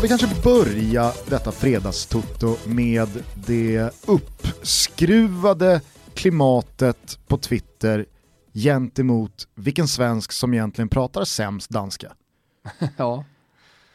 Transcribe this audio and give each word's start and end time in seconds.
Ska 0.00 0.14
vi 0.14 0.18
kanske 0.18 0.42
börja 0.42 1.12
detta 1.28 1.52
fredagstutto 1.52 2.56
med 2.66 3.08
det 3.34 3.90
uppskruvade 4.06 5.80
klimatet 6.14 7.18
på 7.28 7.38
Twitter 7.38 8.06
gentemot 8.54 9.48
vilken 9.54 9.88
svensk 9.88 10.32
som 10.32 10.54
egentligen 10.54 10.88
pratar 10.88 11.24
sämst 11.24 11.70
danska? 11.70 12.12
ja. 12.96 13.24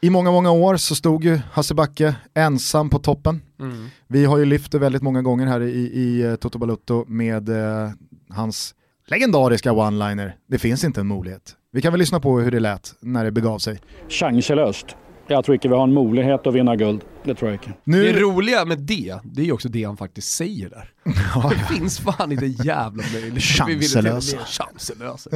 I 0.02 0.10
många, 0.10 0.32
många 0.32 0.52
år 0.52 0.78
så 0.78 0.96
stod 0.96 1.24
ju 1.24 1.40
Hasse 1.52 1.74
Backe 1.74 2.16
ensam 2.34 2.90
på 2.90 3.00
toppen. 3.00 3.42
Mm. 3.60 3.88
Vi 4.08 4.26
har 4.26 4.38
ju 4.38 4.46
lyft 4.46 4.72
det 4.72 4.80
väldigt 4.80 5.02
många 5.02 5.22
gånger 5.22 5.46
här 5.48 5.62
i, 5.62 5.80
i 5.80 6.22
eh, 6.22 6.36
Toto 6.36 6.58
Balutto 6.58 7.06
med 7.08 7.50
eh, 7.50 7.92
hans 8.30 8.76
legendariska 9.08 9.72
one-liner. 9.72 10.36
Det 10.48 10.60
finns 10.60 10.84
inte 10.84 11.00
en 11.00 11.08
möjlighet. 11.08 11.56
Vi 11.72 11.82
kan 11.82 11.94
väl 11.94 12.00
lyssna 12.00 12.20
på 12.20 12.40
hur 12.40 12.52
det 12.52 12.60
lät 12.60 12.96
när 13.00 13.24
det 13.24 13.32
begav 13.32 13.60
sig. 13.60 13.82
Chanslöst. 14.10 14.96
Jag 15.28 15.46
tror 15.46 15.56
inte 15.56 15.68
vi 15.68 15.76
har 15.76 15.84
en 15.84 15.94
möjlighet 15.94 16.48
att 16.48 16.54
vinna 16.54 16.76
guld. 16.76 17.02
Det 17.26 17.36
tror 17.36 17.52
jag 17.52 17.56
inte. 17.56 17.80
Nu... 17.84 18.04
Det 18.04 18.20
roliga 18.20 18.66
med 18.66 18.80
det, 18.80 19.20
det 19.24 19.42
är 19.42 19.46
ju 19.46 19.52
också 19.52 19.70
det 19.70 19.84
han 19.84 19.98
faktiskt 19.98 20.32
säger 20.32 20.70
där. 20.70 20.92
Ja, 21.36 21.50
det 21.50 21.76
finns 21.76 22.00
fan 22.00 22.32
inte 22.32 22.46
jävla 22.46 23.04
möjlighet. 23.14 23.44
Chanslösa. 23.44 24.38
Chanslösa, 24.38 25.30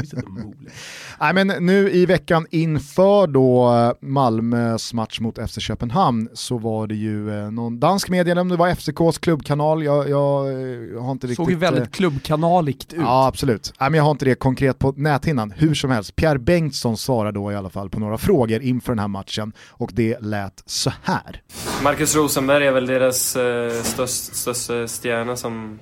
Nej 1.20 1.34
men 1.34 1.48
nu 1.48 1.92
i 1.92 2.06
veckan 2.06 2.48
inför 2.52 3.28
då 3.28 3.76
eh, 3.76 4.08
Malmös 4.08 4.94
match 4.94 5.20
mot 5.20 5.50
FC 5.50 5.60
Köpenhamn 5.60 6.30
så 6.34 6.58
var 6.58 6.88
det 6.88 6.96
ju 6.96 7.40
eh, 7.40 7.52
någon 7.52 7.80
dansk 7.80 8.10
media, 8.10 8.36
det 8.36 8.56
var 8.56 8.70
FCKs 8.70 9.18
klubbkanal, 9.18 9.84
jag, 9.84 10.10
jag, 10.10 10.20
jag 10.20 10.96
eh, 10.96 11.04
har 11.04 11.12
inte 11.12 11.28
riktigt... 11.28 11.36
Såg 11.36 11.50
ju 11.52 11.56
väldigt 11.56 11.92
klubbkanaligt 11.92 12.94
ut. 12.94 13.00
Ja 13.02 13.28
absolut, 13.28 13.74
Nej, 13.80 13.90
men 13.90 13.98
jag 13.98 14.04
har 14.04 14.12
inte 14.12 14.26
det 14.26 14.36
konkret 14.36 14.80
på 14.80 14.94
näthinnan. 14.98 15.54
Hur 15.58 15.74
som 15.74 15.92
helst, 15.92 16.16
Pierre 16.16 16.40
Bengtsson 16.40 16.98
svarar 16.98 17.32
då 17.32 17.52
i 17.52 17.56
alla 17.56 17.70
fall 17.70 17.90
på 17.90 18.00
några 18.00 18.18
frågor 18.18 18.62
inför 18.62 18.92
den 18.92 19.00
här 19.00 19.08
matchen 19.08 19.54
och 19.70 19.92
det 19.94 20.22
lät 20.22 20.64
så 20.66 20.92
här. 21.04 21.42
Marcus 21.84 22.16
Rosenberg 22.16 22.68
är 22.68 22.72
väl 22.72 22.86
deras 22.86 23.36
eh, 23.36 23.72
största, 23.72 24.36
största 24.36 24.88
stjärna 24.88 25.36
som, 25.36 25.80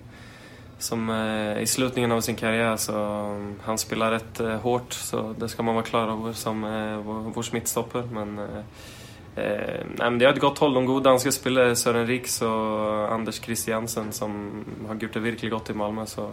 som 0.80 1.10
eh, 1.10 1.62
i 1.62 1.68
slutningen 1.68 2.12
av 2.12 2.22
sin 2.22 2.36
karriär 2.36 2.76
så 2.76 2.94
um, 2.94 3.56
han 3.64 3.78
spelar 3.78 4.12
rätt 4.12 4.40
eh, 4.40 4.56
hårt 4.56 4.94
så 4.94 5.36
det 5.40 5.50
ska 5.50 5.64
man 5.64 5.76
vara 5.76 5.86
klar 5.86 6.08
över 6.08 6.34
som 6.34 6.64
eh, 6.64 6.98
vår, 6.98 7.14
vår 7.14 7.42
smittstopper. 7.44 8.04
Men, 8.12 8.40
eh, 8.40 8.46
eh, 9.44 9.86
nej, 9.98 10.10
men 10.10 10.20
det 10.20 10.26
har 10.26 10.34
ett 10.34 10.40
gott 10.40 10.58
håll. 10.58 10.74
De 10.74 10.86
goda 10.86 11.10
danska 11.10 11.32
spelare 11.32 11.76
Sören 11.76 12.08
Riks 12.08 12.42
och 12.42 13.14
Anders 13.14 13.42
Christiansen 13.42 14.12
som 14.12 14.64
har 14.88 14.96
gjort 14.96 15.14
det 15.14 15.20
verkligen 15.20 15.58
gott 15.58 15.70
i 15.70 15.74
Malmö 15.74 16.06
så, 16.06 16.32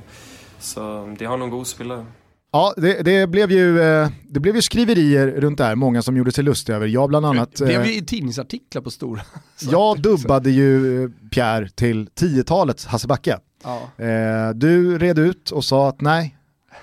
så 0.58 1.14
de 1.18 1.24
har 1.24 1.36
nog 1.36 1.50
god 1.50 1.66
spelare. 1.66 2.06
Ja, 2.54 2.74
det, 2.76 3.02
det, 3.02 3.26
blev 3.26 3.50
ju, 3.50 3.80
eh, 3.80 4.08
det 4.22 4.40
blev 4.40 4.56
ju 4.56 4.62
skriverier 4.62 5.26
runt 5.26 5.58
det 5.58 5.64
här, 5.64 5.74
många 5.74 6.02
som 6.02 6.16
gjorde 6.16 6.32
sig 6.32 6.44
lustiga 6.44 6.76
över. 6.76 6.86
Jag 6.86 7.08
bland 7.08 7.26
annat... 7.26 7.56
Det 7.56 7.64
blev 7.64 7.86
ju 7.86 7.98
eh, 7.98 8.04
tidningsartiklar 8.04 8.82
på 8.82 8.90
stora. 8.90 9.22
Jag 9.70 10.00
dubbade 10.00 10.50
ju 10.50 11.02
eh, 11.04 11.10
Pierre 11.30 11.68
till 11.68 12.08
10-talets 12.08 12.86
Hasse 12.86 13.08
Backe. 13.08 13.38
Ja. 13.64 13.90
Du 14.54 14.98
red 14.98 15.18
ut 15.18 15.50
och 15.50 15.64
sa 15.64 15.88
att 15.88 16.00
nej, 16.00 16.36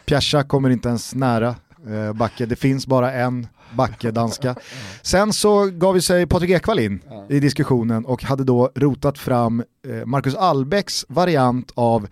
Pjärsa 0.05 0.43
kommer 0.43 0.69
inte 0.69 0.89
ens 0.89 1.15
nära 1.15 1.55
Backe, 2.15 2.45
det 2.45 2.55
finns 2.55 2.87
bara 2.87 3.13
en 3.13 3.47
Backe 3.75 4.11
danska. 4.11 4.55
Sen 5.01 5.33
så 5.33 5.65
gav 5.65 5.93
vi 5.93 6.01
sig 6.01 6.27
Patrik 6.27 6.49
Ekwall 6.49 6.79
in 6.79 7.01
i 7.29 7.39
diskussionen 7.39 8.05
och 8.05 8.23
hade 8.23 8.43
då 8.43 8.71
rotat 8.75 9.17
fram 9.17 9.63
Marcus 10.05 10.35
Albecks 10.35 11.05
variant 11.09 11.71
av 11.75 12.07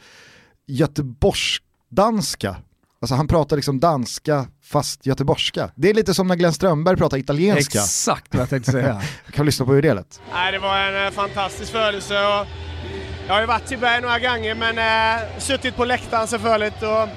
Göteborgsdanska 0.67 2.55
Alltså 3.01 3.15
han 3.15 3.27
pratar 3.27 3.55
liksom 3.55 3.79
danska 3.79 4.45
fast 4.63 5.05
göteborgska. 5.05 5.71
Det 5.75 5.89
är 5.89 5.93
lite 5.93 6.13
som 6.13 6.27
när 6.27 6.35
Glenn 6.35 6.53
Strömberg 6.53 6.97
pratar 6.97 7.17
italienska. 7.17 7.79
Exakt 7.79 8.33
vad 8.33 8.41
jag 8.41 8.49
tänkte 8.49 8.71
säga. 8.71 9.01
kan 9.31 9.45
vi 9.45 9.45
lyssna 9.45 9.65
på 9.65 9.73
hur 9.73 9.81
det 9.81 9.93
lät? 9.93 10.21
Nej, 10.33 10.51
det 10.51 10.59
var 10.59 10.77
en 10.77 11.05
eh, 11.05 11.11
fantastisk 11.11 11.71
födelse 11.71 12.13
och 12.13 12.47
jag 13.27 13.33
har 13.33 13.41
ju 13.41 13.47
varit 13.47 13.71
i 13.71 13.77
Berg 13.77 14.01
några 14.01 14.19
gånger 14.19 14.55
men 14.55 14.77
eh, 14.77 15.39
suttit 15.39 15.75
på 15.75 15.85
läktaren 15.85 16.27
selvfølgelig 16.27 16.73
och 16.81 17.09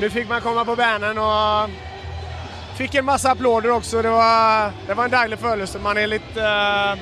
nu 0.00 0.10
fick 0.10 0.28
man 0.28 0.40
komma 0.40 0.64
på 0.64 0.76
benen 0.76 1.18
och 1.18 1.70
fick 2.76 2.94
en 2.94 3.04
massa 3.04 3.30
applåder 3.30 3.70
också. 3.70 4.02
Det 4.02 4.10
var, 4.10 4.72
det 4.86 4.94
var 4.94 5.04
en 5.04 5.10
dejlig 5.10 5.38
födelse. 5.38 5.78
Man 5.78 5.96
är 5.96 6.06
lite... 6.06 6.42
Eh, 6.42 6.98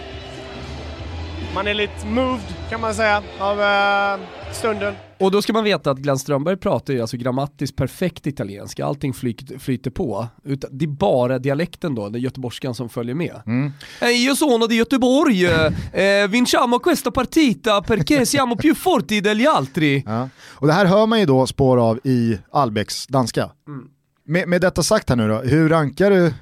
man 1.55 1.67
är 1.67 1.75
lite 1.75 2.07
moved 2.07 2.55
kan 2.71 2.81
man 2.81 2.95
säga 2.95 3.23
av 3.39 3.63
eh, 3.63 4.19
stunden. 4.53 4.95
Och 5.19 5.31
då 5.31 5.43
ska 5.43 5.53
man 5.53 5.65
veta 5.65 5.91
att 5.91 5.99
Glenn 5.99 6.19
Strömberg 6.19 6.57
pratar 6.57 6.95
ju 6.95 7.01
alltså 7.01 7.17
grammatiskt 7.17 7.77
perfekt 7.77 8.27
italienska, 8.27 8.87
allting 8.87 9.13
flyter, 9.13 9.59
flyter 9.59 9.91
på. 9.91 10.27
det 10.71 10.85
är 10.85 10.89
bara 10.89 11.39
dialekten 11.39 11.95
då, 11.95 12.09
den 12.09 12.21
göteborgskan 12.21 12.75
som 12.75 12.89
följer 12.89 13.15
med. 13.15 13.43
Mm. 13.47 13.73
Eh, 14.01 14.09
io 14.09 14.37
sono 14.37 14.67
di 14.67 14.75
Göteborg, 14.75 15.45
eh, 15.93 16.29
vinciamo 16.29 16.79
questa 16.79 17.11
partita 17.11 17.83
perché 17.83 18.27
siamo 18.27 18.57
più 18.57 18.75
forti 18.75 19.21
degli 19.21 19.47
altri. 19.47 20.03
Ja. 20.07 20.29
Och 20.45 20.67
det 20.67 20.73
här 20.73 20.87
hör 20.87 21.07
man 21.07 21.21
ju 21.21 21.27
då 21.27 21.47
spår 21.47 21.91
av 21.91 22.01
i 22.05 22.39
Albecks 22.51 23.07
danska. 23.07 23.51
Mm. 23.69 23.89
Med, 24.25 24.49
med 24.49 24.61
detta 24.61 24.83
sagt 24.83 25.09
här 25.09 25.17
nu 25.17 25.29
då, 25.29 25.39
hur 25.39 25.69
rankar 25.69 26.11
du, 26.11 26.35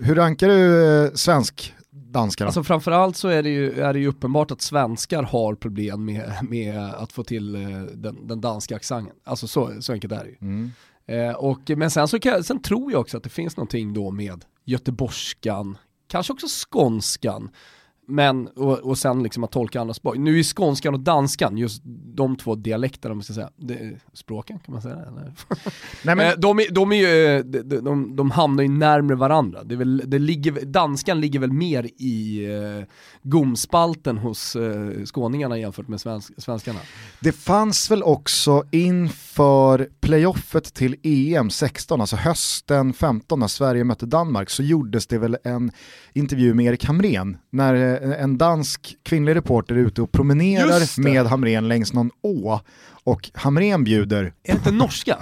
hur 0.00 0.14
rankar 0.14 0.48
du 0.48 1.04
eh, 1.04 1.10
svensk 1.14 1.74
danskarna? 2.12 2.46
Alltså 2.48 2.62
framförallt 2.62 3.16
så 3.16 3.28
är 3.28 3.42
det, 3.42 3.48
ju, 3.48 3.80
är 3.80 3.92
det 3.92 3.98
ju 3.98 4.06
uppenbart 4.06 4.50
att 4.50 4.60
svenskar 4.60 5.22
har 5.22 5.54
problem 5.54 6.04
med, 6.04 6.32
med 6.42 6.78
att 6.78 7.12
få 7.12 7.24
till 7.24 7.54
eh, 7.54 7.80
den, 7.80 8.26
den 8.26 8.40
danska 8.40 8.76
accenten. 8.76 9.16
Alltså 9.24 9.48
så, 9.48 9.82
så 9.82 9.92
enkelt 9.92 10.12
är 10.12 10.24
det 10.24 10.30
ju. 10.30 10.36
Mm. 10.40 10.72
Eh, 11.06 11.34
och, 11.34 11.70
men 11.76 11.90
sen, 11.90 12.08
så 12.08 12.18
kan, 12.18 12.44
sen 12.44 12.62
tror 12.62 12.92
jag 12.92 13.00
också 13.00 13.16
att 13.16 13.22
det 13.22 13.28
finns 13.28 13.56
någonting 13.56 13.94
då 13.94 14.10
med 14.10 14.44
göteborgskan, 14.64 15.78
kanske 16.08 16.32
också 16.32 16.46
skånskan, 16.48 17.50
men, 18.10 18.48
och, 18.48 18.78
och 18.78 18.98
sen 18.98 19.22
liksom 19.22 19.44
att 19.44 19.50
tolka 19.50 19.80
andra 19.80 19.94
språk. 19.94 20.16
Nu 20.18 20.38
är 20.38 20.42
skånskan 20.42 20.94
och 20.94 21.00
danskan, 21.00 21.56
just 21.56 21.82
de 22.14 22.36
två 22.36 22.54
dialekterna, 22.54 23.14
man 23.14 23.22
ska 23.22 23.34
säga, 23.34 23.50
det, 23.56 23.98
språken 24.12 24.58
kan 24.58 24.72
man 24.72 24.82
säga 24.82 24.94
eller? 24.94 25.32
Nej, 26.04 26.16
men... 26.16 26.20
Eh, 26.20 26.32
de, 26.38 26.66
de, 26.70 26.92
är 26.92 26.96
ju, 26.96 27.42
de, 27.42 27.62
de, 27.62 28.16
de 28.16 28.30
hamnar 28.30 28.62
ju 28.62 28.68
närmre 28.68 29.16
varandra. 29.16 29.64
Det, 29.64 29.74
är 29.74 29.76
väl, 29.76 30.02
det 30.06 30.18
ligger, 30.18 30.64
danskan 30.64 31.20
ligger 31.20 31.38
väl 31.38 31.52
mer 31.52 31.88
i 31.96 32.46
uh, 32.46 32.84
gomspalten 33.22 34.18
hos 34.18 34.56
uh, 34.56 35.04
skåningarna 35.04 35.58
jämfört 35.58 35.88
med 35.88 36.00
svensk, 36.00 36.32
svenskarna. 36.38 36.78
Det 37.20 37.32
fanns 37.32 37.90
väl 37.90 38.02
också 38.02 38.64
inför 38.70 39.88
playoffet 40.00 40.74
till 40.74 40.96
EM 41.02 41.50
16, 41.50 42.00
alltså 42.00 42.16
hösten 42.16 42.92
15 42.92 43.40
när 43.40 43.48
Sverige 43.48 43.84
mötte 43.84 44.06
Danmark, 44.06 44.50
så 44.50 44.62
gjordes 44.62 45.06
det 45.06 45.18
väl 45.18 45.36
en 45.44 45.70
intervju 46.12 46.54
med 46.54 46.66
Erik 46.66 46.84
Hamrén 46.84 47.36
när 47.50 47.97
en 48.02 48.38
dansk 48.38 48.96
kvinnlig 49.02 49.36
reporter 49.36 49.74
ute 49.74 50.02
och 50.02 50.12
promenerar 50.12 51.00
med 51.00 51.26
Hamrén 51.26 51.68
längs 51.68 51.92
någon 51.92 52.10
å 52.22 52.60
och 53.04 53.30
Hamrén 53.34 53.84
bjuder... 53.84 54.22
Är 54.24 54.32
det 54.42 54.52
inte 54.52 54.70
norska? 54.70 55.18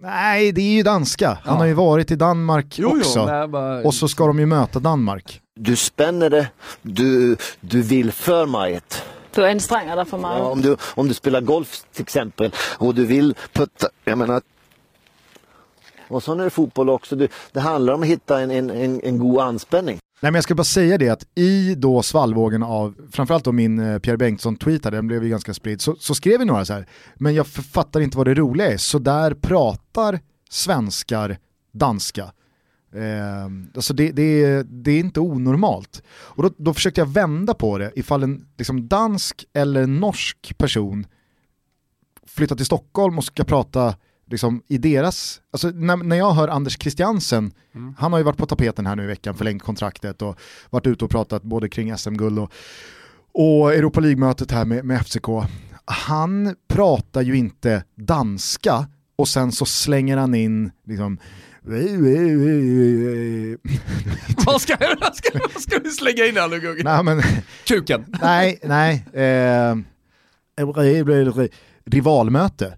Nej, 0.00 0.52
det 0.52 0.60
är 0.60 0.76
ju 0.76 0.82
danska. 0.82 1.28
Han 1.28 1.38
ja. 1.44 1.52
har 1.52 1.66
ju 1.66 1.72
varit 1.72 2.10
i 2.10 2.16
Danmark 2.16 2.78
jo, 2.78 2.98
också. 2.98 3.28
Jo, 3.40 3.48
bara... 3.48 3.80
Och 3.80 3.94
så 3.94 4.08
ska 4.08 4.26
de 4.26 4.38
ju 4.38 4.46
möta 4.46 4.78
Danmark. 4.78 5.40
Du 5.54 5.76
spänner 5.76 6.30
det, 6.30 6.48
du, 6.82 7.36
du 7.60 7.82
vill 7.82 8.12
för 8.12 8.46
mycket. 8.46 9.02
Du 9.34 9.48
anstränger 9.48 9.96
dig 9.96 10.04
för 10.04 10.16
mycket. 10.16 10.38
Ja, 10.38 10.44
om, 10.44 10.62
du, 10.62 10.76
om 10.94 11.08
du 11.08 11.14
spelar 11.14 11.40
golf 11.40 11.82
till 11.92 12.02
exempel 12.02 12.52
och 12.78 12.94
du 12.94 13.06
vill 13.06 13.34
putta, 13.52 13.88
jag 14.04 14.18
menar 14.18 14.42
och 16.08 16.22
så 16.22 16.32
är 16.32 16.44
det 16.44 16.50
fotboll 16.50 16.90
också. 16.90 17.16
Det, 17.16 17.28
det 17.52 17.60
handlar 17.60 17.92
om 17.92 18.02
att 18.02 18.08
hitta 18.08 18.40
en, 18.40 18.50
en, 18.50 18.70
en, 18.70 19.00
en 19.04 19.18
god 19.18 19.40
anspänning. 19.40 19.98
Nej 20.26 20.30
men 20.30 20.34
jag 20.34 20.44
ska 20.44 20.54
bara 20.54 20.64
säga 20.64 20.98
det 20.98 21.08
att 21.08 21.26
i 21.34 21.74
då 21.74 22.02
svallvågen 22.02 22.62
av, 22.62 22.94
framförallt 23.10 23.44
då 23.44 23.52
min 23.52 23.78
eh, 23.78 23.98
Pierre 23.98 24.16
Bengtsson-tweet 24.16 24.90
den 24.90 25.06
blev 25.06 25.24
ju 25.24 25.30
ganska 25.30 25.54
spridd, 25.54 25.80
så, 25.80 25.96
så 25.98 26.14
skrev 26.14 26.38
vi 26.38 26.44
några 26.44 26.64
så 26.64 26.72
här, 26.72 26.86
men 27.14 27.34
jag 27.34 27.46
fattar 27.46 28.00
inte 28.00 28.16
vad 28.16 28.26
det 28.26 28.34
roliga 28.34 28.72
är, 28.72 28.76
så 28.76 28.98
där 28.98 29.34
pratar 29.34 30.20
svenskar 30.50 31.38
danska. 31.72 32.22
Eh, 32.94 33.44
alltså 33.74 33.94
det, 33.94 34.12
det, 34.12 34.62
det, 34.62 34.90
är 34.90 35.00
inte 35.00 35.20
onormalt. 35.20 36.02
Och 36.08 36.42
då, 36.42 36.50
då 36.56 36.74
försökte 36.74 37.00
jag 37.00 37.08
vända 37.08 37.54
på 37.54 37.78
det, 37.78 37.92
ifall 37.94 38.22
en 38.22 38.48
liksom 38.56 38.88
dansk 38.88 39.44
eller 39.52 39.86
norsk 39.86 40.58
person 40.58 41.06
flyttar 42.26 42.56
till 42.56 42.66
Stockholm 42.66 43.18
och 43.18 43.24
ska 43.24 43.44
prata 43.44 43.94
liksom, 44.30 44.62
i 44.68 44.78
deras, 44.78 45.40
alltså 45.50 45.68
när, 45.68 45.96
när 45.96 46.16
jag 46.16 46.32
hör 46.32 46.48
Anders 46.48 46.78
Christiansen, 46.78 47.52
mm. 47.74 47.94
han 47.98 48.12
har 48.12 48.18
ju 48.18 48.24
varit 48.24 48.36
på 48.36 48.46
tapeten 48.46 48.86
här 48.86 48.96
nu 48.96 49.02
i 49.02 49.06
veckan, 49.06 49.34
förlängt 49.34 49.62
kontraktet 49.62 50.22
och 50.22 50.38
varit 50.70 50.86
ute 50.86 51.04
och 51.04 51.10
pratat 51.10 51.42
både 51.42 51.68
kring 51.68 51.98
SM-guld 51.98 52.38
och, 52.38 52.52
och 53.32 53.74
Europa 53.74 54.00
League-mötet 54.00 54.50
här 54.50 54.64
med, 54.64 54.84
med 54.84 55.06
FCK. 55.06 55.28
Han 55.84 56.56
pratar 56.68 57.22
ju 57.22 57.36
inte 57.36 57.84
danska 57.94 58.86
och 59.16 59.28
sen 59.28 59.52
så 59.52 59.64
slänger 59.66 60.16
han 60.16 60.34
in 60.34 60.70
liksom 60.84 61.18
vad, 64.46 64.60
ska, 64.60 64.76
vad, 65.00 65.16
ska, 65.16 65.38
vad 65.54 65.62
ska 65.62 65.78
du 65.78 65.90
slänga 65.90 66.24
in 66.26 66.36
här 66.36 66.48
nu 66.48 66.60
Gugge? 66.60 66.82
Nej, 66.84 67.04
men, 67.04 67.22
Kuken? 67.64 68.04
nej, 68.22 68.58
nej. 68.62 69.04
Eh, 69.12 69.76
rivalmöte. 71.84 72.76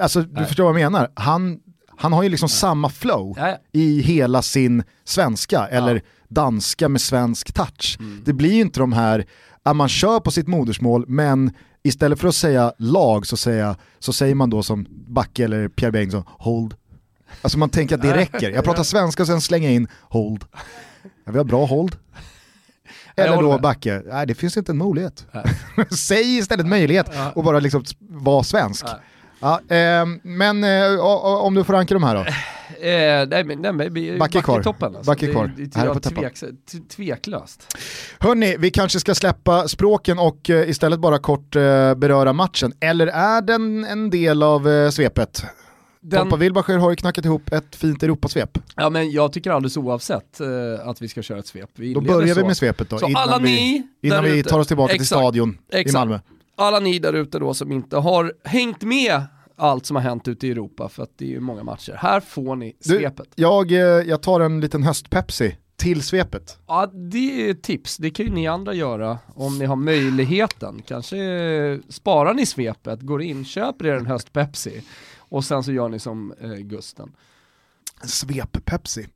Alltså 0.00 0.22
du 0.22 0.32
Nej. 0.32 0.46
förstår 0.46 0.64
vad 0.64 0.80
jag 0.80 0.92
menar. 0.92 1.10
Han, 1.14 1.58
han 1.96 2.12
har 2.12 2.22
ju 2.22 2.28
liksom 2.28 2.46
Nej. 2.46 2.56
samma 2.56 2.88
flow 2.88 3.38
i 3.72 4.00
hela 4.00 4.42
sin 4.42 4.82
svenska, 5.04 5.66
eller 5.66 6.02
danska 6.28 6.88
med 6.88 7.00
svensk 7.00 7.52
touch. 7.52 7.98
Det 8.24 8.32
blir 8.32 8.52
ju 8.52 8.60
inte 8.60 8.80
de 8.80 8.92
här, 8.92 9.26
att 9.62 9.76
man 9.76 9.88
kör 9.88 10.20
på 10.20 10.30
sitt 10.30 10.48
modersmål 10.48 11.04
men 11.08 11.52
istället 11.82 12.20
för 12.20 12.28
att 12.28 12.34
säga 12.34 12.72
lag 12.78 13.26
så, 13.26 13.36
säga, 13.36 13.76
så 13.98 14.12
säger 14.12 14.34
man 14.34 14.50
då 14.50 14.62
som 14.62 14.86
Backe 14.90 15.44
eller 15.44 15.68
Pierre 15.68 15.92
Bengtsson, 15.92 16.24
hold. 16.26 16.74
Alltså 17.42 17.58
man 17.58 17.68
tänker 17.68 17.94
att 17.94 18.02
det 18.02 18.16
räcker. 18.16 18.50
Jag 18.50 18.64
pratar 18.64 18.82
svenska 18.82 19.22
och 19.22 19.26
sen 19.26 19.40
slänger 19.40 19.68
jag 19.68 19.74
in 19.74 19.88
hold. 20.00 20.44
Ja, 21.24 21.32
vi 21.32 21.38
har 21.38 21.44
bra 21.44 21.64
hold. 21.64 21.96
Eller 23.16 23.42
då. 23.42 23.58
Backe, 23.58 24.02
nej 24.06 24.26
det 24.26 24.34
finns 24.34 24.56
inte 24.56 24.72
en 24.72 24.78
möjlighet. 24.78 25.26
Säg 25.90 26.38
istället 26.38 26.66
möjlighet 26.66 27.10
och 27.34 27.44
bara 27.44 27.60
liksom 27.60 27.84
vara 28.00 28.42
svensk. 28.42 28.86
Ja, 29.44 29.60
ehm, 29.68 30.20
men 30.22 30.64
eh, 30.64 31.00
om 31.44 31.54
du 31.54 31.64
får 31.64 31.72
ranka 31.72 31.94
de 31.94 32.02
här 32.02 32.14
då? 32.14 32.20
Eh, 32.20 33.28
nej, 33.28 33.44
men, 33.44 33.58
nej, 33.62 33.72
men, 33.72 33.94
vi- 33.94 34.18
Backe 34.18 34.42
kvar. 34.42 34.60
i 34.60 34.62
toppen 34.62 34.96
alltså. 34.96 35.10
Backe 35.10 35.26
kvar. 35.32 35.52
Det, 35.56 35.64
det, 35.64 36.10
det, 36.72 36.88
tveklöst. 36.88 37.76
Hörni, 38.18 38.56
vi 38.58 38.70
kanske 38.70 39.00
ska 39.00 39.14
släppa 39.14 39.68
språken 39.68 40.18
och 40.18 40.50
eh, 40.50 40.68
istället 40.70 41.00
bara 41.00 41.18
kort 41.18 41.56
eh, 41.56 41.94
beröra 41.94 42.32
matchen. 42.32 42.72
Eller 42.80 43.06
är 43.06 43.42
den 43.42 43.84
en 43.84 44.10
del 44.10 44.42
av 44.42 44.68
eh, 44.68 44.90
svepet? 44.90 45.44
Den, 46.00 46.20
Tompa 46.20 46.36
Wilbacher 46.36 46.78
har 46.78 46.90
ju 46.90 46.96
knackat 46.96 47.24
ihop 47.24 47.52
ett 47.52 47.76
fint 47.76 48.02
Europasvep. 48.02 48.58
ja, 48.76 48.90
men 48.90 49.10
jag 49.10 49.32
tycker 49.32 49.50
alldeles 49.50 49.76
oavsett 49.76 50.40
eh, 50.40 50.88
att 50.88 51.02
vi 51.02 51.08
ska 51.08 51.22
köra 51.22 51.38
ett 51.38 51.46
svep. 51.46 51.70
Vi 51.74 51.94
Då 51.94 52.00
börjar 52.00 52.34
vi 52.34 52.40
så. 52.40 52.46
med 52.46 52.56
svepet 52.56 52.90
då, 52.90 52.98
Så 52.98 53.08
innan, 53.08 53.22
alla 53.22 53.38
vi, 53.38 53.44
ni 53.44 53.82
innan 54.02 54.24
där 54.24 54.30
vi 54.30 54.42
tar 54.42 54.58
oss 54.58 54.66
tillbaka 54.66 54.92
till 54.92 55.02
Exakt. 55.02 55.20
stadion 55.20 55.58
i 55.72 55.76
Exakt. 55.76 55.94
Malmö. 55.94 56.18
alla 56.56 56.80
ni 56.80 56.98
där 56.98 57.12
ute 57.12 57.38
då 57.38 57.54
som 57.54 57.72
inte 57.72 57.96
har 57.96 58.32
hängt 58.44 58.82
med 58.82 59.22
allt 59.56 59.86
som 59.86 59.96
har 59.96 60.02
hänt 60.02 60.28
ute 60.28 60.46
i 60.46 60.50
Europa, 60.50 60.88
för 60.88 61.02
att 61.02 61.10
det 61.18 61.24
är 61.24 61.28
ju 61.28 61.40
många 61.40 61.62
matcher. 61.62 61.92
Här 61.98 62.20
får 62.20 62.56
ni 62.56 62.76
Du, 62.84 62.84
svepet. 62.98 63.28
jag, 63.34 63.72
eh, 63.72 63.78
jag 63.78 64.22
tar 64.22 64.40
en 64.40 64.60
liten 64.60 64.82
höstpepsi 64.82 65.56
till 65.76 66.02
svepet. 66.02 66.58
Ja, 66.66 66.86
det 66.86 67.46
är 67.46 67.50
ett 67.50 67.62
tips. 67.62 67.96
Det 67.96 68.10
kan 68.10 68.26
ju 68.26 68.32
ni 68.32 68.46
andra 68.46 68.74
göra 68.74 69.18
om 69.34 69.58
ni 69.58 69.64
har 69.64 69.76
möjligheten. 69.76 70.82
Kanske 70.86 71.18
eh, 71.18 71.78
sparar 71.88 72.34
ni 72.34 72.46
svepet, 72.46 73.00
går 73.00 73.22
in, 73.22 73.44
köper 73.44 73.86
er 73.86 73.94
en 73.94 74.06
höstpepsi 74.06 74.82
och 75.18 75.44
sen 75.44 75.62
så 75.64 75.72
gör 75.72 75.88
ni 75.88 75.98
som 75.98 76.34
eh, 76.40 76.50
Gusten. 76.50 77.12
Svep-pepsi. 78.04 79.06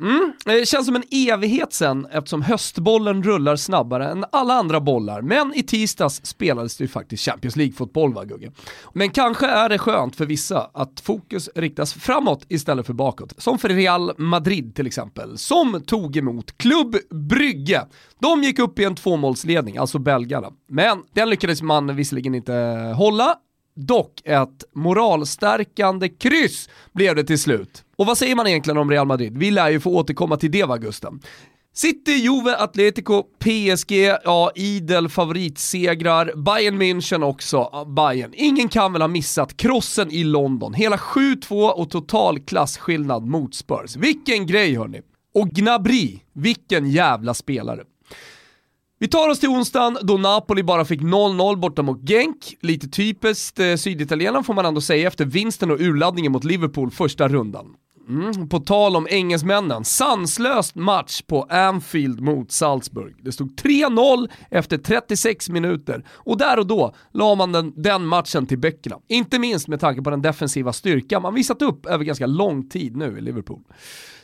Mm, 0.00 0.32
eh, 0.46 0.52
det 0.52 0.68
känns 0.68 0.86
som 0.86 0.96
en 0.96 1.04
evighet 1.10 1.72
sen 1.72 2.06
eftersom 2.10 2.42
höstbollen 2.42 3.22
rullar 3.22 3.56
snabbare 3.56 4.08
än 4.08 4.24
alla 4.32 4.54
andra 4.54 4.80
bollar. 4.80 5.22
Men 5.22 5.52
i 5.54 5.62
tisdags 5.62 6.26
spelades 6.26 6.76
det 6.76 6.84
ju 6.84 6.88
faktiskt 6.88 7.24
Champions 7.24 7.56
League-fotboll 7.56 8.14
va 8.14 8.24
Gugge? 8.24 8.52
Men 8.92 9.10
kanske 9.10 9.46
är 9.46 9.68
det 9.68 9.78
skönt 9.78 10.16
för 10.16 10.26
vissa 10.26 10.70
att 10.74 11.00
fokus 11.00 11.50
riktas 11.54 11.94
framåt 11.94 12.46
istället 12.48 12.86
för 12.86 12.92
bakåt. 12.92 13.32
Som 13.38 13.58
för 13.58 13.68
Real 13.68 14.12
Madrid 14.18 14.74
till 14.74 14.86
exempel, 14.86 15.38
som 15.38 15.82
tog 15.86 16.16
emot 16.16 16.58
Klubb 16.58 16.96
Brygge. 17.10 17.86
De 18.18 18.42
gick 18.42 18.58
upp 18.58 18.78
i 18.78 18.84
en 18.84 18.94
tvåmålsledning, 18.94 19.76
alltså 19.76 19.98
belgarna. 19.98 20.50
Men 20.68 21.02
den 21.12 21.30
lyckades 21.30 21.62
man 21.62 21.96
visserligen 21.96 22.34
inte 22.34 22.52
hålla, 22.96 23.34
Dock 23.76 24.20
ett 24.24 24.64
moralstärkande 24.74 26.08
kryss 26.08 26.68
blev 26.92 27.16
det 27.16 27.24
till 27.24 27.38
slut. 27.38 27.84
Och 27.96 28.06
vad 28.06 28.18
säger 28.18 28.34
man 28.34 28.46
egentligen 28.46 28.78
om 28.78 28.90
Real 28.90 29.06
Madrid? 29.06 29.38
Vi 29.38 29.50
lär 29.50 29.70
ju 29.70 29.80
få 29.80 29.90
återkomma 29.90 30.36
till 30.36 30.50
det 30.50 30.64
va 30.64 30.76
Gusten? 30.76 31.20
City, 31.76 32.12
Juve, 32.12 32.56
Atletico, 32.56 33.22
PSG, 33.22 33.92
ja 34.24 34.50
idel 34.54 35.08
favoritsegrar, 35.08 36.32
Bayern 36.36 36.82
München 36.82 37.22
också, 37.22 37.68
ja, 37.72 37.84
Bayern. 37.84 38.32
Ingen 38.34 38.68
kan 38.68 38.92
väl 38.92 39.02
ha 39.02 39.08
missat 39.08 39.56
krossen 39.56 40.10
i 40.10 40.24
London, 40.24 40.74
hela 40.74 40.96
7-2 40.96 41.68
och 41.68 41.90
total 41.90 42.38
klasskillnad 42.38 43.26
mot 43.26 43.54
Spurs. 43.54 43.96
Vilken 43.96 44.46
grej 44.46 44.76
hörni! 44.76 45.00
Och 45.34 45.48
Gnabry, 45.48 46.20
vilken 46.32 46.90
jävla 46.90 47.34
spelare. 47.34 47.80
Vi 48.98 49.08
tar 49.08 49.28
oss 49.28 49.40
till 49.40 49.48
onsdagen 49.48 49.98
då 50.02 50.16
Napoli 50.16 50.62
bara 50.62 50.84
fick 50.84 51.00
0-0 51.00 51.56
borta 51.56 51.82
mot 51.82 52.08
Genk. 52.08 52.56
Lite 52.60 52.88
typiskt 52.88 53.58
eh, 53.58 53.74
syditalienaren 53.76 54.44
får 54.44 54.54
man 54.54 54.66
ändå 54.66 54.80
säga 54.80 55.08
efter 55.08 55.24
vinsten 55.24 55.70
och 55.70 55.80
urladdningen 55.80 56.32
mot 56.32 56.44
Liverpool 56.44 56.90
första 56.90 57.28
rundan. 57.28 57.66
Mm. 58.08 58.48
På 58.48 58.58
tal 58.58 58.96
om 58.96 59.06
engelsmännen, 59.10 59.84
sanslöst 59.84 60.74
match 60.74 61.22
på 61.22 61.42
Anfield 61.42 62.20
mot 62.20 62.52
Salzburg. 62.52 63.14
Det 63.22 63.32
stod 63.32 63.60
3-0 63.60 64.28
efter 64.50 64.78
36 64.78 65.48
minuter 65.48 66.04
och 66.10 66.38
där 66.38 66.58
och 66.58 66.66
då 66.66 66.94
la 67.12 67.34
man 67.34 67.52
den, 67.52 67.82
den 67.82 68.06
matchen 68.06 68.46
till 68.46 68.58
böckerna. 68.58 68.96
Inte 69.08 69.38
minst 69.38 69.68
med 69.68 69.80
tanke 69.80 70.02
på 70.02 70.10
den 70.10 70.22
defensiva 70.22 70.72
styrka 70.72 71.20
man 71.20 71.34
visat 71.34 71.62
upp 71.62 71.86
över 71.86 72.04
ganska 72.04 72.26
lång 72.26 72.68
tid 72.68 72.96
nu 72.96 73.18
i 73.18 73.20
Liverpool. 73.20 73.62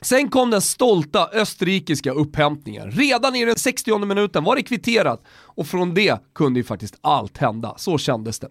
Sen 0.01 0.29
kom 0.29 0.51
den 0.51 0.61
stolta 0.61 1.29
österrikiska 1.33 2.13
upphämtningen. 2.13 2.91
Redan 2.91 3.37
i 3.37 3.45
den 3.45 3.55
60e 3.55 4.05
minuten 4.05 4.45
var 4.45 4.57
det 4.57 4.63
kvitterat 4.63 5.23
och 5.43 5.67
från 5.67 5.95
det 5.95 6.23
kunde 6.35 6.61
ju 6.61 6.65
faktiskt 6.65 6.99
allt 7.01 7.39
hända. 7.39 7.75
Så 7.77 7.99
kändes 7.99 8.39
det. 8.39 8.49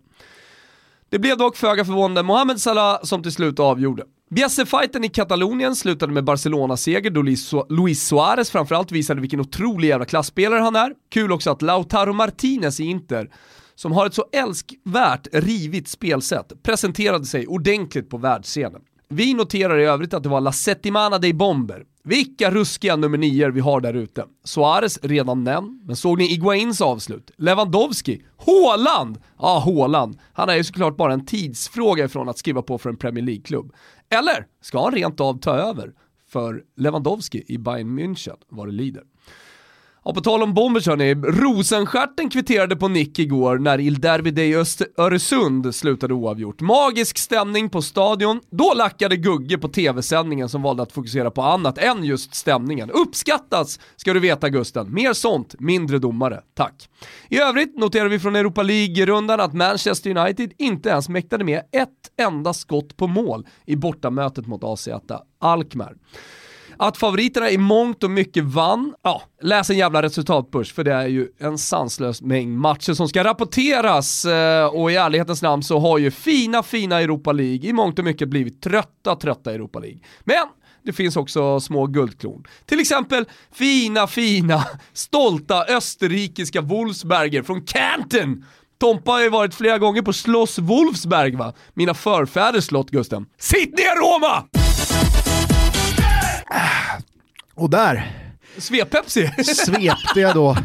Det 1.10 1.20
blev 1.20 1.38
dock 1.38 1.58
föga 1.58 1.86
förvånande 1.86 2.24
Mohamed 2.24 2.62
Salah 2.62 3.00
som 3.04 3.24
till 3.24 3.32
slut 3.32 3.60
avgjorde. 3.60 4.04
Bjässe-fighten 4.32 5.04
i 5.04 5.10
Katalonien 5.10 5.76
slutade 5.76 6.14
med 6.14 6.24
Barcelona-seger 6.24 7.10
då 7.10 7.22
Luis 7.70 8.08
Suarez 8.08 8.52
framförallt 8.52 8.92
visade 8.92 9.22
vilken 9.22 9.40
otrolig 9.40 9.88
jävla 9.88 10.06
klassspelare 10.06 10.60
han 10.60 10.76
är. 10.76 10.94
Kul 11.12 11.32
också 11.32 11.52
att 11.52 11.62
Lautaro 11.62 12.14
Martinez 12.14 12.80
i 12.80 12.84
Inter, 12.84 13.30
som 13.76 13.92
har 13.92 14.06
ett 14.06 14.14
så 14.14 14.26
älskvärt 14.32 15.28
rivigt 15.34 15.88
spelsätt, 15.88 16.64
presenterade 16.64 17.26
sig 17.26 17.48
ordentligt 17.48 18.10
på 18.10 18.18
världsscenen. 18.18 18.82
Vi 19.08 19.34
noterar 19.34 19.80
i 19.80 19.86
övrigt 19.86 20.14
att 20.14 20.24
det 20.24 20.30
var 20.30 20.42
La 20.42 20.52
Settimana 20.52 21.18
dei 21.18 21.34
Bomber. 21.34 21.84
Vilka 22.04 22.52
ruskiga 22.52 22.96
nummer 22.96 23.18
nior 23.18 23.50
vi 23.50 23.60
har 23.60 23.82
där 23.82 23.94
ute. 23.94 24.26
Suarez 24.44 25.00
redan 25.04 25.44
nämnd, 25.44 25.86
men 25.86 25.96
såg 25.96 26.18
ni 26.18 26.34
Iguains 26.34 26.82
avslut? 26.82 27.32
Lewandowski? 27.38 28.22
Haaland? 28.46 29.18
Ja, 29.40 29.64
Haaland. 29.66 30.18
Han 30.34 30.50
är 30.50 30.56
ju 30.56 30.64
såklart 30.64 30.98
bara 30.98 31.14
en 31.14 31.26
tidsfråga 31.26 32.06
ifrån 32.06 32.30
att 32.30 32.38
skriva 32.38 32.62
på 32.62 32.78
för 32.78 32.90
en 32.90 32.98
Premier 32.98 33.26
League-klubb. 33.26 33.74
Eller 34.10 34.48
ska 34.62 34.84
han 34.84 34.94
rent 34.94 35.20
av 35.20 35.40
ta 35.40 35.56
över 35.56 35.94
för 36.28 36.64
Lewandowski 36.76 37.44
i 37.48 37.58
Bayern 37.58 38.00
München 38.00 38.38
vad 38.48 38.68
det 38.68 38.72
lider? 38.72 39.04
Ja, 40.06 40.14
på 40.14 40.22
tal 40.22 40.44
om 40.44 40.54
bombers 40.54 40.88
hörni, 40.88 41.16
Rosenstjärten 41.16 42.30
kvitterade 42.30 42.76
på 42.76 42.88
nick 42.88 43.20
igår 43.20 43.58
när 43.58 43.80
Il 43.80 44.02
Derby 44.02 44.32
de 44.32 44.56
Öst- 44.56 44.82
Öresund 44.98 45.76
slutade 45.76 46.14
oavgjort. 46.14 46.62
Magisk 46.62 47.18
stämning 47.18 47.70
på 47.70 47.82
stadion. 47.82 48.42
Då 48.50 48.74
lackade 48.76 49.18
Gugge 49.18 49.58
på 49.58 49.68
tv-sändningen 49.68 50.50
som 50.50 50.62
valde 50.62 50.84
att 50.84 50.92
fokusera 50.92 51.32
på 51.32 51.42
annat 51.42 51.78
än 51.78 52.04
just 52.04 52.36
stämningen. 52.36 52.90
Uppskattas, 52.92 53.80
ska 53.96 54.14
du 54.14 54.20
veta 54.20 54.50
Gusten. 54.50 54.94
Mer 54.94 55.14
sånt, 55.14 55.56
mindre 55.60 56.00
domare. 56.00 56.42
Tack. 56.54 56.90
I 57.30 57.40
övrigt 57.40 57.78
noterar 57.78 58.08
vi 58.10 58.20
från 58.20 58.36
Europa 58.36 58.64
League-rundan 58.64 59.40
att 59.40 59.54
Manchester 59.54 60.18
United 60.18 60.52
inte 60.58 60.90
ens 60.90 61.10
mäktade 61.10 61.44
med 61.44 61.60
ett 61.72 61.90
enda 62.28 62.54
skott 62.54 62.98
på 62.98 63.08
mål 63.08 63.48
i 63.66 63.76
bortamötet 63.76 64.48
mot 64.48 64.64
AZ 64.64 64.88
Alkmaar. 65.40 65.94
Att 66.82 66.98
favoriterna 66.98 67.50
i 67.50 67.58
mångt 67.58 68.04
och 68.04 68.12
mycket 68.12 68.44
vann, 68.44 68.94
ja, 69.04 69.22
läs 69.42 69.70
en 69.70 69.78
jävla 69.78 70.02
resultatbörs 70.02 70.74
för 70.74 70.84
det 70.84 70.94
är 70.94 71.08
ju 71.08 71.28
en 71.38 71.58
sanslös 71.58 72.22
mängd 72.22 72.58
matcher 72.58 72.94
som 72.94 73.10
ska 73.10 73.24
rapporteras 73.24 74.26
eh, 74.26 74.66
och 74.66 74.92
i 74.92 74.96
ärlighetens 74.96 75.42
namn 75.42 75.64
så 75.64 75.80
har 75.80 75.98
ju 75.98 76.12
fina, 76.12 76.64
fina 76.64 77.02
Europa 77.02 77.32
League 77.32 77.70
i 77.70 77.74
mångt 77.74 78.00
och 78.00 78.06
mycket 78.06 78.28
blivit 78.28 78.62
trötta, 78.62 79.16
trötta 79.16 79.54
Europa 79.54 79.80
League. 79.80 80.00
Men 80.24 80.48
det 80.86 80.94
finns 80.94 81.18
också 81.18 81.60
små 81.60 81.88
guldklon. 81.88 82.44
Till 82.66 82.80
exempel 82.80 83.26
fina, 83.52 84.08
fina, 84.08 84.64
stolta 84.94 85.64
österrikiska 85.64 86.62
Wolfsberger 86.62 87.44
från 87.44 87.62
Canton. 87.62 88.46
Tompa 88.80 89.12
har 89.12 89.22
ju 89.22 89.30
varit 89.30 89.56
flera 89.56 89.78
gånger 89.78 90.02
på 90.02 90.14
Schloss 90.14 90.60
Wolfsberg 90.60 91.36
va? 91.36 91.54
Mina 91.74 91.94
förfäders 91.94 92.64
slott 92.64 92.90
Gusten. 92.90 93.26
Sitt 93.38 93.78
ner 93.78 93.96
Roma! 93.96 94.59
Och 97.56 97.70
där 97.70 98.16
Svep-Pepsi! 98.58 99.44
svepte 99.44 100.20
jag 100.20 100.36
då 100.36 100.58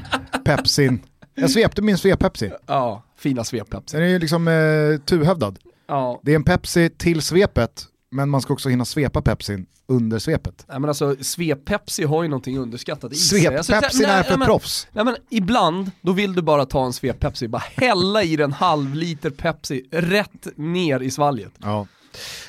Pepsin. 0.44 1.00
Jag 1.34 1.50
svepte 1.50 1.82
min 1.82 1.96
svep-Pepsi. 1.96 2.52
ja, 2.66 3.02
fina 3.18 3.42
svep-Pepsi. 3.42 3.92
Den 3.92 4.02
är 4.02 4.06
ju 4.06 4.18
liksom 4.18 4.48
eh, 4.48 5.00
tuhövdad. 5.04 5.58
Ja. 5.88 6.20
Det 6.22 6.32
är 6.32 6.36
en 6.36 6.44
Pepsi 6.44 6.90
till 6.90 7.22
svepet, 7.22 7.84
men 8.10 8.30
man 8.30 8.40
ska 8.40 8.52
också 8.52 8.68
hinna 8.68 8.84
svepa 8.84 9.22
Pepsin 9.22 9.66
under 9.86 10.18
svepet. 10.18 10.64
Nej 10.68 10.80
men 10.80 10.88
alltså, 10.90 11.14
svep-Pepsi 11.14 12.06
har 12.06 12.22
ju 12.22 12.28
någonting 12.28 12.58
underskattat 12.58 13.12
i 13.12 13.16
sig. 13.16 13.46
Alltså, 13.46 13.72
Svep-Pepsin 13.72 14.06
är 14.06 14.22
för 14.22 14.36
nej, 14.36 14.46
proffs. 14.46 14.86
Nej 14.92 15.04
men 15.04 15.16
ibland, 15.30 15.90
då 16.00 16.12
vill 16.12 16.34
du 16.34 16.42
bara 16.42 16.66
ta 16.66 16.84
en 16.86 16.92
svep-Pepsi, 16.92 17.48
bara 17.48 17.62
hälla 17.74 18.22
i 18.22 18.36
den 18.36 18.52
halv 18.52 18.94
liter 18.94 19.30
Pepsi 19.30 19.84
rätt 19.90 20.46
ner 20.56 21.00
i 21.00 21.10
svalget. 21.10 21.52
Ja. 21.62 21.86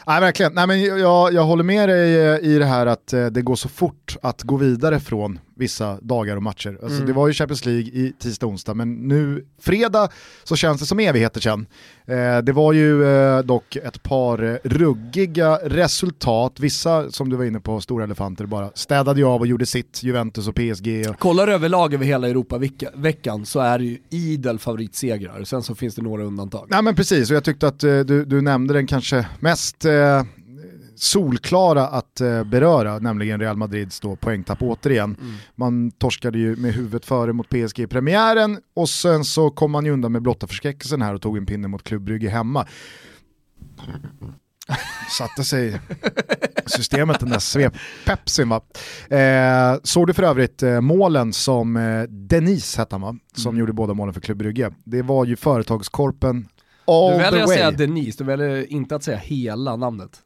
Nej, 0.08 0.22
verkligen. 0.22 0.54
Nej, 0.54 0.68
men 0.68 0.84
jag, 0.84 1.34
jag 1.34 1.44
håller 1.44 1.64
med 1.64 1.90
dig 1.90 2.28
eh, 2.28 2.40
i 2.40 2.60
det 2.60 2.66
här 2.66 2.86
att 2.86 3.14
eh, 3.14 3.26
det 3.26 3.42
går 3.42 3.56
så 3.56 3.70
fort 3.70 4.18
att 4.22 4.44
gå 4.44 4.58
vidare 4.58 5.00
från 5.00 5.40
vissa 5.58 5.98
dagar 6.02 6.36
och 6.36 6.44
matcher. 6.44 6.78
Alltså 6.84 6.96
Mm. 6.96 7.08
Det 7.08 7.14
var 7.14 7.28
ju 7.28 7.34
Champions 7.34 7.66
League 7.66 7.84
i 7.84 8.14
tisdag 8.20 8.46
och 8.46 8.52
onsdag, 8.52 8.74
men 8.74 8.94
nu 8.94 9.46
fredag 9.62 10.10
så 10.44 10.56
känns 10.56 10.80
det 10.82 10.86
som 10.86 11.00
evigheter 11.00 11.42
sedan. 11.42 11.66
Eh, 12.08 12.38
det 12.38 12.52
var 12.52 12.74
ju 12.74 13.06
eh, 13.06 13.40
dock 13.40 13.76
ett 13.76 14.04
par 14.04 14.60
ruggiga 14.64 15.60
resultat, 15.64 16.60
vissa 16.60 17.12
som 17.12 17.30
du 17.30 17.36
var 17.36 17.46
inne 17.46 17.60
på, 17.60 17.82
stora 17.82 18.04
elefanter 18.04 18.46
bara 18.46 18.72
städade 18.74 19.20
ju 19.20 19.26
av 19.26 19.42
och 19.42 19.48
gjorde 19.48 19.66
sitt, 19.66 20.04
Juventus 20.04 20.48
och 20.48 20.56
PSG. 20.56 21.06
Och, 21.10 21.20
Kollar 21.20 21.48
överlag 21.48 21.94
över 21.94 22.06
hela 22.06 22.28
Europa-veckan 22.30 23.46
så 23.46 23.60
är 23.60 23.80
det 23.80 23.86
ju 23.86 23.98
idel 24.10 24.60
favoritsegrar, 24.60 25.44
sen 25.44 25.64
så 25.64 25.76
finns 25.76 25.96
det 25.96 26.02
några 26.02 26.24
undantag. 26.24 26.68
Nej 26.70 26.82
men 26.82 26.96
precis, 26.96 27.30
och 27.30 27.36
jag 27.36 27.44
tyckte 27.44 27.68
att 27.68 27.84
eh, 27.84 28.00
du, 28.00 28.26
du 28.26 28.42
nämnde 28.42 28.74
den 28.74 28.88
kanske 28.88 29.26
mest 29.40 29.86
solklara 30.96 31.88
att 31.88 32.22
eh, 32.22 32.44
beröra, 32.44 33.00
nämligen 33.00 33.40
Real 33.40 33.58
Madrids 33.58 34.00
då 34.00 34.16
poängtapp 34.16 34.62
återigen. 34.62 35.16
Mm. 35.22 35.34
Man 35.56 35.92
torskade 35.92 36.38
ju 36.38 36.56
med 36.56 36.74
huvudet 36.74 37.06
före 37.06 37.34
mot 37.34 37.50
PSG 37.50 37.80
i 37.80 37.88
premiären 37.88 38.58
och 38.76 38.90
sen 38.90 39.26
så 39.26 39.50
kom 39.50 39.72
man 39.72 39.86
ju 39.86 39.92
undan 39.92 40.12
med 40.12 40.22
blotta 40.22 40.48
förskräckelsen 40.48 41.02
här 41.02 41.14
och 41.14 41.22
tog 41.22 41.38
en 41.38 41.46
pinne 41.46 41.68
mot 41.68 41.84
Club 41.84 42.02
Brygge 42.04 42.30
hemma. 42.30 42.66
Satte 45.18 45.44
sig 45.44 45.80
systemet 46.66 47.20
den 47.20 47.30
där 47.30 47.40
svep-pepsin 47.40 48.50
va. 48.50 48.62
Eh, 49.18 49.80
såg 49.84 50.08
du 50.08 50.14
för 50.14 50.24
övrigt 50.24 50.64
eh, 50.64 50.82
målen 50.82 51.34
som 51.34 51.78
eh, 51.78 52.04
Denise 52.04 52.82
hette 52.82 52.96
han 52.96 53.02
va? 53.02 53.16
Som 53.36 53.50
Mm. 53.50 53.60
gjorde 53.60 53.74
båda 53.74 53.94
målen 53.94 54.14
för 54.14 54.22
Club 54.22 54.38
Brygge. 54.38 54.72
Det 54.84 55.02
var 55.02 55.26
ju 55.26 55.36
företagskorpen 55.36 56.48
all 56.88 57.12
Du 57.12 57.18
the 57.18 57.24
väljer 57.24 57.42
att 57.42 57.48
way. 57.48 57.58
säga 57.58 57.72
Denise, 57.72 58.18
du 58.18 58.24
väljer 58.24 58.72
inte 58.74 58.96
att 58.96 59.04
säga 59.04 59.18
hela 59.18 59.76
namnet. 59.76 60.20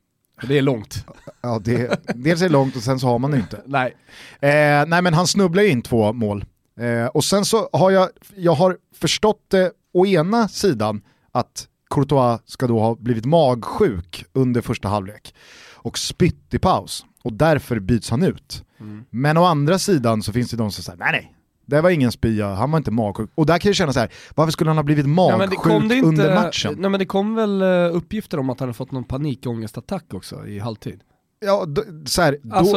Det 0.48 0.58
är 0.58 0.62
långt. 0.62 1.06
Ja, 1.42 1.60
det, 1.64 2.00
dels 2.16 2.42
är 2.42 2.46
det 2.46 2.52
långt 2.52 2.76
och 2.76 2.82
sen 2.82 3.00
så 3.00 3.08
har 3.08 3.20
man 3.20 3.32
det 3.32 3.38
inte. 3.38 3.62
Nej. 3.66 3.96
Eh, 4.40 4.86
nej 4.88 5.02
men 5.02 5.14
han 5.14 5.28
snubblar 5.28 5.64
ju 5.64 5.70
in 5.70 5.82
två 5.82 6.14
mål. 6.14 6.46
Eh, 6.80 7.06
och 7.06 7.24
sen 7.24 7.46
så 7.46 7.70
har 7.74 7.92
jag, 7.92 8.10
jag 8.36 8.54
har 8.54 8.78
förstått 8.96 9.46
det 9.48 9.72
å 9.94 10.06
ena 10.06 10.48
sidan 10.48 11.02
att 11.32 11.68
Courtois 11.90 12.42
ska 12.46 12.68
då 12.68 12.80
ha 12.80 12.96
blivit 12.96 13.26
magsjuk 13.26 14.26
under 14.34 14.62
första 14.62 14.88
halvlek 14.88 15.36
och 15.76 15.98
spytt 15.98 16.54
i 16.54 16.60
paus 16.60 17.06
och 17.24 17.34
därför 17.34 17.80
byts 17.80 18.10
han 18.10 18.24
ut. 18.24 18.64
Mm. 18.80 19.06
Men 19.10 19.38
å 19.38 19.44
andra 19.44 19.80
sidan 19.80 20.24
så 20.24 20.34
finns 20.34 20.52
det 20.52 20.58
de 20.58 20.72
som 20.72 20.84
säger 20.84 20.98
nej 21.00 21.12
nej, 21.12 21.34
det 21.70 21.82
var 21.82 21.90
ingen 21.90 22.12
spya, 22.12 22.54
han 22.54 22.72
var 22.72 22.78
inte 22.78 22.92
magsjuk. 22.92 23.30
Och 23.36 23.46
där 23.46 23.58
kan 23.58 23.70
jag 23.70 23.76
känna 23.76 23.94
så 23.94 24.00
här, 24.00 24.10
varför 24.36 24.52
skulle 24.52 24.70
han 24.70 24.78
ha 24.78 24.84
blivit 24.84 25.06
magsjuk 25.06 25.66
men 25.68 25.88
det 25.88 25.96
inte, 25.96 26.08
under 26.08 26.36
matchen? 26.36 26.76
Nej 26.80 26.90
men 26.90 27.00
det 27.00 27.06
kom 27.06 27.36
väl 27.36 27.62
eh, 27.62 27.96
uppgifter 27.96 28.40
om 28.40 28.50
att 28.50 28.60
han 28.60 28.68
hade 28.70 28.78
fått 28.78 28.92
någon 28.92 29.04
panikångestattack 29.04 30.14
också 30.14 30.48
i 30.48 30.60
halvtid. 30.60 31.00
Ja, 31.46 31.66
d- 31.66 31.82
så 32.06 32.22
här, 32.22 32.38
då, 32.44 32.56
Alltså, 32.56 32.76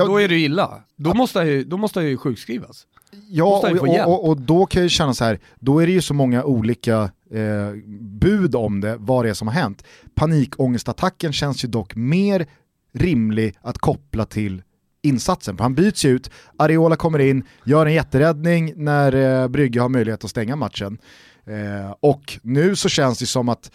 Ja. 0.00 0.04
då 0.06 0.20
är 0.20 0.28
det 0.28 0.38
illa. 0.38 0.70
Då 0.96 1.14
måste 1.14 1.38
han 1.38 1.48
ju, 1.48 1.64
då 1.64 1.76
måste 1.76 1.98
han 1.98 2.06
ju 2.08 2.16
sjukskrivas. 2.16 2.86
Ja, 3.30 3.70
och, 3.80 3.88
hjälp. 3.88 4.06
och, 4.06 4.28
och 4.28 4.40
då 4.40 4.66
kan 4.66 4.82
jag 4.82 4.90
känna 4.90 5.14
så 5.14 5.24
här, 5.24 5.40
då 5.60 5.78
är 5.82 5.86
det 5.86 5.92
ju 5.92 6.00
så 6.00 6.14
många 6.14 6.44
olika 6.44 7.02
eh, 7.30 7.72
bud 8.00 8.54
om 8.54 8.80
det, 8.80 8.96
vad 8.98 9.24
det 9.24 9.28
är 9.30 9.34
som 9.34 9.48
har 9.48 9.54
hänt. 9.54 9.84
Panikångestattacken 10.14 11.32
känns 11.32 11.64
ju 11.64 11.68
dock 11.68 11.94
mer 11.96 12.46
rimlig 12.94 13.56
att 13.62 13.78
koppla 13.78 14.24
till 14.24 14.62
insatsen. 15.06 15.56
För 15.56 15.62
han 15.62 15.74
byts 15.74 16.04
ju 16.04 16.10
ut, 16.10 16.30
Areola 16.56 16.96
kommer 16.96 17.18
in, 17.18 17.44
gör 17.64 17.86
en 17.86 17.94
jätteräddning 17.94 18.72
när 18.76 19.42
eh, 19.42 19.48
Brygge 19.48 19.80
har 19.80 19.88
möjlighet 19.88 20.24
att 20.24 20.30
stänga 20.30 20.56
matchen. 20.56 20.98
Eh, 21.46 21.94
och 22.00 22.38
nu 22.42 22.76
så 22.76 22.88
känns 22.88 23.18
det 23.18 23.26
som 23.26 23.48
att 23.48 23.70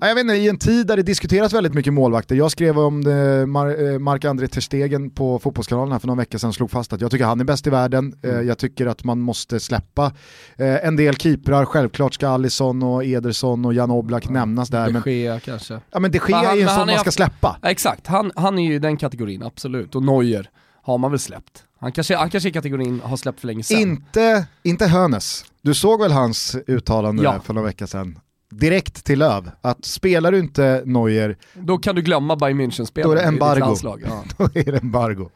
jag 0.00 0.14
vet 0.14 0.22
inte, 0.22 0.34
i 0.34 0.48
en 0.48 0.58
tid 0.58 0.86
där 0.86 0.96
det 0.96 1.02
diskuteras 1.02 1.52
väldigt 1.52 1.74
mycket 1.74 1.92
målvakter, 1.92 2.34
jag 2.34 2.50
skrev 2.50 2.78
om 2.78 3.04
det, 3.04 3.10
Mar- 3.46 3.92
eh, 3.92 3.98
Marc-André 3.98 4.48
Ter 4.48 4.60
Stegen 4.60 5.10
på 5.10 5.38
Fotbollskanalen 5.38 5.92
här 5.92 5.98
för 5.98 6.06
någon 6.06 6.18
vecka 6.18 6.38
sedan, 6.38 6.52
slog 6.52 6.70
fast 6.70 6.92
att 6.92 7.00
jag 7.00 7.10
tycker 7.10 7.24
han 7.24 7.40
är 7.40 7.44
bäst 7.44 7.66
i 7.66 7.70
världen, 7.70 8.14
Eh, 8.22 8.30
jag 8.40 8.58
tycker 8.58 8.86
att 8.86 9.04
man 9.04 9.20
måste 9.20 9.60
släppa 9.60 10.12
eh, 10.58 10.86
en 10.86 10.96
del 10.96 11.16
keeprar, 11.16 11.64
självklart 11.64 12.14
ska 12.14 12.28
Alisson 12.28 12.82
och 12.82 13.04
Ederson 13.04 13.64
och 13.64 13.74
Jan 13.74 13.90
Oblak 13.90 14.28
nämnas 14.28 14.68
där, 14.68 14.86
De 14.86 14.92
men, 14.92 15.02
Gea 15.06 15.40
kanske. 15.40 15.80
ja, 15.90 15.98
men 16.00 16.10
det 16.10 16.18
sker 16.18 16.30
Men 16.34 16.44
han- 16.44 16.52
är 16.54 16.56
ju 16.56 16.62
en 16.62 16.68
sån 16.68 16.86
man 16.86 16.98
ska 16.98 17.10
släppa. 17.10 17.56
Ja, 17.62 17.70
exakt, 17.70 18.06
han, 18.06 18.32
han 18.36 18.58
är 18.58 18.62
ju 18.68 18.74
i 18.74 18.78
den 18.78 18.96
kategorin, 18.96 19.42
absolut. 19.42 19.94
Och 19.94 20.02
Neuer 20.02 20.50
har 20.82 20.98
man 20.98 21.10
väl 21.10 21.20
släppt. 21.20 21.64
Han 21.80 21.92
kanske, 21.92 22.16
han 22.16 22.30
kanske 22.30 22.48
i 22.48 22.52
kategorin 22.52 23.00
har 23.04 23.16
släppt 23.16 23.40
för 23.40 23.46
länge 23.46 23.62
sedan. 23.62 23.78
Inte, 23.80 24.46
inte 24.62 24.86
Hönes, 24.86 25.44
du 25.62 25.74
såg 25.74 26.00
väl 26.00 26.12
hans 26.12 26.56
uttalande 26.66 27.22
Ja. 27.22 27.32
där 27.32 27.38
för 27.38 27.54
några 27.54 27.66
veckor 27.66 27.86
sedan? 27.86 28.18
Direkt 28.50 29.04
till 29.04 29.18
Löv, 29.18 29.50
att 29.60 29.84
spelar 29.84 30.32
du 30.32 30.38
inte 30.38 30.82
Neuer 30.86 31.36
Då 31.54 31.78
kan 31.78 31.94
du 31.94 32.02
glömma 32.02 32.36
Bayern 32.36 32.60
München-spelare 32.60 33.04
Då 33.04 33.12
är 33.12 33.16
det 33.16 33.22
embargo. 33.22 33.76
Ja. 34.08 34.24
då 34.38 34.44
är 34.54 34.72
det 34.72 34.78
embargo. 34.78 35.30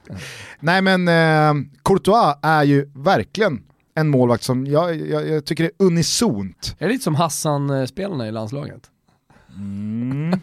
Nej 0.61 0.83
men 0.83 1.09
eh, 1.09 1.65
Courtois 1.85 2.37
är 2.43 2.63
ju 2.65 2.91
verkligen 2.95 3.63
en 3.97 4.09
målvakt 4.09 4.43
som 4.43 4.67
jag, 4.67 4.97
jag, 5.01 5.29
jag 5.29 5.45
tycker 5.45 5.65
är 5.65 5.71
unisont. 5.79 6.77
Är 6.79 6.87
det 6.87 6.93
lite 6.93 7.05
som 7.05 7.15
Hassan-spelarna 7.15 8.29
i 8.29 8.33
landslaget? 8.33 8.83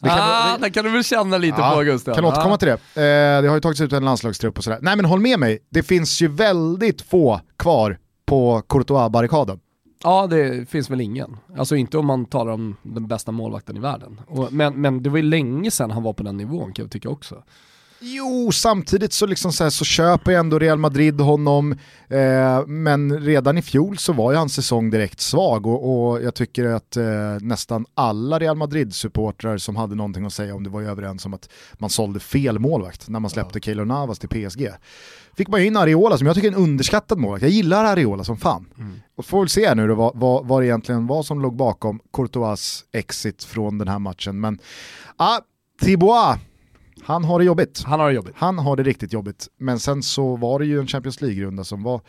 Det 0.00 0.08
kan- 0.08 0.18
ah, 0.20 0.56
det- 0.58 0.64
det 0.66 0.70
kan 0.70 0.84
du 0.84 0.90
väl 0.90 1.04
känna 1.04 1.38
lite 1.38 1.56
på 1.74 1.82
Gustav? 1.82 2.14
kan 2.14 2.24
återkomma 2.24 2.54
Ah. 2.54 2.58
till 2.58 2.68
det. 2.68 2.74
Eh, 3.02 3.42
det 3.42 3.48
har 3.48 3.54
ju 3.54 3.60
tagits 3.60 3.80
ut 3.80 3.92
en 3.92 4.04
landslagstrupp 4.04 4.58
och 4.58 4.64
sådär. 4.64 4.78
Nej 4.82 4.96
men 4.96 5.04
håll 5.04 5.20
med 5.20 5.38
mig, 5.38 5.58
det 5.70 5.82
finns 5.82 6.20
ju 6.22 6.28
väldigt 6.28 7.02
få 7.02 7.40
kvar 7.58 7.98
på 8.26 8.62
Courtois-barrikaden. 8.68 9.58
Ja, 10.06 10.26
det 10.26 10.68
finns 10.68 10.90
väl 10.90 11.00
ingen. 11.00 11.36
Alltså 11.56 11.76
inte 11.76 11.98
om 11.98 12.06
man 12.06 12.24
talar 12.24 12.52
om 12.52 12.76
den 12.82 13.06
bästa 13.06 13.32
målvakten 13.32 13.76
i 13.76 13.80
världen. 13.80 14.20
Och, 14.26 14.52
men, 14.52 14.80
men 14.80 15.02
det 15.02 15.10
var 15.10 15.16
ju 15.16 15.22
länge 15.22 15.70
sedan 15.70 15.90
han 15.90 16.02
var 16.02 16.12
på 16.12 16.22
den 16.22 16.36
nivån 16.36 16.72
kan 16.72 16.82
jag 16.82 16.90
tycka 16.92 17.08
också. 17.08 17.42
Jo, 18.00 18.52
samtidigt 18.52 19.12
så, 19.12 19.26
liksom 19.26 19.52
så, 19.52 19.64
här, 19.64 19.70
så 19.70 19.84
köper 19.84 20.30
ju 20.30 20.36
ändå 20.36 20.58
Real 20.58 20.78
Madrid 20.78 21.20
honom, 21.20 21.72
eh, 22.08 22.66
men 22.66 23.20
redan 23.20 23.58
i 23.58 23.62
fjol 23.62 23.98
så 23.98 24.12
var 24.12 24.32
ju 24.32 24.38
hans 24.38 24.54
säsong 24.54 24.90
direkt 24.90 25.20
svag 25.20 25.66
och, 25.66 26.10
och 26.10 26.22
jag 26.22 26.34
tycker 26.34 26.64
att 26.64 26.96
eh, 26.96 27.04
nästan 27.40 27.86
alla 27.94 28.38
Real 28.38 28.56
Madrid-supportrar 28.56 29.58
som 29.58 29.76
hade 29.76 29.94
någonting 29.94 30.26
att 30.26 30.32
säga 30.32 30.54
om 30.54 30.64
det 30.64 30.70
var 30.70 30.80
ju 30.80 30.88
överens 30.88 31.26
om 31.26 31.34
att 31.34 31.48
man 31.72 31.90
sålde 31.90 32.20
fel 32.20 32.58
målvakt 32.58 33.08
när 33.08 33.20
man 33.20 33.30
släppte 33.30 33.60
Keylor 33.60 33.84
Navas 33.84 34.18
till 34.18 34.28
PSG. 34.28 34.68
Fick 35.36 35.48
man 35.48 35.60
ju 35.60 35.66
in 35.66 35.76
Areola 35.76 36.18
som 36.18 36.26
jag 36.26 36.36
tycker 36.36 36.48
är 36.48 36.52
en 36.52 36.62
underskattad 36.62 37.18
målvakt, 37.18 37.42
jag 37.42 37.50
gillar 37.50 37.84
Areola 37.84 38.24
som 38.24 38.36
fan. 38.36 38.66
Och 39.16 39.26
får 39.26 39.38
väl 39.38 39.48
se 39.48 39.74
nu 39.74 39.88
då 39.88 39.94
vad, 39.94 40.12
vad, 40.14 40.46
vad 40.46 40.62
det 40.62 40.66
egentligen 40.66 41.06
var 41.06 41.22
som 41.22 41.40
låg 41.40 41.56
bakom 41.56 42.00
Courtois 42.12 42.84
exit 42.92 43.44
från 43.44 43.78
den 43.78 43.88
här 43.88 43.98
matchen. 43.98 44.40
Men 44.40 44.58
ah, 45.16 45.38
Thibaut, 45.82 46.38
han 47.06 47.24
har 47.24 47.38
det 47.38 47.44
jobbigt. 47.44 47.82
Han 47.82 48.00
har 48.00 48.08
det 48.08 48.14
jobbigt. 48.14 48.34
Han 48.36 48.58
har 48.58 48.76
det 48.76 48.82
riktigt 48.82 49.12
jobbigt, 49.12 49.48
men 49.58 49.80
sen 49.80 50.02
så 50.02 50.36
var 50.36 50.58
det 50.58 50.66
ju 50.66 50.80
en 50.80 50.86
Champions 50.86 51.20
League-runda 51.20 51.64
som 51.64 51.82
var, 51.82 52.00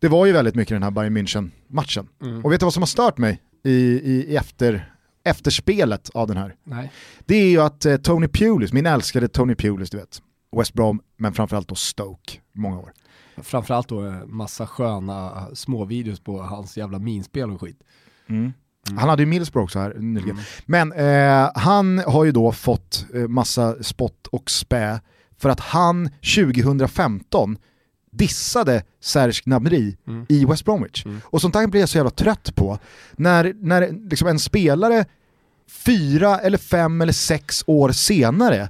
det 0.00 0.08
var 0.08 0.26
ju 0.26 0.32
väldigt 0.32 0.54
mycket 0.54 0.74
den 0.74 0.82
här 0.82 0.90
Bayern 0.90 1.16
München-matchen. 1.16 2.08
Mm. 2.22 2.44
Och 2.44 2.52
vet 2.52 2.60
du 2.60 2.66
vad 2.66 2.74
som 2.74 2.82
har 2.82 2.86
stört 2.86 3.18
mig 3.18 3.42
i, 3.64 3.70
i, 3.70 4.26
i 4.28 4.36
efter, 4.36 4.92
efterspelet 5.24 6.10
av 6.10 6.28
den 6.28 6.36
här? 6.36 6.54
Nej. 6.64 6.92
Det 7.26 7.34
är 7.34 7.50
ju 7.50 7.60
att 7.60 7.86
eh, 7.86 7.96
Tony 7.96 8.28
Pulis, 8.28 8.72
min 8.72 8.86
älskade 8.86 9.28
Tony 9.28 9.54
Pulis, 9.54 9.90
du 9.90 9.96
vet, 9.96 10.22
West 10.56 10.74
Brom, 10.74 11.00
men 11.16 11.32
framförallt 11.32 11.68
då 11.68 11.74
Stoke, 11.74 12.40
många 12.52 12.78
år. 12.78 12.92
Framförallt 13.36 13.88
då 13.88 14.06
eh, 14.06 14.26
massa 14.26 14.66
sköna 14.66 15.46
småvideos 15.54 16.20
på 16.20 16.42
hans 16.42 16.76
jävla 16.76 16.98
minspel 16.98 17.50
och 17.50 17.60
skit. 17.60 17.80
Han 18.96 19.08
hade 19.08 19.22
ju 19.22 19.26
Middlesbrough 19.26 19.64
också 19.64 19.78
här 19.78 19.94
nyligen. 19.98 20.38
Men 20.66 20.92
eh, 20.92 21.50
han 21.54 21.98
har 21.98 22.24
ju 22.24 22.32
då 22.32 22.52
fått 22.52 23.06
eh, 23.14 23.20
massa 23.28 23.82
spott 23.82 24.26
och 24.26 24.50
spä 24.50 25.00
för 25.38 25.48
att 25.48 25.60
han 25.60 26.10
2015 26.36 27.56
dissade 28.12 28.82
Serge 29.00 29.40
Gnabry 29.44 29.96
Mm. 30.06 30.26
i 30.28 30.44
West 30.44 30.64
Bromwich. 30.64 31.04
Mm. 31.06 31.20
Och 31.24 31.40
sånt 31.40 31.54
där 31.54 31.66
blir 31.66 31.80
jag 31.80 31.88
så 31.88 31.98
jävla 31.98 32.10
trött 32.10 32.54
på. 32.54 32.78
När, 33.12 33.54
när 33.60 34.08
liksom 34.10 34.28
en 34.28 34.38
spelare 34.38 35.04
fyra 35.86 36.38
eller 36.38 36.58
fem 36.58 37.00
eller 37.00 37.12
sex 37.12 37.64
år 37.66 37.92
senare 37.92 38.68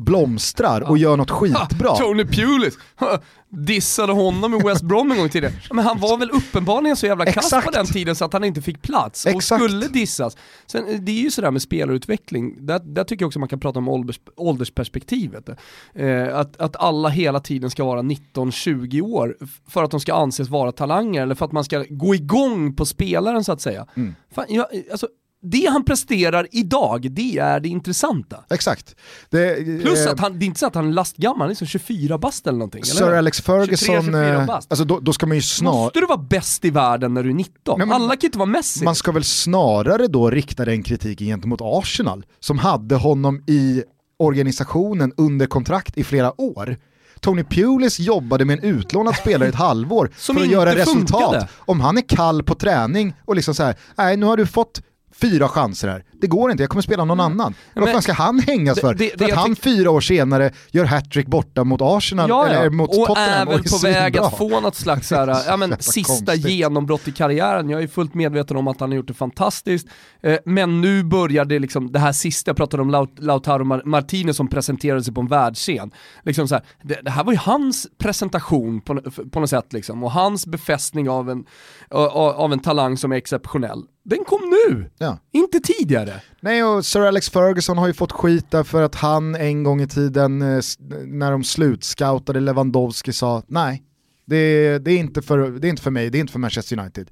blomstrar 0.00 0.80
och 0.80 0.98
gör 0.98 1.16
något 1.16 1.30
skitbra. 1.30 1.96
Tony 1.98 2.24
Pulis 2.24 2.78
dissade 3.48 4.12
honom 4.12 4.54
i 4.54 4.58
West 4.58 4.82
Brom 4.82 5.12
en 5.12 5.18
gång 5.18 5.28
tidigare. 5.28 5.54
Men 5.70 5.84
han 5.84 6.00
var 6.00 6.16
väl 6.16 6.30
uppenbarligen 6.30 6.96
så 6.96 7.06
jävla 7.06 7.26
kass 7.26 7.50
på 7.64 7.70
den 7.70 7.86
tiden 7.86 8.16
så 8.16 8.24
att 8.24 8.32
han 8.32 8.44
inte 8.44 8.62
fick 8.62 8.82
plats 8.82 9.24
och 9.26 9.30
Exakt. 9.30 9.64
skulle 9.64 9.88
dissas. 9.88 10.36
Sen, 10.66 10.88
eh, 10.88 11.00
det 11.00 11.12
är 11.12 11.22
ju 11.22 11.30
sådär 11.30 11.50
med 11.50 11.62
spelarutveckling, 11.62 12.66
där, 12.66 12.78
där 12.78 13.04
tycker 13.04 13.22
jag 13.22 13.26
också 13.26 13.38
man 13.38 13.48
kan 13.48 13.60
prata 13.60 13.78
om 13.78 13.88
ålders, 13.88 14.20
åldersperspektivet. 14.36 15.48
Eh, 15.94 16.38
att, 16.38 16.60
att 16.60 16.76
alla 16.76 17.08
hela 17.08 17.40
tiden 17.40 17.70
ska 17.70 17.84
vara 17.84 18.02
19-20 18.02 19.00
år 19.00 19.36
för 19.68 19.84
att 19.84 19.90
de 19.90 20.00
ska 20.00 20.14
anses 20.14 20.48
vara 20.48 20.72
talanger 20.72 21.22
eller 21.22 21.34
för 21.34 21.44
att 21.44 21.52
man 21.52 21.64
ska 21.64 21.84
gå 21.88 22.14
igång 22.14 22.74
på 22.74 22.86
spelaren 22.86 23.44
så 23.44 23.52
att 23.52 23.60
säga. 23.60 23.86
Mm. 23.96 24.14
Fan, 24.34 24.44
jag, 24.48 24.66
alltså, 24.90 25.08
det 25.42 25.66
han 25.72 25.84
presterar 25.84 26.46
idag, 26.50 27.10
det 27.10 27.38
är 27.38 27.60
det 27.60 27.68
intressanta. 27.68 28.44
Exakt. 28.50 28.96
Det, 29.30 29.54
Plus 29.82 30.06
eh, 30.06 30.12
att 30.12 30.20
han, 30.20 30.38
det 30.38 30.44
är 30.44 30.46
inte 30.46 30.60
så 30.60 30.66
att 30.66 30.74
han 30.74 30.88
är 30.88 30.92
lastgammal, 30.92 31.38
han 31.38 31.44
är 31.46 31.48
liksom 31.48 31.66
24 31.66 32.18
bast 32.18 32.46
eller 32.46 32.58
någonting. 32.58 32.82
eller 32.84 32.92
Sir 32.94 33.06
hur? 33.06 33.14
Alex 33.14 33.40
Ferguson, 33.40 33.94
23-24 33.96 34.42
eh, 34.42 34.50
alltså 34.54 34.84
då, 34.84 35.00
då 35.00 35.12
ska 35.12 35.26
man 35.26 35.36
ju 35.36 35.42
snar, 35.42 35.72
Måste 35.72 36.00
du 36.00 36.06
vara 36.06 36.18
bäst 36.18 36.64
i 36.64 36.70
världen 36.70 37.14
när 37.14 37.22
du 37.22 37.30
är 37.30 37.34
19? 37.34 37.78
Nej, 37.78 37.86
men- 37.86 37.94
Alla 38.02 38.16
kan 38.16 38.28
inte 38.28 38.38
vara 38.38 38.46
Messi. 38.48 38.84
Man 38.84 38.94
ska 38.94 39.12
väl 39.12 39.24
snarare 39.24 40.06
då 40.06 40.30
rikta 40.30 40.64
den 40.64 40.82
kritiken 40.82 41.26
gentemot 41.26 41.60
Arsenal 41.62 42.24
som 42.40 42.58
hade 42.58 42.94
honom 42.94 43.44
i 43.46 43.82
organisationen 44.18 45.12
under 45.16 45.46
kontrakt 45.46 45.98
i 45.98 46.04
flera 46.04 46.40
år. 46.40 46.76
Tony 47.20 47.44
Pulis 47.44 47.98
jobbade 48.00 48.44
med 48.44 48.58
en 48.58 48.64
utlånad 48.64 49.14
spelare 49.16 49.46
i 49.46 49.48
ett 49.48 49.54
halvår 49.68 50.10
för 50.16 50.34
att 50.40 50.50
göra 50.50 50.74
resultat. 50.74 51.20
funkade. 51.20 51.48
Om 51.58 51.80
han 51.80 51.98
är 51.98 52.08
kall 52.08 52.42
på 52.42 52.54
träning 52.54 53.14
och 53.24 53.36
liksom 53.36 53.54
så 53.54 53.62
här, 53.62 53.74
nej 53.96 54.16
nu 54.16 54.26
har 54.26 54.36
du 54.36 54.46
fått 54.46 54.82
fyra 55.14 55.48
chanser 55.48 55.88
här. 55.88 56.04
Det 56.20 56.26
går 56.26 56.50
inte, 56.50 56.62
jag 56.62 56.70
kommer 56.70 56.82
spela 56.82 57.04
någon 57.04 57.20
annan. 57.20 57.54
Vad 57.74 57.84
men- 57.84 57.92
fan 57.92 58.02
ska 58.02 58.12
han 58.12 58.38
hängas 58.38 58.80
för? 58.80 58.94
det- 58.94 59.10
för 59.10 59.18
det 59.18 59.24
att 59.24 59.30
jag 59.30 59.36
han 59.36 59.56
fyra 59.56 59.90
år 59.90 60.00
senare 60.00 60.52
gör 60.70 60.84
hattrick 60.84 61.26
borta 61.26 61.64
mot 61.64 61.80
Arsenal, 61.82 62.28
Ja, 62.28 62.46
eller 62.46 62.64
ja. 62.64 62.70
mot 62.70 62.90
och 62.90 62.94
Tottenham 63.06 63.48
är 63.48 63.52
väl 63.52 63.62
på 63.62 63.76
väg 63.82 64.18
att 64.18 64.38
få 64.38 64.60
något 64.60 64.74
slags 64.74 65.10
här, 65.10 65.36
ja, 65.46 65.56
men, 65.56 65.76
sista 65.80 66.02
konstigt. 66.32 66.48
genombrott 66.50 67.08
i 67.08 67.12
karriären. 67.12 67.70
Jag 67.70 67.82
är 67.82 67.86
fullt 67.86 68.14
medveten 68.14 68.56
om 68.56 68.68
att 68.68 68.80
han 68.80 68.90
har 68.90 68.96
gjort 68.96 69.08
det 69.08 69.14
fantastiskt. 69.14 69.88
Eh, 70.22 70.38
men 70.44 70.80
nu 70.80 71.02
börjar 71.04 71.44
det 71.44 71.58
liksom, 71.58 71.92
det 71.92 71.98
här 71.98 72.12
sista, 72.12 72.48
jag 72.48 72.56
pratade 72.56 72.82
om 72.82 72.90
Laut- 72.90 73.18
Lautaro 73.20 73.64
Mar- 73.64 73.84
Martinez 73.84 74.36
som 74.36 74.48
presenterade 74.48 75.04
sig 75.04 75.14
på 75.14 75.20
en 75.20 75.26
världsscen. 75.28 75.90
Liksom 76.24 76.48
så 76.48 76.54
här, 76.54 76.64
det, 76.82 77.00
det 77.02 77.10
här 77.10 77.24
var 77.24 77.32
ju 77.32 77.38
hans 77.38 77.86
presentation 77.98 78.80
på, 78.80 79.00
på 79.32 79.40
något 79.40 79.50
sätt 79.50 79.72
liksom, 79.72 80.04
och 80.04 80.12
hans 80.12 80.46
befästning 80.46 81.08
av 81.10 81.30
en, 81.30 81.44
av, 81.90 82.06
av 82.18 82.52
en 82.52 82.60
talang 82.60 82.96
som 82.96 83.12
är 83.12 83.16
exceptionell. 83.16 83.82
Den 84.10 84.24
kom 84.24 84.40
nu, 84.68 84.90
Ja. 84.98 85.18
inte 85.32 85.60
tidigare. 85.60 86.12
Nej, 86.40 86.64
och 86.64 86.86
Sir 86.86 87.00
Alex 87.00 87.30
Ferguson 87.30 87.78
har 87.78 87.86
ju 87.86 87.92
fått 87.92 88.12
skit 88.12 88.46
därför 88.50 88.82
att 88.82 88.94
han 88.94 89.34
en 89.34 89.62
gång 89.64 89.80
i 89.82 89.86
tiden 89.88 90.42
eh, 90.42 90.60
när 91.06 91.30
de 91.30 91.44
slutscoutade 91.44 92.40
Lewandowski 92.40 93.12
sa 93.12 93.42
nej, 93.46 93.82
det, 94.26 94.78
det, 94.78 94.90
är 94.92 94.98
inte 94.98 95.22
för, 95.22 95.38
det 95.50 95.68
är 95.68 95.70
inte 95.70 95.82
för 95.82 95.90
mig, 95.90 96.10
det 96.10 96.18
är 96.18 96.20
inte 96.20 96.32
för 96.32 96.38
Manchester 96.38 96.78
United. 96.78 97.10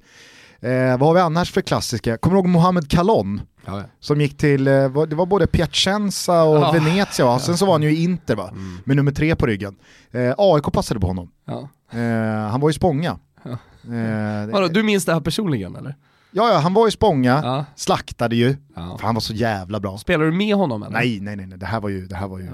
Eh, 0.61 0.97
vad 0.97 0.99
har 1.09 1.13
vi 1.13 1.19
annars 1.19 1.51
för 1.51 1.61
klassiska? 1.61 2.17
Kommer 2.17 2.35
du 2.35 2.39
ihåg 2.39 2.47
Mohamed 2.47 2.89
Kalon? 2.91 3.41
Som 3.99 4.21
gick 4.21 4.37
till, 4.37 4.67
eh, 4.67 4.73
det 5.07 5.15
var 5.15 5.25
både 5.25 5.47
Piacenza 5.47 6.43
och 6.43 6.57
Ja. 6.57 6.71
Venezia 6.71 7.25
va? 7.25 7.39
Sen 7.39 7.57
så 7.57 7.65
var 7.65 7.73
han 7.73 7.83
ju 7.83 7.91
i 7.91 8.03
Inter 8.03 8.35
va? 8.35 8.53
Med 8.83 8.95
nummer 8.95 9.11
tre 9.11 9.35
på 9.35 9.45
ryggen. 9.45 9.75
Eh, 10.11 10.33
AIK 10.37 10.63
passade 10.73 10.99
på 10.99 11.07
honom. 11.07 11.31
Ja. 11.45 11.69
Eh, 11.99 12.49
han 12.51 12.61
var 12.61 12.69
ju 12.69 12.73
Spånga. 12.73 13.19
Ja. 13.43 13.51
Eh, 13.95 14.47
Vadå, 14.51 14.67
du 14.67 14.83
minns 14.83 15.05
det 15.05 15.13
här 15.13 15.21
personligen 15.21 15.75
eller? 15.75 15.95
Ja, 16.31 16.49
ja, 16.53 16.57
han 16.57 16.73
var 16.73 16.87
ju 16.87 16.91
Spånga, 16.91 17.41
Ja. 17.43 17.65
slaktade 17.75 18.35
ju. 18.35 18.55
Ja. 18.75 18.97
För 18.99 19.05
han 19.05 19.15
var 19.15 19.21
så 19.21 19.33
jävla 19.33 19.79
bra. 19.79 19.97
Spelar 19.97 20.25
du 20.25 20.31
med 20.31 20.55
honom 20.55 20.83
eller? 20.83 20.93
Nej, 20.93 21.19
nej, 21.21 21.35
nej, 21.35 21.45
nej, 21.47 21.57
det 21.57 21.65
här 21.65 21.79
var 21.81 21.89
ju... 21.89 22.05
Det 22.07 22.15
här 22.15 22.27
var 22.27 22.39
ju 22.39 22.45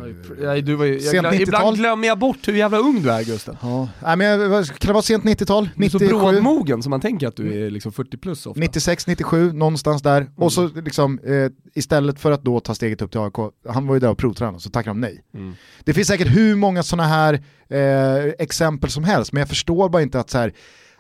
Nej, 0.41 0.62
du 0.62 0.75
var 0.75 0.86
ju, 0.86 1.00
Sent 1.00 1.12
glöm, 1.12 1.25
90-tal. 1.34 1.41
ibland 1.41 1.77
glömmer 1.77 2.08
jag 2.08 2.20
bort 2.20 2.48
hur 2.48 2.53
jävla 2.53 2.77
ung 2.77 3.01
du 3.03 3.12
är 3.12 3.24
Gusten. 3.24 3.58
Ja, 3.62 3.88
nej, 4.03 4.15
men 4.17 4.27
jag- 4.27 4.65
kan 4.67 4.88
det 4.88 4.94
vara 4.94 5.01
sent 5.03 5.24
90-tal? 5.24 5.70
Du 5.75 5.86
är 5.86 5.89
så 5.89 5.98
97, 5.98 6.08
brådmogen 6.20 6.84
som 6.84 6.89
man 6.89 7.01
tänker 7.01 7.27
att 7.27 7.36
du 7.36 7.65
är 7.65 7.70
liksom 7.70 7.91
40 7.91 8.17
plus 8.17 8.46
ofta. 8.46 8.60
96, 8.60 9.08
97, 9.08 9.51
någonstans 9.53 10.01
där. 10.01 10.27
Och 10.36 10.53
så 10.53 10.67
liksom, 10.67 11.20
eh, 11.20 11.51
istället 11.75 12.20
för 12.20 12.32
att 12.32 12.44
då 12.44 12.60
ta 12.60 12.75
steget 12.75 13.01
upp 13.01 13.12
till 13.12 13.20
AIK, 13.20 13.34
han 13.70 13.88
var 13.88 13.96
ju 13.96 14.00
där 14.00 14.10
och 14.10 14.17
provtränade, 14.17 14.60
så 14.60 14.70
tackade 14.70 14.89
de 14.89 15.01
nej. 15.01 15.22
Mm. 15.34 15.53
Det 15.84 15.94
finns 15.94 16.08
säkert 16.08 16.36
hur 16.38 16.55
många 16.55 16.84
sådana 16.84 17.08
här 17.08 17.34
eh, 17.70 18.25
exempel 18.39 18.89
som 18.89 19.03
helst, 19.03 19.32
men 19.34 19.39
jag 19.39 19.50
förstår 19.50 19.89
bara 19.89 20.01
inte 20.01 20.20
att 20.20 20.29
så 20.29 20.38
här, 20.38 20.53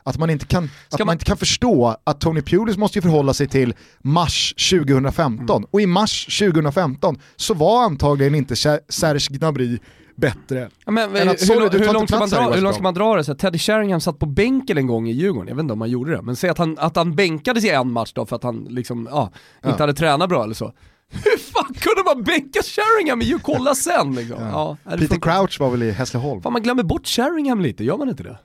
att 0.05 0.17
man 0.17 0.29
inte, 0.29 0.45
kan, 0.45 0.69
att 0.91 1.05
man... 1.05 1.13
inte 1.13 1.25
kan 1.25 1.37
förstå 1.37 1.97
att 2.03 2.21
Tony 2.21 2.41
Pulis 2.41 2.77
måste 2.77 2.97
ju 2.97 3.01
förhålla 3.01 3.33
sig 3.33 3.47
till 3.47 3.73
mars 4.01 4.53
2015. 4.71 5.57
Mm. 5.57 5.69
Och 5.71 5.81
i 5.81 5.85
mars 5.85 6.39
2015 6.39 7.19
så 7.35 7.53
var 7.53 7.83
antagligen 7.83 8.35
inte 8.35 8.55
Ser- 8.55 8.79
Serge 8.89 9.37
Gnabry 9.37 9.79
bättre. 10.15 10.69
Ja, 10.85 10.91
men, 10.91 11.11
Men 11.11 11.29
att, 11.29 11.41
hur, 11.41 11.45
sorry, 11.45 11.79
hur, 11.79 11.93
långt 11.93 12.09
ska 12.09 12.19
man 12.19 12.29
dra, 12.29 12.51
hur 12.51 12.61
långt 12.61 12.75
ska 12.75 12.83
man 12.83 12.93
dra 12.93 13.15
det? 13.15 13.23
Så 13.23 13.35
Teddy 13.35 13.57
Sheringham 13.57 14.01
satt 14.01 14.19
på 14.19 14.25
bänken 14.25 14.77
en 14.77 14.87
gång 14.87 15.07
i 15.07 15.11
Djurgården, 15.11 15.47
jag 15.47 15.55
vet 15.55 15.61
inte 15.63 15.73
om 15.73 15.81
han 15.81 15.89
gjorde 15.89 16.11
det, 16.11 16.21
men 16.21 16.35
säg 16.35 16.49
att 16.49 16.57
han, 16.57 16.77
att 16.79 16.95
han 16.95 17.15
bänkades 17.15 17.63
i 17.65 17.69
en 17.69 17.91
match 17.91 18.11
då 18.13 18.25
för 18.25 18.35
att 18.35 18.43
han 18.43 18.67
liksom, 18.69 19.07
ja, 19.11 19.31
inte 19.55 19.69
Ja. 19.69 19.83
hade 19.83 19.93
tränat 19.93 20.29
bra 20.29 20.43
eller 20.43 20.53
så. 20.53 20.73
Hur 21.09 21.37
fan 21.37 21.73
kunde 21.73 22.03
man 22.05 22.23
bänka 22.23 22.59
Sheringham 22.63 23.21
i 23.21 23.37
kolla 23.43 23.75
sen 23.75 24.15
liksom? 24.15 24.41
Ja. 24.41 24.77
det 24.83 24.97
Peter 24.97 25.19
Crouch 25.19 25.59
var 25.59 25.69
väl 25.69 25.83
i 25.83 25.91
Hässleholm? 25.91 26.41
Fan 26.41 26.53
man 26.53 26.61
glömmer 26.61 26.83
bort 26.83 27.07
Sheringham 27.07 27.61
lite, 27.61 27.83
gör 27.83 27.97
man 27.97 28.09
inte 28.09 28.23
det? 28.23 28.37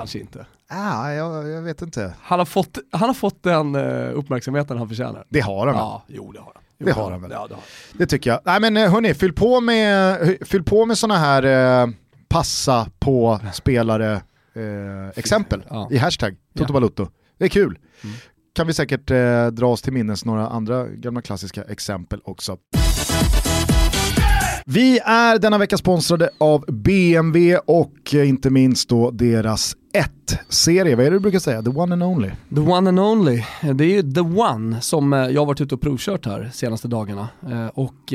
Kanske 0.00 0.18
inte. 0.18 0.46
Ah, 0.68 1.10
jag, 1.12 1.48
jag 1.48 1.62
vet 1.62 1.82
inte. 1.82 2.14
Han 2.20 2.38
har 2.38 2.46
fått, 2.46 2.78
han 2.92 3.08
har 3.08 3.14
fått 3.14 3.42
den 3.42 3.74
eh, 3.74 4.10
uppmärksamheten 4.18 4.78
han 4.78 4.88
förtjänar. 4.88 5.24
Det 5.28 5.40
har 5.40 5.66
han 5.66 5.74
väl? 5.76 5.80
Ja, 5.84 6.04
jo 6.08 6.32
det 6.32 6.38
har 6.38 6.52
han. 6.54 6.62
Jo, 6.78 6.86
Det 6.86 6.92
har 6.92 7.10
han 7.10 7.22
väl. 7.22 7.30
Ja, 7.30 7.46
det 7.48 7.54
har 7.54 7.60
han. 7.60 7.98
Det 7.98 8.06
tycker 8.06 8.30
jag. 8.30 8.40
Nej 8.44 8.60
men 8.60 8.76
eh, 8.76 8.90
hörni, 8.92 9.14
fyll 9.14 9.32
på 9.32 9.60
med, 9.60 10.18
fyll 10.46 10.64
på 10.64 10.86
med 10.86 10.98
sådana 10.98 11.20
här 11.20 11.42
eh, 11.82 11.88
passa 12.28 12.86
på 12.98 13.40
spelare 13.52 14.12
eh, 14.54 15.08
exempel 15.16 15.62
Ja. 15.68 15.88
i 15.90 15.96
hashtag 15.98 16.36
Toto 16.58 16.68
Ja. 16.68 16.72
Balutto. 16.72 17.08
Det 17.38 17.44
är 17.44 17.48
kul. 17.48 17.78
Mm. 18.04 18.16
Kan 18.54 18.66
vi 18.66 18.72
säkert 18.72 19.10
eh, 19.10 19.46
dra 19.46 19.66
oss 19.66 19.82
till 19.82 19.92
minnes 19.92 20.24
några 20.24 20.48
andra 20.48 20.86
gamla 20.88 21.22
klassiska 21.22 21.62
exempel 21.62 22.20
också. 22.24 22.56
Vi 24.68 24.98
är 24.98 25.38
denna 25.38 25.58
vecka 25.58 25.76
sponsrade 25.76 26.30
av 26.38 26.64
BMW 26.68 27.58
och 27.66 28.14
eh, 28.14 28.28
inte 28.28 28.50
minst 28.50 28.88
då 28.88 29.10
deras 29.10 29.76
1-serie. 30.26 30.96
Vad 30.96 31.06
är 31.06 31.10
det 31.10 31.16
du 31.16 31.20
brukar 31.20 31.38
säga? 31.38 31.62
The 31.62 31.70
one 31.70 31.92
and 31.92 32.02
only. 32.02 32.30
The 32.54 32.60
one 32.60 32.88
and 32.88 33.00
only. 33.00 33.42
Det 33.74 33.84
är 33.84 33.88
ju 33.88 34.12
the 34.12 34.20
one 34.20 34.80
som 34.80 35.12
eh, 35.12 35.18
jag 35.18 35.40
har 35.40 35.46
varit 35.46 35.60
ute 35.60 35.74
och 35.74 35.80
provkört 35.80 36.26
här 36.26 36.50
senaste 36.52 36.88
dagarna 36.88 37.28
eh, 37.50 37.66
och 37.66 38.12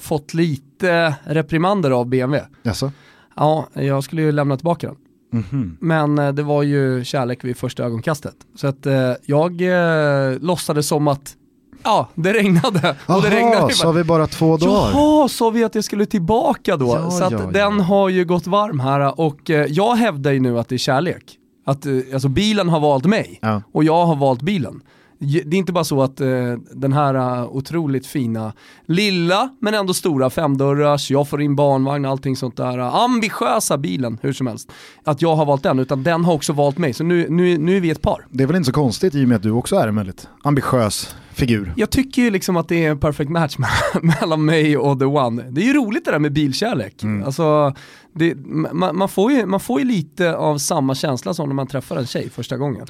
fått 0.00 0.34
lite 0.34 1.14
reprimander 1.24 1.90
av 1.90 2.06
BMW. 2.06 2.48
Jaså? 2.62 2.92
Ja, 3.36 3.68
jag 3.74 4.04
skulle 4.04 4.22
ju 4.22 4.32
lämna 4.32 4.56
tillbaka 4.56 4.86
den. 4.86 4.96
Mhm. 5.32 5.76
Men 5.80 6.18
eh, 6.18 6.32
det 6.32 6.42
var 6.42 6.62
ju 6.62 7.04
kärlek 7.04 7.44
vid 7.44 7.56
första 7.56 7.84
ögonkastet. 7.84 8.36
Så 8.54 8.66
att 8.66 8.86
jag 9.24 9.62
eh, 9.62 10.38
låtsades 10.40 10.88
som 10.88 11.08
att, 11.08 11.36
ja, 11.84 12.08
det 12.14 12.32
regnade. 12.32 12.96
Och 13.06 13.22
det 13.22 13.30
regnade 13.30 13.56
Jaha, 13.56 13.86
har 13.86 13.92
vi 13.92 14.04
bara 14.04 14.26
två 14.26 14.56
dagar. 14.56 14.90
Jaha, 14.92 15.28
sa 15.28 15.50
vi 15.50 15.64
att 15.64 15.74
jag 15.74 15.84
skulle 15.84 16.06
tillbaka 16.06 16.76
då? 16.76 16.86
Ja, 16.86 17.10
så 17.10 17.24
att 17.24 17.32
ja, 17.32 17.40
ja. 17.44 17.50
den 17.50 17.80
har 17.80 18.08
ju 18.08 18.24
gått 18.24 18.46
varm 18.46 18.80
här 18.80 19.20
och 19.20 19.50
eh, 19.50 19.66
jag 19.68 19.94
hävdar 19.94 20.32
ju 20.32 20.40
nu 20.40 20.58
att 20.58 20.68
det 20.68 20.76
är 20.76 20.78
kärlek. 20.78 21.36
Att 21.66 21.86
eh, 21.86 21.92
alltså 22.12 22.28
bilen 22.28 22.68
har 22.68 22.80
valt 22.80 23.04
mig 23.04 23.40
och 23.72 23.84
jag 23.84 24.06
har 24.06 24.16
valt 24.16 24.42
bilen. 24.42 24.80
Det 25.22 25.56
är 25.56 25.58
inte 25.58 25.72
bara 25.72 25.84
så 25.84 26.02
att 26.02 26.20
eh, 26.20 26.28
den 26.74 26.92
här 26.92 27.14
eh, 27.14 27.48
otroligt 27.56 28.06
fina, 28.06 28.52
lilla 28.86 29.48
men 29.60 29.74
ändå 29.74 29.94
stora 29.94 30.30
femdörrars, 30.30 31.10
jag 31.10 31.28
får 31.28 31.42
in 31.42 31.56
barnvagn, 31.56 32.04
allting 32.04 32.36
sånt 32.36 32.56
där, 32.56 32.78
eh, 32.78 32.94
ambitiösa 32.94 33.78
bilen 33.78 34.18
hur 34.22 34.32
som 34.32 34.46
helst. 34.46 34.72
Att 35.04 35.22
jag 35.22 35.36
har 35.36 35.44
valt 35.46 35.62
den, 35.62 35.78
utan 35.78 36.02
den 36.02 36.24
har 36.24 36.34
också 36.34 36.52
valt 36.52 36.78
mig. 36.78 36.92
Så 36.92 37.04
nu, 37.04 37.26
nu, 37.28 37.58
nu 37.58 37.76
är 37.76 37.80
vi 37.80 37.90
ett 37.90 38.02
par. 38.02 38.26
Det 38.30 38.42
är 38.42 38.46
väl 38.46 38.56
inte 38.56 38.66
så 38.66 38.72
konstigt 38.72 39.14
i 39.14 39.24
och 39.24 39.28
med 39.28 39.36
att 39.36 39.42
du 39.42 39.50
också 39.50 39.76
är 39.76 39.88
en 39.88 39.96
väldigt 39.96 40.28
ambitiös 40.42 41.16
figur. 41.32 41.72
Jag 41.76 41.90
tycker 41.90 42.22
ju 42.22 42.30
liksom 42.30 42.56
att 42.56 42.68
det 42.68 42.84
är 42.84 42.90
en 42.90 42.98
perfect 42.98 43.30
match 43.30 43.56
me- 43.58 44.02
mellan 44.20 44.44
mig 44.44 44.76
och 44.76 44.98
the 44.98 45.04
one. 45.04 45.42
Det 45.50 45.60
är 45.60 45.64
ju 45.64 45.72
roligt 45.74 46.04
det 46.04 46.10
där 46.10 46.18
med 46.18 46.32
bilkärlek. 46.32 47.04
Alltså, 47.24 47.74
det, 48.12 48.34
man, 48.72 48.96
man, 48.96 49.08
får 49.08 49.32
ju, 49.32 49.46
man 49.46 49.60
får 49.60 49.80
ju 49.80 49.86
lite 49.86 50.36
av 50.36 50.58
samma 50.58 50.94
känsla 50.94 51.34
som 51.34 51.48
när 51.48 51.54
man 51.54 51.66
träffar 51.66 51.96
en 51.96 52.06
tjej 52.06 52.30
första 52.30 52.56
gången. 52.56 52.86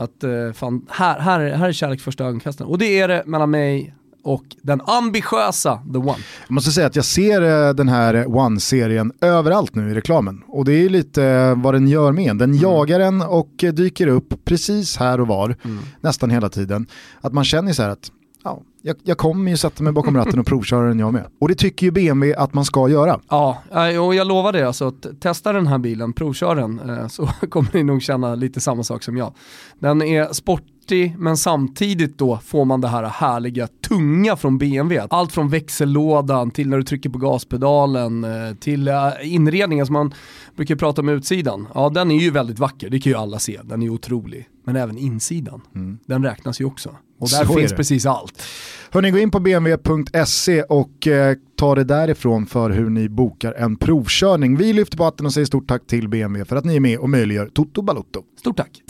Att 0.00 0.24
eh, 0.24 0.52
fan, 0.54 0.86
här, 0.90 1.18
här, 1.20 1.40
är- 1.40 1.54
här 1.56 1.68
är 1.68 1.72
kärlek 1.72 2.00
första 2.00 2.24
ögonkastet. 2.24 2.66
Och 2.66 2.78
det 2.78 3.00
är 3.00 3.08
det 3.08 3.22
mellan 3.26 3.50
mig 3.50 3.94
och 4.24 4.44
den 4.62 4.80
ambitiösa 4.86 5.76
the 5.92 5.98
one. 5.98 6.14
Jag 6.46 6.50
måste 6.54 6.70
säga 6.70 6.86
att 6.86 6.96
jag 6.96 7.04
ser 7.04 7.42
eh, 7.68 7.74
den 7.74 7.88
här 7.88 8.26
One-serien 8.26 9.12
överallt 9.20 9.74
nu 9.74 9.90
i 9.90 9.94
reklamen. 9.94 10.42
Och 10.46 10.64
det 10.64 10.72
är 10.72 10.88
lite 10.88 11.24
eh, 11.24 11.62
vad 11.62 11.74
den 11.74 11.88
gör 11.88 12.12
med 12.12 12.30
en. 12.30 12.38
Den 12.38 12.54
jagar 12.56 13.00
en 13.00 13.22
och 13.22 13.50
dyker 13.74 14.06
upp 14.06 14.44
precis 14.44 14.96
här 14.96 15.20
och 15.20 15.26
var, 15.28 15.56
nästan 16.00 16.30
hela 16.30 16.48
tiden. 16.48 16.86
Att 17.20 17.32
man 17.32 17.44
känner 17.44 17.72
så 17.72 17.82
här 17.82 17.90
att 17.90 18.10
ja, 18.44 18.62
jag, 18.82 18.96
jag 19.02 19.18
kommer 19.18 19.50
ju 19.50 19.56
sätta 19.56 19.82
mig 19.82 19.92
bakom 19.92 20.16
ratten 20.16 20.38
och 20.38 20.46
provköra 20.46 20.88
den 20.88 20.98
jag 20.98 21.12
med. 21.12 21.26
Och 21.38 21.48
det 21.48 21.54
tycker 21.54 21.86
ju 21.86 21.90
BMW 21.90 22.34
att 22.42 22.54
man 22.54 22.64
ska 22.64 22.88
göra. 22.88 23.20
Ja, 23.28 23.62
och 24.00 24.14
jag 24.14 24.26
lovar 24.26 24.52
det. 24.52 24.66
Alltså, 24.66 24.86
att 24.86 25.20
testa 25.20 25.52
den 25.52 25.66
här 25.66 25.78
bilen, 25.78 26.12
provkör 26.12 26.56
den, 26.56 26.90
eh, 26.90 27.06
så 27.08 27.26
kommer 27.26 27.70
ni 27.74 27.82
nog 27.82 28.02
känna 28.02 28.34
lite 28.34 28.60
samma 28.60 28.82
sak 28.82 29.02
som 29.02 29.16
jag. 29.16 29.34
Den 29.78 30.02
är 30.02 30.32
sportig, 30.32 31.14
men 31.18 31.36
samtidigt 31.36 32.18
då 32.18 32.38
får 32.44 32.64
man 32.64 32.80
det 32.80 32.88
här 32.88 33.02
härliga, 33.02 33.68
tunga 33.88 34.36
från 34.36 34.58
BMW. 34.58 35.06
Allt 35.10 35.32
från 35.32 35.48
växellådan 35.48 36.50
till 36.50 36.68
när 36.68 36.76
du 36.76 36.84
trycker 36.84 37.10
på 37.10 37.18
gaspedalen, 37.18 38.24
eh, 38.24 38.54
till 38.60 38.88
eh, 38.88 39.12
inredningen 39.22 39.86
som 39.86 39.92
man 39.92 40.14
brukar 40.56 40.76
prata 40.76 41.02
om 41.02 41.08
utsidan. 41.08 41.68
Ja, 41.74 41.88
den 41.88 42.10
är 42.10 42.18
ju 42.18 42.30
väldigt 42.30 42.58
vacker, 42.58 42.90
det 42.90 43.00
kan 43.00 43.12
ju 43.12 43.18
alla 43.18 43.38
se. 43.38 43.60
Den 43.62 43.82
är 43.82 43.88
otrolig. 43.88 44.48
Men 44.64 44.76
även 44.76 44.98
insidan, 44.98 45.60
den 46.06 46.24
räknas 46.24 46.60
ju 46.60 46.64
också. 46.64 46.96
Och 47.20 47.28
där 47.28 47.44
Så 47.44 47.54
finns 47.54 47.72
precis 47.72 48.06
allt. 48.06 48.42
Hörni, 48.90 49.10
gå 49.10 49.18
in 49.18 49.30
på 49.30 49.40
bmw.se 49.40 50.62
och 50.62 51.06
eh, 51.06 51.36
ta 51.56 51.74
det 51.74 51.84
därifrån 51.84 52.46
för 52.46 52.70
hur 52.70 52.90
ni 52.90 53.08
bokar 53.08 53.52
en 53.52 53.76
provkörning. 53.76 54.56
Vi 54.56 54.72
lyfter 54.72 54.96
på 54.96 55.04
hatten 55.04 55.26
och 55.26 55.32
säger 55.32 55.44
stort 55.44 55.68
tack 55.68 55.86
till 55.86 56.08
BMW 56.08 56.44
för 56.48 56.56
att 56.56 56.64
ni 56.64 56.76
är 56.76 56.80
med 56.80 56.98
och 56.98 57.10
möjliggör 57.10 57.46
Toto 57.46 57.82
Balotto. 57.82 58.22
Stort 58.40 58.56
tack. 58.56 58.82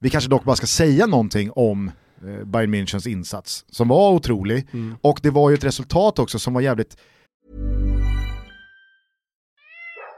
Vi 0.00 0.10
kanske 0.10 0.30
dock 0.30 0.44
bara 0.44 0.56
ska 0.56 0.66
säga 0.66 1.06
någonting 1.06 1.50
om 1.50 1.88
eh, 1.88 2.44
Bayern 2.46 2.74
Münchens 2.74 3.08
insats 3.08 3.64
som 3.70 3.88
var 3.88 4.10
otrolig 4.12 4.66
och 5.00 5.20
det 5.22 5.30
var 5.30 5.50
ju 5.50 5.54
ett 5.54 5.64
resultat 5.64 6.18
också 6.18 6.38
som 6.38 6.54
var 6.54 6.60
jävligt 6.60 6.96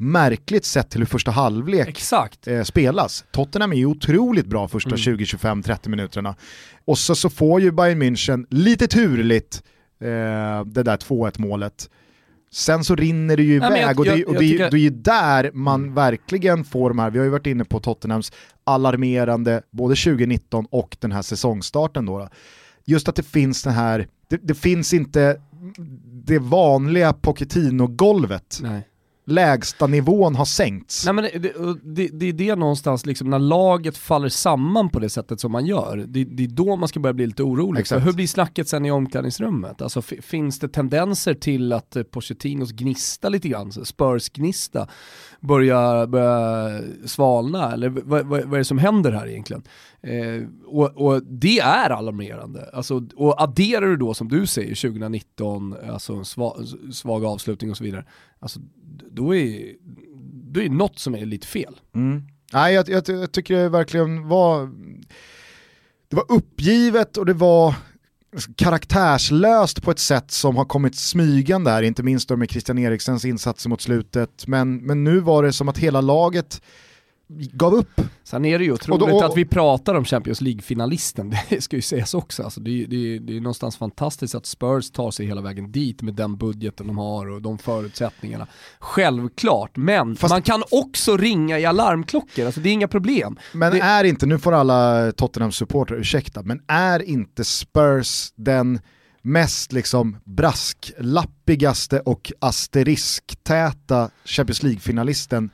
Märkligt 0.00 0.64
sett 0.64 0.90
till 0.90 1.00
hur 1.00 1.06
första 1.06 1.30
halvlek 1.30 1.88
Exakt. 1.88 2.46
eh, 2.48 2.62
spelas. 2.62 3.24
Tottenham 3.30 3.72
är 3.72 3.76
ju 3.76 3.86
otroligt 3.86 4.46
bra 4.46 4.68
första 4.68 4.90
Mm. 4.90 4.98
20-25-30 4.98 5.88
minuterna. 5.88 6.34
Och 6.84 6.98
så, 6.98 7.14
så 7.14 7.30
får 7.30 7.60
ju 7.60 7.70
Bayern 7.72 8.02
München 8.02 8.46
lite 8.50 8.86
turligt 8.86 9.62
eh, 10.00 10.08
det 10.64 10.82
där 10.82 10.96
2-1 10.96 11.40
målet. 11.40 11.90
Sen 12.52 12.84
så 12.84 12.94
rinner 12.96 13.36
det 13.36 13.42
ju 13.42 13.56
Ja, 13.56 13.66
iväg 13.76 13.82
jag- 13.82 13.98
och, 13.98 14.04
det, 14.04 14.24
och 14.24 14.32
det, 14.34 14.38
tycker- 14.40 14.70
det 14.70 14.76
är 14.76 14.80
ju 14.80 14.90
där 14.90 15.50
man 15.54 15.94
verkligen 15.94 16.64
får 16.64 16.88
de 16.90 16.98
här, 16.98 17.10
vi 17.10 17.18
har 17.18 17.24
ju 17.24 17.30
varit 17.30 17.46
inne 17.46 17.64
på 17.64 17.80
Tottenhams 17.80 18.32
alarmerande 18.64 19.62
både 19.70 19.94
2019 19.96 20.66
och 20.70 20.96
den 21.00 21.12
här 21.12 21.22
säsongstarten 21.22 22.06
då. 22.06 22.28
Just 22.84 23.08
att 23.08 23.16
det 23.16 23.22
finns 23.22 23.62
den 23.62 23.72
här, 23.72 24.08
det, 24.28 24.36
det 24.42 24.54
finns 24.54 24.94
inte 24.94 25.40
det 26.26 26.38
vanliga 26.38 27.12
Pochettino-golvet. 27.12 28.60
Lägsta 29.28 29.86
nivån 29.86 30.34
har 30.34 30.44
sänkts. 30.44 31.04
Nej, 31.04 31.14
men 31.14 31.24
det, 31.24 31.52
det, 31.82 32.08
det, 32.08 32.26
är 32.26 32.32
det 32.32 32.56
någonstans, 32.56 33.06
liksom, 33.06 33.30
när 33.30 33.38
laget 33.38 33.96
faller 33.96 34.28
samman 34.28 34.88
på 34.88 34.98
det 34.98 35.08
sättet 35.08 35.40
som 35.40 35.52
man 35.52 35.66
gör, 35.66 36.04
det, 36.08 36.24
det 36.24 36.44
är 36.44 36.48
då 36.48 36.76
man 36.76 36.88
ska 36.88 37.00
börja 37.00 37.14
bli 37.14 37.26
lite 37.26 37.42
orolig. 37.42 37.80
Exakt. 37.80 38.00
För 38.00 38.06
hur 38.06 38.12
blir 38.12 38.26
snacket 38.26 38.68
sen 38.68 38.86
i 38.86 38.90
omklädningsrummet? 38.90 39.82
Alltså, 39.82 40.02
finns 40.02 40.58
det 40.58 40.68
tendenser 40.68 41.34
till 41.34 41.72
att 41.72 41.96
eh, 41.96 42.02
Pochettinos 42.02 42.72
gnista 42.72 43.28
lite 43.28 43.48
grann, 43.48 43.72
Spurs 43.72 44.28
gnista, 44.28 44.88
börjar, 45.40 46.06
börjar 46.06 46.82
svalna? 47.06 47.72
Eller 47.72 47.88
vad, 47.88 48.26
vad, 48.26 48.44
vad 48.44 48.54
är 48.54 48.58
det 48.58 48.64
som 48.64 48.78
händer 48.78 49.12
här 49.12 49.28
egentligen? 49.28 49.62
Eh, 50.00 50.42
och, 50.66 50.96
och 50.96 51.22
det 51.22 51.58
är 51.58 51.90
alarmerande. 51.90 52.70
Alltså, 52.72 53.06
och 53.16 53.42
adderar 53.42 53.86
du 53.86 53.96
då 53.96 54.14
som 54.14 54.28
du 54.28 54.46
säger 54.46 54.74
2019, 54.74 55.76
alltså 55.90 56.12
en 56.12 56.24
svag, 56.24 56.54
svag 56.92 57.24
avslutning 57.24 57.70
och 57.70 57.76
så 57.76 57.84
vidare, 57.84 58.04
alltså, 58.40 58.60
då 59.10 59.34
är 59.36 59.72
då 60.50 60.60
är 60.60 60.68
något 60.68 60.98
som 60.98 61.14
är 61.14 61.26
lite 61.26 61.46
fel. 61.46 61.80
Mm. 61.94 62.22
Nej, 62.52 62.74
jag, 62.74 62.88
jag, 62.88 63.08
jag 63.08 63.32
tycker 63.32 63.56
det 63.56 63.68
verkligen 63.68 64.28
var, 64.28 64.66
det 66.08 66.16
var 66.16 66.24
uppgivet 66.28 67.16
och 67.16 67.26
det 67.26 67.32
var 67.32 67.74
karaktärslöst 68.56 69.82
på 69.82 69.90
ett 69.90 69.98
sätt 69.98 70.30
som 70.30 70.56
har 70.56 70.64
kommit 70.64 70.96
smygande 70.96 71.70
här, 71.70 71.82
inte 71.82 72.02
minst 72.02 72.28
då 72.28 72.36
med 72.36 72.50
Christian 72.50 72.78
Eriksens 72.78 73.24
insatser 73.24 73.68
mot 73.68 73.80
slutet. 73.80 74.46
Men, 74.46 74.76
men 74.76 75.04
nu 75.04 75.20
var 75.20 75.42
det 75.42 75.52
som 75.52 75.68
att 75.68 75.78
hela 75.78 76.00
laget 76.00 76.62
gav 77.30 77.74
upp. 77.74 78.00
Sen 78.24 78.44
är 78.44 78.58
det 78.58 78.64
ju 78.64 78.72
otroligt 78.72 79.02
Och 79.02 79.08
då- 79.08 79.24
att 79.24 79.36
vi 79.36 79.44
pratar 79.44 79.94
om 79.94 80.04
Champions 80.04 80.40
League-finalisten, 80.40 81.34
det 81.48 81.60
ska 81.60 81.76
ju 81.76 81.82
sägas 81.82 82.14
också. 82.14 82.42
Alltså 82.42 82.60
det, 82.60 82.82
är- 82.82 82.86
det, 82.86 83.18
det 83.18 83.36
är 83.36 83.40
någonstans 83.40 83.76
fantastiskt 83.76 84.34
att 84.34 84.46
Spurs 84.46 84.90
tar 84.90 85.10
sig 85.10 85.26
hela 85.26 85.40
vägen 85.40 85.72
dit 85.72 86.02
med 86.02 86.14
den 86.14 86.36
budgeten 86.36 86.86
de 86.86 86.98
har 86.98 87.26
och 87.30 87.42
de 87.42 87.58
förutsättningarna. 87.58 88.46
Självklart, 88.78 89.76
men 89.76 90.16
Fast- 90.16 90.32
man 90.34 90.42
kan 90.42 90.62
också 90.70 91.16
ringa 91.16 91.58
i 91.58 91.64
alarmklockor, 91.64 92.46
alltså 92.46 92.60
det 92.60 92.68
är 92.68 92.72
inga 92.72 92.88
problem. 92.88 93.38
Men 93.52 93.72
Det- 93.72 93.80
är 93.80 94.04
inte, 94.04 94.26
nu 94.26 94.38
får 94.38 94.52
alla 94.52 95.12
Tottenham-supportrar 95.12 95.96
ursäkta, 95.96 96.42
men 96.42 96.60
är 96.68 97.02
inte 97.02 97.44
Spurs 97.44 98.32
den 98.36 98.80
mest 99.22 99.72
liksom 99.72 100.16
brasklappigaste 100.24 102.00
och 102.00 102.32
asteriskt-täta 102.40 104.10
Champions 104.24 104.62
League-finalisten 104.62 105.50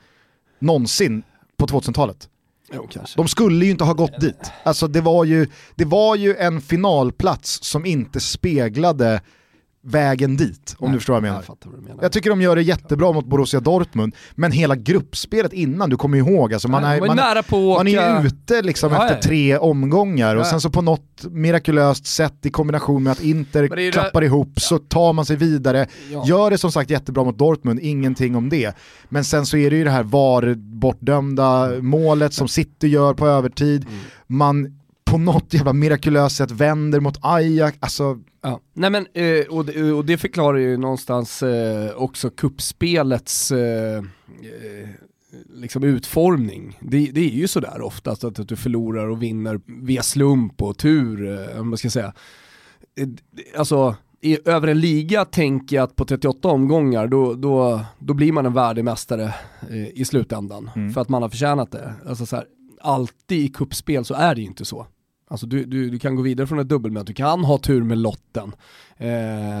någonsin 0.59 1.23
på 1.57 1.65
2000-talet? 1.65 2.29
Jo. 2.73 2.89
De 3.15 3.27
skulle 3.27 3.65
ju 3.65 3.71
inte 3.71 3.83
ha 3.83 3.93
gått 3.93 4.19
dit. 4.19 4.51
Alltså 4.63 4.87
det 4.87 5.01
var 5.01 5.23
ju, 5.23 5.47
det 5.75 5.85
var 5.85 6.15
ju 6.15 6.35
en 6.35 6.61
finalplats 6.61 7.63
som 7.63 7.85
inte 7.85 8.19
speglade 8.19 9.21
vägen 9.87 10.37
dit, 10.37 10.75
om 10.79 10.87
Nej, 10.87 10.93
du 10.93 10.99
förstår 10.99 11.13
vad 11.13 11.17
jag 11.17 11.23
menar. 11.23 11.43
Jag 11.47 11.71
vad 11.71 11.83
menar. 11.83 11.99
Jag 12.03 12.11
tycker 12.11 12.29
de 12.29 12.41
gör 12.41 12.55
det 12.55 12.61
jättebra 12.61 13.11
mot 13.11 13.25
Borussia 13.25 13.59
Dortmund, 13.59 14.15
men 14.35 14.51
hela 14.51 14.75
gruppspelet 14.75 15.53
innan, 15.53 15.89
du 15.89 15.97
kommer 15.97 16.17
ihåg, 16.17 16.53
alltså 16.53 16.67
man, 16.67 16.81
Nej, 16.81 16.97
är, 16.99 17.07
man, 17.07 17.15
nära 17.17 17.43
på 17.43 17.73
man 17.73 17.87
är 17.87 18.25
ute 18.25 18.61
liksom 18.61 18.91
Ja, 18.91 19.07
efter 19.09 19.29
tre 19.29 19.57
omgångar 19.57 20.35
och 20.35 20.41
Ja. 20.41 20.45
sen 20.45 20.61
så 20.61 20.69
på 20.69 20.81
något 20.81 21.25
mirakulöst 21.29 22.05
sätt 22.07 22.45
i 22.45 22.49
kombination 22.49 23.03
med 23.03 23.11
att 23.11 23.23
Inter 23.23 23.91
klappar 23.91 24.21
det- 24.21 24.25
ihop 24.27 24.59
så 24.59 24.77
tar 24.79 25.13
man 25.13 25.25
sig 25.25 25.35
vidare. 25.35 25.87
Gör 26.25 26.49
det 26.49 26.57
som 26.57 26.71
sagt 26.71 26.89
jättebra 26.89 27.23
mot 27.23 27.37
Dortmund, 27.37 27.79
ingenting 27.79 28.35
om 28.35 28.49
det. 28.49 28.75
Men 29.09 29.23
sen 29.23 29.45
så 29.45 29.57
är 29.57 29.69
det 29.69 29.75
ju 29.77 29.83
det 29.83 29.89
här 29.91 30.03
VAR 30.03 30.53
bortdömda 30.55 31.71
målet 31.81 32.33
som 32.33 32.47
City 32.47 32.87
gör 32.87 33.13
på 33.13 33.27
övertid. 33.27 33.85
Mm. 33.89 33.99
Man 34.27 34.79
på 35.15 35.19
något 35.19 35.53
jävla 35.53 35.73
mirakulöst 35.73 36.35
sätt 36.35 36.51
vänder 36.51 36.99
mot 36.99 37.17
Ajax, 37.21 37.77
alltså 37.79 38.19
Ja. 38.41 38.59
Nej 38.73 38.89
men, 38.89 39.07
eh, 39.13 39.45
och, 39.49 39.65
det, 39.65 39.93
och 39.93 40.05
det 40.05 40.17
förklarar 40.17 40.57
ju 40.57 40.77
någonstans 40.77 41.43
eh, 41.43 41.95
också 41.95 42.29
kuppspelets 42.29 43.51
eh, 43.51 44.03
liksom 45.53 45.83
utformning. 45.83 46.77
Det, 46.81 47.11
det 47.11 47.21
är 47.21 47.29
ju 47.29 47.47
sådär 47.47 47.81
oftast 47.81 48.23
att, 48.23 48.39
att 48.39 48.47
du 48.47 48.55
förlorar 48.55 49.07
och 49.07 49.23
vinner 49.23 49.59
via 49.65 50.03
slump 50.03 50.61
och 50.61 50.77
tur, 50.77 51.49
om 51.59 51.69
man 51.69 51.77
ska 51.77 51.89
säga. 51.89 52.13
Alltså, 53.57 53.95
i, 54.21 54.49
över 54.49 54.67
en 54.67 54.79
liga 54.79 55.25
tänker 55.25 55.75
jag 55.75 55.83
att 55.83 55.95
på 55.95 56.05
38 56.05 56.47
omgångar 56.47 57.07
då, 57.07 57.33
då, 57.33 57.81
då 57.99 58.13
blir 58.13 58.31
man 58.31 58.45
en 58.45 58.53
värdig 58.53 58.83
mästare 58.83 59.33
i 59.93 60.05
slutändan. 60.05 60.69
För 60.93 61.01
att 61.01 61.09
man 61.09 61.21
har 61.21 61.29
förtjänat 61.29 61.71
det. 61.71 61.93
Alltså 62.07 62.25
så 62.25 62.35
här, 62.35 62.45
alltid 62.81 63.45
i 63.45 63.47
kuppspel 63.47 64.05
så 64.05 64.13
är 64.13 64.35
det 64.35 64.41
ju 64.41 64.47
inte 64.47 64.65
så. 64.65 64.87
Alltså 65.27 65.45
du, 65.47 65.65
du, 65.65 65.89
du 65.89 65.99
kan 65.99 66.15
gå 66.15 66.21
vidare 66.21 66.47
från 66.47 66.59
ett 66.59 66.69
dubbelmöte, 66.69 67.05
du 67.05 67.13
kan 67.13 67.43
ha 67.43 67.57
tur 67.57 67.83
med 67.83 67.97
lotten. 67.97 68.51
Eh, 68.97 69.07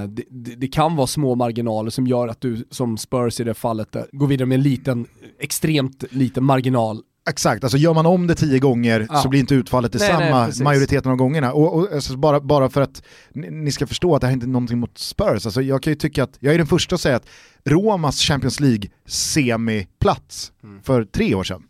det, 0.09 0.23
det, 0.29 0.55
det 0.55 0.67
kan 0.67 0.95
vara 0.95 1.07
små 1.07 1.35
marginaler 1.35 1.89
som 1.89 2.07
gör 2.07 2.27
att 2.27 2.41
du, 2.41 2.67
som 2.71 2.97
Spurs 2.97 3.39
i 3.39 3.43
det 3.43 3.53
fallet, 3.53 3.95
eh, 3.95 4.03
går 4.11 4.27
vidare 4.27 4.45
med 4.47 4.55
en 4.55 4.61
liten, 4.61 5.07
extremt 5.39 6.03
liten 6.09 6.43
marginal. 6.43 7.01
Exakt, 7.29 7.63
alltså 7.63 7.77
gör 7.77 7.93
man 7.93 8.05
om 8.05 8.27
det 8.27 8.35
tio 8.35 8.59
gånger 8.59 9.07
Ja. 9.09 9.15
så 9.17 9.29
blir 9.29 9.39
inte 9.39 9.55
utfallet 9.55 9.91
detsamma 9.91 10.51
majoriteten 10.63 11.11
av 11.11 11.17
gångerna. 11.17 11.53
Och, 11.53 11.75
och 11.75 11.93
alltså 11.93 12.17
bara, 12.17 12.39
bara 12.39 12.69
för 12.69 12.81
att 12.81 13.03
ni, 13.33 13.49
ni 13.51 13.71
ska 13.71 13.87
förstå 13.87 14.15
att 14.15 14.21
det 14.21 14.27
här 14.27 14.33
inte 14.33 14.45
är 14.45 14.47
någonting 14.47 14.79
mot 14.79 14.97
Spurs, 14.97 15.45
alltså 15.45 15.61
jag 15.61 15.83
kan 15.83 15.91
ju 15.91 15.97
tycka 15.97 16.23
att, 16.23 16.37
jag 16.39 16.53
är 16.53 16.57
den 16.57 16.67
första 16.67 16.95
att 16.95 17.01
säga 17.01 17.15
att 17.15 17.27
Romas 17.65 18.19
Champions 18.21 18.59
League 18.59 18.89
semiplats 19.05 20.51
Mm. 20.63 20.81
för 20.83 21.03
tre 21.05 21.35
år 21.35 21.43
sedan, 21.43 21.63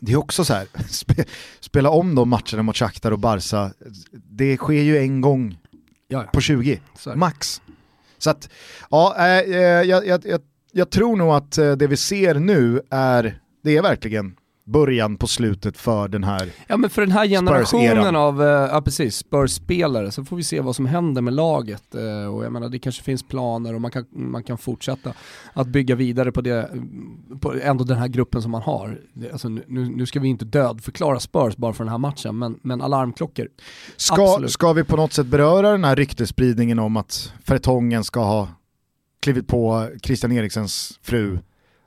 det 0.00 0.12
är 0.12 0.16
också 0.16 0.44
så 0.44 0.54
här, 0.54 0.66
spe, 0.88 1.24
spela 1.60 1.90
om 1.90 2.14
de 2.14 2.28
matcherna 2.28 2.62
mot 2.62 2.76
Shakhtar 2.76 3.10
och 3.10 3.18
Barca, 3.18 3.72
det 4.12 4.56
sker 4.56 4.82
ju 4.82 4.98
en 4.98 5.20
gång 5.20 5.58
Ja, 6.08 6.22
ja. 6.24 6.30
på 6.32 6.40
20, 6.40 6.80
Så 6.98 7.10
är 7.10 7.14
det. 7.14 7.18
max. 7.20 7.60
Så 8.18 8.30
att, 8.30 8.48
ja, 8.90 9.14
eh, 9.18 9.24
eh, 9.38 9.60
jag, 9.62 10.06
jag, 10.06 10.26
jag, 10.26 10.40
jag 10.72 10.90
tror 10.90 11.16
nog 11.16 11.28
att 11.34 11.58
eh, 11.58 11.72
det 11.72 11.86
vi 11.86 11.96
ser 11.96 12.34
nu 12.34 12.80
är, 12.90 13.40
det 13.64 13.76
är 13.76 13.82
verkligen 13.82 14.36
början 14.66 15.16
på 15.16 15.26
slutet 15.26 15.76
för 15.76 16.08
den 16.08 16.24
här 16.24 16.50
Ja 16.66 16.76
men 16.76 16.90
för 16.90 17.02
den 17.02 17.12
här 17.12 17.26
generationen 17.26 18.16
av, 18.16 18.42
eh, 18.42 18.48
ja 18.48 18.82
precis, 18.82 19.16
Spurs-spelare 19.16 20.10
så 20.10 20.24
får 20.24 20.36
vi 20.36 20.42
se 20.42 20.60
vad 20.60 20.76
som 20.76 20.86
händer 20.86 21.22
med 21.22 21.34
laget. 21.34 21.94
eh, 21.94 22.34
Och 22.34 22.44
jag 22.44 22.52
menar 22.52 22.68
det 22.68 22.78
kanske 22.78 23.02
finns 23.02 23.22
planer 23.22 23.74
och 23.74 23.80
man 23.80 23.90
kan, 23.90 24.04
man 24.10 24.42
kan 24.42 24.58
fortsätta 24.58 25.12
att 25.52 25.66
bygga 25.66 25.94
vidare 25.94 26.32
på 26.32 26.40
det, 26.40 26.70
på 27.40 27.54
ändå 27.62 27.84
den 27.84 27.98
här 27.98 28.08
gruppen 28.08 28.42
som 28.42 28.50
man 28.50 28.62
har. 28.62 29.00
Alltså 29.32 29.48
nu, 29.48 29.64
nu 29.66 30.06
ska 30.06 30.20
vi 30.20 30.28
inte 30.28 30.44
dödförklara 30.44 31.20
Spurs 31.20 31.56
bara 31.56 31.72
för 31.72 31.84
den 31.84 31.90
här 31.90 31.98
matchen, 31.98 32.38
men, 32.38 32.58
men 32.62 32.82
alarmklockor. 32.82 33.48
Ska, 33.96 34.22
Absolut. 34.22 34.50
ska 34.50 34.72
vi 34.72 34.84
på 34.84 34.96
något 34.96 35.12
sätt 35.12 35.26
beröra 35.26 35.70
den 35.72 35.84
här 35.84 35.96
ryktespridningen 35.96 36.78
om 36.78 36.96
att 36.96 37.32
Fertongen 37.44 38.04
ska 38.04 38.20
ha 38.20 38.48
klivit 39.20 39.46
på 39.48 39.88
Christian 40.02 40.32
Eriksens 40.32 40.98
fru 41.02 41.38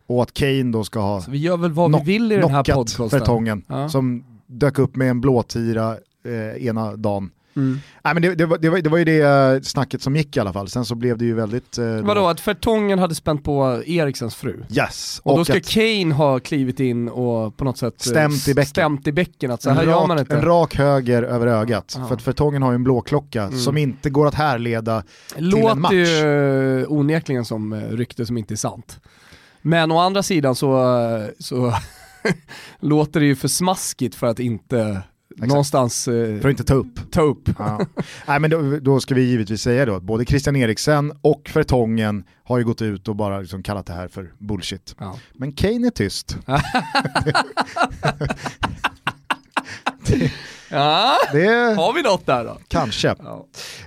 och 0.10 0.24
att 0.24 0.34
Kane 0.34 0.64
då 0.72 0.84
ska 0.84 1.00
ha 1.00 1.22
Så 1.22 1.32
vi 1.32 1.38
gör 1.38 1.58
väl 1.58 1.72
vad 1.72 1.92
vi 1.96 2.04
vill 2.14 2.32
i 2.32 2.36
den 2.36 2.50
här 2.52 2.64
knockat 2.64 2.76
podcasten. 2.76 3.20
Fertongen 3.20 3.62
Ja. 3.68 3.90
som 3.90 4.24
dök 4.48 4.80
upp 4.80 4.96
med 4.96 5.10
en 5.10 5.22
blåtira 5.22 5.98
eh, 6.26 6.66
ena 6.68 6.96
dagen. 6.96 7.32
Mm. 7.56 7.80
Nej, 8.04 8.14
men 8.14 8.22
det, 8.24 8.36
det, 8.36 8.46
var, 8.46 8.58
det, 8.58 8.70
var, 8.70 8.78
det 8.80 8.90
var 8.90 8.98
ju 8.98 9.04
det 9.04 9.20
eh, 9.22 9.62
snacket 9.62 10.02
som 10.02 10.16
gick 10.16 10.38
i 10.38 10.40
alla 10.40 10.54
fall, 10.54 10.68
sen 10.70 10.86
så 10.86 10.96
blev 10.96 11.18
det 11.18 11.26
ju 11.26 11.34
väldigt... 11.34 11.78
Eh, 11.78 11.86
Vadå, 12.02 12.28
att 12.28 12.40
Fertongen 12.40 13.00
hade 13.00 13.16
spänt 13.16 13.44
på 13.44 13.82
Eriksens 13.86 14.36
fru? 14.36 14.64
Yes, 14.72 15.22
Och, 15.24 15.38
då 15.38 15.46
ska 15.46 15.60
Kane 15.64 16.14
ha 16.14 16.40
klivit 16.40 16.80
in 16.80 17.10
och 17.10 17.58
på 17.58 17.64
något 17.66 17.78
sätt 17.78 18.06
eh, 18.06 18.10
Stämt 18.10 18.48
i 18.48 18.54
bäcken. 18.54 18.68
stämt 18.70 19.08
i 19.08 19.12
bäcken 19.12 19.52
att 19.52 19.62
så 19.62 19.70
en, 19.70 19.76
här 19.78 19.84
gör 19.84 20.08
man 20.08 20.20
inte. 20.20 20.36
en 20.36 20.42
rak 20.42 20.76
höger 20.76 21.24
över 21.24 21.48
ögat, 21.48 21.96
Ja. 22.00 22.08
för 22.08 22.16
att 22.16 22.22
Fertongen 22.22 22.62
har 22.62 22.72
ju 22.72 22.76
en 22.76 22.84
blåklocka 22.84 23.44
Mm. 23.44 23.60
som 23.60 23.78
inte 23.78 24.10
går 24.10 24.28
att 24.28 24.36
härleda 24.36 25.04
en 25.36 25.50
Låter 25.50 25.76
match. 25.76 25.92
ju 25.94 26.80
eh, 26.82 26.86
onekligen 26.92 27.46
som 27.46 27.74
eh, 27.74 27.80
rykte 27.90 28.26
som 28.26 28.38
inte 28.38 28.54
är 28.54 28.56
sant. 28.56 29.00
Men 29.62 29.92
å 29.92 29.98
andra 29.98 30.24
sidan 30.24 30.56
så, 30.56 30.88
så 31.40 31.74
låter 32.80 33.20
det 33.20 33.26
ju 33.26 33.36
för 33.36 33.48
smaskigt 33.48 34.16
för 34.16 34.28
att 34.28 34.40
inte 34.40 35.02
någonstans 35.36 36.08
eh, 36.08 36.40
För 36.42 36.50
att 36.50 36.52
inte 36.52 36.64
ta 36.64 36.74
upp. 36.74 37.12
ta 37.12 37.22
upp. 37.22 37.50
Ja. 37.60 37.80
Nej, 38.28 38.40
men 38.40 38.50
då, 38.50 38.80
då 38.80 39.00
ska 39.00 39.16
vi 39.16 39.22
givetvis 39.22 39.62
säga 39.62 39.86
då 39.86 39.96
att 39.96 40.04
både 40.04 40.26
Christian 40.26 40.56
Eriksen 40.56 41.14
och 41.22 41.50
Fertongen 41.50 42.24
har 42.44 42.58
ju 42.58 42.64
gått 42.64 42.82
ut 42.82 43.08
och 43.08 43.16
bara 43.16 43.40
liksom 43.40 43.64
kallat 43.64 43.86
det 43.86 43.94
här 43.94 44.08
för 44.08 44.32
bullshit. 44.38 44.96
Ja. 45.00 45.16
Men 45.34 45.52
Kane 45.52 45.88
är 45.88 45.92
tyst. 45.92 46.38
Ja, 50.72 51.18
Det 51.34 51.48
har 51.78 51.94
vi 51.94 52.02
något 52.02 52.26
där 52.26 52.44
då? 52.46 52.58
kanske. 52.68 53.16
Ja. 53.24 53.46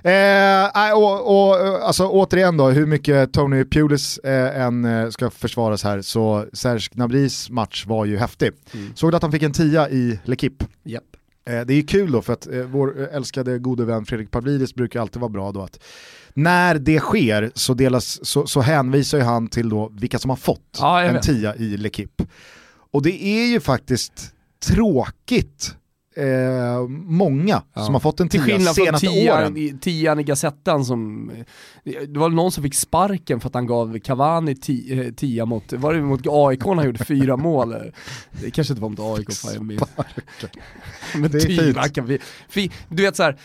Eh, 0.09 0.93
och, 0.97 1.49
och, 1.49 1.55
alltså, 1.87 2.07
återigen 2.07 2.57
då, 2.57 2.69
hur 2.69 2.85
mycket 2.85 3.33
Tony 3.33 3.65
Pulis 3.65 4.17
eh, 4.17 4.61
än 4.61 4.85
eh, 4.85 5.09
ska 5.09 5.29
försvaras 5.29 5.83
här, 5.83 6.01
så 6.01 6.45
Serge 6.53 6.89
Gnabrys 6.93 7.49
match 7.49 7.85
var 7.85 8.05
ju 8.05 8.17
häftig. 8.17 8.51
Såg 8.95 9.11
du 9.11 9.15
att 9.17 9.23
han 9.23 9.31
fick 9.31 9.43
en 9.43 9.53
tia 9.53 9.89
i 9.89 10.19
L'Equipe? 10.25 10.65
Japp. 10.83 11.03
Eh, 11.49 11.61
det 11.61 11.73
är 11.73 11.75
ju 11.75 11.83
kul 11.83 12.11
då 12.11 12.21
för 12.21 12.33
att 12.33 12.47
eh, 12.47 12.53
vår 12.59 13.01
eh, 13.01 13.15
älskade 13.15 13.59
gode 13.59 13.85
vän 13.85 14.05
Fredrik 14.05 14.31
Pavlidis 14.31 14.75
brukar 14.75 15.01
alltid 15.01 15.21
vara 15.21 15.29
bra 15.29 15.51
då 15.51 15.61
att 15.61 15.79
när 16.33 16.75
det 16.75 16.99
sker 16.99 17.51
så, 17.55 17.73
delas, 17.73 18.25
så, 18.25 18.47
så 18.47 18.61
hänvisar 18.61 19.17
ju 19.17 19.23
han 19.23 19.47
till 19.47 19.69
då 19.69 19.91
vilka 19.93 20.19
som 20.19 20.29
har 20.29 20.37
fått 20.37 20.77
Ja, 20.79 21.01
en 21.01 21.21
tia 21.21 21.55
i 21.55 21.77
L'Equipe. 21.77 22.27
Och 22.91 23.01
det 23.01 23.23
är 23.23 23.45
ju 23.45 23.59
faktiskt 23.59 24.13
tråkigt 24.65 25.75
eh, 26.15 26.87
många 26.89 27.61
Ja. 27.73 27.85
som 27.85 27.93
har 27.93 27.99
fått 27.99 28.19
en 28.19 28.29
Till 28.29 28.39
tia 28.43 28.45
skillnad 28.55 28.75
från 28.75 28.85
senaste 28.85 29.07
tian, 29.07 29.57
i- 29.57 29.77
tian 29.81 30.19
i 30.19 30.23
Gazettan 30.23 30.85
som, 30.85 31.31
det 31.83 32.19
var 32.19 32.29
någon 32.29 32.51
som 32.51 32.63
fick 32.63 32.75
sparken 32.75 33.39
för 33.39 33.47
att 33.47 33.53
han 33.55 33.67
gav 33.67 33.99
Cavani 33.99 34.55
ti, 34.55 34.99
eh, 35.07 35.13
tia 35.13 35.45
mot, 35.45 35.73
var 35.73 35.93
det 35.93 36.01
mot 36.01 36.21
AIK 36.29 36.65
när 36.65 36.75
han 36.75 36.85
gjorde 36.85 37.05
fyra 37.05 37.37
mål? 37.37 37.75
Det 38.41 38.51
kanske 38.51 38.73
inte 38.73 38.81
var 38.81 38.89
mot 38.89 38.99
AIK, 39.19 39.33
fan. 39.33 39.67
Men 41.15 41.31
Det 41.31 41.37
är 41.37 41.41
tia 41.41 41.73
fint. 41.83 41.93
kan 41.95 42.05
vi, 42.05 42.19
fi, 42.49 42.71
du 42.89 43.03
vet 43.03 43.15
så 43.15 43.23
här. 43.23 43.37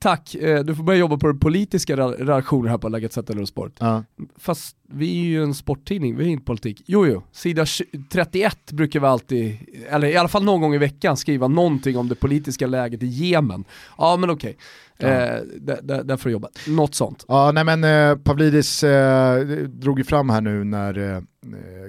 Tack, 0.00 0.34
eh, 0.34 0.64
du 0.64 0.74
får 0.74 0.84
börja 0.84 0.98
jobba 0.98 1.16
på 1.16 1.26
den 1.26 1.38
politiska 1.38 1.96
re- 1.96 2.16
redaktionen 2.18 2.70
här 2.70 2.78
på 2.78 2.88
Läget 2.88 3.12
Sätten 3.12 3.40
och 3.42 3.48
Sport. 3.48 3.72
Ja. 3.78 4.04
Fast 4.36 4.76
vi 4.92 5.20
är 5.20 5.24
ju 5.24 5.42
en 5.42 5.54
sporttidning, 5.54 6.16
vi 6.16 6.24
är 6.24 6.28
inte 6.28 6.44
politik. 6.44 6.82
Jo 6.86 7.06
jo, 7.06 7.22
sida 7.32 7.66
20 7.66 7.84
31 8.10 8.72
brukar 8.72 9.00
vi 9.00 9.06
alltid, 9.06 9.56
eller 9.90 10.08
i 10.08 10.16
alla 10.16 10.28
fall 10.28 10.44
någon 10.44 10.60
gång 10.60 10.74
i 10.74 10.78
veckan 10.78 11.16
skriva 11.16 11.48
någonting 11.48 11.96
om 11.96 12.08
det 12.08 12.14
politiska 12.14 12.66
läget 12.66 13.02
i 13.02 13.06
Jemen. 13.06 13.64
Ja 13.98 14.16
men 14.16 14.30
okej, 14.30 14.56
eh, 14.98 15.08
där, 15.08 15.78
där, 15.82 16.04
där 16.04 16.16
får 16.16 16.28
du 16.28 16.32
jobba. 16.32 16.48
Något 16.66 16.94
sånt. 16.94 17.24
Ja, 17.28 17.52
nej 17.52 17.64
men 17.64 17.84
eh, 17.84 18.16
Pavlidis 18.16 18.84
eh, 18.84 19.40
drog 19.66 19.98
ju 19.98 20.04
fram 20.04 20.30
här 20.30 20.40
nu 20.40 20.64
när 20.64 21.14
eh, 21.16 21.22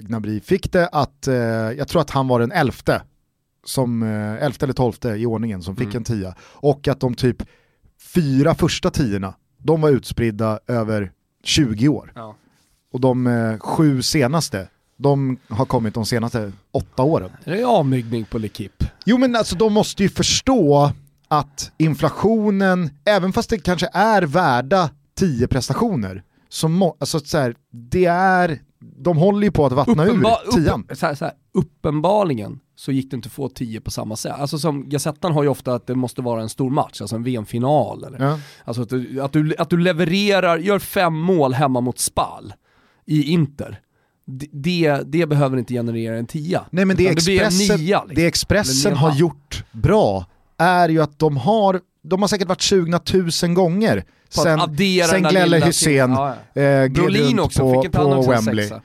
Gnabry 0.00 0.40
fick 0.40 0.72
det 0.72 0.88
att, 0.88 1.26
eh, 1.28 1.34
jag 1.78 1.88
tror 1.88 2.00
att 2.02 2.10
han 2.10 2.28
var 2.28 2.40
den 2.40 2.52
elfte, 2.52 3.02
som, 3.64 4.02
eh, 4.02 4.44
elfte 4.44 4.64
eller 4.66 4.72
tolfte 4.74 5.08
i 5.08 5.26
ordningen 5.26 5.62
som 5.62 5.76
fick 5.76 5.84
Mm. 5.86 5.96
en 5.96 6.04
tia. 6.04 6.34
Och 6.42 6.88
att 6.88 7.00
de 7.00 7.14
typ 7.14 7.42
fyra 8.00 8.54
första 8.54 8.90
tiorna, 8.90 9.34
de 9.58 9.80
var 9.80 9.90
utspridda 9.90 10.58
över 10.66 11.12
20 11.44 11.88
år. 11.88 12.12
Ja. 12.14 12.36
Och 12.92 13.00
de 13.00 13.26
eh, 13.26 13.58
sju 13.58 14.02
senaste, 14.02 14.68
de 14.96 15.36
har 15.48 15.64
kommit 15.66 15.94
de 15.94 16.06
senaste 16.06 16.52
åtta 16.70 17.02
åren. 17.02 17.30
Det 17.44 17.60
är 17.60 17.64
avmygning 17.64 18.24
på 18.24 18.38
L'Equipe. 18.38 18.86
Jo 19.04 19.18
men 19.18 19.36
alltså 19.36 19.56
de 19.56 19.72
måste 19.72 20.02
ju 20.02 20.08
förstå 20.08 20.92
att 21.28 21.72
inflationen, 21.78 22.90
även 23.04 23.32
fast 23.32 23.50
det 23.50 23.58
kanske 23.58 23.88
är 23.92 24.22
värda 24.22 24.90
10 25.14 25.48
prestationer, 25.48 26.22
så 26.48 26.68
må, 26.68 26.96
alltså 27.00 27.20
så 27.20 27.38
här, 27.38 27.54
det 27.72 28.04
är, 28.06 28.58
de 28.98 29.16
håller 29.16 29.42
ju 29.44 29.50
på 29.50 29.66
att 29.66 29.72
vattna 29.72 30.04
Uppenba- 30.06 30.36
ur 30.46 30.52
tian. 30.52 30.86
upp, 30.90 30.98
så 30.98 31.06
här, 31.06 31.14
så 31.14 31.24
här, 31.24 31.34
uppenbarligen 31.54 32.60
så 32.80 32.92
gick 32.92 33.10
det 33.10 33.14
inte 33.14 33.26
att 33.26 33.32
få 33.32 33.48
10 33.48 33.80
på 33.80 33.90
samma 33.90 34.16
sätt. 34.16 34.32
Alltså 34.38 34.58
som 34.58 34.88
Gazettan 34.88 35.32
har 35.32 35.42
ju 35.42 35.48
ofta 35.48 35.74
att 35.74 35.86
det 35.86 35.94
måste 35.94 36.22
vara 36.22 36.42
en 36.42 36.48
stor 36.48 36.70
match, 36.70 37.00
alltså 37.00 37.16
en 37.16 37.22
VM-final. 37.22 38.04
Eller. 38.04 38.24
Ja. 38.26 38.38
Alltså 38.64 38.82
att 38.82 38.88
du, 38.88 39.20
att, 39.20 39.32
du, 39.32 39.54
att 39.58 39.70
du 39.70 39.76
levererar, 39.76 40.58
gör 40.58 40.78
fem 40.78 41.14
mål 41.14 41.54
hemma 41.54 41.80
mot 41.80 41.98
Spal 41.98 42.52
i 43.06 43.22
Inter. 43.22 43.80
Det, 44.52 45.00
det, 45.06 45.26
behöver 45.26 45.56
inte 45.56 45.74
generera 45.74 46.18
en 46.18 46.26
tia. 46.26 46.64
Nej 46.70 46.84
men 46.84 46.96
det 46.96 47.08
Expressen, 47.08 47.80
nia, 47.80 48.04
liksom. 48.04 48.14
det 48.14 48.26
Expressen 48.26 48.96
har 48.96 49.16
gjort 49.16 49.64
bra 49.72 50.26
är 50.58 50.88
ju 50.88 51.02
att 51.02 51.18
de 51.18 51.36
har, 51.36 51.80
de 52.02 52.20
har 52.20 52.28
säkert 52.28 52.48
varit 52.48 52.62
sugna 52.62 52.98
tusen 52.98 53.54
gånger 53.54 54.04
På 54.34 54.40
sen, 54.40 54.60
sen 55.08 55.22
Glelle 55.22 55.58
Hysén 55.58 56.16
till- 56.16 56.16
ja, 56.54 57.36
eh, 57.38 57.44
också, 57.44 57.60
på, 57.60 57.84
på 57.92 58.22
Wembley. 58.30 58.68
sexa? 58.68 58.82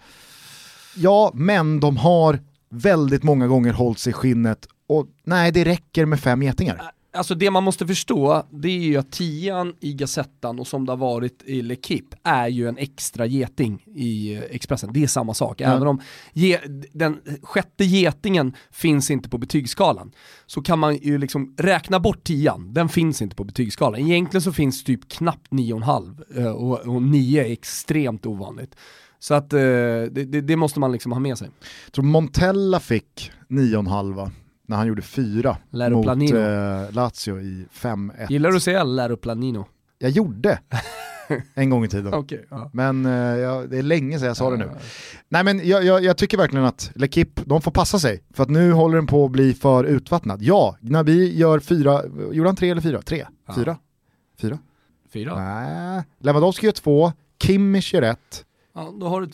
Ja, 0.95 1.31
men 1.33 1.79
de 1.79 1.97
har 1.97 2.39
väldigt 2.69 3.23
många 3.23 3.47
gånger 3.47 3.73
hållit 3.73 3.99
sig 3.99 4.09
i 4.09 4.13
skinnet 4.13 4.67
och 4.87 5.07
nej, 5.23 5.51
det 5.51 5.63
räcker 5.63 6.05
med 6.05 6.19
fem 6.19 6.43
getingar. 6.43 6.91
Alltså 7.15 7.35
det 7.35 7.51
man 7.51 7.63
måste 7.63 7.87
förstå, 7.87 8.43
det 8.51 8.67
är 8.67 8.79
ju 8.79 8.97
att 8.97 9.11
tian 9.11 9.73
i 9.79 9.93
Gazettan 9.93 10.59
och 10.59 10.67
som 10.67 10.85
det 10.85 10.91
har 10.91 10.97
varit 10.97 11.43
i 11.45 11.61
L'Equipe 11.61 12.15
är 12.23 12.47
ju 12.47 12.67
en 12.67 12.77
extra 12.77 13.25
geting 13.25 13.83
i 13.95 14.35
eh, 14.35 14.41
Expressen. 14.49 14.89
Det 14.93 15.03
är 15.03 15.07
samma 15.07 15.33
sak. 15.33 15.61
Ja. 15.61 15.67
Även 15.67 15.87
om 15.87 16.01
ge, 16.33 16.59
den 16.93 17.21
sjätte 17.41 17.85
getingen 17.85 18.55
finns 18.71 19.11
inte 19.11 19.29
på 19.29 19.37
betygsskalan 19.37 20.11
så 20.45 20.61
kan 20.61 20.79
man 20.79 20.95
ju 20.97 21.17
liksom 21.17 21.53
räkna 21.57 21.99
bort 21.99 22.23
tian. 22.23 22.73
Den 22.73 22.89
finns 22.89 23.21
inte 23.21 23.35
på 23.35 23.43
betygsskalan. 23.43 24.01
Egentligen 24.01 24.41
så 24.41 24.53
finns 24.53 24.83
typ 24.83 25.09
knappt 25.09 25.51
9,5 25.51 26.39
eh, 26.39 26.51
och, 26.51 26.79
och 26.79 27.01
9 27.01 27.45
är 27.45 27.51
extremt 27.51 28.25
ovanligt. 28.25 28.75
Så 29.19 29.33
att 29.33 29.53
eh, 29.53 29.59
det, 29.59 30.07
det, 30.09 30.41
det 30.41 30.55
måste 30.55 30.79
man 30.79 30.91
liksom 30.91 31.11
ha 31.11 31.19
med 31.19 31.37
sig. 31.37 31.49
Jag 31.85 31.93
tror 31.93 32.05
Montella 32.05 32.79
fick 32.79 33.31
9,5 33.49 34.29
när 34.67 34.77
han 34.77 34.87
gjorde 34.87 35.01
fyra 35.01 35.57
mot 35.71 36.07
eh, 36.07 36.91
Lazio 36.91 37.39
i 37.39 37.65
5-1. 37.73 38.11
Gillar 38.29 38.49
du 38.49 38.57
att 38.57 38.63
säga 38.63 38.83
Lero 38.83 39.17
Planino? 39.17 39.65
Jag 39.97 40.11
gjorde 40.11 40.59
en 41.53 41.69
gång 41.69 41.85
i 41.85 41.87
tiden. 41.87 42.13
Okej. 42.13 42.45
ja. 42.49 42.69
Men 42.73 43.05
eh, 43.05 43.11
ja, 43.11 43.63
det 43.69 43.77
är 43.77 43.83
länge 43.83 44.19
sedan 44.19 44.27
jag 44.27 44.37
sa 44.37 44.49
det 44.49 44.57
nu. 44.57 44.69
Nej 45.29 45.43
men 45.43 45.67
jag, 45.67 45.83
jag, 45.83 46.03
jag 46.03 46.17
tycker 46.17 46.37
verkligen 46.37 46.65
att 46.65 46.91
L'Equipe, 46.95 47.41
de 47.45 47.61
får 47.61 47.71
passa 47.71 47.99
sig. 47.99 48.23
För 48.33 48.43
att 48.43 48.49
nu 48.49 48.71
håller 48.71 48.95
den 48.95 49.07
på 49.07 49.25
att 49.25 49.31
bli 49.31 49.53
för 49.53 49.83
utvattnad. 49.83 50.41
Ja, 50.41 50.77
Gnabi 50.81 51.37
gör 51.37 51.59
fyra, 51.59 52.01
gjorde 52.31 52.49
han 52.49 52.55
tre 52.55 52.69
eller 52.69 52.81
fyra? 52.81 53.01
Tre? 53.01 53.25
Fyra? 53.55 53.77
Fyra? 54.41 54.59
Fyra? 55.13 55.39
Nej, 55.39 56.03
Lewandowski 56.19 56.65
gör 56.65 56.73
två, 56.73 57.13
Kimmich 57.43 57.93
gör 57.93 58.01
ett, 58.01 58.45
Ja, 58.75 58.93
då 58.99 59.07
har 59.07 59.21
du 59.21 59.27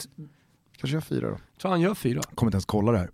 kanske 0.77 0.95
gör 0.95 1.01
fyra 1.01 1.29
då. 1.29 1.37
tror 1.61 1.71
han 1.71 1.81
gör 1.81 1.95
fyra. 1.95 2.21
Kommer 2.35 2.47
inte 2.47 2.55
ens 2.55 2.65
kolla 2.65 2.91
det 2.91 2.97
här. 2.97 3.09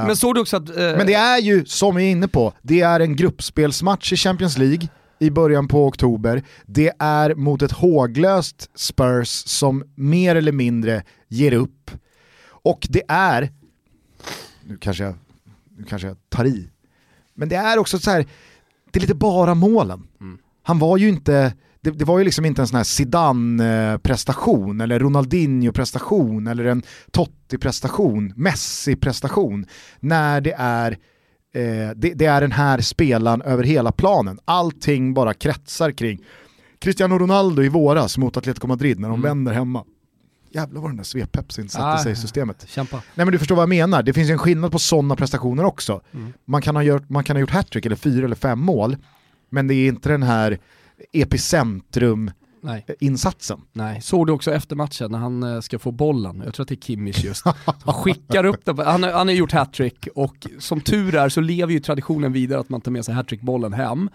Eh, 0.00 0.06
Men 0.06 0.16
såg 0.16 0.34
du 0.34 0.40
också 0.40 0.56
att... 0.56 0.68
eh, 0.68 0.76
Men 0.76 1.06
det 1.06 1.14
är 1.14 1.38
ju, 1.38 1.64
som 1.66 1.96
vi 1.96 2.04
är 2.06 2.10
inne 2.10 2.28
på, 2.28 2.52
det 2.62 2.80
är 2.80 3.00
en 3.00 3.16
gruppspelsmatch 3.16 4.12
i 4.12 4.16
Champions 4.16 4.58
League 4.58 4.88
i 5.18 5.30
början 5.30 5.68
på 5.68 5.86
oktober. 5.86 6.42
Det 6.66 6.92
är 6.98 7.34
mot 7.34 7.62
ett 7.62 7.72
håglöst 7.72 8.70
Spurs 8.74 9.28
som 9.28 9.84
mer 9.94 10.36
eller 10.36 10.52
mindre 10.52 11.02
ger 11.28 11.52
upp. 11.52 11.90
Och 12.46 12.86
det 12.90 13.02
är, 13.08 13.52
nu 14.64 14.76
kanske 14.76 15.04
jag, 15.04 15.14
nu 15.76 15.84
kanske 15.84 16.08
jag 16.08 16.16
tar 16.28 16.44
i, 16.44 16.70
men 17.34 17.48
det 17.48 17.56
är 17.56 17.78
också 17.78 17.98
så 17.98 18.10
här, 18.10 18.26
det 18.90 18.98
är 18.98 19.00
lite 19.00 19.14
bara 19.14 19.54
målen. 19.54 20.06
Han 20.62 20.78
var 20.78 20.96
ju 20.96 21.08
inte, 21.08 21.52
det, 21.84 21.90
det, 21.90 22.04
var 22.04 22.18
ju 22.18 22.24
liksom 22.24 22.44
inte 22.44 22.62
en 22.62 22.68
sån 22.68 22.76
här 22.76 22.84
Zidane-prestation 22.84 24.80
eller 24.80 24.98
Ronaldinho-prestation 24.98 26.46
eller 26.46 26.64
en 26.64 26.82
Totti-prestation, 27.10 28.32
Messi-prestation. 28.36 29.66
När 30.00 30.40
det 30.40 30.54
är, 30.58 30.92
eh, 31.54 31.90
det, 31.96 32.14
det, 32.14 32.26
är 32.26 32.40
den 32.40 32.52
här 32.52 32.80
spelaren 32.80 33.42
över 33.42 33.64
hela 33.64 33.92
planen. 33.92 34.38
Allting 34.44 35.14
bara 35.14 35.34
kretsar 35.34 35.90
kring 35.90 36.24
Cristiano 36.78 37.18
Ronaldo 37.18 37.62
i 37.62 37.68
våras 37.68 38.18
mot 38.18 38.36
Atletico 38.36 38.66
Madrid 38.66 39.00
när 39.00 39.08
de 39.08 39.18
mm. 39.18 39.22
vänder 39.22 39.52
hemma. 39.52 39.84
Jävlar 40.50 40.80
vad 40.80 40.90
den 40.90 40.96
där 40.96 41.04
svepepsin 41.04 41.68
satte 41.68 41.86
ah, 41.86 41.98
sig 41.98 42.12
i 42.12 42.16
systemet. 42.16 42.66
Kämpa. 42.68 42.96
Nej 42.96 43.26
men 43.26 43.32
du 43.32 43.38
förstår 43.38 43.56
vad 43.56 43.62
jag 43.62 43.68
menar, 43.68 44.02
det 44.02 44.12
finns 44.12 44.30
en 44.30 44.38
skillnad 44.38 44.72
på 44.72 44.78
sådana 44.78 45.16
prestationer 45.16 45.64
också. 45.64 46.00
Mm. 46.12 46.32
Man, 46.44 46.62
kan 46.62 46.76
ha 46.76 46.82
gjort, 46.82 47.08
man 47.08 47.24
kan 47.24 47.36
ha 47.36 47.40
gjort 47.40 47.50
hattrick 47.50 47.86
eller 47.86 47.96
fyra 47.96 48.24
eller 48.24 48.36
fem 48.36 48.60
mål, 48.60 48.96
men 49.50 49.66
det 49.66 49.74
är 49.74 49.88
inte 49.88 50.08
den 50.08 50.22
här 50.22 50.58
epicentrum 51.12 52.30
Nej. 52.64 52.86
insatsen. 53.00 53.60
Nej, 53.72 54.00
såg 54.02 54.26
du 54.26 54.32
också 54.32 54.52
efter 54.52 54.76
matchen 54.76 55.12
när 55.12 55.18
han 55.18 55.42
eh, 55.42 55.60
ska 55.60 55.78
få 55.78 55.92
bollen, 55.92 56.42
jag 56.44 56.54
tror 56.54 56.64
att 56.64 56.68
det 56.68 56.74
är 56.74 56.86
Kimmich 56.86 57.24
just, 57.24 57.44
han 57.64 57.94
skickar 57.94 58.44
upp 58.44 58.64
den, 58.64 58.78
han, 58.78 59.02
han 59.02 59.28
har 59.28 59.34
gjort 59.34 59.52
hattrick 59.52 60.08
och 60.14 60.46
som 60.58 60.80
tur 60.80 61.14
är 61.14 61.28
så 61.28 61.40
lever 61.40 61.72
ju 61.72 61.80
traditionen 61.80 62.32
vidare 62.32 62.60
att 62.60 62.68
man 62.68 62.80
tar 62.80 62.90
med 62.90 63.04
sig 63.04 63.14
hattrickbollen 63.14 63.72
hem. 63.72 64.10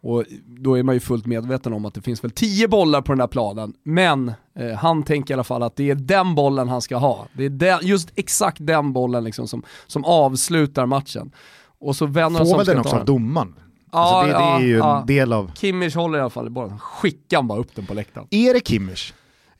Och 0.00 0.24
då 0.46 0.78
är 0.78 0.82
man 0.82 0.94
ju 0.94 1.00
fullt 1.00 1.26
medveten 1.26 1.72
om 1.72 1.84
att 1.84 1.94
det 1.94 2.00
finns 2.00 2.24
väl 2.24 2.30
tio 2.30 2.68
bollar 2.68 3.02
på 3.02 3.12
den 3.12 3.20
här 3.20 3.26
planen, 3.26 3.74
men 3.82 4.32
eh, 4.58 4.72
han 4.72 5.02
tänker 5.02 5.32
i 5.32 5.34
alla 5.34 5.44
fall 5.44 5.62
att 5.62 5.76
det 5.76 5.90
är 5.90 5.94
den 5.94 6.34
bollen 6.34 6.68
han 6.68 6.82
ska 6.82 6.96
ha. 6.96 7.26
Det 7.32 7.44
är 7.44 7.50
den, 7.50 7.78
just 7.82 8.12
exakt 8.14 8.58
den 8.60 8.92
bollen 8.92 9.24
liksom 9.24 9.48
som, 9.48 9.62
som 9.86 10.04
avslutar 10.04 10.86
matchen. 10.86 11.30
Och 11.78 11.96
så 11.96 12.06
vänner 12.06 12.38
Får 12.38 12.56
väl 12.56 12.66
den 12.66 12.78
också 12.78 12.96
av 12.96 13.04
domaren? 13.04 13.54
Ja, 13.92 13.98
alltså 13.98 14.32
det, 14.32 14.38
det, 14.38 14.44
är 14.44 14.60
ju 14.60 14.76
ja, 14.76 15.00
en 15.00 15.06
del 15.06 15.32
av... 15.32 15.50
Kimmich 15.54 15.94
håller 15.94 16.18
i 16.18 16.20
alla 16.20 16.30
fall 16.30 16.46
i 16.46 16.50
bollen, 16.50 16.78
skickar 16.78 17.42
bara 17.42 17.58
upp 17.58 17.76
den 17.76 17.86
på 17.86 17.94
läktaren. 17.94 18.26
Är 18.30 18.54
det 18.54 18.68
Kimmich? 18.68 19.12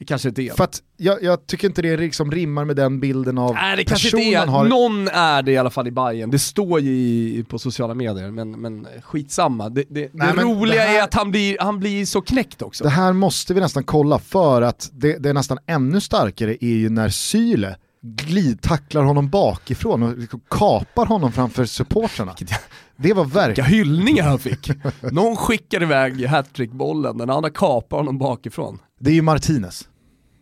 Kanske 0.07 0.29
inte 0.29 0.43
är. 0.43 0.55
För 0.55 0.65
att 0.65 0.83
jag, 0.97 1.23
jag, 1.23 1.47
tycker 1.47 1.69
inte 1.69 1.83
det 1.83 1.97
liksom 1.97 2.31
rimmar 2.31 2.65
med 2.65 2.77
den 2.77 3.01
bilden 3.01 3.39
av 3.39 3.55
Nej, 3.55 3.77
det 3.77 3.85
kanske 3.85 4.09
inte 4.09 4.39
är. 4.39 4.47
Har... 4.47 4.65
Någon 4.65 5.09
är 5.09 5.43
det 5.43 5.53
i 5.53 5.57
alla 5.57 5.71
fall 5.71 5.87
i 5.87 5.91
Bayern. 5.91 6.31
det 6.31 6.39
står 6.39 6.81
ju 6.81 6.91
i, 6.93 7.45
på 7.49 7.59
sociala 7.59 7.95
medier, 7.95 8.31
men, 8.31 8.51
men 8.51 8.87
skitsamma. 9.03 9.69
Det, 9.69 9.85
det, 9.89 10.11
Nej, 10.13 10.33
det 10.37 10.43
roliga 10.43 10.83
det 10.83 10.89
här... 10.89 10.99
är 10.99 11.03
att 11.03 11.15
han 11.15 11.31
blir, 11.31 11.57
han 11.61 11.79
blir 11.79 12.07
så 12.07 12.21
knäckt 12.21 12.63
också. 12.63 12.85
Det 12.85 12.91
här 12.91 13.13
måste 13.13 13.55
vi 13.55 13.61
nästan 13.61 13.85
kolla 13.85 14.19
för 14.19 14.63
att 14.63 14.91
det, 14.93 15.19
det 15.19 15.29
är 15.29 15.35
nästan 15.35 15.59
ännu 15.67 16.01
starkare 16.01 16.57
är 16.61 16.77
ju 16.77 16.91
när 16.91 17.09
Syle 17.09 17.75
glidtacklar 18.03 19.03
honom 19.03 19.29
bakifrån 19.29 20.03
och 20.03 20.19
liksom 20.19 20.41
kapar 20.51 21.07
honom 21.07 21.33
framför 21.33 21.65
supportrarna. 21.65 22.35
Det 22.97 23.13
var 23.13 23.25
verkligen... 23.25 23.49
Vilka 23.49 23.63
hyllningar 23.63 24.25
han 24.25 24.39
fick! 24.39 24.71
Någon 25.13 25.37
skickar 25.37 25.83
iväg 25.83 26.27
hattrickbollen, 26.27 27.19
den 27.19 27.31
andra 27.31 27.51
kapar 27.51 27.97
honom 27.97 28.19
bakifrån. 28.19 28.79
Det 29.01 29.11
är 29.11 29.15
ju 29.15 29.23
Martinez. 29.23 29.89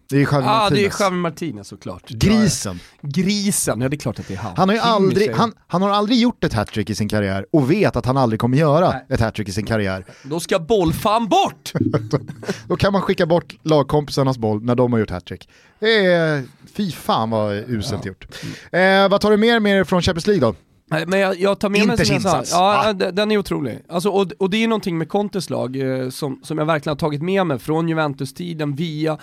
Det 0.08 0.16
är 0.16 0.20
ju 0.20 0.26
Javi 0.32 0.46
ah, 0.46 0.62
Martinez. 0.62 0.98
det 0.98 1.04
är 1.04 1.06
Javi 1.06 1.16
Martinez 1.16 1.68
såklart. 1.68 2.08
Grisen. 2.08 2.80
Grisen, 3.02 3.80
ja 3.80 3.88
det 3.88 3.96
är 3.96 3.98
klart 3.98 4.18
att 4.18 4.28
det 4.28 4.34
är 4.34 4.38
han. 4.38 4.52
Han 4.56 4.68
har, 4.68 4.76
ju 4.76 4.82
aldrig, 4.82 5.32
han, 5.32 5.52
han, 5.66 5.82
har 5.82 5.90
aldrig 5.90 6.18
gjort 6.18 6.44
ett 6.44 6.52
hattrick 6.52 6.90
i 6.90 6.94
sin 6.94 7.08
karriär 7.08 7.46
och 7.52 7.70
vet 7.70 7.96
att 7.96 8.06
han 8.06 8.16
aldrig 8.16 8.40
kommer 8.40 8.58
göra 8.58 8.90
Nej. 8.90 9.06
ett 9.08 9.20
hattrick 9.20 9.48
i 9.48 9.52
sin 9.52 9.66
karriär. 9.66 10.04
Då 10.22 10.40
ska 10.40 10.58
bollfan 10.58 11.28
bort! 11.28 11.72
då, 12.68 12.76
kan 12.76 12.92
man 12.92 13.02
skicka 13.02 13.26
bort 13.26 13.54
lagkompisarnas 13.62 14.38
boll 14.38 14.62
när 14.62 14.74
de 14.74 14.92
har 14.92 15.00
gjort 15.00 15.10
hattrick. 15.10 15.48
Är, 15.80 16.44
fy 16.74 16.90
fan 16.90 17.30
vad 17.30 17.54
uselt 17.54 18.04
ja. 18.04 18.08
gjort. 18.08 18.26
Eh, 18.72 19.08
vad 19.08 19.20
tar 19.20 19.30
du 19.30 19.36
mer 19.36 19.60
med 19.60 19.88
från 19.88 20.02
Champions 20.02 20.26
League 20.26 20.40
då? 20.40 20.54
Men 20.86 21.20
jag, 21.20 21.40
jag 21.40 21.58
tar 21.58 21.68
med 21.68 21.80
Inters 21.80 22.08
mig 22.08 22.16
insats. 22.16 22.50
Ja, 22.52 22.92
den 22.92 23.30
är 23.30 23.38
otrolig. 23.38 23.78
Alltså, 23.88 24.08
och, 24.08 24.32
och 24.38 24.50
det 24.50 24.64
är 24.64 24.68
någonting 24.68 24.98
med 24.98 25.08
Contes 25.08 25.50
lag 25.50 25.76
eh, 25.76 26.08
som, 26.08 26.40
som 26.42 26.58
jag 26.58 26.64
verkligen 26.66 26.90
har 26.90 26.98
tagit 26.98 27.22
med 27.22 27.46
mig 27.46 27.58
från 27.58 27.88
Juventus-tiden 27.88 28.74
via 28.74 29.18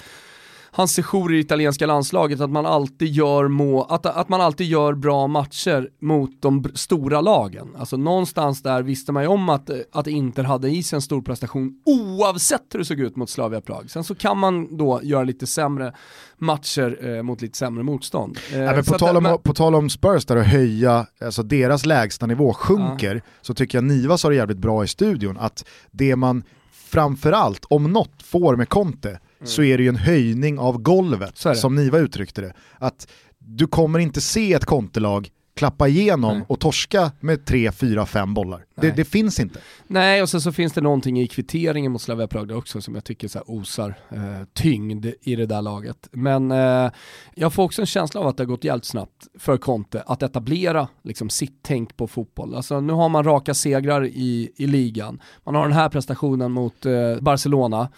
hans 0.74 0.94
sejour 0.94 1.34
i 1.34 1.40
italienska 1.40 1.86
landslaget, 1.86 2.42
att 2.42 2.50
man 2.50 2.66
alltid 2.66 3.08
gör, 3.08 3.48
må, 3.48 3.84
att, 3.84 4.06
att 4.06 4.30
man 4.30 4.42
alltid 4.42 4.68
gör 4.68 4.94
bra 4.94 5.28
matcher 5.28 5.90
mot 6.02 6.42
de 6.42 6.64
stora 6.74 7.22
lagen. 7.22 7.68
Alltså 7.78 7.98
någonstans 7.98 8.62
där 8.62 8.84
visste 8.84 9.12
man 9.12 9.24
ju 9.24 9.30
om 9.30 9.50
att, 9.50 9.70
att 9.92 10.08
Inter 10.08 10.44
hade 10.44 10.70
i 10.70 10.84
sig 10.84 10.98
en 10.98 11.02
stor 11.02 11.22
prestation 11.22 11.82
oavsett 11.86 12.64
hur 12.74 12.80
det 12.80 12.86
såg 12.86 13.00
ut 13.00 13.16
mot 13.16 13.30
Slavia 13.30 13.62
Prag. 13.62 13.92
Sen 13.92 14.04
så 14.04 14.16
kan 14.16 14.38
man 14.38 14.78
då 14.78 15.00
göra 15.04 15.24
lite 15.24 15.48
sämre 15.48 15.94
matcher 16.38 17.16
eh, 17.16 17.24
mot 17.24 17.42
lite 17.42 17.58
sämre 17.58 17.84
motstånd. 17.84 18.38
Eh, 18.54 18.60
ja, 18.60 18.74
på, 18.74 18.98
tal 18.98 19.18
om, 19.18 19.24
men... 19.24 19.38
på 19.38 19.54
tal 19.54 19.76
om 19.76 19.90
Spurs 19.90 20.26
där 20.26 20.36
och 20.36 20.44
höja, 20.44 21.06
alltså 21.22 21.44
deras 21.44 21.86
lägsta 21.86 22.26
nivå 22.26 22.54
sjunker, 22.54 23.16
ja. 23.16 23.22
så 23.42 23.54
tycker 23.54 23.78
jag 23.78 23.84
Niva 23.84 24.18
sa 24.18 24.30
det 24.30 24.36
jävligt 24.36 24.58
bra 24.58 24.84
i 24.84 24.88
studion, 24.88 25.38
att 25.38 25.66
det 25.92 26.16
man 26.16 26.44
framförallt, 26.72 27.66
om 27.70 27.92
något, 27.92 28.24
får 28.24 28.56
med 28.56 28.70
Conte, 28.70 29.20
Mm. 29.41 29.47
så 29.47 29.63
är 29.63 29.77
det 29.77 29.84
ju 29.84 29.89
en 29.89 29.95
höjning 29.95 30.60
av 30.60 30.77
golvet, 30.77 31.38
som 31.56 31.75
Niva 31.75 31.97
uttryckte 31.97 32.41
det. 32.41 32.54
Att 32.77 33.08
du 33.38 33.67
kommer 33.67 33.99
inte 33.99 34.21
se 34.21 34.54
ett 34.54 34.65
kontelag 34.65 35.30
klappa 35.54 35.88
igenom 35.88 36.38
Nej. 36.38 36.45
och 36.47 36.60
torska 36.60 37.12
med 37.19 37.45
3, 37.45 37.71
4, 37.71 38.06
5 38.06 38.34
bollar. 38.34 38.65
Det, 38.75 38.91
det, 38.91 39.06
finns 39.06 39.39
inte. 39.39 39.60
Nej, 39.88 40.21
och 40.21 40.30
sen 40.30 40.41
så 40.41 40.51
finns 40.51 40.73
det 40.73 40.82
någonting 40.82 41.19
i 41.19 41.27
kvitteringen 41.27 41.91
mot 41.91 42.01
Slavia 42.01 42.27
Prag 42.27 42.51
också 42.51 42.82
som 42.82 42.95
jag 42.95 43.04
tycker 43.04 43.27
så 43.27 43.39
osar 43.45 43.99
eh, 44.10 44.47
tyngd 44.54 45.06
i 45.21 45.36
det 45.36 45.45
där 45.45 45.62
laget. 45.62 46.10
Men 46.12 46.51
eh, 46.51 46.91
jag 47.36 47.54
får 47.54 47.63
också 47.63 47.82
en 47.82 47.86
känsla 47.86 48.21
av 48.21 48.27
att 48.27 48.38
det 48.38 48.43
har 48.43 48.47
gått 48.47 48.63
jävligt 48.63 48.86
snabbt 48.86 49.27
för 49.39 49.58
Conte 49.58 50.04
att 50.06 50.23
etablera 50.23 50.88
liksom, 51.04 51.30
sitt 51.30 51.60
tänk 51.62 51.97
på 51.97 52.08
fotboll. 52.08 52.56
Alltså, 52.56 52.82
nu 52.82 52.93
har 52.93 53.10
man 53.10 53.23
raka 53.23 53.54
segrar 53.54 54.06
i, 54.06 54.51
i 54.56 54.67
ligan, 54.67 55.21
man 55.43 55.56
har 55.56 55.63
den 55.63 55.73
här 55.73 55.89
prestationen 55.89 56.51
mot 56.51 56.86
eh, 56.86 57.15
Barcelona, 57.21 57.89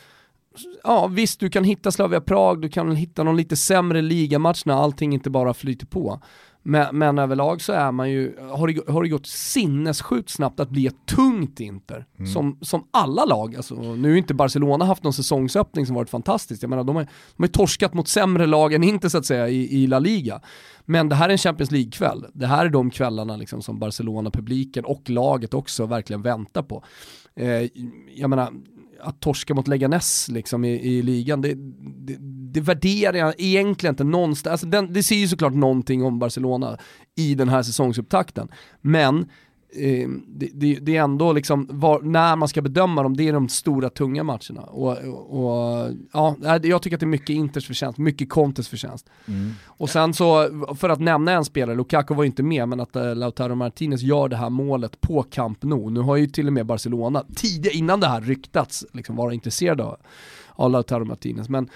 ja 0.83 1.07
visst 1.07 1.39
du 1.39 1.49
kan 1.49 1.63
hitta 1.63 1.91
Slavia 1.91 2.21
Prag, 2.21 2.61
du 2.61 2.69
kan 2.69 2.95
hitta 2.95 3.23
någon 3.23 3.37
lite 3.37 3.55
sämre 3.55 4.01
ligamatch 4.01 4.65
när 4.65 4.73
allting 4.73 5.13
inte 5.13 5.29
bara 5.29 5.53
flyter 5.53 5.85
på. 5.85 6.21
Men, 6.65 6.97
men 6.97 7.19
överlag 7.19 7.61
så 7.61 7.73
är 7.73 7.91
man 7.91 8.11
ju, 8.11 8.35
har 8.51 8.67
det, 8.67 8.91
har 8.91 9.03
det 9.03 9.09
gått 9.09 9.27
sinnessjukt 9.27 10.29
snabbt 10.29 10.59
att 10.59 10.69
bli 10.69 10.87
ett 10.87 11.05
tungt 11.05 11.59
Inter. 11.59 12.05
Mm. 12.19 12.31
Som, 12.31 12.57
som 12.61 12.87
alla 12.91 13.25
lag, 13.25 13.55
alltså, 13.55 13.75
nu 13.75 14.09
har 14.09 14.17
inte 14.17 14.33
Barcelona 14.33 14.85
haft 14.85 15.03
någon 15.03 15.13
säsongsöppning 15.13 15.85
som 15.85 15.95
varit 15.95 16.09
fantastisk. 16.09 16.63
Jag 16.63 16.69
menar 16.69 16.83
de 16.83 16.95
har, 16.95 17.07
de 17.35 17.43
har 17.43 17.47
torskat 17.47 17.93
mot 17.93 18.07
sämre 18.07 18.45
lag 18.45 18.73
än 18.73 18.83
Inter 18.83 19.09
så 19.09 19.17
att 19.17 19.25
säga 19.25 19.49
i, 19.49 19.83
i 19.83 19.87
La 19.87 19.99
Liga. 19.99 20.41
Men 20.85 21.09
det 21.09 21.15
här 21.15 21.29
är 21.29 21.31
en 21.31 21.37
Champions 21.37 21.71
League-kväll. 21.71 22.25
Det 22.33 22.47
här 22.47 22.65
är 22.65 22.69
de 22.69 22.89
kvällarna 22.89 23.37
liksom 23.37 23.61
som 23.61 23.79
Barcelona-publiken 23.79 24.85
och 24.85 25.09
laget 25.09 25.53
också 25.53 25.85
verkligen 25.85 26.21
väntar 26.21 26.63
på. 26.63 26.83
Eh, 27.35 27.69
jag 28.15 28.29
menar, 28.29 28.49
att 29.03 29.19
torska 29.19 29.53
mot 29.53 29.67
Leganes 29.67 30.27
liksom 30.29 30.65
i, 30.65 30.69
i 30.69 31.01
ligan, 31.01 31.41
det, 31.41 31.53
det, 32.07 32.17
det 32.53 32.61
värderar 32.61 33.17
jag 33.17 33.33
egentligen 33.37 33.93
inte 33.93 34.03
någonstans. 34.03 34.51
Alltså 34.51 34.67
den, 34.67 34.93
det 34.93 35.03
säger 35.03 35.21
ju 35.21 35.27
såklart 35.27 35.53
någonting 35.53 36.03
om 36.03 36.19
Barcelona 36.19 36.77
i 37.15 37.35
den 37.35 37.49
här 37.49 37.63
säsongsupptakten. 37.63 38.47
Men 38.81 39.25
det, 40.27 40.49
det, 40.53 40.75
det, 40.81 40.97
är 40.97 41.01
ändå 41.01 41.33
liksom, 41.33 41.67
var, 41.71 42.01
när 42.01 42.35
man 42.35 42.47
ska 42.47 42.61
bedöma 42.61 43.03
dem, 43.03 43.17
det 43.17 43.27
är 43.27 43.33
de 43.33 43.49
stora 43.49 43.89
tunga 43.89 44.23
matcherna. 44.23 44.61
Och, 44.61 44.97
och, 45.39 45.89
ja, 46.13 46.35
jag 46.63 46.81
tycker 46.81 46.95
att 46.95 46.99
det 46.99 47.03
är 47.03 47.07
mycket 47.07 47.29
Inters 47.29 47.67
förtjänst, 47.67 47.97
mycket 47.97 48.29
Contes 48.29 48.67
förtjänst. 48.67 49.09
Mm. 49.27 49.51
Och 49.65 49.89
sen 49.89 50.13
så, 50.13 50.49
för 50.75 50.89
att 50.89 50.99
nämna 50.99 51.31
en 51.31 51.45
spelare, 51.45 51.75
Lukaku 51.75 52.13
var 52.13 52.23
inte 52.23 52.43
med, 52.43 52.67
men 52.67 52.79
att 52.79 52.95
uh, 52.95 53.15
Lautaro 53.15 53.55
Martinez 53.55 54.01
gör 54.01 54.27
det 54.27 54.35
här 54.35 54.49
målet 54.49 55.01
på 55.01 55.23
Camp 55.23 55.63
Nou. 55.63 55.89
Nu 55.89 55.99
har 55.99 56.15
ju 56.15 56.27
till 56.27 56.47
och 56.47 56.53
med 56.53 56.65
Barcelona, 56.65 57.23
tidigare 57.35 57.77
innan 57.77 57.99
det 57.99 58.07
här 58.07 58.21
ryktats, 58.21 58.85
liksom 58.93 59.15
vara 59.15 59.33
intresserade 59.33 59.83
av, 59.83 59.97
av 60.49 60.71
Lautaro 60.71 61.05
Martinez. 61.05 61.49
Men 61.49 61.69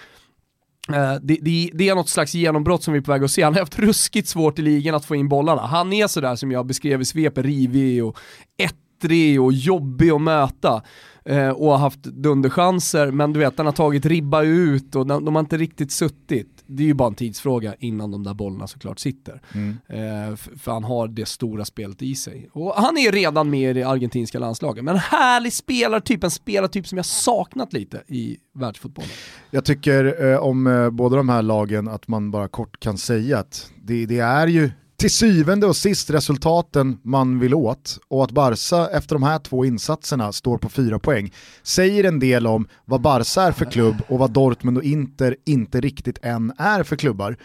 Eh, 0.94 1.16
det, 1.22 1.38
det, 1.42 1.70
det, 1.74 1.90
är 1.90 1.96
något 1.96 2.10
slags 2.10 2.34
genombrott 2.34 2.84
som 2.84 2.94
vi 2.94 3.00
är 3.00 3.04
på 3.04 3.12
väg 3.12 3.24
att 3.24 3.32
se. 3.32 3.44
Han 3.44 3.54
har 3.54 3.60
haft 3.60 3.80
ruskigt 3.80 4.28
svårt 4.28 4.60
i 4.60 4.62
ligan 4.62 4.96
att 4.96 5.06
få 5.06 5.16
in 5.16 5.30
bollarna. 5.30 5.62
Han 5.62 5.94
är 5.94 6.08
sådär 6.08 6.36
som 6.36 6.52
jag 6.52 6.66
beskrev 6.66 7.02
i 7.02 7.06
svepet, 7.06 7.46
rivig 7.46 8.06
och 8.06 8.18
ettrig 8.58 9.42
och 9.42 9.54
jobbig 9.54 10.10
att 10.10 10.22
möta. 10.22 10.82
Eh, 11.26 11.50
och 11.50 11.72
har 11.72 11.78
haft 11.78 12.04
dunderchanser, 12.04 13.12
men 13.12 13.34
du 13.34 13.40
vet 13.40 13.58
han 13.58 13.66
har 13.66 13.74
tagit 13.74 14.06
ribba 14.06 14.42
ut 14.44 14.96
och 14.96 15.08
de, 15.08 15.26
de 15.26 15.36
har 15.36 15.40
inte 15.40 15.58
riktigt 15.58 15.92
suttit 15.92 16.57
det 16.68 16.84
är 16.84 16.88
ju 16.88 16.94
bara 16.94 17.08
en 17.08 17.16
tidsfråga 17.16 17.76
innan 17.80 18.12
de 18.12 18.24
där 18.24 18.34
bollarna 18.34 18.68
såklart 18.68 19.00
sitter. 19.00 19.42
Mm. 19.54 19.78
Eh, 19.88 20.36
för 20.36 20.72
han 20.72 20.84
har 20.84 21.08
det 21.08 21.28
stora 21.28 21.66
spelet 21.66 22.02
i 22.02 22.16
sig. 22.16 22.50
Och 22.54 22.74
han 22.76 22.98
är 22.98 23.12
redan 23.12 23.50
med 23.50 23.70
i 23.70 23.74
det 23.74 23.84
argentinska 23.84 24.40
landslaget. 24.40 24.84
Men 24.84 24.96
en 24.96 25.02
härlig 25.02 25.54
spelartyp, 25.54 26.24
en 26.24 26.32
spelartyp 26.32 26.88
som 26.88 26.98
jag 26.98 27.06
saknat 27.06 27.74
lite 27.74 28.04
i 28.08 28.38
världsfotbollen. 28.54 29.12
Jag 29.52 29.66
tycker 29.66 30.32
eh, 30.32 30.38
om 30.38 30.68
eh, 30.68 30.90
båda 30.90 31.18
de 31.18 31.30
här 31.30 31.42
lagen 31.42 31.88
att 31.88 32.08
man 32.08 32.32
bara 32.32 32.48
kort 32.48 32.80
kan 32.80 32.98
säga 32.98 33.40
att 33.40 33.72
det, 33.84 34.06
det 34.06 34.20
är 34.20 34.48
ju 34.48 34.72
till 34.98 35.12
syvende 35.12 35.68
och 35.68 35.76
sist 35.76 36.10
resultaten 36.10 37.00
man 37.04 37.40
vill 37.40 37.54
åt 37.54 38.00
och 38.08 38.24
att 38.24 38.32
Barca 38.32 38.90
efter 38.90 39.16
de 39.16 39.24
här 39.24 39.40
två 39.40 39.66
insatserna 39.66 40.32
står 40.32 40.58
på 40.58 40.70
fyra 40.70 41.00
poäng 41.00 41.34
säger 41.64 42.04
en 42.04 42.20
del 42.20 42.48
om 42.48 42.68
vad 42.86 43.02
Barca 43.02 43.42
är 43.42 43.52
för 43.52 43.66
klubb 43.66 43.96
och 44.08 44.20
vad 44.20 44.32
Dortmund 44.32 44.78
och 44.78 44.84
Inter 44.84 45.36
inte 45.46 45.82
riktigt 45.82 46.20
än 46.22 46.54
är 46.58 46.84
för 46.84 46.96
klubbar. 46.96 47.38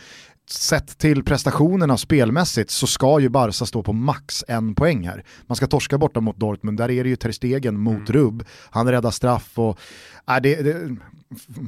sett 0.50 0.98
till 0.98 1.24
prestationerna 1.24 1.96
spelmässigt 1.96 2.70
så 2.70 2.86
ska 2.86 3.20
ju 3.20 3.28
Barca 3.28 3.66
stå 3.66 3.82
på 3.82 3.92
max 3.92 4.44
en 4.48 4.74
poäng 4.74 5.06
här. 5.08 5.24
Man 5.46 5.56
ska 5.56 5.66
torska 5.66 5.98
borta 5.98 6.20
mot 6.20 6.36
Dortmund, 6.36 6.78
där 6.78 6.90
är 6.90 7.04
det 7.04 7.10
ju 7.10 7.16
Ter 7.16 7.32
Stegen 7.32 7.80
mot 7.80 7.94
mm. 7.94 8.12
Rubb. 8.12 8.44
Han 8.70 8.90
räddar 8.90 9.10
straff 9.10 9.58
och 9.58 9.78
äh, 10.28 10.42
det, 10.42 10.62
det, 10.62 10.96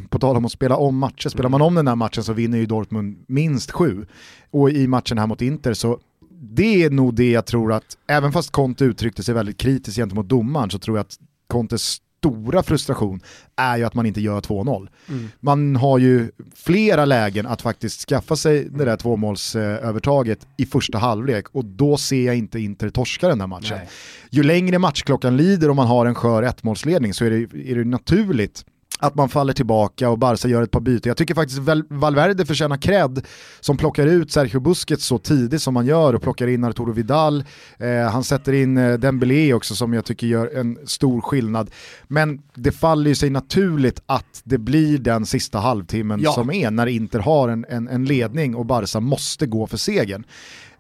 på 0.09 0.19
tal 0.19 0.37
om 0.37 0.45
att 0.45 0.53
spela 0.53 0.77
om 0.77 0.99
matcher, 0.99 1.29
spelar 1.29 1.49
man 1.49 1.63
om 1.63 1.75
den 1.75 1.89
här 1.89 1.97
matchen 1.97 2.25
så 2.25 2.33
vinner 2.33 2.59
ju 2.59 2.67
Dortmund 2.67 3.25
minst 3.29 3.71
sju. 3.71 4.07
Och 4.51 4.71
i 4.71 4.87
matchen 4.87 5.19
här 5.19 5.27
mot 5.27 5.43
Inter 5.43 5.75
så 5.75 5.99
det 6.31 6.83
är 6.83 6.91
nog 6.91 7.15
det 7.15 7.31
jag 7.31 7.47
tror 7.47 7.73
att, 7.73 7.99
även 8.07 8.33
fast 8.33 8.51
Conte 8.51 8.85
uttryckte 8.85 9.23
sig 9.23 9.35
väldigt 9.35 9.59
kritiskt 9.59 9.97
gentemot 9.97 10.29
domaren 10.29 10.71
så 10.71 10.79
tror 10.79 10.97
jag 10.97 11.05
att 11.05 11.19
Contes 11.47 12.01
stora 12.25 12.63
frustration 12.63 13.21
är 13.57 13.77
ju 13.77 13.85
att 13.85 13.95
man 13.95 14.07
inte 14.07 14.21
gör 14.21 14.41
2-0. 14.41 14.89
Mm. 15.09 15.29
Man 15.41 15.77
har 15.77 15.99
ju 15.99 16.31
flera 16.55 17.05
lägen 17.05 17.47
att 17.47 17.63
faktiskt 17.63 18.09
skaffa 18.09 18.37
sig 18.37 18.69
det 18.71 18.85
där 18.85 18.97
tvåmålsövertaget 18.97 20.47
i 20.59 20.67
första 20.67 20.99
halvlek 20.99 21.47
och 21.53 21.65
då 21.65 21.97
ser 21.97 22.27
jag 22.27 22.37
inte 22.37 22.61
Inter 22.61 22.91
torska 22.91 23.29
den 23.29 23.41
här 23.41 23.47
matchen. 23.47 23.77
Nej. 23.79 23.89
Ju 24.31 24.43
längre 24.43 24.79
matchklockan 24.79 25.37
lider 25.37 25.71
och 25.71 25.77
man 25.77 25.87
har 25.87 26.07
en 26.07 26.15
skör 26.15 26.43
ettmålsledning 26.43 27.15
så 27.15 27.25
är 27.25 27.31
det, 27.31 27.71
är 27.71 27.75
det 27.75 27.85
naturligt 27.85 28.65
att 29.05 29.15
man 29.15 29.29
faller 29.29 29.53
tillbaka 29.53 30.11
och 30.11 30.19
Barca 30.19 30.49
gör 30.49 30.63
ett 30.63 30.71
par 30.71 30.81
byten. 30.81 31.11
Jag 31.11 31.17
tycker 31.17 31.35
faktiskt 31.35 31.61
Valverde 31.89 32.47
förtjänar 32.47 32.77
cred 32.77 33.27
som 33.61 33.77
plockar 33.77 34.07
ut 34.07 34.33
Sergio 34.33 34.61
Busquets 34.61 35.07
så 35.07 35.19
tidigt 35.19 35.63
som 35.63 35.75
man 35.75 35.87
gör 35.87 36.15
och 36.15 36.23
plockar 36.23 36.47
in 36.47 36.65
Arturo 36.65 36.93
Vidal. 36.93 37.45
Eh, 37.79 38.11
han 38.11 38.25
sätter 38.25 38.53
in 38.53 38.79
eh, 38.79 38.99
Dembélé 38.99 39.55
också 39.55 39.75
som 39.75 39.95
jag 39.95 40.05
tycker 40.05 40.27
gör 40.27 40.57
en 40.57 40.79
stor 40.87 41.21
skillnad. 41.21 41.71
Men 42.09 42.43
det 42.55 42.73
faller 42.73 43.09
ju 43.09 43.15
sig 43.15 43.31
naturligt 43.31 44.03
att 44.07 44.43
det 44.45 44.59
blir 44.59 44.99
den 44.99 45.27
sista 45.27 45.59
halvtimmen 45.59 46.21
ja. 46.21 46.33
som 46.33 46.51
är 46.51 46.71
när 46.71 46.87
Inter 46.87 47.19
har 47.19 47.49
en, 47.49 47.67
en, 47.69 47.89
en 47.89 48.05
ledning 48.05 48.55
och 48.55 48.67
Barca 48.67 49.01
måste 49.01 49.47
gå 49.47 49.67
för 49.67 49.77
segern. 49.77 50.25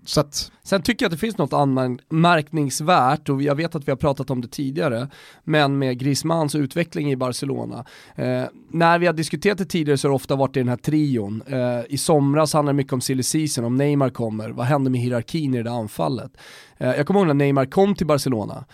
Så 0.04 0.20
att... 0.20 0.50
Sen 0.62 0.82
tycker 0.82 1.04
jag 1.04 1.08
att 1.08 1.12
det 1.12 1.18
finns 1.18 1.38
något 1.38 1.52
anmärkningsvärt 1.52 3.28
och 3.28 3.42
jag 3.42 3.54
vet 3.54 3.74
att 3.74 3.88
vi 3.88 3.92
har 3.92 3.96
pratat 3.96 4.30
om 4.30 4.40
det 4.40 4.48
tidigare, 4.48 5.08
men 5.44 5.78
med 5.78 5.98
Griezmanns 5.98 6.54
utveckling 6.54 7.12
i 7.12 7.16
Barcelona. 7.16 7.84
Eh, 8.14 8.44
när 8.70 8.98
vi 8.98 9.06
har 9.06 9.12
diskuterat 9.12 9.58
det 9.58 9.64
tidigare 9.64 9.98
så 9.98 10.08
har 10.08 10.10
det 10.10 10.16
ofta 10.16 10.36
varit 10.36 10.56
i 10.56 10.60
den 10.60 10.68
här 10.68 10.76
trion. 10.76 11.42
Eh, 11.46 11.80
I 11.88 11.98
somras 11.98 12.52
handlar 12.52 12.72
det 12.72 12.76
mycket 12.76 12.92
om 12.92 13.00
silly 13.00 13.22
season, 13.22 13.64
om 13.64 13.76
Neymar 13.76 14.10
kommer, 14.10 14.50
vad 14.50 14.66
händer 14.66 14.90
med 14.90 15.00
hierarkin 15.00 15.54
i 15.54 15.56
det 15.56 15.62
där 15.62 15.78
anfallet? 15.78 16.32
Eh, 16.76 16.88
jag 16.88 17.06
kommer 17.06 17.20
ihåg 17.20 17.26
när 17.26 17.34
Neymar 17.34 17.66
kom 17.66 17.94
till 17.94 18.06
Barcelona, 18.06 18.64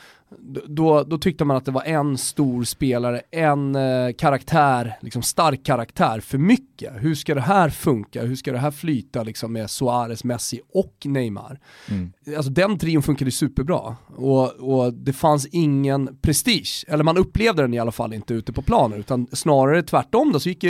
då, 0.66 1.02
då 1.02 1.18
tyckte 1.18 1.44
man 1.44 1.56
att 1.56 1.64
det 1.64 1.70
var 1.70 1.82
en 1.82 2.18
stor 2.18 2.64
spelare, 2.64 3.20
en 3.30 3.74
eh, 3.74 4.12
karaktär, 4.18 4.98
liksom 5.00 5.22
stark 5.22 5.64
karaktär 5.64 6.20
för 6.20 6.38
mycket. 6.38 6.92
Hur 6.96 7.14
ska 7.14 7.34
det 7.34 7.40
här 7.40 7.70
funka? 7.70 8.22
Hur 8.22 8.36
ska 8.36 8.52
det 8.52 8.58
här 8.58 8.70
flyta 8.70 9.22
liksom, 9.22 9.52
med 9.52 9.70
Suarez, 9.70 10.24
Messi 10.24 10.60
och 10.74 10.96
Neymar? 11.04 11.60
Mm. 11.90 12.12
Alltså 12.36 12.52
den 12.52 12.78
trion 12.78 13.02
funkade 13.02 13.30
superbra 13.30 13.96
och, 14.16 14.52
och 14.52 14.94
det 14.94 15.12
fanns 15.12 15.46
ingen 15.46 16.16
prestige, 16.22 16.84
eller 16.88 17.04
man 17.04 17.18
upplevde 17.18 17.62
den 17.62 17.74
i 17.74 17.78
alla 17.78 17.92
fall 17.92 18.12
inte 18.12 18.34
ute 18.34 18.52
på 18.52 18.62
planen 18.62 18.98
utan 18.98 19.26
snarare 19.32 19.82
tvärtom 19.82 20.32
då 20.32 20.40
så 20.40 20.48
gick 20.48 20.64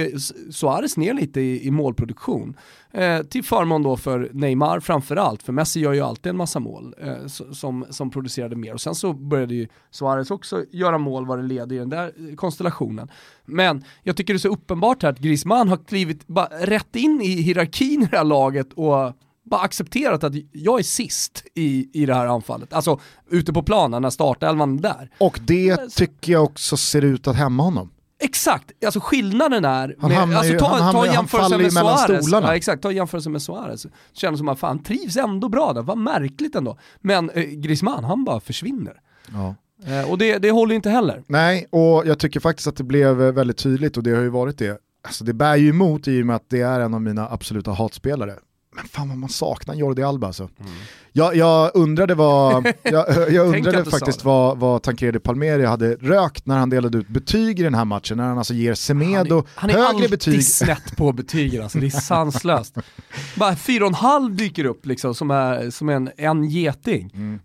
Suarez 0.51 0.97
ner 0.97 1.15
lite 1.15 1.41
i, 1.41 1.67
i 1.67 1.71
målproduktion. 1.71 2.57
Eh, 2.93 3.23
till 3.23 3.45
förmån 3.45 3.83
då 3.83 3.97
för 3.97 4.31
Neymar 4.33 4.81
framförallt, 4.81 5.43
för 5.43 5.53
Messi 5.53 5.81
gör 5.81 5.93
ju 5.93 6.01
alltid 6.01 6.31
en 6.31 6.37
massa 6.37 6.61
mål 6.61 6.95
eh, 7.01 7.27
som, 7.53 7.87
som 7.91 8.11
producerade 8.11 8.57
mer. 8.57 8.75
Och 8.75 8.81
sen 8.81 8.95
så 8.95 9.13
började 9.13 9.55
ju 9.55 9.69
Suarez 9.91 10.31
också 10.31 10.65
göra 10.71 10.99
mål 10.99 11.27
vad 11.27 11.39
det 11.39 11.43
leder 11.43 11.77
i 11.77 11.79
den 11.79 11.91
där 11.91 12.37
konstellationen. 12.37 13.11
Men 13.45 13.85
jag 14.03 14.17
tycker 14.17 14.35
det 14.35 14.37
är 14.37 14.39
så 14.39 14.49
uppenbart 14.49 15.03
här 15.03 15.11
att 15.11 15.19
Griezmann 15.19 15.69
har 15.69 15.77
klivit 15.77 16.27
bara 16.27 16.47
rätt 16.47 16.97
in 16.97 17.21
i 17.23 17.29
hierarkin 17.29 18.03
i 18.03 18.07
det 18.11 18.17
här 18.17 18.25
laget 18.25 18.73
och 18.73 19.13
bara 19.51 19.61
accepterat 19.61 20.25
att 20.25 20.35
jag 20.53 20.79
är 20.79 20.83
sist 20.83 21.45
i, 21.55 21.89
i 21.93 22.07
det 22.07 22.15
här 22.15 22.27
anfallet. 22.27 22.73
Alltså 22.73 23.01
ute 23.31 23.53
på 23.53 23.63
planen 23.63 24.03
när 24.03 24.11
startelvan 24.11 24.79
är 24.79 24.83
där. 24.83 25.11
Och 25.19 25.39
det 25.43 25.91
tycker 25.91 26.33
jag 26.33 26.45
också 26.45 26.77
ser 26.77 27.05
ut 27.05 27.29
att 27.29 27.37
hämma 27.37 27.63
honom. 27.63 27.91
Exakt, 28.23 28.85
alltså 28.85 29.01
skillnaden 29.01 29.65
är, 29.65 29.97
han 30.01 30.11
med, 30.11 30.39
alltså, 30.39 30.59
ta, 30.59 30.67
han, 30.67 30.93
ta 30.93 31.07
en 31.07 31.13
jämförelse 31.13 31.59
med 31.59 31.73
Suarez. 31.73 32.33
Ja, 32.33 32.57
exakt, 32.57 32.83
ta 32.83 32.93
jämförelse 32.93 33.31
med 33.31 33.43
Suarez. 33.43 33.87
Känns 34.13 34.39
som 34.39 34.49
att 34.49 34.59
fan 34.59 34.83
trivs 34.83 35.17
ändå 35.17 35.49
bra 35.49 35.73
där, 35.73 35.83
vad 35.83 35.99
märkligt 35.99 36.55
ändå. 36.55 36.79
Men 37.01 37.31
eh, 37.31 37.45
Griezmann, 37.45 38.05
han 38.05 38.25
bara 38.25 38.41
försvinner. 38.41 39.01
Ja. 39.33 39.55
Eh, 39.87 40.11
och 40.11 40.19
det, 40.19 40.39
det 40.39 40.51
håller 40.51 40.75
inte 40.75 40.91
heller. 40.91 41.23
Nej, 41.27 41.67
och 41.71 42.03
jag 42.07 42.19
tycker 42.19 42.41
faktiskt 42.41 42.69
att 42.69 42.77
det 42.77 42.85
blev 42.85 43.17
väldigt 43.17 43.59
tydligt 43.59 43.97
och 43.97 44.03
det 44.03 44.11
har 44.11 44.23
ju 44.23 44.29
varit 44.29 44.59
det. 44.59 44.81
Alltså 45.03 45.25
det 45.25 45.33
bär 45.33 45.57
ju 45.57 45.69
emot 45.69 46.09
i 46.09 46.23
och 46.23 46.27
med 46.27 46.37
att 46.37 46.51
det 46.51 46.61
är 46.61 46.81
en 46.81 46.95
av 46.95 47.03
mina 47.03 47.29
absoluta 47.29 47.71
hatspelare 47.73 48.35
men 48.73 48.85
fan 48.85 49.09
vad 49.09 49.19
man 49.19 49.29
saknar 49.29 49.75
Jordi 49.75 50.03
Alba 50.03 50.27
alltså. 50.27 50.43
Mm. 50.43 50.73
Jag, 51.13 51.37
jag 51.37 51.71
undrade, 51.75 52.15
vad, 52.15 52.67
jag, 52.83 53.33
jag 53.33 53.57
undrade 53.57 53.91
faktiskt 53.91 54.25
vad, 54.25 54.59
vad 54.59 54.83
Tancredi 54.83 55.19
Palmeri 55.19 55.65
hade 55.65 55.95
rökt 55.95 56.47
när 56.47 56.59
han 56.59 56.71
delade 56.71 56.99
ut 56.99 57.09
betyg 57.09 57.61
i 57.61 57.63
den 57.63 57.75
här 57.75 57.85
matchen, 57.85 58.17
när 58.17 58.25
han 58.25 58.39
alltså 58.39 58.55
ger 58.55 58.75
Semedo 58.75 59.43
han 59.55 59.71
är, 59.71 59.75
han 59.75 59.83
är 59.83 59.93
högre 59.93 60.09
betyg. 60.09 60.33
Han 60.33 60.35
är 60.35 60.39
alltid 60.39 60.55
snett 60.55 60.97
på 60.97 61.13
betygen 61.13 61.63
alltså, 61.63 61.79
det 61.79 61.87
är 61.87 61.91
sanslöst. 61.91 62.75
Bara 63.37 63.57
fyra 63.57 63.85
och 63.85 63.89
en 63.89 63.95
halv 63.95 64.37
dyker 64.37 64.65
upp 64.65 64.87
liksom 64.87 65.15
som, 65.15 65.31
är, 65.31 65.71
som 65.71 65.89
en, 65.89 66.11
en 66.17 66.45
geting. 66.45 67.11
Mm. 67.15 67.41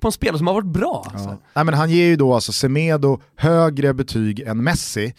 På 0.00 0.08
en 0.08 0.12
spelare 0.12 0.38
som 0.38 0.46
har 0.46 0.54
varit 0.54 0.66
bra. 0.66 1.10
Alltså. 1.12 1.28
Ja. 1.28 1.38
Nej, 1.54 1.64
men 1.64 1.74
han 1.74 1.90
ger 1.90 2.06
ju 2.06 2.16
då 2.16 2.34
alltså 2.34 2.52
Semedo 2.52 3.20
högre 3.36 3.94
betyg 3.94 4.40
än 4.40 4.64
Messi. 4.64 5.14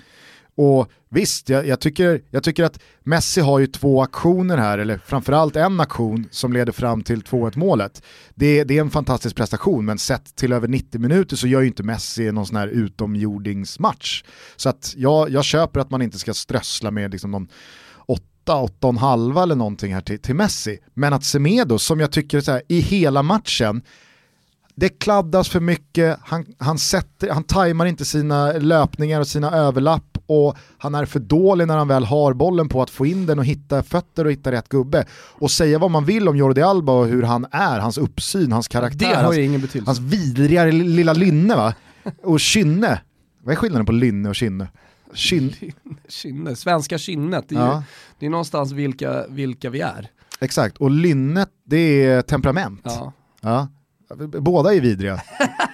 Och 0.57 0.91
visst, 1.09 1.49
jag, 1.49 1.67
jag, 1.67 1.79
tycker, 1.79 2.21
jag 2.29 2.43
tycker 2.43 2.63
att 2.63 2.79
Messi 3.03 3.41
har 3.41 3.59
ju 3.59 3.67
två 3.67 4.01
aktioner 4.01 4.57
här, 4.57 4.77
eller 4.77 4.97
framförallt 4.97 5.55
en 5.55 5.79
aktion 5.79 6.27
som 6.31 6.53
leder 6.53 6.71
fram 6.71 7.03
till 7.03 7.21
2-1 7.21 7.57
målet. 7.57 8.03
Det, 8.35 8.63
det, 8.63 8.77
är 8.77 8.81
en 8.81 8.89
fantastisk 8.89 9.35
prestation, 9.35 9.85
men 9.85 9.97
sett 9.97 10.35
till 10.35 10.53
över 10.53 10.67
90 10.67 11.01
minuter 11.01 11.35
så 11.35 11.47
gör 11.47 11.61
ju 11.61 11.67
inte 11.67 11.83
Messi 11.83 12.31
någon 12.31 12.45
sån 12.45 12.55
här 12.55 12.67
utomjordingsmatch. 12.67 14.23
Så 14.55 14.69
att 14.69 14.93
jag, 14.97 15.29
jag 15.29 15.43
köper 15.43 15.79
att 15.79 15.89
man 15.89 16.01
inte 16.01 16.19
ska 16.19 16.33
strössla 16.33 16.91
med 16.91 17.11
liksom 17.11 17.31
någon 17.31 17.47
8, 18.05 18.21
8,5 18.45 19.43
eller 19.43 19.55
någonting 19.55 19.93
här 19.93 20.01
till, 20.01 20.19
till 20.19 20.35
Messi. 20.35 20.79
Men 20.93 21.13
att 21.13 21.23
Semedo, 21.23 21.79
som 21.79 21.99
jag 21.99 22.11
tycker 22.11 22.41
så 22.41 22.51
här, 22.51 22.61
i 22.67 22.79
hela 22.79 23.23
matchen, 23.23 23.81
det 24.75 24.89
kladdas 24.89 25.49
för 25.49 25.59
mycket, 25.59 26.19
han, 26.21 26.45
han, 26.57 26.77
sätter, 26.77 27.29
han 27.29 27.43
tajmar 27.43 27.85
inte 27.85 28.05
sina 28.05 28.51
löpningar 28.51 29.19
och 29.19 29.27
sina 29.27 29.51
överlapp 29.51 30.14
och 30.27 30.57
han 30.77 30.95
är 30.95 31.05
för 31.05 31.19
dålig 31.19 31.67
när 31.67 31.77
han 31.77 31.87
väl 31.87 32.03
har 32.05 32.33
bollen 32.33 32.69
på 32.69 32.81
att 32.81 32.89
få 32.89 33.05
in 33.05 33.25
den 33.25 33.39
och 33.39 33.45
hitta 33.45 33.83
fötter 33.83 34.25
och 34.25 34.31
hitta 34.31 34.51
rätt 34.51 34.69
gubbe. 34.69 35.05
Och 35.11 35.51
säga 35.51 35.79
vad 35.79 35.91
man 35.91 36.05
vill 36.05 36.27
om 36.27 36.37
Jordi 36.37 36.61
Alba 36.61 36.93
och 36.93 37.07
hur 37.07 37.23
han 37.23 37.45
är, 37.51 37.79
hans 37.79 37.97
uppsyn, 37.97 38.51
hans 38.51 38.67
karaktär, 38.67 39.23
hans, 39.23 39.37
ingen 39.37 39.61
betydelse. 39.61 39.89
hans 39.89 39.99
vidriga 39.99 40.65
lilla 40.65 41.13
lynne 41.13 41.55
va? 41.55 41.73
Och 42.23 42.39
kynne. 42.39 43.01
Vad 43.43 43.51
är 43.51 43.55
skillnaden 43.55 43.85
på 43.85 43.91
lynne 43.91 44.29
och 44.29 44.35
kynne? 44.35 44.67
Kyn... 45.13 45.53
Kynne, 46.07 46.55
svenska 46.55 46.97
kynnet, 46.97 47.45
det 47.49 47.55
är, 47.55 47.59
ja. 47.59 47.75
ju, 47.75 47.83
det 48.19 48.25
är 48.25 48.29
någonstans 48.29 48.71
vilka, 48.71 49.27
vilka 49.27 49.69
vi 49.69 49.81
är. 49.81 50.09
Exakt, 50.39 50.77
och 50.77 50.91
lynnet 50.91 51.49
det 51.65 52.05
är 52.05 52.21
temperament. 52.21 52.81
Ja. 52.83 53.13
ja. 53.41 53.67
Båda 54.39 54.73
är 54.73 54.81
vidriga 54.81 55.21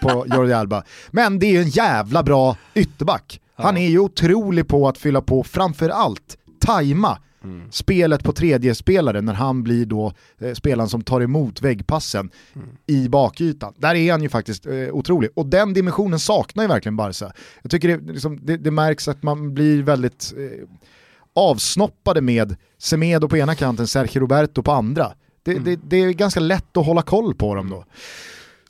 på 0.01 0.25
Jordi 0.35 0.53
Alba. 0.53 0.83
Men 1.11 1.39
det 1.39 1.45
är 1.45 1.61
en 1.61 1.69
jävla 1.69 2.23
bra 2.23 2.57
ytterback. 2.73 3.40
Han 3.55 3.77
är 3.77 3.89
ju 3.89 3.99
otrolig 3.99 4.67
på 4.67 4.87
att 4.87 4.97
fylla 4.97 5.21
på, 5.21 5.43
framförallt 5.43 6.37
tajma 6.59 7.17
mm. 7.43 7.71
spelet 7.71 8.23
på 8.23 8.33
tredje 8.33 8.75
spelare 8.75 9.21
när 9.21 9.33
han 9.33 9.63
blir 9.63 9.85
då 9.85 10.13
eh, 10.39 10.53
spelaren 10.53 10.89
som 10.89 11.01
tar 11.01 11.21
emot 11.21 11.61
väggpassen 11.61 12.29
mm. 12.53 12.67
i 12.87 13.09
bakytan. 13.09 13.73
Där 13.77 13.95
är 13.95 14.11
han 14.11 14.23
ju 14.23 14.29
faktiskt 14.29 14.65
eh, 14.65 14.73
otrolig. 14.73 15.29
Och 15.35 15.45
den 15.45 15.73
dimensionen 15.73 16.19
saknar 16.19 16.63
ju 16.63 16.67
verkligen 16.67 16.95
Barca. 16.95 17.31
Jag 17.61 17.71
tycker 17.71 17.87
det, 17.87 18.13
liksom, 18.13 18.39
det, 18.41 18.57
det 18.57 18.71
märks 18.71 19.07
att 19.07 19.23
man 19.23 19.53
blir 19.53 19.83
väldigt 19.83 20.33
eh, 20.37 20.67
avsnoppade 21.35 22.21
med 22.21 22.55
Semedo 22.77 23.27
på 23.27 23.37
ena 23.37 23.55
kanten, 23.55 23.87
Sergio 23.87 24.19
Roberto 24.19 24.63
på 24.63 24.71
andra. 24.71 25.13
Det, 25.43 25.51
mm. 25.51 25.63
det, 25.63 25.79
det, 25.83 25.97
är 25.97 26.11
ganska 26.11 26.39
lätt 26.39 26.77
att 26.77 26.85
hålla 26.85 27.01
koll 27.01 27.35
på 27.35 27.55
dem 27.55 27.69
då. 27.69 27.85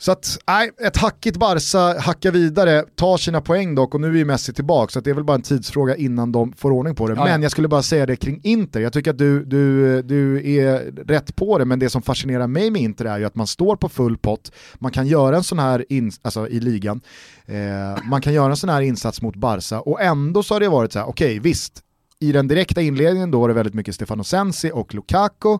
Så 0.02 0.12
att, 0.12 0.38
nej, 0.48 0.72
ett 0.86 0.98
hackigt 0.98 1.38
Barca 1.38 2.00
hackar 2.00 2.32
vidare, 2.32 2.84
tar 2.96 3.18
sina 3.18 3.42
poäng 3.42 3.76
dock 3.76 3.96
och 3.96 4.02
nu 4.02 4.08
är 4.08 4.18
ju 4.18 4.26
Messi 4.26 4.54
tillbaka 4.54 4.92
så 4.92 5.00
det 5.00 5.10
är 5.10 5.14
väl 5.14 5.24
bara 5.24 5.36
en 5.36 5.42
tidsfråga 5.42 5.96
innan 5.96 6.32
de 6.32 6.54
får 6.54 6.72
ordning 6.72 6.96
på 6.96 7.08
det. 7.08 7.14
Ja, 7.14 7.24
men 7.24 7.42
jag 7.42 7.52
skulle 7.52 7.68
bara 7.68 7.84
säga 7.84 8.06
det 8.06 8.16
kring 8.16 8.40
Inter, 8.44 8.80
jag 8.80 8.94
tycker 8.94 9.12
att 9.12 9.18
du, 9.18 9.46
du, 9.46 10.02
du 10.02 10.52
är 10.58 10.92
rätt 11.08 11.36
på 11.36 11.58
det 11.58 11.66
men 11.66 11.80
det 11.80 11.90
som 11.90 12.02
fascinerar 12.02 12.48
mig 12.48 12.72
med 12.72 12.82
Inter 12.82 13.06
är 13.06 13.20
ju 13.20 13.26
att 13.26 13.36
man 13.36 13.48
står 13.48 13.76
på 13.76 13.90
full 13.90 14.18
pott, 14.18 14.52
man 14.80 14.92
kan 14.92 15.08
göra 15.08 15.38
en 15.38 15.44
sån 15.44 15.60
här, 15.60 15.86
in, 15.90 16.12
alltså 16.22 16.48
i 16.48 16.60
ligan, 16.60 17.02
eh, 17.46 18.04
man 18.04 18.22
kan 18.22 18.34
göra 18.34 18.50
en 18.50 18.58
sån 18.58 18.70
här 18.70 18.82
insats 18.82 19.22
mot 19.22 19.36
Barca 19.36 19.80
och 19.80 20.02
ändå 20.02 20.44
så 20.44 20.56
har 20.56 20.60
det 20.60 20.70
varit 20.70 20.92
så 20.92 21.00
här, 21.00 21.06
okej 21.06 21.26
okay, 21.26 21.40
visst, 21.40 21.84
i 22.20 22.32
den 22.32 22.48
direkta 22.48 22.82
inledningen 22.82 23.32
då 23.32 23.40
var 23.40 23.48
det 23.48 23.54
väldigt 23.54 23.74
mycket 23.74 23.96
Stefano 23.96 24.24
Sensi 24.24 24.72
och 24.74 24.94
Lukaku, 24.94 25.58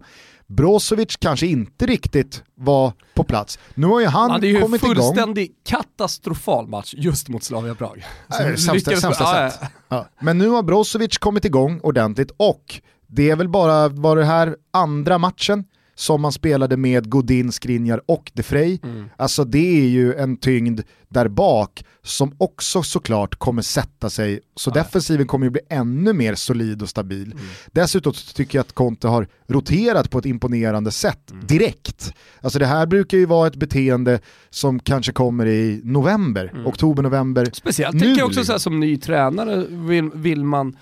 Brozovic 0.56 1.18
kanske 1.20 1.48
inte 1.48 1.86
riktigt 1.86 2.44
var 2.56 2.94
på 3.14 3.24
plats. 3.24 3.60
Nu 3.74 3.88
har 3.88 4.00
ju 4.00 4.06
han 4.06 4.30
kommit 4.30 4.44
igång. 4.44 4.72
Det 4.72 4.78
är 4.78 4.80
ju 4.80 4.90
en 4.90 4.96
fullständig 4.96 5.52
katastrofal 5.66 6.68
match 6.68 6.94
just 6.98 7.30
mot 7.30 7.44
Slavia 7.44 7.76
Prag. 7.76 8.06
Äh, 8.30 8.56
sämsta, 8.56 8.92
sämsta 8.92 9.26
sätt. 9.26 9.60
Ja, 9.62 9.68
ja. 9.88 9.98
Ja. 9.98 10.10
Men 10.20 10.38
nu 10.38 10.48
har 10.50 10.64
Brozovic 10.64 11.18
kommit 11.18 11.46
igång 11.46 11.80
ordentligt 11.84 12.32
och 12.38 12.82
Det 13.08 13.30
är 13.30 13.36
väl 13.36 13.50
bara, 13.50 13.88
var 13.88 14.16
det 14.16 14.26
här 14.26 14.56
andra 14.72 15.18
matchen 15.18 15.64
som 16.02 16.22
man 16.22 16.32
spelade 16.32 16.78
med 16.78 17.10
Godin, 17.10 17.52
Skriniar 17.52 18.02
och 18.06 18.32
De 18.34 18.44
Frey. 18.44 18.80
Mm. 18.84 19.06
Alltså 19.18 19.44
det 19.44 19.82
är 19.84 19.88
ju 19.88 20.14
en 20.16 20.38
tyngd 20.38 20.82
där 21.10 21.28
bak 21.28 21.84
som 22.04 22.36
också 22.38 22.84
såklart 22.84 23.36
kommer 23.36 23.62
sätta 23.62 24.10
sig, 24.10 24.40
så 24.56 24.70
ja. 24.70 24.74
defensiven 24.74 25.28
kommer 25.28 25.46
ju 25.46 25.50
bli 25.50 25.62
ännu 25.70 26.14
mer 26.14 26.36
solid 26.36 26.82
och 26.82 26.90
stabil. 26.90 27.32
Mm. 27.32 27.46
Dessutom 27.72 28.14
tycker 28.14 28.58
jag 28.58 28.64
att 28.64 28.74
Conte 28.74 29.08
har 29.08 29.28
roterat 29.48 30.10
på 30.10 30.20
ett 30.20 30.26
imponerande 30.26 30.92
sätt 30.92 31.32
mm. 31.32 31.48
direkt. 31.48 32.14
Alltså 32.42 32.60
det 32.60 32.66
här 32.66 32.86
brukar 32.86 33.18
ju 33.18 33.26
vara 33.26 33.48
ett 33.48 33.56
beteende 33.56 34.20
som 34.50 34.80
kanske 34.80 35.12
kommer 35.12 35.46
i 35.46 35.82
november, 35.84 36.52
mm. 36.54 36.68
oktober, 36.68 37.04
november. 37.04 37.50
Speciellt 37.54 38.00
tänker 38.00 38.22
jag 38.22 38.28
också 38.28 38.44
så 38.44 38.52
här, 38.52 38.60
som 38.60 38.80
ny 38.80 38.98
tränare 38.98 39.66
vill, 39.70 40.10
vill 40.14 40.44
man 40.44 40.76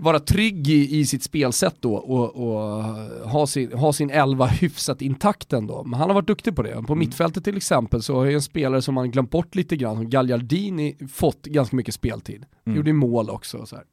vara 0.00 0.20
trygg 0.20 0.68
i, 0.68 0.98
i 0.98 1.06
sitt 1.06 1.22
spelsätt 1.22 1.76
då 1.80 1.94
och, 1.94 2.36
och, 2.36 2.84
ha, 3.30 3.46
sin, 3.46 3.72
ha 3.72 3.92
sin 3.92 4.10
elva 4.10 4.46
hyfsat 4.46 5.02
intakt 5.02 5.52
ändå. 5.52 5.84
Men 5.84 6.00
han 6.00 6.08
har 6.08 6.14
varit 6.14 6.26
duktig 6.26 6.56
på 6.56 6.62
det. 6.62 6.72
På 6.72 6.78
mm. 6.78 6.98
mittfältet 6.98 7.44
till 7.44 7.56
exempel 7.56 8.02
så 8.02 8.14
har 8.14 8.24
ju 8.24 8.34
en 8.34 8.42
spelare 8.42 8.82
som 8.82 8.94
man 8.94 9.10
glömt 9.10 9.30
bort 9.30 9.54
lite 9.54 9.76
grann, 9.76 9.96
som 9.96 10.10
Gagliardini, 10.10 10.96
fått 11.12 11.42
ganska 11.42 11.76
mycket 11.76 11.94
speltid. 11.94 12.44
Mm. 12.66 12.76
Gjorde 12.76 12.92
mål 12.92 13.30
också. 13.30 13.66
Så 13.66 13.76
här. 13.76 13.84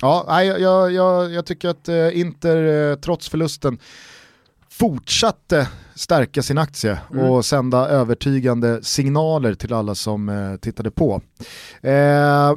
Ja, 0.00 0.42
jag, 0.42 0.60
jag, 0.60 0.92
jag, 0.92 1.32
jag 1.32 1.46
tycker 1.46 1.68
att 1.68 1.88
eh, 1.88 2.20
Inter, 2.20 2.90
eh, 2.90 2.96
trots 2.96 3.28
förlusten, 3.28 3.78
fortsatte 4.70 5.68
stärka 5.94 6.42
sin 6.42 6.58
aktie 6.58 6.98
mm. 7.12 7.24
och 7.24 7.44
sända 7.44 7.88
övertygande 7.88 8.82
signaler 8.82 9.54
till 9.54 9.72
alla 9.72 9.94
som 9.94 10.28
eh, 10.28 10.56
tittade 10.56 10.90
på. 10.90 11.20
Eh, 11.80 12.52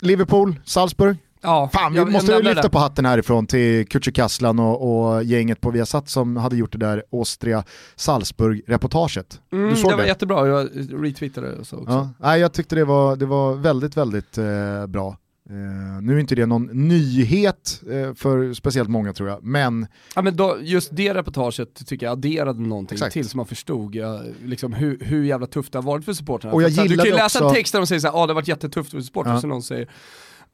Liverpool, 0.00 0.60
Salzburg, 0.64 1.16
Ja, 1.42 1.70
Fan, 1.72 1.92
vi 1.92 1.98
jag, 1.98 2.12
måste 2.12 2.42
lyfta 2.42 2.62
det. 2.62 2.68
på 2.68 2.78
hatten 2.78 3.04
härifrån 3.04 3.46
till 3.46 3.86
Kücükaslan 3.86 4.60
och, 4.60 5.06
och 5.06 5.24
gänget 5.24 5.60
på 5.60 5.70
Viasat 5.70 6.08
som 6.08 6.36
hade 6.36 6.56
gjort 6.56 6.72
det 6.72 6.78
där 6.78 7.04
Austria-Salzburg-reportaget. 7.12 9.40
Mm, 9.52 9.70
du 9.70 9.76
såg 9.76 9.90
det? 9.90 9.96
var 9.96 10.04
jättebra, 10.04 10.48
jag 10.48 10.68
retweetade 10.90 11.56
det 11.56 11.64
så 11.64 11.76
också. 11.76 11.92
Ja, 11.92 12.08
nej, 12.18 12.40
jag 12.40 12.52
tyckte 12.52 12.74
det 12.74 12.84
var, 12.84 13.16
det 13.16 13.26
var 13.26 13.54
väldigt, 13.54 13.96
väldigt 13.96 14.38
eh, 14.38 14.86
bra. 14.86 15.16
Uh, 15.50 16.02
nu 16.02 16.16
är 16.16 16.18
inte 16.18 16.34
det 16.34 16.46
någon 16.46 16.88
nyhet 16.88 17.82
uh, 17.90 18.14
för 18.14 18.54
speciellt 18.54 18.88
många 18.88 19.12
tror 19.12 19.28
jag, 19.28 19.44
men... 19.44 19.86
Ja, 20.14 20.22
men 20.22 20.36
då, 20.36 20.56
just 20.60 20.96
det 20.96 21.14
reportaget 21.14 21.86
tycker 21.86 22.06
jag 22.06 22.12
adderade 22.12 22.60
någonting 22.60 22.96
Exakt. 22.96 23.12
till 23.12 23.28
så 23.28 23.36
man 23.36 23.46
förstod 23.46 23.96
uh, 23.96 24.20
liksom 24.44 24.72
hur, 24.72 24.98
hur 25.00 25.24
jävla 25.24 25.46
tufft 25.46 25.72
det 25.72 25.78
har 25.78 25.82
varit 25.82 26.04
för 26.04 26.12
supportrarna. 26.12 26.54
Och 26.54 26.62
jag 26.62 26.74
för, 26.74 26.88
du 26.88 26.96
kan 26.96 27.06
ju 27.06 27.12
läsa 27.12 27.24
också... 27.24 27.44
en 27.48 27.54
text 27.54 27.72
där 27.72 27.80
de 27.80 27.86
säger 27.86 28.08
att 28.08 28.14
ah, 28.14 28.26
det 28.26 28.32
har 28.32 28.34
varit 28.34 28.48
jättetufft 28.48 28.90
för 28.90 29.00
supportrar, 29.00 29.34
ja. 29.34 29.40
så 29.40 29.46
någon 29.46 29.62
säger 29.62 29.88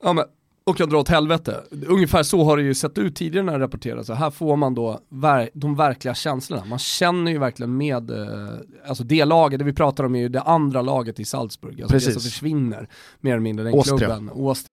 ja, 0.03 0.13
men 0.13 0.25
och 0.69 0.81
jag 0.81 0.91
drar 0.91 0.99
åt 0.99 1.09
helvete. 1.09 1.63
Ungefär 1.87 2.23
så 2.23 2.45
har 2.45 2.57
det 2.57 2.63
ju 2.63 2.75
sett 2.75 2.99
ut 2.99 3.17
tidigare 3.17 3.47
när 3.47 3.53
det 3.53 3.65
rapporteras. 3.65 4.09
här 4.09 4.31
får 4.31 4.57
man 4.57 4.75
då 4.75 5.01
ver 5.09 5.51
de 5.55 5.77
verkliga 5.77 6.15
känslorna. 6.15 6.65
Man 6.65 6.79
känner 6.79 7.31
ju 7.31 7.39
verkligen 7.39 7.77
med, 7.77 8.11
eh, 8.11 8.49
alltså 8.89 9.05
det 9.05 9.25
laget, 9.25 9.59
det 9.59 9.65
vi 9.65 9.73
pratar 9.73 10.05
om 10.05 10.15
är 10.15 10.19
ju 10.21 10.29
det 10.29 10.41
andra 10.41 10.83
laget 10.83 11.21
i 11.21 11.25
Salzburg. 11.25 11.83
Alltså 11.83 11.93
Precis. 11.93 12.15
det 12.15 12.21
som 12.21 12.23
försvinner 12.31 12.89
mer 13.21 13.33
eller 13.33 13.41
mindre, 13.41 13.65
den 13.65 13.75
Åstria. 13.75 13.99
klubben. 13.99 14.31
Åstria. 14.31 14.69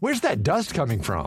Where's 0.00 0.20
that 0.22 0.44
dust 0.44 0.74
coming 0.76 1.02
from? 1.02 1.26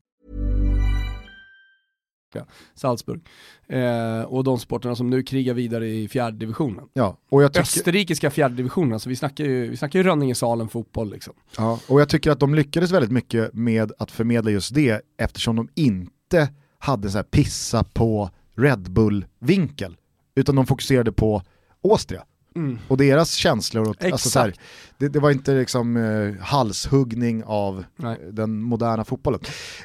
Salzburg. 2.75 3.21
Eh, 3.67 4.21
och 4.21 4.43
de 4.43 4.59
sporterna 4.59 4.95
som 4.95 5.09
nu 5.09 5.23
krigar 5.23 5.53
vidare 5.53 5.87
i 5.87 6.07
fjärde 6.07 6.37
divisionen. 6.37 6.85
Ja, 6.93 7.17
och 7.29 7.43
jag 7.43 7.53
tycker... 7.53 7.61
Österrikiska 7.61 8.31
fjärde 8.31 8.55
divisionen, 8.55 8.93
alltså 8.93 9.09
vi 9.09 9.15
snackar 9.15 9.43
ju, 9.43 9.69
vi 9.69 9.77
snackar 9.77 9.99
ju 9.99 10.03
Rönningesalen 10.03 10.69
fotboll 10.69 11.11
liksom. 11.11 11.33
Ja, 11.57 11.79
och 11.87 12.01
jag 12.01 12.09
tycker 12.09 12.31
att 12.31 12.39
de 12.39 12.55
lyckades 12.55 12.91
väldigt 12.91 13.11
mycket 13.11 13.53
med 13.53 13.91
att 13.97 14.11
förmedla 14.11 14.51
just 14.51 14.73
det 14.73 15.01
eftersom 15.17 15.55
de 15.55 15.69
inte 15.75 16.49
hade 16.79 17.09
så 17.09 17.17
här 17.17 17.23
pissa 17.23 17.83
på 17.83 18.29
Red 18.55 18.91
Bull-vinkel, 18.91 19.97
utan 20.35 20.55
de 20.55 20.65
fokuserade 20.65 21.11
på 21.11 21.41
Åstria. 21.81 22.23
Mm. 22.55 22.79
Och 22.87 22.97
deras 22.97 23.33
känslor, 23.33 23.89
och, 23.89 24.05
alltså 24.05 24.29
så 24.29 24.39
här, 24.39 24.53
det, 24.97 25.07
det, 25.07 25.19
var 25.19 25.31
inte 25.31 25.53
liksom 25.53 25.97
eh, 25.97 26.43
halshuggning 26.43 27.43
av 27.43 27.83
Nej. 27.95 28.19
den 28.31 28.61
moderna 28.61 29.03
fotbollen. 29.03 29.39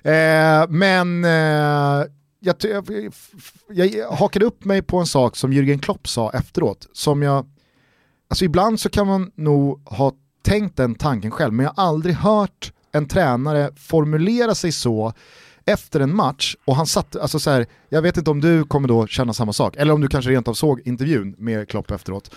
Eh, 0.04 0.68
men 0.68 1.24
eh, 1.24 2.06
jag, 2.46 2.56
jag, 3.68 3.86
jag 3.86 4.10
hakade 4.10 4.44
upp 4.44 4.64
mig 4.64 4.82
på 4.82 4.98
en 4.98 5.06
sak 5.06 5.36
som 5.36 5.52
Jürgen 5.52 5.80
Klopp 5.80 6.08
sa 6.08 6.30
efteråt, 6.30 6.88
som 6.92 7.22
jag, 7.22 7.46
alltså 8.28 8.44
ibland 8.44 8.80
så 8.80 8.88
kan 8.88 9.06
man 9.06 9.30
nog 9.34 9.88
ha 9.88 10.12
tänkt 10.42 10.76
den 10.76 10.94
tanken 10.94 11.30
själv, 11.30 11.52
men 11.52 11.64
jag 11.64 11.72
har 11.76 11.84
aldrig 11.84 12.14
hört 12.14 12.72
en 12.92 13.08
tränare 13.08 13.70
formulera 13.76 14.54
sig 14.54 14.72
så 14.72 15.12
efter 15.64 16.00
en 16.00 16.16
match 16.16 16.56
och 16.64 16.76
han 16.76 16.86
satt, 16.86 17.16
alltså 17.16 17.38
så 17.38 17.50
här, 17.50 17.66
jag 17.88 18.02
vet 18.02 18.16
inte 18.16 18.30
om 18.30 18.40
du 18.40 18.64
kommer 18.64 18.88
då 18.88 19.06
känna 19.06 19.32
samma 19.32 19.52
sak, 19.52 19.76
eller 19.76 19.92
om 19.92 20.00
du 20.00 20.08
kanske 20.08 20.30
rent 20.30 20.48
av 20.48 20.54
såg 20.54 20.80
intervjun 20.84 21.34
med 21.38 21.68
Klopp 21.68 21.90
efteråt. 21.90 22.34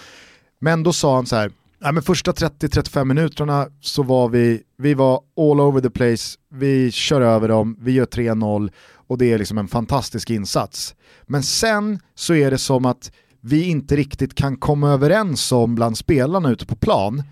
Men 0.60 0.84
då 0.84 0.94
sa 0.94 1.16
han 1.16 1.26
så 1.26 1.36
här, 1.36 1.52
Nej, 1.82 1.94
men 1.94 2.04
första 2.04 2.32
30-35 2.32 3.06
minuterna 3.06 3.68
så 3.82 4.04
var 4.04 4.30
vi, 4.30 4.62
vi 4.78 4.94
var 4.94 5.22
all 5.38 5.60
over 5.60 5.82
the 5.82 5.90
place, 5.90 6.38
vi 6.50 6.92
kör 6.92 7.22
över 7.22 7.48
dem, 7.48 7.78
vi 7.80 7.92
gör 7.92 8.06
3-0 8.06 8.72
och 9.10 9.18
det 9.18 9.34
är 9.34 9.38
liksom 9.38 9.58
en 9.58 9.68
fantastisk 9.68 10.30
insats. 10.30 10.96
Men 11.28 11.44
sen 11.44 12.00
så 12.16 12.34
är 12.34 12.52
det 12.52 12.58
som 12.58 12.86
att 12.86 13.12
vi 13.42 13.64
inte 13.64 13.96
riktigt 13.96 14.36
kan 14.36 14.58
komma 14.58 14.90
överens 14.90 15.52
om 15.52 15.76
bland 15.76 15.98
spelarna 15.98 16.50
ute 16.50 16.66
på 16.66 16.76
plan 16.76 17.24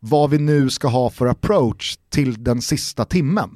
vad 0.00 0.30
vi 0.30 0.38
nu 0.38 0.70
ska 0.70 0.88
ha 0.88 1.10
för 1.10 1.26
approach 1.26 1.96
till 2.08 2.44
den 2.44 2.62
sista 2.62 3.04
timmen. 3.04 3.50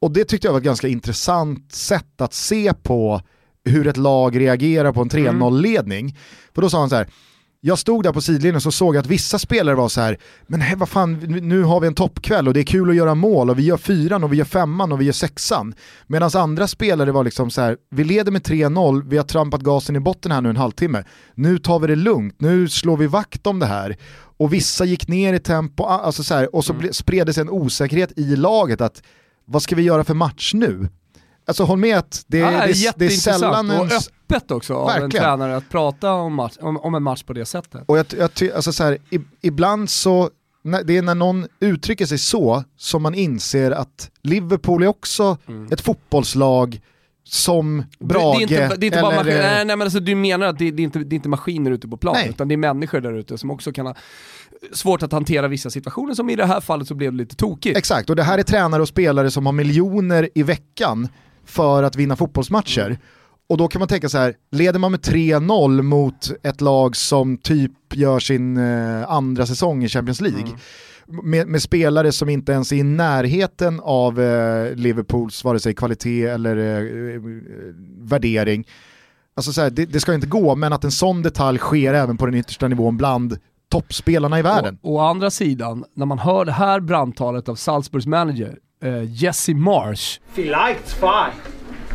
Och 0.00 0.10
det 0.10 0.24
tyckte 0.24 0.46
jag 0.46 0.52
var 0.52 0.60
ett 0.60 0.64
ganska 0.64 0.88
intressant 0.88 1.72
sätt 1.72 2.20
att 2.20 2.34
se 2.34 2.74
på 2.74 3.20
hur 3.64 3.86
ett 3.86 3.96
lag 3.96 4.40
reagerar 4.40 4.92
på 4.92 5.02
en 5.02 5.10
3-0-ledning. 5.10 6.00
Mm. 6.00 6.16
För 6.54 6.62
då 6.62 6.70
sa 6.70 6.80
han 6.80 6.90
så 6.90 6.96
här, 6.96 7.08
jag 7.62 7.78
stod 7.78 8.04
där 8.04 8.12
på 8.12 8.20
sidlinjen 8.20 8.56
och 8.56 8.62
så 8.62 8.72
såg 8.72 8.94
jag 8.94 9.00
att 9.00 9.06
vissa 9.06 9.38
spelare 9.38 9.74
var 9.74 9.88
så 9.88 10.00
här, 10.00 10.18
men 10.46 10.60
hej, 10.60 10.76
vad 10.76 10.88
fan, 10.88 11.14
nu 11.20 11.62
har 11.62 11.80
vi 11.80 11.86
en 11.86 11.94
toppkväll 11.94 12.48
och 12.48 12.54
det 12.54 12.60
är 12.60 12.64
kul 12.64 12.90
att 12.90 12.96
göra 12.96 13.14
mål 13.14 13.50
och 13.50 13.58
vi 13.58 13.62
gör 13.62 13.76
fyran 13.76 14.24
och 14.24 14.32
vi 14.32 14.36
gör 14.36 14.44
femman 14.44 14.92
och 14.92 15.00
vi 15.00 15.04
gör 15.04 15.12
sexan. 15.12 15.74
Medan 16.06 16.30
andra 16.34 16.66
spelare 16.66 17.12
var 17.12 17.24
liksom 17.24 17.50
så 17.50 17.60
här, 17.60 17.76
vi 17.90 18.04
leder 18.04 18.32
med 18.32 18.42
3-0, 18.42 19.08
vi 19.08 19.16
har 19.16 19.24
trampat 19.24 19.60
gasen 19.60 19.96
i 19.96 20.00
botten 20.00 20.32
här 20.32 20.40
nu 20.40 20.48
en 20.50 20.56
halvtimme. 20.56 21.04
Nu 21.34 21.58
tar 21.58 21.78
vi 21.78 21.86
det 21.86 21.96
lugnt, 21.96 22.40
nu 22.40 22.68
slår 22.68 22.96
vi 22.96 23.06
vakt 23.06 23.46
om 23.46 23.58
det 23.58 23.66
här. 23.66 23.96
Och 24.12 24.52
vissa 24.52 24.84
gick 24.84 25.08
ner 25.08 25.34
i 25.34 25.38
tempo, 25.38 25.84
alltså 25.84 26.24
så 26.24 26.34
här, 26.34 26.54
och 26.54 26.64
så 26.64 26.72
mm. 26.72 26.92
spred 26.92 27.26
det 27.26 27.32
sig 27.32 27.40
en 27.40 27.50
osäkerhet 27.50 28.18
i 28.18 28.36
laget 28.36 28.80
att 28.80 29.02
vad 29.44 29.62
ska 29.62 29.76
vi 29.76 29.82
göra 29.82 30.04
för 30.04 30.14
match 30.14 30.54
nu? 30.54 30.88
Alltså 31.50 31.64
håll 31.64 31.78
med 31.78 31.98
att 31.98 32.24
det, 32.26 32.38
ja, 32.38 32.50
det, 32.50 32.92
det 32.96 33.06
är 33.06 33.10
sällan. 33.10 33.70
Och 33.70 33.86
öppet 33.92 34.50
också 34.50 34.74
av 34.74 34.90
en 34.90 35.10
tränare 35.10 35.56
att 35.56 35.68
prata 35.68 36.12
om, 36.12 36.34
match, 36.34 36.56
om, 36.60 36.76
om, 36.76 36.94
en 36.94 37.02
match 37.02 37.22
på 37.22 37.32
det 37.32 37.46
sättet. 37.46 37.82
Och 37.86 37.98
jag, 37.98 38.06
jag 38.18 38.30
alltså 38.54 38.72
så 38.72 38.84
här, 38.84 38.98
ibland 39.40 39.90
så, 39.90 40.30
det 40.84 40.96
är 40.96 41.02
när 41.02 41.14
någon 41.14 41.46
uttrycker 41.60 42.06
sig 42.06 42.18
så 42.18 42.64
som 42.76 43.02
man 43.02 43.14
inser 43.14 43.70
att 43.70 44.10
Liverpool 44.22 44.82
är 44.82 44.86
också 44.86 45.38
mm. 45.48 45.72
ett 45.72 45.80
fotbollslag 45.80 46.80
som 47.24 47.84
Brage 47.98 48.38
det 48.48 48.54
är 48.54 48.62
inte, 48.62 48.76
det 48.76 48.84
är 48.84 48.86
inte 48.86 48.98
eller... 48.98 49.10
Bara 49.10 49.22
nej, 49.22 49.64
nej 49.64 49.76
men 49.76 49.82
alltså, 49.82 50.00
du 50.00 50.14
menar 50.14 50.46
att 50.46 50.58
det, 50.58 50.70
det, 50.70 50.82
är 50.82 50.84
inte, 50.84 50.98
det 50.98 51.14
är 51.14 51.16
inte 51.16 51.28
maskiner 51.28 51.70
ute 51.70 51.88
på 51.88 51.96
plan, 51.96 52.14
nej. 52.14 52.28
utan 52.28 52.48
det 52.48 52.54
är 52.54 52.56
människor 52.56 53.00
där 53.00 53.12
ute 53.12 53.38
som 53.38 53.50
också 53.50 53.72
kan 53.72 53.86
ha 53.86 53.94
svårt 54.72 55.02
att 55.02 55.12
hantera 55.12 55.48
vissa 55.48 55.70
situationer, 55.70 56.14
som 56.14 56.30
i 56.30 56.36
det 56.36 56.46
här 56.46 56.60
fallet 56.60 56.88
så 56.88 56.94
blev 56.94 57.12
det 57.12 57.18
lite 57.18 57.36
tokigt. 57.36 57.78
Exakt, 57.78 58.10
och 58.10 58.16
det 58.16 58.22
här 58.22 58.38
är 58.38 58.42
tränare 58.42 58.82
och 58.82 58.88
spelare 58.88 59.30
som 59.30 59.46
har 59.46 59.52
miljoner 59.52 60.28
i 60.34 60.42
veckan 60.42 61.08
för 61.44 61.82
att 61.82 61.96
vinna 61.96 62.16
fotbollsmatcher. 62.16 62.86
Mm. 62.86 62.98
Och 63.48 63.56
då 63.56 63.68
kan 63.68 63.78
man 63.78 63.88
tänka 63.88 64.08
så 64.08 64.18
här, 64.18 64.34
leder 64.50 64.78
man 64.78 64.90
med 64.90 65.00
3-0 65.00 65.82
mot 65.82 66.30
ett 66.42 66.60
lag 66.60 66.96
som 66.96 67.38
typ 67.38 67.72
gör 67.94 68.18
sin 68.18 68.56
eh, 68.56 69.10
andra 69.10 69.46
säsong 69.46 69.84
i 69.84 69.88
Champions 69.88 70.20
League, 70.20 70.40
mm. 70.40 71.30
med, 71.30 71.48
med, 71.48 71.62
spelare 71.62 72.12
som 72.12 72.28
inte 72.28 72.52
ens 72.52 72.72
är 72.72 72.76
i 72.76 72.82
närheten 72.82 73.80
av 73.80 74.20
eh, 74.20 74.74
Liverpools 74.74 75.44
vare 75.44 75.60
sig 75.60 75.74
kvalitet 75.74 76.26
eller 76.26 76.56
eh, 76.56 77.14
eh 77.14 77.20
värdering, 77.98 78.64
Alltså 79.34 79.52
så 79.52 79.60
här, 79.60 79.70
det, 79.70 79.86
det, 79.86 80.00
ska 80.00 80.14
inte 80.14 80.26
gå, 80.26 80.56
men 80.56 80.72
att 80.72 80.84
en 80.84 80.90
sån 80.90 81.22
detalj 81.22 81.58
sker 81.58 81.94
även 81.94 82.16
på 82.16 82.26
den 82.26 82.34
yttersta 82.34 82.68
nivån 82.68 82.96
bland 82.96 83.38
toppspelarna 83.70 84.38
i 84.38 84.42
världen. 84.42 84.78
Å, 84.82 84.96
å 84.96 85.00
andra 85.00 85.30
sidan, 85.30 85.84
när 85.94 86.06
man 86.06 86.18
hör 86.18 86.44
det 86.44 86.52
här 86.52 86.80
brandtalet 86.80 87.48
av 87.48 87.54
Salzburgs 87.54 88.06
manager, 88.06 88.58
eh, 88.80 89.02
Jesse 89.12 89.54
Marsh. 89.54 90.20
Vielleicht 90.34 90.88
zwei. 90.88 91.30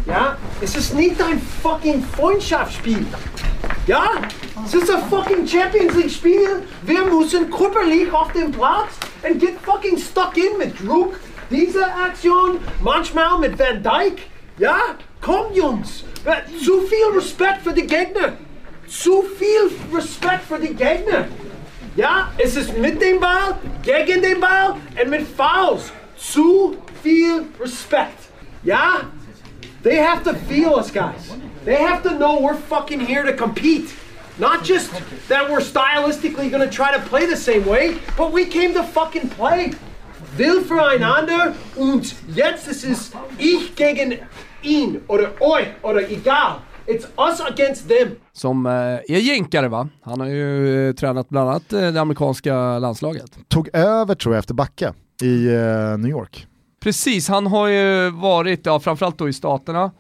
Ja? 0.06 0.38
Es 0.62 0.76
ist 0.76 0.94
nicht 0.94 1.22
ein 1.22 1.42
fucking 1.62 2.04
Freundschaftsspiel. 2.04 3.06
Ja? 3.88 4.12
Es 4.66 4.74
ist 4.74 4.92
ein 4.92 5.04
fucking 5.10 5.48
Champions 5.48 5.96
League-Spiel. 5.96 6.64
Wir 6.84 7.06
müssen 7.06 7.50
körperlich 7.50 8.12
auf 8.12 8.32
dem 8.34 8.52
Platz 8.52 8.94
and 9.24 9.40
get 9.40 9.60
fucking 9.64 9.98
stuck 9.98 10.38
in 10.38 10.58
mit 10.58 10.80
Druck. 10.80 11.16
Diese 11.50 11.86
Aktion, 11.86 12.60
manchmal 12.82 13.40
mit 13.40 13.58
Van 13.58 13.82
Dijk. 13.82 14.22
Ja? 14.58 14.78
Komm, 15.22 15.54
Jungs. 15.54 16.04
Zu 16.64 16.82
viel 16.82 17.16
Respekt 17.16 17.62
für 17.64 17.74
die 17.74 17.86
Gegner. 17.86 18.34
Zu 18.88 19.24
viel 19.38 19.72
Respekt 19.96 20.44
für 20.48 20.60
die 20.60 20.74
Gegner. 20.74 21.28
Ja, 21.96 22.32
es 22.38 22.56
ist 22.56 22.78
mit 22.78 23.02
dem 23.02 23.20
Ball, 23.20 23.58
gegen 23.82 24.22
den 24.22 24.40
Ball 24.40 24.76
und 25.02 25.10
mit 25.10 25.26
Fouls. 25.28 25.92
Zu 26.18 26.78
viel 27.04 27.46
Respekt. 27.60 28.30
Ja? 28.64 29.02
They 29.84 29.98
have 29.98 30.24
to 30.24 30.34
feel 30.34 30.74
us, 30.80 30.92
guys. 30.92 31.32
They 31.66 31.76
have 31.76 32.02
to 32.04 32.18
know 32.18 32.40
we're 32.42 32.58
fucking 32.58 33.00
here 33.00 33.24
to 33.24 33.34
compete. 33.34 33.94
Not 34.38 34.64
just 34.64 34.92
that 35.30 35.50
we're 35.50 35.62
stylistically 35.62 36.50
gonna 36.52 36.70
try 36.70 36.92
to 36.92 37.00
play 37.10 37.26
the 37.26 37.38
same 37.38 37.66
way, 37.66 37.98
but 38.18 38.34
we 38.34 38.46
came 38.46 38.74
to 38.74 38.84
fucking 38.84 39.30
play. 39.30 39.72
Will 40.38 40.62
füreinander 40.62 41.54
und 41.76 42.16
jetzt 42.36 42.68
ist 42.68 42.84
es 42.84 43.12
ich 43.38 43.76
gegen 43.76 44.20
ihn 44.64 45.02
oder 45.08 45.32
euch 45.40 45.68
oder 45.82 46.10
egal. 46.10 46.62
It's 46.88 47.08
us 47.18 47.42
against 47.42 47.88
them. 47.88 48.16
Som 48.34 48.66
eh, 48.66 48.72
är 48.72 49.20
jänkare 49.20 49.68
va? 49.68 49.88
Han 50.02 50.20
har 50.20 50.28
ju 50.28 50.88
eh, 50.88 50.94
tränat 50.94 51.30
bland 51.30 51.50
annat 51.50 51.74
eh, 51.74 51.92
det 51.92 52.02
amerikanska 52.02 52.80
landslaget. 52.80 53.38
Tog 53.48 53.70
över 53.74 54.16
tror 54.16 54.36
jag 54.36 54.40
efter 54.40 54.54
Backe 54.54 54.94
i 55.22 55.48
eh, 55.48 55.98
New 55.98 56.12
York. 56.12 56.48
Precis, 56.80 57.30
han 57.30 57.48
har 57.48 57.68
ju 57.68 58.10
varit, 58.10 58.66
ja, 58.66 58.80
framförallt 58.80 59.18
då 59.18 59.30
i 59.30 59.34
Staterna, 59.34 59.92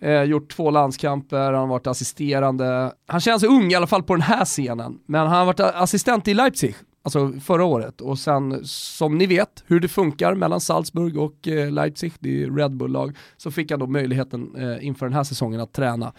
eh, 0.00 0.22
gjort 0.22 0.50
två 0.50 0.70
landskamper, 0.70 1.52
han 1.52 1.54
har 1.54 1.66
varit 1.66 1.86
assisterande. 1.86 2.92
Han 3.06 3.20
känns 3.20 3.42
ung 3.42 3.72
i 3.72 3.74
alla 3.74 3.86
fall 3.86 4.02
på 4.02 4.14
den 4.14 4.22
här 4.22 4.44
scenen, 4.44 4.98
men 5.06 5.20
han 5.20 5.38
har 5.38 5.44
varit 5.44 5.60
assistent 5.60 6.28
i 6.28 6.34
Leipzig, 6.34 6.74
alltså 7.02 7.32
förra 7.40 7.64
året. 7.64 8.00
Och 8.00 8.18
sen, 8.18 8.60
som 8.64 9.18
ni 9.18 9.26
vet, 9.26 9.64
hur 9.66 9.80
det 9.80 9.88
funkar 9.88 10.34
mellan 10.34 10.60
Salzburg 10.60 11.18
och 11.18 11.48
eh, 11.48 11.70
Leipzig, 11.70 12.12
det 12.18 12.42
är 12.42 12.50
Red 12.50 12.76
Bull-lag, 12.76 13.16
så 13.36 13.50
fick 13.50 13.70
han 13.70 13.80
då 13.80 13.86
möjligheten 13.86 14.54
eh, 14.56 14.86
inför 14.86 15.06
den 15.06 15.14
här 15.14 15.24
säsongen 15.24 15.60
att 15.60 15.72
träna 15.72 16.12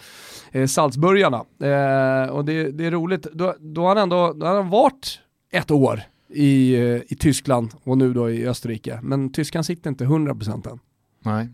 eh, 0.51 0.65
Salzburgarna. 0.65 1.37
Eh, 1.37 2.29
och 2.29 2.45
det, 2.45 2.71
det, 2.71 2.85
är 2.85 2.91
roligt, 2.91 3.27
då, 3.33 3.55
då 3.59 3.81
har 3.81 3.87
han 3.87 3.97
ändå 3.97 4.33
då 4.33 4.45
har 4.45 4.55
han 4.55 4.69
varit 4.69 5.19
ett 5.51 5.71
år 5.71 6.01
i, 6.29 6.73
eh, 6.73 7.01
i 7.07 7.15
Tyskland 7.19 7.73
och 7.83 7.97
nu 7.97 8.13
då 8.13 8.31
i 8.31 8.47
Österrike. 8.47 8.99
Men 9.03 9.31
tyskan 9.31 9.63
sitter 9.63 9.89
inte 9.89 10.05
100% 10.05 10.71
än. 10.71 10.79
Nej. 11.23 11.49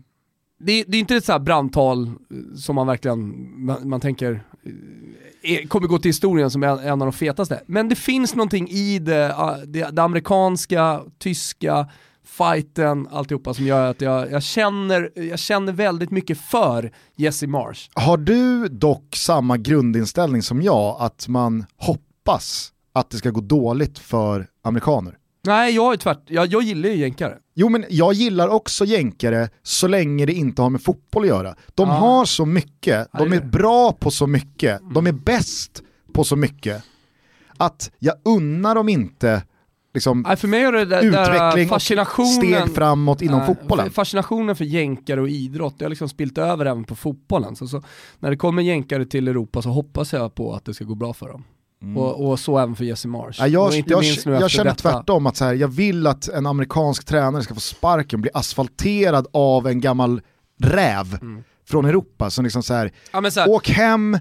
Det, 0.58 0.84
det 0.88 0.96
är 0.96 1.00
inte 1.00 1.16
ett 1.16 1.24
så 1.24 1.32
här 1.32 1.38
brandtal 1.38 2.06
eh, 2.06 2.12
som 2.56 2.74
man 2.74 2.86
verkligen, 2.86 3.48
man, 3.64 3.88
man 3.88 4.00
tänker, 4.00 4.44
är, 5.42 5.68
kommer 5.68 5.88
gå 5.88 5.98
till 5.98 6.08
historien 6.08 6.50
som 6.50 6.62
en, 6.62 6.78
en 6.78 7.02
av 7.02 7.06
de 7.06 7.12
fetaste. 7.12 7.62
Men 7.66 7.88
det 7.88 7.96
finns 7.96 8.34
någonting 8.34 8.68
i 8.68 8.98
det, 8.98 9.34
det, 9.66 9.90
det 9.92 10.02
amerikanska, 10.02 11.02
tyska, 11.18 11.88
fighten, 12.24 13.08
alltihopa 13.10 13.54
som 13.54 13.66
gör 13.66 13.90
att 13.90 14.00
jag, 14.00 14.30
jag, 14.30 14.42
känner, 14.42 15.10
jag 15.14 15.38
känner 15.38 15.72
väldigt 15.72 16.10
mycket 16.10 16.40
för 16.40 16.92
Jesse 17.16 17.46
Marsh. 17.46 17.90
Har 17.94 18.16
du 18.16 18.68
dock 18.68 19.16
samma 19.16 19.56
grundinställning 19.56 20.42
som 20.42 20.62
jag, 20.62 20.96
att 21.00 21.28
man 21.28 21.66
hoppas 21.76 22.72
att 22.98 23.10
det 23.10 23.16
ska 23.16 23.30
gå 23.30 23.40
dåligt 23.40 23.98
för 23.98 24.46
amerikaner? 24.62 25.18
Nej, 25.46 25.74
jag 25.74 25.92
är 25.92 25.96
tvärt, 25.96 26.22
jag, 26.26 26.46
jag 26.46 26.62
gillar 26.62 26.88
ju 26.88 26.96
jänkare. 26.96 27.34
Jo 27.54 27.68
men 27.68 27.84
jag 27.90 28.12
gillar 28.12 28.48
också 28.48 28.84
jänkare 28.84 29.48
så 29.62 29.88
länge 29.88 30.26
det 30.26 30.32
inte 30.32 30.62
har 30.62 30.70
med 30.70 30.82
fotboll 30.82 31.22
att 31.22 31.28
göra. 31.28 31.54
De 31.74 31.88
Ja. 31.88 31.94
har 31.94 32.24
så 32.24 32.46
mycket, 32.46 33.08
de 33.18 33.32
är 33.32 33.40
bra 33.40 33.92
på 33.92 34.10
så 34.10 34.26
mycket, 34.26 34.80
de 34.94 35.06
är 35.06 35.12
bäst 35.12 35.82
på 36.12 36.24
så 36.24 36.36
mycket. 36.36 36.82
Att 37.56 37.90
jag 37.98 38.14
unnar 38.24 38.74
dem 38.74 38.88
inte 38.88 39.42
liksom, 39.94 40.24
Nej, 40.26 40.36
för 40.36 40.48
mig 40.48 40.62
är 40.62 40.72
det 40.72 40.84
där, 40.84 41.02
utveckling 41.02 41.68
där 41.68 42.20
och 42.20 42.26
steg 42.26 42.74
framåt 42.74 43.22
inom 43.22 43.38
Nej, 43.38 43.46
fotbollen. 43.46 43.90
Fascinationen 43.90 44.56
för 44.56 44.64
jänkare 44.64 45.20
och 45.20 45.28
idrott, 45.28 45.78
det 45.78 45.84
har 45.84 45.90
liksom 45.90 46.08
spilt 46.08 46.38
över 46.38 46.66
även 46.66 46.84
på 46.84 46.94
fotbollen. 46.94 47.56
Så, 47.56 47.66
så, 47.68 47.82
när 48.18 48.30
det 48.30 48.36
kommer 48.36 48.62
jänkare 48.62 49.06
till 49.06 49.28
Europa 49.28 49.62
så 49.62 49.68
hoppas 49.68 50.12
jag 50.12 50.34
på 50.34 50.54
att 50.54 50.64
det 50.64 50.74
ska 50.74 50.84
gå 50.84 50.94
bra 50.94 51.12
för 51.12 51.28
dem. 51.28 51.44
Och, 51.96 52.28
och 52.30 52.40
så 52.40 52.58
även 52.58 52.76
för 52.76 52.84
Jesse 52.84 53.08
Marsh. 53.08 53.40
Ja, 53.40 53.46
jag, 53.46 53.74
jag, 53.86 54.00
minst 54.00 54.26
nu 54.26 54.32
jag 54.32 54.50
känner 54.50 54.70
detta. 54.70 54.90
tvärtom, 54.90 55.26
att 55.26 55.36
så 55.36 55.44
här, 55.44 55.54
jag 55.54 55.68
vill 55.68 56.06
att 56.06 56.28
en 56.28 56.46
amerikansk 56.46 57.04
tränare 57.04 57.42
ska 57.42 57.54
få 57.54 57.60
sparken, 57.60 58.20
bli 58.20 58.30
asfalterad 58.34 59.26
av 59.32 59.66
en 59.66 59.80
gammal 59.80 60.20
räv 60.62 61.18
Mm. 61.20 61.42
från 61.68 61.84
Europa 61.84 62.30
som 62.30 62.44
liksom 62.44 62.62
så 62.62 62.74
här, 62.74 62.92
Ja, 63.12 63.30
så 63.30 63.40
här, 63.40 63.50
åk 63.50 63.68
hem, 63.68 64.18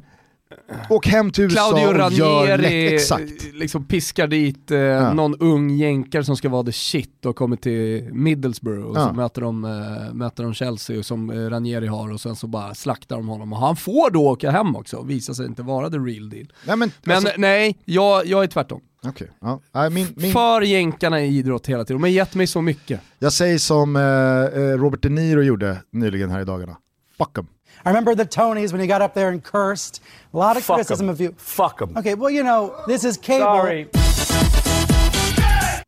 åk 0.90 1.08
hem 1.08 1.32
till 1.32 1.44
USA 1.44 1.56
Claudio 1.56 1.88
och 2.06 2.12
gör 2.12 2.48
Ranieri 2.58 2.96
exakt. 2.96 3.54
liksom 3.54 3.86
piskar 3.86 4.28
dit 4.28 4.72
eh, 4.72 5.14
någon 5.14 5.36
ung 5.40 5.70
jänkare 5.70 6.24
som 6.24 6.38
ska 6.38 6.50
vara 6.50 6.64
the 6.64 6.72
shit 6.72 7.26
och 7.26 7.36
kommer 7.36 7.56
till 7.56 8.10
Middlesbrough 8.14 8.86
och 8.88 8.98
Ja. 8.98 9.08
så 9.10 9.14
möter 9.14 9.42
de, 9.42 9.64
eh, 9.66 10.14
möter 10.14 10.44
de 10.44 10.54
Chelsea 10.54 11.04
som 11.04 11.30
eh, 11.30 11.36
Ranieri 11.50 11.88
har 11.88 12.12
och 12.14 12.22
sen 12.22 12.36
så 12.36 12.48
bara 12.48 12.76
slaktar 12.76 13.16
de 13.16 13.28
honom 13.28 13.54
och 13.54 13.60
han 13.60 13.76
får 13.76 14.12
då 14.12 14.28
åka 14.30 14.52
hem 14.52 14.76
också 14.76 14.98
och 14.98 15.10
visar 15.10 15.34
sig 15.34 15.46
inte 15.46 15.64
vara 15.64 15.90
the 15.90 15.98
real 15.98 16.30
deal. 16.30 16.48
Nej, 16.68 16.78
men, 16.78 16.92
Men 17.04 17.16
alltså, 17.18 17.34
nej, 17.38 17.78
jag, 17.86 18.26
jag 18.26 18.44
är 18.44 18.48
tvärtom. 18.48 18.82
okej, 19.08 19.32
ja. 19.42 19.62
Nej, 19.74 19.90
min, 19.90 20.08
min, 20.16 20.32
För 20.34 20.62
jänkarna 20.62 21.22
i 21.22 21.38
idrott 21.38 21.68
hela 21.68 21.84
tiden, 21.86 22.02
de 22.02 22.04
har 22.04 22.10
gett 22.12 22.36
mig 22.36 22.48
så 22.48 22.62
mycket. 22.62 23.02
jag 23.20 23.34
säger 23.34 23.58
som 23.58 23.96
eh, 23.96 24.02
eh, 24.04 24.78
Robert 24.78 25.02
De 25.02 25.10
Niro 25.10 25.42
gjorde 25.42 25.78
nyligen 25.92 26.30
här 26.30 26.42
i 26.42 26.46
dagarna, 26.46 26.78
fuck 27.18 27.38
'em. 27.38 27.46
I 27.86 27.90
remember 27.90 28.16
the 28.16 28.26
Tonys 28.26 28.72
when 28.72 28.82
he 28.82 28.88
got 28.88 29.02
up 29.02 29.14
there 29.14 29.28
and 29.30 29.44
cursed. 29.44 30.02
A 30.34 30.38
lot 30.38 30.58
of 30.58 30.64
Fuck 30.64 30.70
'em. 30.80 30.86
criticism 30.86 31.10
of 31.10 31.22
you. 31.22 31.34
Fuck 31.38 31.78
them. 31.80 31.98
Okay, 31.98 32.16
well, 32.16 32.32
you 32.32 32.44
know, 32.44 32.74
this 32.88 33.04
is 33.04 33.18
cable. 33.18 33.46
Sorry. 33.46 33.88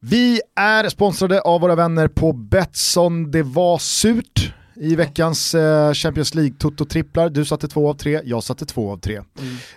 Vi 0.01 0.41
är 0.55 0.89
sponsrade 0.89 1.41
av 1.41 1.61
våra 1.61 1.75
vänner 1.75 2.07
på 2.07 2.33
Betsson. 2.33 3.31
Det 3.31 3.43
var 3.43 3.77
surt 3.77 4.53
i 4.79 4.95
veckans 4.95 5.55
eh, 5.55 5.93
Champions 5.93 6.35
League-toto-tripplar. 6.35 7.29
Du 7.29 7.45
satte 7.45 7.67
två 7.67 7.89
av 7.89 7.93
tre, 7.93 8.21
jag 8.25 8.43
satte 8.43 8.65
två 8.65 8.91
av 8.91 8.97
tre. 8.97 9.21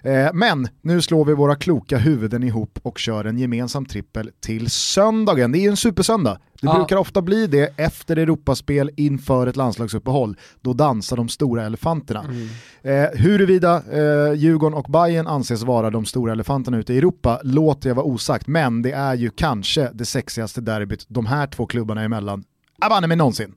Eh, 0.03 0.29
men 0.35 0.69
nu 0.83 1.03
slår 1.03 1.25
vi 1.25 1.35
våra 1.35 1.55
kloka 1.55 1.99
huvuden 1.99 2.43
ihop 2.43 2.79
och 2.83 2.99
kör 2.99 3.25
en 3.25 3.39
gemensam 3.39 3.87
trippel 3.87 4.31
till 4.41 4.71
söndagen. 4.71 5.53
Det 5.53 5.59
är 5.59 5.61
ju 5.61 5.69
en 5.71 5.77
supersöndag. 5.77 6.39
Det 6.61 6.67
Ja. 6.67 6.75
brukar 6.75 6.97
ofta 6.97 7.23
bli 7.23 7.47
det 7.47 7.73
efter 7.77 8.17
Europaspel 8.17 8.91
inför 8.97 9.47
ett 9.47 9.57
landslagsuppehåll. 9.57 10.37
Då 10.61 10.73
dansar 10.73 11.17
de 11.17 11.29
stora 11.29 11.67
elefanterna. 11.67 12.25
Eh, 12.83 13.05
huruvida 13.15 13.77
eh, 13.77 14.33
Djurgården 14.35 14.79
och 14.79 14.87
Bayern 14.93 15.27
anses 15.27 15.63
vara 15.63 15.91
de 15.91 16.05
stora 16.05 16.33
elefanterna 16.33 16.79
ute 16.79 16.95
i 16.95 16.99
Europa 16.99 17.41
låter 17.45 17.89
jag 17.91 17.95
vara 17.95 18.07
osagt, 18.07 18.47
men 18.47 18.83
det 18.83 18.93
är 18.93 19.15
ju 19.15 19.31
kanske 19.31 19.91
det 19.95 20.05
sexigaste 20.05 20.61
derbyt 20.61 21.05
de 21.09 21.27
här 21.27 21.47
två 21.47 21.67
klubbarna 21.67 22.03
emellan, 22.03 22.45
abanne 22.81 23.07
mig 23.07 23.16
någonsin. 23.16 23.55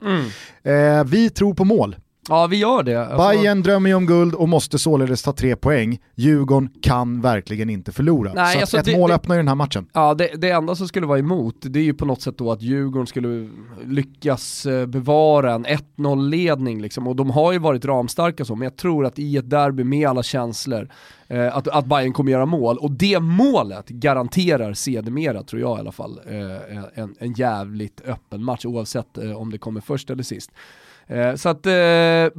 Eh, 0.62 1.04
vi 1.04 1.30
tror 1.30 1.54
på 1.54 1.64
mål. 1.64 1.96
Ja, 2.28 2.46
vi 2.46 2.56
gör 2.56 2.82
det. 2.82 3.06
Alltså, 3.06 3.28
Bayern 3.28 3.62
drömmer 3.62 3.90
ju 3.90 3.94
om 3.96 4.06
guld 4.06 4.34
och 4.34 4.48
måste 4.48 4.78
således 4.78 5.22
ta 5.22 5.32
tre 5.32 5.56
poäng. 5.56 5.98
Djurgården 6.14 6.70
kan 6.82 7.20
verkligen 7.20 7.70
inte 7.70 7.92
förlora. 7.92 8.32
Nej, 8.34 8.54
så 8.54 8.60
alltså 8.60 8.76
ett 8.78 8.84
det- 8.84 8.96
mål 8.98 9.08
det- 9.08 9.14
öppnar 9.14 9.34
ju 9.34 9.38
den 9.38 9.48
här 9.48 9.54
matchen. 9.54 9.86
Ja, 9.92 10.14
det, 10.14 10.28
det 10.36 10.50
enda 10.50 10.74
som 10.74 10.88
skulle 10.88 11.06
vara 11.06 11.18
emot, 11.18 11.56
det 11.60 11.78
är 11.78 11.82
ju 11.84 11.94
på 11.94 12.04
något 12.04 12.22
sätt 12.22 12.38
då 12.38 12.52
att 12.52 12.62
Djurgården 12.62 13.06
skulle 13.06 13.48
lyckas 13.86 14.66
eh, 14.66 14.86
bevara 14.86 15.52
en 15.54 15.66
1-0-ledning 15.66 16.82
liksom. 16.82 17.06
Och 17.08 17.16
de 17.16 17.30
har 17.30 17.52
ju 17.52 17.58
varit 17.58 17.84
ramstarka 17.84 18.44
så, 18.44 18.54
men 18.56 18.64
jag 18.64 18.76
tror 18.76 19.06
att 19.06 19.18
i 19.18 19.36
ett 19.36 19.50
derby 19.50 19.84
med 19.84 20.08
alla 20.08 20.22
känslor, 20.22 20.88
eh, 21.28 21.56
att, 21.56 21.68
att 21.68 21.86
Bayern 21.86 22.12
kommer 22.12 22.32
göra 22.32 22.46
mål. 22.46 22.78
Och 22.78 22.90
det 22.90 23.20
målet 23.20 23.88
garanterar 23.88 24.72
sedermera, 24.74 25.42
tror 25.42 25.62
jag 25.62 25.76
i 25.76 25.80
alla 25.80 25.92
fall, 25.92 26.20
eh, 26.26 27.02
en, 27.02 27.14
en 27.18 27.32
jävligt 27.32 28.00
öppen 28.06 28.44
match 28.44 28.64
oavsett 28.64 29.18
eh, 29.18 29.32
om 29.36 29.50
det 29.50 29.58
kommer 29.58 29.80
först 29.80 30.10
eller 30.10 30.22
sist. 30.22 30.50
Eh, 31.06 31.34
så 31.34 31.48
att 31.48 31.66
eh, 31.66 31.72
eh, 31.74 32.30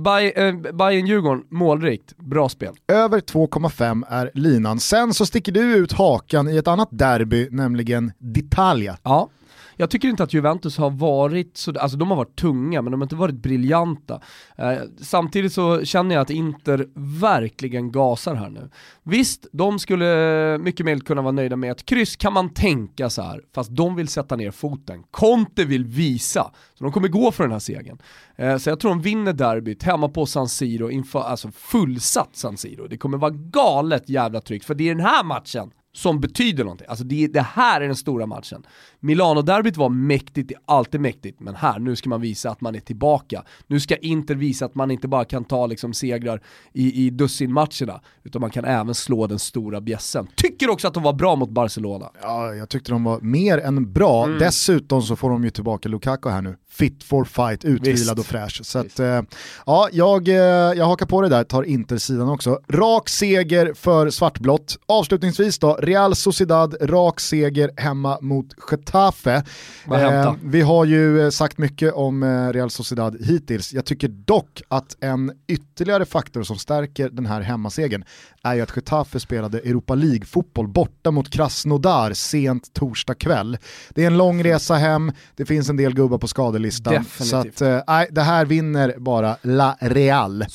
Bayern-Djurgården, 0.74 1.44
målrikt, 1.50 2.18
bra 2.18 2.50
spel. 2.50 2.74
Över 2.88 3.20
2,5 3.20 4.04
är 4.10 4.32
linan. 4.34 4.80
Sen 4.80 5.14
så 5.14 5.26
sticker 5.26 5.52
du 5.52 5.76
ut 5.76 5.92
hakan 5.92 6.50
i 6.50 6.58
ett 6.58 6.68
annat 6.68 6.90
derby, 6.92 7.48
nämligen 7.52 8.12
d'Italia. 8.20 8.98
Ja. 9.04 9.30
Jag 9.76 9.90
tycker 9.90 10.08
inte 10.08 10.24
att 10.24 10.34
Juventus 10.34 10.78
har 10.78 10.90
varit 10.90 11.58
så, 11.58 11.80
alltså 11.80 11.98
de 11.98 12.10
har 12.10 12.18
varit 12.18 12.36
tunga 12.36 12.82
men 12.82 12.92
de 12.92 13.02
har 13.02 13.06
inte 13.06 13.16
varit 13.16 13.36
briljanta. 13.36 14.22
Eh, 14.58 14.78
samtidigt 15.02 15.54
så 15.54 15.86
känner 15.86 16.16
jag 16.16 16.22
att 16.22 16.30
Inter 16.30 16.88
verkligen 17.20 17.92
gasar 17.92 18.36
här 18.36 18.50
nu. 18.50 18.70
Visst, 19.04 19.48
de 19.52 19.80
skulle 19.80 20.58
mycket 20.58 20.86
mer 20.86 21.00
kunna 21.00 21.22
vara 21.22 21.32
nöjda 21.32 21.56
med 21.56 21.72
ett 21.72 21.86
kryss 21.86 22.16
kan 22.16 22.34
man 22.34 22.54
tänka 22.54 23.10
så 23.10 23.22
här, 23.22 23.42
fast 23.56 23.76
de 23.76 23.96
vill 23.96 24.08
sätta 24.08 24.36
ner 24.36 24.52
foten. 24.52 25.04
Conte 25.12 25.66
vill 25.66 25.86
visa, 25.86 26.52
så 26.74 26.84
de 26.84 26.92
kommer 26.92 27.08
gå 27.08 27.32
för 27.32 27.44
den 27.44 27.52
här 27.52 27.60
segern. 27.60 27.98
Eh, 28.36 28.58
så 28.58 28.70
jag 28.70 28.80
tror 28.80 28.90
de 28.90 29.02
vinner 29.02 29.34
derbyt 29.34 29.84
hemma 29.84 30.10
på 30.10 30.26
San 30.26 30.50
Siro, 30.50 30.92
inför, 30.92 31.22
alltså 31.22 31.52
fullsatt 31.52 32.36
San 32.36 32.58
Siro. 32.58 32.88
Det 32.88 32.98
kommer 32.98 33.18
vara 33.18 33.32
galet 33.32 34.10
jävla 34.10 34.42
tryck, 34.42 34.64
för 34.64 34.76
det 34.76 34.90
är 34.90 34.96
den 34.96 35.06
här 35.06 35.24
matchen 35.24 35.72
som 35.96 36.20
betyder 36.20 36.64
någonting. 36.64 36.88
Alltså 36.90 37.06
det, 37.06 37.28
det 37.28 37.42
här 37.42 37.82
är 37.82 37.88
den 37.88 37.96
stora 37.96 38.26
matchen. 38.26 38.66
Milano-derbyt 39.00 39.78
var 39.78 39.90
mäktigt, 39.90 40.50
det 40.50 40.54
är 40.54 40.62
alltid 40.66 41.02
mäktigt, 41.02 41.40
men 41.40 41.56
här, 41.56 41.80
nu 41.80 41.96
ska 41.96 42.10
man 42.10 42.22
visa 42.22 42.50
att 42.50 42.62
man 42.62 42.76
är 42.76 42.80
tillbaka. 42.80 43.44
Nu 43.68 43.80
ska 43.80 43.96
Inter 43.96 44.36
visa 44.36 44.66
att 44.66 44.76
man 44.76 44.92
inte 44.92 45.08
bara 45.08 45.26
kan 45.26 45.44
ta 45.44 45.68
liksom 45.68 45.94
segrar 45.94 46.42
i, 46.74 47.06
i 47.06 47.10
dussinmatcherna, 47.10 48.02
utan 48.24 48.42
man 48.42 48.50
kan 48.50 48.66
även 48.66 48.96
slå 48.96 49.28
den 49.28 49.40
stora 49.40 49.82
bjässen. 49.82 50.28
Tycker 50.36 50.70
också 50.70 50.88
att 50.88 50.94
de 50.94 51.04
var 51.04 51.14
bra 51.14 51.36
mot 51.36 51.50
Barcelona. 51.50 52.10
Ja, 52.22 52.54
jag 52.54 52.70
tyckte 52.70 52.92
de 52.92 53.04
var 53.04 53.22
mer 53.22 53.58
än 53.58 53.94
bra. 53.94 54.26
Mm. 54.26 54.40
Dessutom 54.40 55.02
så 55.02 55.16
får 55.16 55.30
de 55.30 55.44
ju 55.44 55.50
tillbaka 55.50 55.90
Lukaku 55.90 56.30
här 56.30 56.42
nu. 56.42 56.56
Fit 56.70 57.04
for 57.04 57.24
fight, 57.24 57.66
utvilad 57.66 57.98
Visst. 57.98 58.20
och 58.20 58.26
fräsch. 58.26 58.66
Så 58.66 58.80
att, 58.80 59.00
eh, 59.00 59.22
ja, 59.66 59.90
jag, 59.92 60.28
eh, 60.28 60.36
jag 60.78 60.86
hakar 60.86 61.06
på 61.06 61.22
det 61.22 61.30
där, 61.30 61.44
tar 61.44 61.64
Inter-sidan 61.64 62.30
också. 62.30 62.60
Rak 62.70 63.10
seger 63.10 63.74
för 63.74 64.10
svartblått. 64.10 64.78
Avslutningsvis 64.86 65.60
då, 65.60 65.78
Real 65.86 66.16
Sociedad, 66.16 66.76
rak 66.82 67.20
seger 67.20 67.72
hemma 67.78 68.18
mot 68.22 68.46
Getafe. 68.72 69.44
Hämta? 69.86 70.36
vi 70.44 70.62
har 70.62 70.86
ju 70.86 71.22
eh, 71.22 71.30
sagt 71.30 71.58
mycket 71.58 71.94
om 71.94 72.24
eh, 72.24 72.54
Real 72.54 72.70
Sociedad 72.70 73.18
hittills. 73.26 73.74
Jag 73.74 73.86
tycker 73.86 74.08
dock 74.08 74.62
att 74.68 74.98
en 75.00 75.32
ytterligare 75.48 76.06
faktor 76.06 76.44
som 76.44 76.58
stärker 76.58 77.10
den 77.10 77.26
här 77.26 77.42
hemmasegern 77.42 78.04
är 78.44 78.56
ju 78.56 78.62
att 78.62 78.76
Getafe 78.76 79.20
spelade 79.20 79.60
Europa 79.60 79.96
League-fotboll 79.96 80.68
borta 80.68 81.12
mot 81.12 81.30
Krasnodar 81.30 82.14
sent 82.14 82.74
torsdag 82.74 83.14
kväll. 83.14 83.58
Det 83.90 84.04
är 84.04 84.08
en 84.08 84.18
lång 84.18 84.44
resa 84.44 84.76
hem, 84.76 85.12
det 85.36 85.46
finns 85.46 85.70
en 85.70 85.78
del 85.78 85.94
gubbar 85.94 86.18
på 86.18 86.28
skadelistan. 86.28 86.94
Definitivt. 86.94 87.58
Så 87.58 87.66
att, 87.66 87.88
eh, 87.88 88.04
det 88.12 88.22
här 88.22 88.46
vinner 88.46 88.96
bara 88.98 89.38
La 89.42 89.78
Real. 89.80 90.46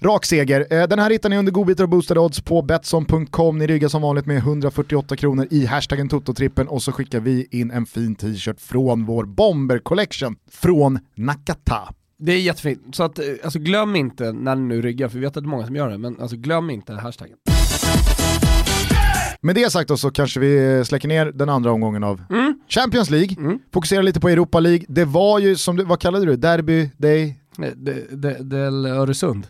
Rak 0.00 0.24
seger. 0.24 0.66
Eh, 0.70 0.88
Den 0.88 0.98
här 0.98 1.10
hittar 1.10 1.28
ni 1.28 1.38
under 1.38 1.52
godbitar 1.52 1.84
och 1.84 1.90
boostade 1.90 2.20
odds 2.20 2.40
på 2.40 2.62
Betsson.com. 2.62 3.58
Ni 3.58 3.66
ryggar 3.66 3.88
som 3.88 4.02
vanligt 4.02 4.26
med 4.26 4.42
148 4.70 5.16
kronor 5.16 5.46
i 5.50 5.66
hashtaggen 5.66 6.08
Tototrippen 6.08 6.68
och 6.68 6.82
så 6.82 6.92
skickar 6.92 7.20
vi 7.20 7.46
in 7.50 7.70
en 7.70 7.86
fin 7.86 8.14
t-shirt 8.14 8.60
från 8.60 9.04
vår 9.04 9.24
Bomber 9.24 9.78
Collection 9.78 10.36
från 10.50 10.98
Nakata. 11.14 11.94
Det 12.18 12.32
är 12.32 12.40
jättefint. 12.40 12.80
Så 12.94 13.02
att, 13.02 13.18
eh, 13.18 13.24
alltså 13.44 13.58
glöm 13.58 13.96
inte 13.96 14.32
när 14.32 14.56
ni 14.56 14.62
nu 14.62 14.82
ryggar, 14.82 15.08
för 15.08 15.14
vi 15.18 15.20
vet 15.20 15.36
att 15.36 15.42
det 15.44 15.46
är 15.46 15.50
många 15.50 15.66
som 15.66 15.76
gör 15.76 15.88
det, 15.90 15.98
men 15.98 16.20
alltså 16.20 16.36
glöm 16.36 16.70
inte 16.70 16.92
hashtaggen. 16.94 17.36
Med 19.40 19.54
det 19.54 19.70
sagt 19.72 19.88
då 19.88 19.96
så 19.96 20.10
kanske 20.10 20.40
vi 20.40 20.82
släcker 20.84 21.08
ner 21.08 21.26
den 21.26 21.48
andra 21.48 21.72
omgången 21.72 22.04
av 22.04 22.22
Champions 22.68 23.10
League. 23.10 23.58
Fokuserar 23.72 24.02
lite 24.02 24.20
på 24.20 24.28
Europa 24.28 24.60
League. 24.60 24.84
Det 24.88 25.04
var 25.04 25.38
ju 25.38 25.56
som 25.56 25.76
du, 25.76 25.84
vad 25.84 26.00
kallade 26.00 26.24
du 26.26 26.30
det? 26.30 26.36
Derby 26.48 26.90
Day? 26.96 27.36
Eh, 27.58 27.68
Det, 27.76 28.16
det, 28.16 28.36
det 28.40 28.58
är 28.58 28.86
Öresund. 28.86 29.46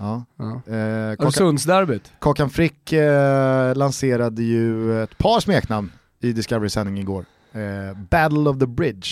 Ja. 0.00 0.24
Ja. 0.36 0.62
Eh, 0.66 0.76
Öresundsderbyt. 1.18 2.12
Kakan 2.20 2.50
Frick 2.50 2.92
eh, 2.92 3.74
lanserade 3.76 4.42
ju 4.42 5.02
ett 5.02 5.18
par 5.18 5.40
smeknamn 5.40 5.92
i 6.20 6.32
Discovery-sändning 6.32 6.98
igår. 6.98 7.24
Eh, 7.52 7.98
Battle 8.10 8.38
of 8.50 8.58
the 8.58 8.66
Bridge. 8.66 9.08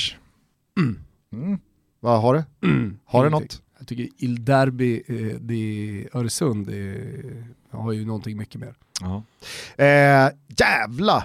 Mm. 1.33 1.59
Vad 2.01 2.23
har 2.23 2.35
du? 2.35 2.43
Har 3.05 3.25
du 3.25 3.31
något? 3.31 3.63
Jag 3.79 3.89
tycker 3.89 4.09
Il 4.19 4.45
Derby, 4.45 5.03
eh, 5.07 6.21
Öresund, 6.21 6.67
det 6.67 6.77
är, 6.77 7.45
har 7.71 7.93
ju 7.93 8.05
någonting 8.05 8.37
mycket 8.37 8.61
mer. 8.61 8.75
Eh, 9.77 10.31
jävla 10.59 11.25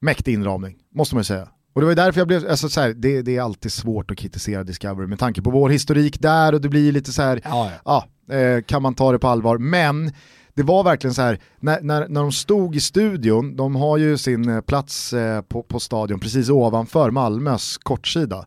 mäktig 0.00 0.34
inramning, 0.34 0.76
måste 0.94 1.14
man 1.14 1.20
ju 1.20 1.24
säga. 1.24 1.48
Och 1.72 1.80
det 1.80 1.84
var 1.84 1.90
ju 1.90 1.96
därför 1.96 2.20
jag 2.20 2.28
blev, 2.28 2.50
alltså 2.50 2.68
så 2.68 2.80
här, 2.80 2.92
det, 2.94 3.22
det 3.22 3.36
är 3.36 3.42
alltid 3.42 3.72
svårt 3.72 4.10
att 4.10 4.16
kritisera 4.16 4.64
Discovery 4.64 5.06
med 5.06 5.18
tanke 5.18 5.42
på 5.42 5.50
vår 5.50 5.70
historik 5.70 6.20
där 6.20 6.52
och 6.54 6.60
det 6.60 6.68
blir 6.68 6.92
lite 6.92 7.12
så 7.12 7.22
här, 7.22 7.40
Ja, 7.44 7.70
ja. 7.70 7.78
ja, 7.84 8.06
eh, 8.32 8.62
kan 8.62 8.82
man 8.82 8.94
ta 8.94 9.12
det 9.12 9.18
på 9.18 9.28
allvar? 9.28 9.58
Men 9.58 10.12
det 10.54 10.62
var 10.62 10.84
verkligen 10.84 11.14
så 11.14 11.22
här, 11.22 11.38
när, 11.60 11.80
när, 11.80 12.08
när 12.08 12.20
de 12.20 12.32
stod 12.32 12.76
i 12.76 12.80
studion, 12.80 13.56
de 13.56 13.76
har 13.76 13.96
ju 13.96 14.18
sin 14.18 14.48
eh, 14.48 14.60
plats 14.60 15.12
eh, 15.12 15.40
på, 15.42 15.62
på 15.62 15.80
stadion 15.80 16.20
precis 16.20 16.48
ovanför 16.50 17.10
Malmös 17.10 17.78
kortsida. 17.78 18.44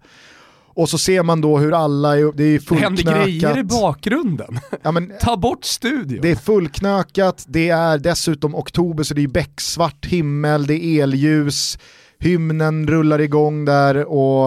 Och 0.78 0.90
så 0.90 0.98
ser 0.98 1.24
man 1.24 1.42
då 1.42 1.58
hur 1.58 1.74
alla, 1.74 2.18
är, 2.18 2.32
det 2.38 2.44
är 2.44 2.62
Det 2.70 2.76
händer 2.76 3.04
grejer 3.04 3.28
i 3.28 3.42
fullknökat. 3.42 3.68
bakgrunden. 3.82 4.60
Ja, 4.84 4.92
men, 4.92 5.12
Ta 5.22 5.38
bort 5.38 5.66
studion. 5.66 6.20
det 6.22 6.32
är 6.32 6.36
fullknökat, 6.36 7.46
det 7.48 7.70
är 7.70 7.98
dessutom 7.98 8.56
oktober 8.56 9.04
så 9.04 9.14
det 9.14 9.24
är 9.24 9.28
becksvart 9.28 10.06
himmel, 10.06 10.66
det 10.68 10.84
är 10.86 11.04
elljus, 11.04 11.80
hymnen 12.20 12.88
rullar 12.88 13.22
igång 13.22 13.66
där 13.66 14.06
och 14.06 14.46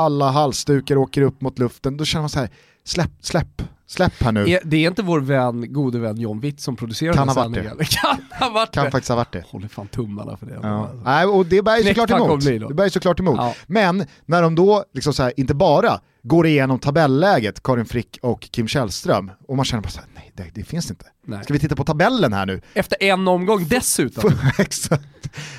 alla 0.00 0.30
halsdukar 0.30 0.96
åker 0.96 1.22
upp 1.22 1.40
mot 1.40 1.58
luften. 1.58 1.96
Då 1.96 2.04
känner 2.04 2.22
man 2.22 2.30
så 2.30 2.38
här, 2.38 2.50
släpp, 2.84 3.10
släpp, 3.20 3.62
släpp 3.90 4.22
här 4.22 4.32
nu. 4.32 4.58
Det 4.64 4.76
är 4.76 4.88
inte 4.88 5.02
vår 5.02 5.20
vän, 5.20 5.72
gode 5.72 5.98
vän 5.98 6.20
John 6.20 6.40
Witt 6.40 6.60
som 6.60 6.76
producerar 6.76 7.12
Kan 7.12 7.26
den 7.26 7.36
varit 7.36 7.54
sändningen. 7.54 7.76
Kan 7.84 8.18
ha 8.40 8.50
varit 8.54 8.70
Kan 8.70 8.84
det. 8.84 8.90
faktiskt 8.90 9.08
ha 9.08 9.16
varit 9.16 9.32
det. 9.32 9.44
Håller 9.46 9.68
fan 9.68 9.88
tummarna 9.88 10.36
för 10.36 10.46
det. 10.46 10.58
Ja. 10.62 10.90
Nej, 11.04 11.26
och 11.26 11.46
det 11.46 11.62
bär 11.62 11.76
ju 11.76 11.84
såklart 11.84 12.10
emot. 12.10 12.44
Det 12.68 12.74
bär 12.74 12.88
såklart 12.88 13.20
emot. 13.20 13.36
Ja. 13.38 13.54
Men 13.66 14.06
när 14.26 14.42
de 14.42 14.54
då 14.54 14.84
liksom 14.94 15.12
så 15.12 15.22
här, 15.22 15.32
inte 15.36 15.54
bara 15.54 16.00
går 16.22 16.46
igenom 16.46 16.78
tabelläget, 16.78 17.62
Karin 17.62 17.84
Frick 17.84 18.18
och 18.22 18.40
Kim 18.40 18.68
Källström, 18.68 19.30
och 19.48 19.56
man 19.56 19.64
känner 19.64 19.82
bara 19.82 19.88
så 19.88 20.00
här, 20.00 20.08
det, 20.40 20.50
det 20.54 20.64
finns 20.64 20.90
inte. 20.90 21.06
Nej. 21.26 21.44
Ska 21.44 21.52
vi 21.52 21.58
titta 21.58 21.76
på 21.76 21.84
tabellen 21.84 22.32
här 22.32 22.46
nu? 22.46 22.60
Efter 22.74 23.02
en 23.02 23.28
omgång 23.28 23.66
dessutom. 23.68 24.32
Exakt. 24.58 25.04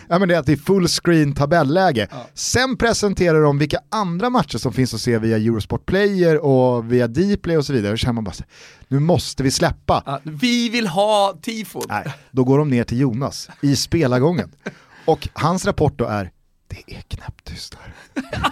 Ja, 0.08 0.20
men 0.20 0.28
det 0.30 0.36
är 0.36 0.40
att 0.40 0.46
det 0.46 0.52
är 0.52 0.58
full 0.58 0.88
screen 0.88 1.36
tabelläge. 1.36 2.08
Ja. 2.12 2.28
Sen 2.34 2.78
presenterar 2.78 3.42
de 3.42 3.58
vilka 3.58 3.80
andra 3.90 4.30
matcher 4.30 4.58
som 4.58 4.74
finns 4.74 4.94
att 4.94 5.02
se 5.02 5.18
via 5.18 5.38
Eurosport 5.38 5.86
Player 5.86 6.38
och 6.38 6.92
via 6.92 7.08
Dplay 7.08 7.58
och 7.58 7.66
så 7.66 7.74
vidare. 7.74 7.92
Och 7.92 8.00
känner 8.00 8.14
man 8.14 8.24
bara 8.24 8.34
så 8.34 8.44
nu 8.88 9.00
måste 9.00 9.44
vi 9.44 9.52
släppa. 9.52 10.04
Ja, 10.06 10.20
vi 10.24 10.70
vill 10.70 10.88
ha 10.88 11.38
tifon. 11.42 11.84
Nej, 11.88 12.14
då 12.32 12.44
går 12.44 12.58
de 12.58 12.70
ner 12.70 12.84
till 12.84 13.00
Jonas 13.00 13.50
i 13.62 13.76
spelargången. 13.76 14.52
Och 15.06 15.28
hans 15.34 15.66
rapport 15.66 15.94
då 15.98 16.06
är, 16.06 16.32
det 16.68 16.96
är 16.96 17.02
knäpptyst 17.02 17.78
här. 17.82 17.94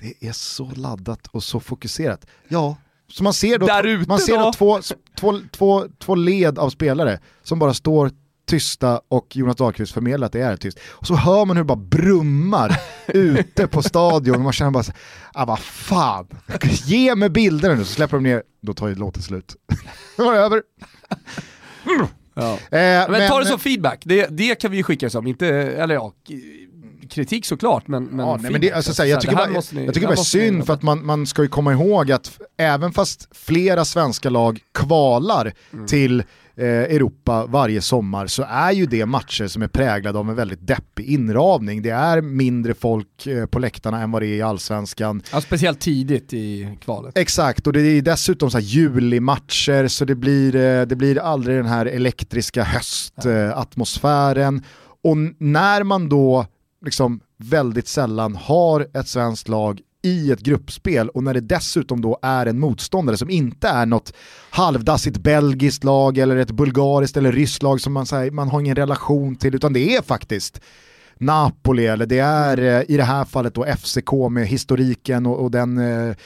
Det 0.00 0.28
är 0.28 0.32
så 0.32 0.70
laddat 0.70 1.26
och 1.26 1.44
så 1.44 1.60
fokuserat. 1.60 2.26
Ja, 2.48 2.76
så 3.14 3.22
man 3.24 3.34
ser 3.34 3.58
då, 3.58 3.66
man 4.08 4.18
ser 4.18 4.38
då 4.38 4.44
då? 4.44 4.52
två, 4.52 4.80
två, 5.20 5.40
två, 5.52 5.84
två 5.98 6.14
led 6.14 6.58
av 6.58 6.70
spelare 6.70 7.18
som 7.42 7.58
bara 7.58 7.74
står 7.74 8.10
tysta 8.46 9.00
och 9.08 9.36
Jonas 9.36 9.56
Dahlqvist 9.56 9.92
förmedlar 9.92 10.26
att 10.26 10.32
det 10.32 10.40
är 10.40 10.56
tyst. 10.56 10.78
Och 10.88 11.06
så 11.06 11.14
hör 11.14 11.44
man 11.44 11.56
hur 11.56 11.64
det 11.64 11.66
bara 11.66 11.76
brummar 11.78 12.80
ute 13.06 13.66
på 13.66 13.82
stadion 13.82 14.34
och 14.36 14.40
man 14.40 14.52
känner 14.52 14.70
bara 14.70 14.82
så, 14.82 14.92
ah 15.32 15.44
vad 15.44 15.58
fan, 15.58 16.26
ge 16.84 17.14
mig 17.14 17.28
bilderna 17.30 17.74
nu 17.74 17.84
så 17.84 17.92
släpper 17.92 18.16
de 18.16 18.22
ner, 18.22 18.42
då 18.60 18.74
tar 18.74 18.88
ju 18.88 18.94
låten 18.94 19.22
slut. 19.22 19.56
Det 20.16 20.22
var 20.22 20.34
över. 20.34 20.62
Ja. 22.34 22.52
Eh, 22.52 23.10
Men, 23.10 23.30
ta 23.30 23.40
det 23.40 23.46
som 23.46 23.58
feedback, 23.58 24.02
det, 24.04 24.26
det 24.30 24.54
kan 24.54 24.70
vi 24.70 24.76
ju 24.76 24.82
skicka 24.82 25.10
som, 25.10 25.26
inte, 25.26 25.46
eller 25.48 25.94
ja, 25.94 26.12
kritik 27.14 27.46
såklart 27.46 27.88
men, 27.88 28.04
men, 28.04 28.26
Ja, 28.26 28.38
nej, 28.42 28.52
men 28.52 28.60
det, 28.60 28.72
alltså, 28.72 28.94
så 28.94 29.02
här, 29.02 29.10
jag 29.10 29.20
tycker 29.20 29.36
bara, 29.36 29.46
ni- 29.46 29.84
jag 29.84 29.94
tycker 29.94 30.06
bara 30.06 30.14
ni 30.16 30.24
synd 30.24 30.66
för 30.66 30.72
att 30.74 30.82
man, 30.82 31.06
man 31.06 31.26
ska 31.26 31.42
ju 31.42 31.48
komma 31.48 31.72
ihåg 31.72 32.12
att 32.12 32.38
även 32.58 32.92
fast 32.92 33.28
flera 33.36 33.84
svenska 33.84 34.30
lag 34.30 34.60
kvalar 34.74 35.52
Mm. 35.72 35.86
till 35.86 36.22
eh, 36.56 36.66
Europa 36.66 37.46
varje 37.46 37.82
sommar 37.82 38.26
så 38.26 38.42
är 38.48 38.72
ju 38.72 38.86
det 38.86 39.06
matcher 39.06 39.46
som 39.46 39.62
är 39.62 39.68
präglade 39.68 40.18
av 40.18 40.28
en 40.30 40.34
väldigt 40.34 40.66
deppig 40.66 41.04
inramning. 41.06 41.82
Det 41.82 41.90
är 41.90 42.20
mindre 42.20 42.74
folk 42.74 43.26
eh, 43.26 43.46
på 43.46 43.58
läktarna 43.58 44.02
än 44.02 44.10
vad 44.10 44.22
det 44.22 44.26
är 44.26 44.36
i 44.36 44.42
allsvenskan. 44.42 45.22
Ja, 45.32 45.40
speciellt 45.40 45.80
tidigt 45.80 46.32
i 46.32 46.78
kvalet. 46.84 47.18
Exakt, 47.18 47.66
och 47.66 47.72
det 47.72 47.80
är 47.80 48.02
dessutom 48.02 48.50
så 48.50 48.58
här 48.58 48.64
julimatcher 48.64 49.88
så 49.88 50.04
det 50.04 50.14
blir, 50.14 50.56
eh, 50.56 50.82
det 50.86 50.96
blir 50.96 51.18
aldrig 51.18 51.56
den 51.56 51.66
här 51.66 51.86
elektriska 51.86 52.64
höstatmosfären. 52.64 54.62
Och 55.02 55.16
när 55.38 55.82
man 55.82 56.08
då 56.08 56.46
liksom 56.84 57.20
väldigt 57.36 57.88
sällan 57.88 58.36
har 58.36 58.86
ett 58.94 59.08
svenskt 59.08 59.48
lag 59.48 59.80
i 60.02 60.32
ett 60.32 60.40
gruppspel 60.40 61.08
och 61.08 61.22
när 61.22 61.34
det 61.34 61.40
dessutom 61.40 62.00
då 62.00 62.18
är 62.22 62.46
en 62.46 62.58
motståndare 62.58 63.16
som 63.16 63.30
inte 63.30 63.68
är 63.68 63.86
något 63.86 64.12
halvdassigt 64.50 65.18
belgiskt 65.18 65.84
lag 65.84 66.18
eller 66.18 66.36
ett 66.36 66.50
bulgariskt 66.50 67.16
eller 67.16 67.32
ryskt 67.32 67.62
lag 67.62 67.80
som 67.80 67.92
man, 67.92 68.06
här, 68.10 68.30
man 68.30 68.48
har 68.48 68.60
ingen 68.60 68.76
relation 68.76 69.36
till 69.36 69.54
utan 69.54 69.72
det 69.72 69.96
är 69.96 70.02
faktiskt 70.02 70.60
Napoli 71.18 71.86
eller 71.86 72.06
det 72.06 72.18
är 72.18 72.58
eh, 72.58 72.82
i 72.88 72.96
det 72.96 73.04
här 73.04 73.24
fallet 73.24 73.54
då 73.54 73.64
FCK 73.64 74.12
med 74.30 74.46
historiken 74.46 75.26
och, 75.26 75.42
och 75.42 75.50
den 75.50 75.78
eh, 75.78 76.16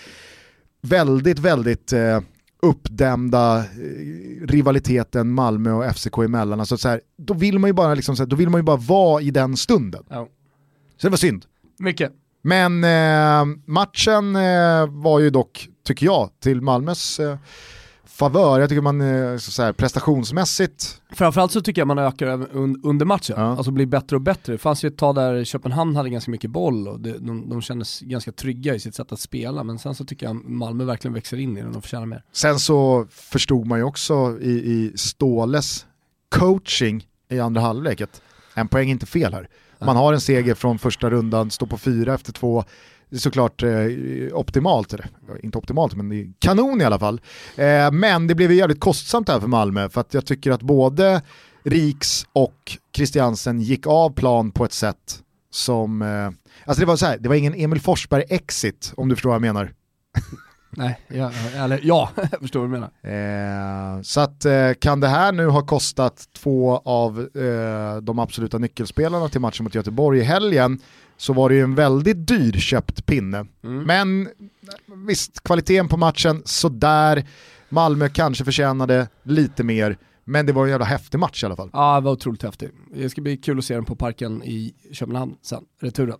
väldigt, 0.80 1.38
väldigt 1.38 1.92
eh, 1.92 2.20
uppdämda 2.62 3.58
eh, 3.58 4.46
rivaliteten 4.46 5.30
Malmö 5.30 5.72
och 5.72 5.96
FCK 5.96 6.18
emellan. 6.18 6.60
Alltså, 6.60 6.78
så 6.78 6.88
här, 6.88 7.00
då, 7.18 7.34
vill 7.34 7.58
man 7.58 7.68
ju 7.68 7.74
bara 7.74 7.94
liksom, 7.94 8.16
så 8.16 8.22
här, 8.22 8.28
då 8.28 8.36
vill 8.36 8.48
man 8.48 8.58
ju 8.58 8.62
bara 8.64 8.76
vara 8.76 9.22
i 9.22 9.30
den 9.30 9.56
stunden. 9.56 10.04
Ja. 10.08 10.28
Så 10.98 11.06
det 11.06 11.10
var 11.10 11.16
synd. 11.16 11.44
Mycket. 11.78 12.12
Men 12.42 12.84
eh, 12.84 13.56
matchen 13.66 14.36
eh, 14.36 14.86
var 14.88 15.18
ju 15.20 15.30
dock, 15.30 15.68
tycker 15.84 16.06
jag, 16.06 16.30
till 16.40 16.60
Malmös 16.60 17.20
eh, 17.20 17.38
favör. 18.04 18.60
Jag 18.60 18.68
tycker 18.68 18.82
man 18.82 19.00
eh, 19.00 19.36
så, 19.38 19.62
här, 19.62 19.72
prestationsmässigt, 19.72 21.02
Framförallt 21.12 21.52
så 21.52 21.60
tycker 21.60 21.80
jag 21.80 21.86
man 21.88 21.98
ökar 21.98 22.26
un- 22.28 22.80
under 22.82 23.06
matchen, 23.06 23.34
Ja. 23.38 23.42
alltså 23.56 23.70
blir 23.70 23.86
bättre 23.86 24.16
och 24.16 24.22
bättre. 24.22 24.52
Det 24.52 24.58
fanns 24.58 24.84
ju 24.84 24.88
ett 24.88 24.96
tag 24.98 25.14
där 25.14 25.44
Köpenhamn 25.44 25.96
hade 25.96 26.10
ganska 26.10 26.30
mycket 26.30 26.50
boll 26.50 26.88
och 26.88 27.00
det, 27.00 27.18
de, 27.18 27.48
de 27.48 27.62
kändes 27.62 28.00
ganska 28.00 28.32
trygga 28.32 28.74
i 28.74 28.80
sitt 28.80 28.94
sätt 28.94 29.12
att 29.12 29.20
spela, 29.20 29.64
men 29.64 29.78
sen 29.78 29.94
så 29.94 30.04
tycker 30.04 30.26
jag 30.26 30.44
Malmö 30.50 30.84
verkligen 30.84 31.14
växer 31.14 31.36
in 31.36 31.56
i 31.58 31.62
den 31.62 31.76
och 31.76 31.82
förtjänar 31.82 32.06
mer. 32.06 32.22
sen 32.32 32.58
så 32.58 33.06
förstod 33.10 33.66
man 33.66 33.78
ju 33.78 33.84
också 33.84 34.38
i, 34.40 34.50
i 34.50 34.92
Ståles 34.96 35.86
coaching 36.28 37.06
i 37.30 37.40
andra 37.40 37.60
halvlek 37.60 38.00
att 38.00 38.22
en 38.54 38.68
poäng 38.68 38.88
är 38.88 38.92
inte 38.92 39.06
fel 39.06 39.32
här. 39.34 39.48
Man 39.80 39.96
har 39.96 40.12
en 40.12 40.20
seger 40.20 40.54
från 40.54 40.78
första 40.78 41.10
rundan, 41.10 41.50
står 41.50 41.66
på 41.66 41.78
fyra 41.78 42.14
efter 42.14 42.32
två, 42.32 42.64
det 43.10 43.16
är 43.16 43.20
såklart 43.20 43.62
eh, 43.62 43.70
optimalt, 44.32 44.92
eller 44.92 45.08
inte 45.42 45.58
optimalt 45.58 45.94
men 45.94 46.08
det 46.08 46.16
är 46.16 46.32
kanon 46.38 46.80
i 46.80 46.84
alla 46.84 46.98
fall. 46.98 47.20
Eh, 47.56 47.90
men 47.90 48.26
det 48.26 48.34
blev 48.34 48.50
ju 48.50 48.58
jävligt 48.58 48.80
kostsamt 48.80 49.28
här 49.28 49.40
för 49.40 49.46
Malmö 49.46 49.88
för 49.88 50.00
att 50.00 50.14
jag 50.14 50.26
tycker 50.26 50.50
att 50.50 50.62
både 50.62 51.22
Riks 51.64 52.26
och 52.32 52.78
Christiansen 52.96 53.60
gick 53.60 53.86
av 53.86 54.10
plan 54.10 54.50
på 54.50 54.64
ett 54.64 54.72
sätt 54.72 55.22
som, 55.50 56.02
eh, 56.02 56.30
alltså 56.64 56.80
det 56.80 56.86
var 56.86 56.96
så 56.96 57.06
här, 57.06 57.18
det 57.18 57.28
var 57.28 57.36
ingen 57.36 57.54
Emil 57.54 57.80
Forsberg-exit 57.80 58.92
om 58.96 59.08
du 59.08 59.16
förstår 59.16 59.30
vad 59.30 59.34
jag 59.34 59.54
menar. 59.54 59.72
Nej, 60.70 61.00
ja, 61.08 61.32
eller 61.56 61.80
ja, 61.82 62.10
jag 62.30 62.40
förstår 62.40 62.60
vad 62.60 62.68
du 62.68 62.72
menar. 62.72 63.96
Eh, 63.96 64.02
så 64.02 64.20
att 64.20 64.44
eh, 64.44 64.72
kan 64.80 65.00
det 65.00 65.08
här 65.08 65.32
nu 65.32 65.46
ha 65.46 65.66
kostat 65.66 66.28
två 66.32 66.76
av 66.84 67.20
eh, 67.20 68.02
de 68.02 68.18
absoluta 68.18 68.58
nyckelspelarna 68.58 69.28
till 69.28 69.40
matchen 69.40 69.64
mot 69.64 69.74
Göteborg 69.74 70.18
i 70.18 70.22
helgen 70.22 70.80
så 71.16 71.32
var 71.32 71.48
det 71.48 71.54
ju 71.54 71.62
en 71.62 71.74
väldigt 71.74 72.28
dyrköpt 72.28 73.06
pinne. 73.06 73.46
Mm. 73.64 73.82
Men 73.84 74.28
visst, 75.06 75.44
kvaliteten 75.44 75.88
på 75.88 75.96
matchen 75.96 76.42
sådär, 76.44 77.26
Malmö 77.68 78.08
kanske 78.08 78.44
förtjänade 78.44 79.08
lite 79.22 79.64
mer, 79.64 79.98
men 80.24 80.46
det 80.46 80.52
var 80.52 80.64
en 80.64 80.70
jävla 80.70 80.86
häftig 80.86 81.18
match 81.18 81.42
i 81.42 81.46
alla 81.46 81.56
fall. 81.56 81.70
Ja, 81.72 81.94
det 81.94 82.04
var 82.04 82.12
otroligt 82.12 82.42
häftig. 82.42 82.70
Det 82.94 83.10
ska 83.10 83.20
bli 83.20 83.36
kul 83.36 83.58
att 83.58 83.64
se 83.64 83.74
den 83.74 83.84
på 83.84 83.96
parken 83.96 84.42
i 84.42 84.74
Köpenhamn 84.92 85.36
sen, 85.42 85.64
returen. 85.80 86.18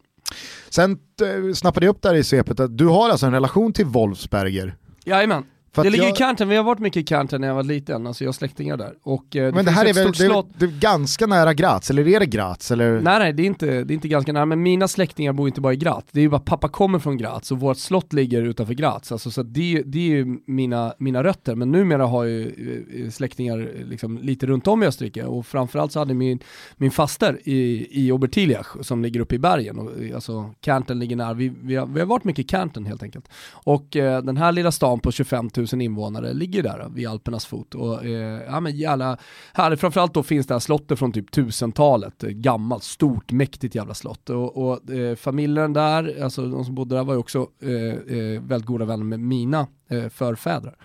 Sen 0.69 0.91
eh, 0.91 1.55
snappade 1.55 1.87
jag 1.87 1.91
upp 1.97 2.03
där 2.03 2.15
i 2.15 2.25
svepet 2.25 2.61
att 2.61 2.79
du 2.79 2.87
har 2.87 3.11
alltså 3.11 3.27
en 3.27 3.33
relation 3.33 3.73
till 3.73 3.87
Wolfsberger. 3.87 4.77
Jajamän. 5.05 5.45
Det 5.75 5.91
ligger 5.91 6.05
jag- 6.05 6.15
i 6.15 6.17
Kanten, 6.17 6.49
vi 6.49 6.57
har 6.57 6.65
varit 6.65 6.79
mycket 6.79 7.01
i 7.01 7.05
Kanten 7.05 7.41
när 7.41 7.49
jag 7.49 7.55
var 7.55 7.63
liten, 7.63 8.07
alltså 8.07 8.25
jag 8.25 8.29
har 8.29 8.33
släktingar 8.33 8.77
där. 8.77 8.95
Och, 9.03 9.37
eh, 9.37 9.55
Men 9.55 9.65
det 9.65 9.71
här 9.71 9.85
är 9.87 9.95
väl 9.95 10.13
det 10.13 10.25
är, 10.25 10.45
det 10.59 10.65
är 10.65 10.81
ganska 10.81 11.27
nära 11.27 11.55
Graz, 11.55 11.91
eller 11.91 12.09
är 12.09 12.21
det 12.21 12.27
Graz? 12.27 12.71
Eller? 12.71 13.01
Nej 13.01 13.19
nej, 13.19 13.33
det 13.33 13.43
är, 13.43 13.47
inte, 13.47 13.67
det 13.67 13.93
är 13.93 13.95
inte 13.95 14.09
ganska 14.09 14.33
nära, 14.33 14.47
men 14.47 14.63
mina 14.63 14.89
släktingar 14.89 15.33
bor 15.33 15.49
inte 15.49 15.61
bara 15.61 15.73
i 15.73 15.77
Graz. 15.77 16.05
Det 16.13 16.21
är 16.21 16.23
ju 16.23 16.29
bara 16.29 16.41
pappa 16.41 16.69
kommer 16.69 16.99
från 16.99 17.17
Graz 17.17 17.53
och 17.53 17.61
vårt 17.61 17.79
slott 17.79 18.13
ligger 18.13 18.43
utanför 18.43 18.75
Graz. 18.75 19.13
Alltså, 19.13 19.31
så 19.31 19.43
det, 19.43 19.83
det 19.87 19.99
är 19.99 20.03
ju 20.17 20.39
mina, 20.47 20.95
mina 20.99 21.25
rötter, 21.25 21.55
men 21.55 21.71
numera 21.73 22.07
har 22.07 22.25
jag 22.25 22.33
ju 22.33 23.05
eh, 23.05 23.11
släktingar 23.11 23.59
eh, 23.81 23.87
liksom 23.87 24.19
lite 24.19 24.47
runt 24.47 24.67
om 24.67 24.83
i 24.83 24.87
Österrike 24.87 25.25
och 25.25 25.47
framförallt 25.47 25.93
så 25.93 25.99
hade 25.99 26.15
min, 26.15 26.39
min 26.77 26.91
faster 26.91 27.39
i, 27.45 27.89
i 27.91 28.13
Obertiliach 28.13 28.67
som 28.81 29.03
ligger 29.03 29.21
uppe 29.21 29.35
i 29.35 29.39
bergen. 29.39 29.79
Och, 29.79 30.03
eh, 30.03 30.15
alltså 30.15 30.51
Kärnten 30.65 30.99
ligger 30.99 31.17
nära, 31.17 31.35
vi, 31.35 31.53
vi, 31.63 31.77
har, 31.77 31.87
vi 31.87 32.01
har 32.01 32.07
varit 32.07 32.25
mycket 32.25 32.45
i 32.45 32.49
Kärnten 32.49 32.87
helt 32.87 33.03
enkelt. 33.03 33.29
Och 33.53 33.97
eh, 33.97 34.23
den 34.23 34.37
här 34.37 34.53
lilla 34.53 34.73
stan 34.73 35.01
på 35.01 35.13
25 35.13 35.51
000 35.59 35.83
invånare 35.83 36.33
ligger 36.33 36.63
där 36.63 36.89
vid 36.95 37.09
Alpernas 37.09 37.47
fot. 37.47 37.75
Och, 37.75 38.05
eh, 38.05 38.43
ja, 38.47 38.61
men 38.61 38.77
jävla, 38.77 39.19
här, 39.53 39.77
framförallt 39.77 40.15
då 40.15 40.23
finns 40.23 40.47
det 40.47 40.55
här 40.55 40.59
slottet 40.59 40.99
från 40.99 41.13
typ 41.13 41.31
1000-talet, 41.31 42.25
eh, 42.25 42.31
gammalt, 42.31 42.83
stort, 42.83 43.33
mäktigt 43.33 43.75
jävla 43.75 43.95
slott. 43.95 44.31
Och, 44.31 44.57
och 44.57 44.91
eh, 44.91 45.17
familjen 45.17 45.73
där, 45.73 46.23
alltså 46.23 46.47
de 46.47 46.65
som 46.65 46.75
bodde 46.75 46.97
där 46.97 47.05
var 47.05 47.15
ju 47.15 47.21
också 47.21 47.47
eh, 47.63 48.17
eh, 48.19 48.43
väldigt 48.43 48.67
goda 48.67 48.85
vänner 48.85 49.05
med 49.05 49.21
mina 49.21 49.67
eh, 49.91 50.09
förfäder. 50.09 50.77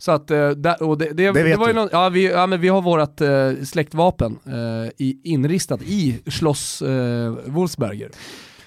Så 0.00 0.12
att, 0.12 0.28
där, 0.28 0.82
och 0.82 0.98
det, 0.98 1.04
det, 1.04 1.32
det, 1.32 1.42
vet 1.42 1.58
var 1.58 1.68
ju 1.68 1.74
någon, 1.74 1.88
ja, 1.92 2.08
vi, 2.08 2.26
ja 2.26 2.46
men 2.46 2.60
vi 2.60 2.68
har 2.68 2.82
vårat 2.82 3.20
eh, 3.20 3.52
släktvapen 3.64 4.38
eh, 4.46 4.92
i, 4.96 5.20
inristat 5.24 5.82
i 5.82 6.20
Schloss 6.26 6.82
eh, 6.82 7.34
Wolfsberger. 7.46 8.10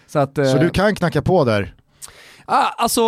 Så, 0.07 0.20
att, 0.20 0.38
eh, 0.38 0.45
Så 0.45 0.57
du 0.57 0.70
kan 0.70 0.95
knacka 0.95 1.22
på 1.22 1.45
där 1.45 1.76
ah, 2.46 2.66
alltså 2.78 3.02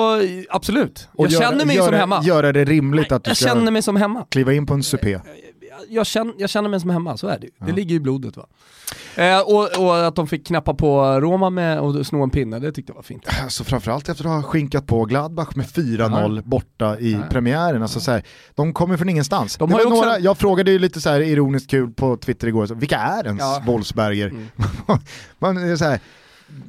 absolut. 0.50 1.10
jag 1.18 1.32
göra, 1.32 1.42
känner 1.50 1.66
mig 1.66 1.76
göra, 1.76 1.86
som 1.86 1.96
hemma. 1.96 2.22
göra 2.24 2.52
det 2.52 2.66
rimligt 2.66 3.12
att 3.12 3.24
du 3.24 3.30
jag 3.30 3.38
ska 3.38 3.48
känner 3.48 3.72
mig 3.72 3.82
som 3.82 3.96
hemma. 3.96 4.26
kliva 4.30 4.54
in 4.54 4.66
på 4.66 4.74
en 4.74 4.84
supé. 4.84 5.20
jag 5.90 6.06
känner, 6.06 6.34
jag 6.38 6.50
känner 6.50 6.70
mig 6.70 6.80
som 6.80 6.90
hemma, 6.90 7.18
så 7.18 7.28
är 7.28 7.40
det 7.40 7.46
ju. 7.46 7.52
Det 7.66 7.72
ligger 7.72 7.96
i 7.96 8.00
blodet 8.00 8.38
va. 8.38 8.46
Eh, 9.16 9.40
och, 9.40 9.80
och 9.80 10.08
att 10.08 10.16
de 10.16 10.28
fick 10.28 10.48
knappa 10.48 10.74
på 10.74 11.20
Roma 11.20 11.50
med 11.50 11.80
och 11.80 12.08
sno 12.08 12.24
en 12.24 12.30
pinne, 12.30 12.60
det 12.60 12.72
tyckte 12.72 12.92
jag 12.92 12.96
var 12.96 13.04
fint. 13.04 13.28
Alltså 13.44 13.64
framförallt 13.64 14.10
efter 14.10 14.26
att 14.26 14.32
ha 14.32 14.44
skinkat 14.44 14.88
på 14.88 15.06
Gladbach 15.06 15.56
med 15.56 15.66
4-0 15.66 16.42
borta 16.46 17.00
i 17.00 17.12
Ja. 17.14 17.20
premiären. 17.30 17.82
Alltså 17.82 18.00
så 18.00 18.12
här, 18.12 18.24
de 18.56 18.74
kommer 18.74 18.98
från 18.98 19.10
ingenstans. 19.10 19.58
De 19.58 19.74
också- 19.74 19.90
några, 19.90 20.20
jag 20.20 20.38
frågade 20.38 20.72
ju 20.72 20.80
lite 20.80 21.02
så 21.02 21.10
här 21.10 21.20
ironiskt 21.20 21.70
kul 21.70 21.92
på 21.92 22.18
Twitter 22.18 22.48
igår, 22.48 22.66
så, 22.66 22.74
vilka 22.74 22.98
är 22.98 23.26
ens 23.26 23.40
Ja. 23.42 23.62
Wolfsberger? 23.66 24.28
Mm. 24.28 24.48
Man, 25.40 25.78
så 25.78 25.86
här, 25.86 26.00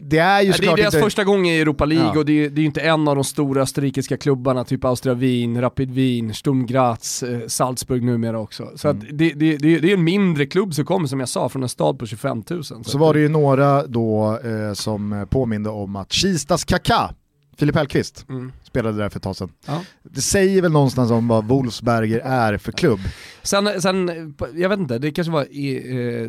det 0.01 0.19
är 0.19 0.43
ju 0.43 0.53
det 0.53 0.67
är 0.67 0.77
deras 0.77 0.95
inte... 0.95 1.05
första 1.05 1.25
gång 1.25 1.47
i 1.49 1.61
Europa 1.61 1.85
League 1.85 2.11
Ja. 2.15 2.19
och 2.19 2.25
det 2.25 2.45
är, 2.45 2.51
det 2.51 2.59
är 2.59 2.63
ju 2.63 2.67
inte 2.67 2.81
en 2.81 3.09
av 3.09 3.15
de 3.15 3.25
stora 3.25 3.63
österrikiska 3.63 4.17
klubbarna, 4.17 4.65
typ 4.65 4.85
Austria 4.85 5.15
Wien, 5.15 5.61
Rapid 5.61 5.91
Wien, 5.91 6.35
Sturm 6.35 6.67
Graz, 6.67 7.23
eh, 7.23 7.41
Salzburg 7.49 8.03
numera 8.03 8.39
också. 8.41 8.71
Så 8.77 8.89
Mm. 8.89 9.07
det, 9.13 9.33
det, 9.33 9.57
det, 9.57 9.75
är 9.91 9.95
en 9.95 10.05
mindre 10.05 10.47
klubb 10.47 10.75
som 10.75 10.85
kommer, 10.85 11.07
som 11.09 11.21
jag 11.21 11.29
sa, 11.29 11.49
från 11.49 11.63
en 11.63 11.69
stad 11.69 11.99
på 11.99 12.07
25 12.07 12.43
000. 12.51 12.65
Så, 12.65 12.85
Så 12.85 12.99
var 12.99 13.15
det 13.15 13.21
ju 13.21 13.29
några 13.29 13.87
då 13.87 14.39
eh, 14.45 14.73
som 14.75 15.27
påminde 15.31 15.71
om 15.71 15.97
att 15.97 16.13
Kistas 16.13 16.65
Kaká, 16.65 17.11
Filip 17.57 17.77
Hellqvist, 17.77 18.27
Mm. 18.29 18.53
spelade 18.63 18.99
där 18.99 19.09
för 19.09 19.19
ett 19.19 19.23
tag 19.23 19.37
sedan. 19.37 19.53
Ja. 19.67 19.83
Det 20.03 20.21
säger 20.21 20.63
väl 20.63 20.73
någonstans 20.73 21.11
om 21.11 21.29
vad 21.29 21.45
Wolfsberger 21.45 22.19
är 22.21 22.59
för 22.59 22.73
klubb. 22.73 23.01
Sen, 23.43 23.83
sen, 23.83 24.35
jag 24.55 24.69
vet 24.69 24.79
inte, 24.79 24.99
det 24.99 25.11
kanske 25.11 25.33
var 25.33 25.45
i, 25.51 25.77
eh, 25.91 26.23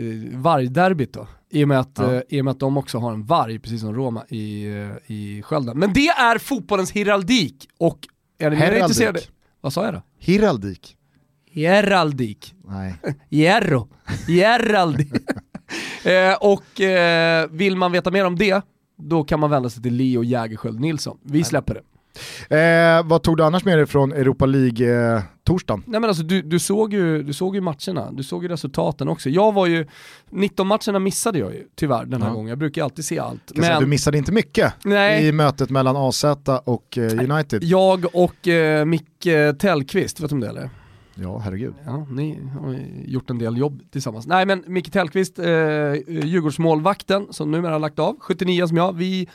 eh, 0.00 0.38
vargderbyt 0.40 1.12
då. 1.12 1.28
I 1.50 1.64
och, 1.64 1.68
med 1.68 1.80
att, 1.80 1.92
Ja. 1.98 2.14
eh, 2.14 2.22
I 2.28 2.40
och 2.40 2.44
med 2.44 2.52
att 2.52 2.60
de 2.60 2.76
också 2.76 2.98
har 2.98 3.12
en 3.12 3.22
varg, 3.24 3.58
precis 3.58 3.80
som 3.80 3.94
Roma, 3.94 4.24
i, 4.28 4.64
eh, 4.66 5.12
i 5.12 5.42
Skölden. 5.42 5.78
Men 5.78 5.92
det 5.92 6.08
är 6.08 6.38
fotbollens 6.38 6.92
heraldik! 6.92 7.68
Och 7.78 7.98
är 8.38 8.50
ni 8.50 8.56
Heraldik. 8.56 8.80
intresserade? 8.82 9.20
Vad 9.60 9.72
sa 9.72 9.84
jag 9.84 9.94
då? 9.94 10.02
Hiraldik. 10.18 10.96
Heraldik. 11.54 12.54
Nej. 12.68 12.94
Hierro. 13.30 13.88
Heraldik. 14.28 15.12
eh, 16.04 16.34
och 16.40 16.80
eh, 16.80 17.48
vill 17.50 17.76
man 17.76 17.92
veta 17.92 18.10
mer 18.10 18.24
om 18.24 18.36
det, 18.38 18.62
då 19.08 19.24
kan 19.24 19.40
man 19.40 19.50
vända 19.50 19.70
sig 19.70 19.82
till 19.82 19.94
Leo 19.94 20.24
Jägerskiöld 20.24 20.80
Nilsson. 20.80 21.18
Vi 21.22 21.44
släpper 21.44 21.74
det. 21.74 21.80
Eh, 22.48 23.02
vad 23.06 23.22
tog 23.22 23.36
du 23.36 23.44
annars 23.44 23.64
med 23.64 23.78
dig 23.78 23.86
från 23.86 24.12
Europa 24.12 24.46
League-torsdagen? 24.46 25.82
Nej 25.86 26.00
men 26.00 26.08
alltså 26.10 26.22
du, 26.22 26.42
du, 26.42 26.58
såg 26.58 26.92
ju, 26.92 27.22
du 27.22 27.32
såg 27.32 27.54
ju 27.54 27.60
matcherna, 27.60 28.10
du 28.12 28.22
såg 28.22 28.42
ju 28.42 28.48
resultaten 28.48 29.08
också. 29.08 29.30
Jag 29.30 29.52
var 29.54 29.66
ju, 29.66 29.86
19 30.30 30.66
matcherna 30.66 30.98
missade 30.98 31.38
jag 31.38 31.54
ju 31.54 31.64
tyvärr 31.76 32.04
den 32.04 32.22
här 32.22 32.28
Ja. 32.28 32.34
gången, 32.34 32.48
jag 32.48 32.58
brukar 32.58 32.84
alltid 32.84 33.04
se 33.04 33.18
allt. 33.18 33.52
Säga, 33.56 33.80
Du 33.80 33.86
missade 33.86 34.18
inte 34.18 34.32
mycket 34.32 34.72
Nej. 34.84 35.26
i 35.26 35.32
mötet 35.32 35.70
mellan 35.70 35.96
AZ 35.96 36.24
och 36.64 36.98
eh, 36.98 37.30
United. 37.32 37.64
jag 37.64 38.06
och 38.14 38.48
eh, 38.48 38.84
Micke 38.84 39.28
Tellqvist, 39.58 40.20
vet 40.20 40.28
du 40.30 40.34
om 40.34 40.40
det 40.40 40.48
eller? 40.48 40.70
Ja, 41.14 41.38
herregud. 41.44 41.74
Ja, 41.84 42.06
ni 42.10 42.40
har 42.54 42.76
gjort 43.06 43.30
en 43.30 43.38
del 43.38 43.58
jobb 43.60 43.82
tillsammans. 43.92 44.26
Nej 44.26 44.46
men 44.46 44.64
Micke 44.66 44.90
Tellqvist, 44.90 45.38
eh, 45.38 45.98
Djurgårdsmålvakten 46.08 47.26
som 47.30 47.50
numera 47.50 47.72
har 47.72 47.80
lagt 47.80 47.98
av, 47.98 48.16
79 48.20 48.68
som 48.68 48.76
jag, 48.76 48.92
vi 48.96 49.28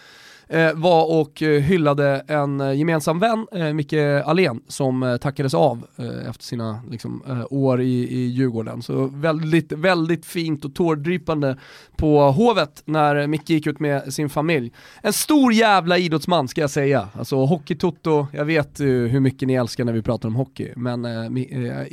var 0.75 1.19
och 1.19 1.41
eh, 1.41 1.61
hyllade 1.61 2.23
en 2.27 2.61
eh, 2.61 2.73
gemensam 2.73 3.19
vän, 3.19 3.47
eh, 3.51 3.73
Micke 3.73 3.93
Allén, 4.25 4.61
som 4.67 5.03
eh, 5.03 5.17
tackades 5.17 5.53
av 5.53 5.87
eh, 5.97 6.29
efter 6.29 6.43
sina 6.43 6.79
liksom, 6.89 7.23
eh, 7.27 7.45
år 7.49 7.81
i, 7.81 8.07
i 8.17 8.27
Djurgården. 8.27 8.81
Så 8.81 9.05
väldigt, 9.05 9.71
väldigt 9.71 10.25
fint 10.25 10.65
och 10.65 10.75
tårdrypande 10.75 11.57
på 11.97 12.31
Hovet 12.31 12.83
när 12.85 13.27
Micke 13.27 13.49
gick 13.49 13.67
ut 13.67 13.79
med 13.79 14.13
sin 14.13 14.29
familj. 14.29 14.71
En 15.01 15.13
stor 15.13 15.53
jävla 15.53 15.97
idrottsman 15.97 16.47
ska 16.47 16.61
jag 16.61 16.69
säga. 16.69 17.09
Alltså 17.13 17.35
hockeytoto, 17.35 18.27
jag 18.31 18.45
vet 18.45 18.79
eh, 18.79 18.85
hur 18.85 19.19
mycket 19.19 19.47
ni 19.47 19.53
älskar 19.53 19.85
när 19.85 19.93
vi 19.93 20.01
pratar 20.01 20.29
om 20.29 20.35
hockey, 20.35 20.73
men 20.75 21.05
eh, 21.05 21.25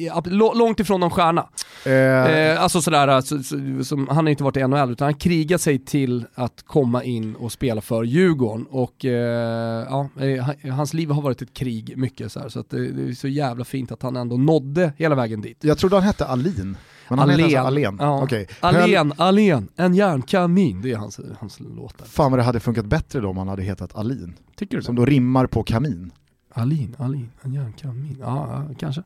eh, 0.07 0.23
långt 0.55 0.81
ifrån 0.81 1.01
någon 1.01 1.11
stjärna. 1.11 1.49
Eh, 1.87 1.95
Eh, 1.95 2.63
alltså 2.63 2.83
sådär, 2.83 3.21
så, 3.21 3.43
som, 3.85 4.09
han 4.09 4.25
har 4.25 4.31
inte 4.31 4.45
varit 4.45 4.57
i 4.57 4.67
NHL 4.67 4.93
utan 4.93 5.05
han 5.05 5.15
krigar 5.15 5.59
sig 5.59 5.79
till 5.79 6.25
att 6.35 6.63
komma 6.67 7.05
in 7.05 7.35
och 7.35 7.53
spela 7.53 7.81
för 7.81 8.05
Djurgården 8.05 8.44
och 8.53 9.05
eh, 9.05 9.87
ja, 9.91 10.09
eh, 10.21 10.43
han- 10.43 10.71
hans 10.71 10.95
liv 10.95 11.11
har 11.11 11.23
varit 11.23 11.43
ett 11.43 11.55
krig 11.55 11.95
mycket 11.97 12.33
så, 12.33 12.41
här, 12.41 12.49
så 12.49 12.65
det, 12.69 12.77
är 12.77 13.15
så 13.15 13.29
jävla 13.29 13.65
fint 13.65 13.93
att 13.93 14.03
han 14.03 14.17
ändå 14.17 14.37
nådde 14.37 14.93
hela 14.97 15.15
vägen 15.15 15.41
dit. 15.41 15.59
jag 15.61 15.79
trodde 15.79 15.97
han 15.97 16.03
hette 16.05 16.27
Alin. 16.27 16.77
Men 17.09 17.19
han 17.19 17.31
heter 17.31 17.45
alltså 17.45 17.59
Alén. 17.59 17.97
Ja. 18.01 18.23
Okej. 18.23 18.49
Höll- 18.61 18.77
Alén, 18.83 19.13
Alén, 19.17 19.69
en 19.77 19.95
järnkamin, 19.95 20.83
det 20.83 20.93
är 20.93 20.97
hans, 20.97 21.21
hans 21.39 21.61
låt 21.61 21.99
där. 21.99 22.05
Fan 22.07 22.31
vad 22.31 22.41
det 22.41 22.45
hade 22.45 22.61
funkat 22.61 22.87
bättre 22.87 23.21
då 23.21 23.29
om 23.29 23.37
han 23.37 23.49
hade 23.49 23.63
hetat 23.63 23.97
Alin. 23.97 24.35
Tycker 24.57 24.77
du 24.77 24.83
Som 24.83 24.95
det? 24.95 25.01
då 25.03 25.07
rimmar 25.07 25.47
på 25.47 25.63
kamin. 25.63 26.11
Alin, 26.55 26.97
Alin, 26.99 27.31
en 27.43 27.53
järnkamin, 27.55 28.17
ja, 28.21 28.65
ja 28.69 28.75
kanske. 28.79 29.03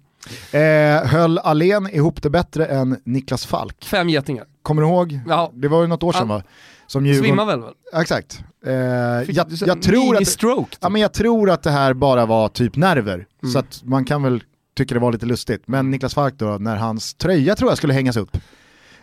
Eh, 0.58 1.04
höll 1.06 1.38
Alén 1.38 1.86
ihop 1.92 2.22
det 2.22 2.30
bättre 2.30 2.66
än 2.66 2.96
Niklas 3.04 3.46
Falk? 3.46 3.84
Fem 3.84 4.08
getingar. 4.08 4.44
Kommer 4.62 4.82
du 4.82 4.88
ihåg? 4.88 5.20
Ja. 5.28 5.50
Det 5.54 5.68
var 5.68 5.80
ju 5.82 5.86
något 5.86 6.02
år 6.02 6.12
sedan 6.12 6.28
va? 6.28 6.42
Som 6.88 7.06
Djurgården... 7.06 7.24
Svimmar 7.24 7.46
väl? 7.46 7.60
väl? 7.60 7.74
Exakt. 8.00 8.42
Eh, 8.66 8.72
jag, 8.72 9.46
jag, 9.50 9.82
tror 9.82 10.16
att, 10.16 10.38
typ. 10.38 10.78
ja, 10.80 10.88
men 10.88 11.00
jag 11.00 11.12
tror 11.12 11.50
att 11.50 11.62
det 11.62 11.70
här 11.70 11.94
bara 11.94 12.26
var 12.26 12.48
typ 12.48 12.76
nerver. 12.76 13.26
Mm. 13.42 13.52
Så 13.52 13.58
att 13.58 13.80
man 13.84 14.04
kan 14.04 14.22
väl 14.22 14.42
tycka 14.76 14.94
det 14.94 15.00
var 15.00 15.12
lite 15.12 15.26
lustigt. 15.26 15.62
Men 15.66 15.90
Niklas 15.90 16.14
Falk 16.14 16.34
då, 16.34 16.46
när 16.46 16.76
hans 16.76 17.14
tröja 17.14 17.56
tror 17.56 17.70
jag 17.70 17.78
skulle 17.78 17.92
hängas 17.92 18.16
upp, 18.16 18.36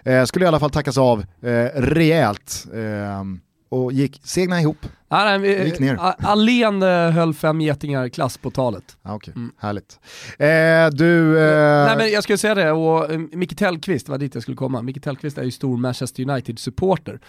eh, 0.03 0.23
skulle 0.23 0.45
i 0.45 0.47
alla 0.47 0.59
fall 0.59 0.69
tackas 0.69 0.97
av 0.97 1.19
eh, 1.41 1.65
rejält. 1.75 2.65
Eh, 2.73 3.23
och 3.69 3.93
gick 3.93 4.21
segna 4.23 4.61
ihop 4.61 4.85
nej, 5.23 5.39
vi, 5.39 5.65
gick 5.65 5.79
ner. 5.79 5.99
Allén 6.19 6.81
höll 6.81 7.33
fem 7.33 7.61
getingar 7.61 8.09
klass 8.09 8.37
på 8.37 8.51
talet. 8.51 8.97
Ah, 9.01 9.15
okay. 9.15 9.33
mm. 9.35 9.51
Härligt. 9.57 9.99
Eh, 10.37 10.97
du... 10.97 11.39
Eh... 11.39 11.85
Nej, 11.85 11.97
men 11.97 12.11
jag 12.11 12.23
skulle 12.23 12.37
säga 12.37 12.55
det, 12.55 12.71
och 12.71 13.11
eh, 13.11 13.19
Micke 13.19 13.57
Tellqvist, 13.57 14.09
var 14.09 14.17
dit 14.17 14.33
jag 14.33 14.43
skulle 14.43 14.57
komma. 14.57 14.81
Micke 14.81 15.03
Tellqvist 15.03 15.37
är 15.37 15.43
ju 15.43 15.51
stor 15.51 15.77
Manchester 15.77 16.23
United-supporter. 16.23 17.19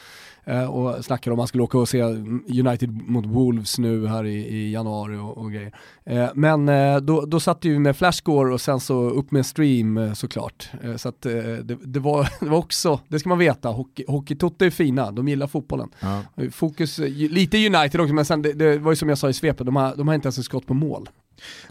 Eh, 0.48 0.64
och 0.64 1.04
snackade 1.04 1.32
om 1.32 1.38
att 1.38 1.40
man 1.40 1.48
skulle 1.48 1.62
åka 1.62 1.78
och 1.78 1.88
se 1.88 2.02
United 2.02 3.08
mot 3.08 3.26
Wolves 3.26 3.78
nu 3.78 4.06
här 4.06 4.24
i, 4.24 4.34
i 4.34 4.72
januari 4.72 5.16
och, 5.16 5.38
och 5.38 5.52
grejer. 5.52 5.72
Eh, 6.04 6.28
men 6.34 6.68
eh, 6.68 6.96
då, 6.96 7.26
då 7.26 7.40
satt 7.40 7.64
ju 7.64 7.78
med 7.78 7.96
Flashscore 7.96 8.54
och 8.54 8.60
sen 8.60 8.80
så 8.80 9.10
upp 9.10 9.30
med 9.30 9.46
stream 9.46 10.14
såklart. 10.14 10.70
Så 10.96 11.08
att 11.08 11.22
det, 11.22 11.62
det, 11.64 12.00
var, 12.00 12.28
det 12.40 12.50
var 12.50 12.58
också, 12.58 13.00
det 13.08 13.18
ska 13.18 13.28
man 13.28 13.38
veta, 13.38 13.68
hockey, 13.68 14.04
hockeytoto 14.08 14.64
är 14.64 14.70
fina, 14.70 15.10
de 15.10 15.28
gillar 15.28 15.46
fotbollen. 15.46 15.88
Ja. 16.00 16.22
Fokus, 16.50 16.98
lite 16.98 17.66
United 17.66 18.00
också, 18.00 18.14
men 18.14 18.24
sen 18.24 18.42
det, 18.42 18.52
det, 18.52 18.78
var 18.78 18.92
ju 18.92 18.96
som 18.96 19.08
jag 19.08 19.18
sa 19.18 19.28
i 19.28 19.32
svepet, 19.32 19.66
de 19.66 19.76
har, 19.76 19.96
de 19.96 20.08
har 20.08 20.14
inte 20.14 20.26
ens 20.26 20.38
ett 20.38 20.44
skott 20.44 20.66
på 20.66 20.74
mål. 20.74 21.08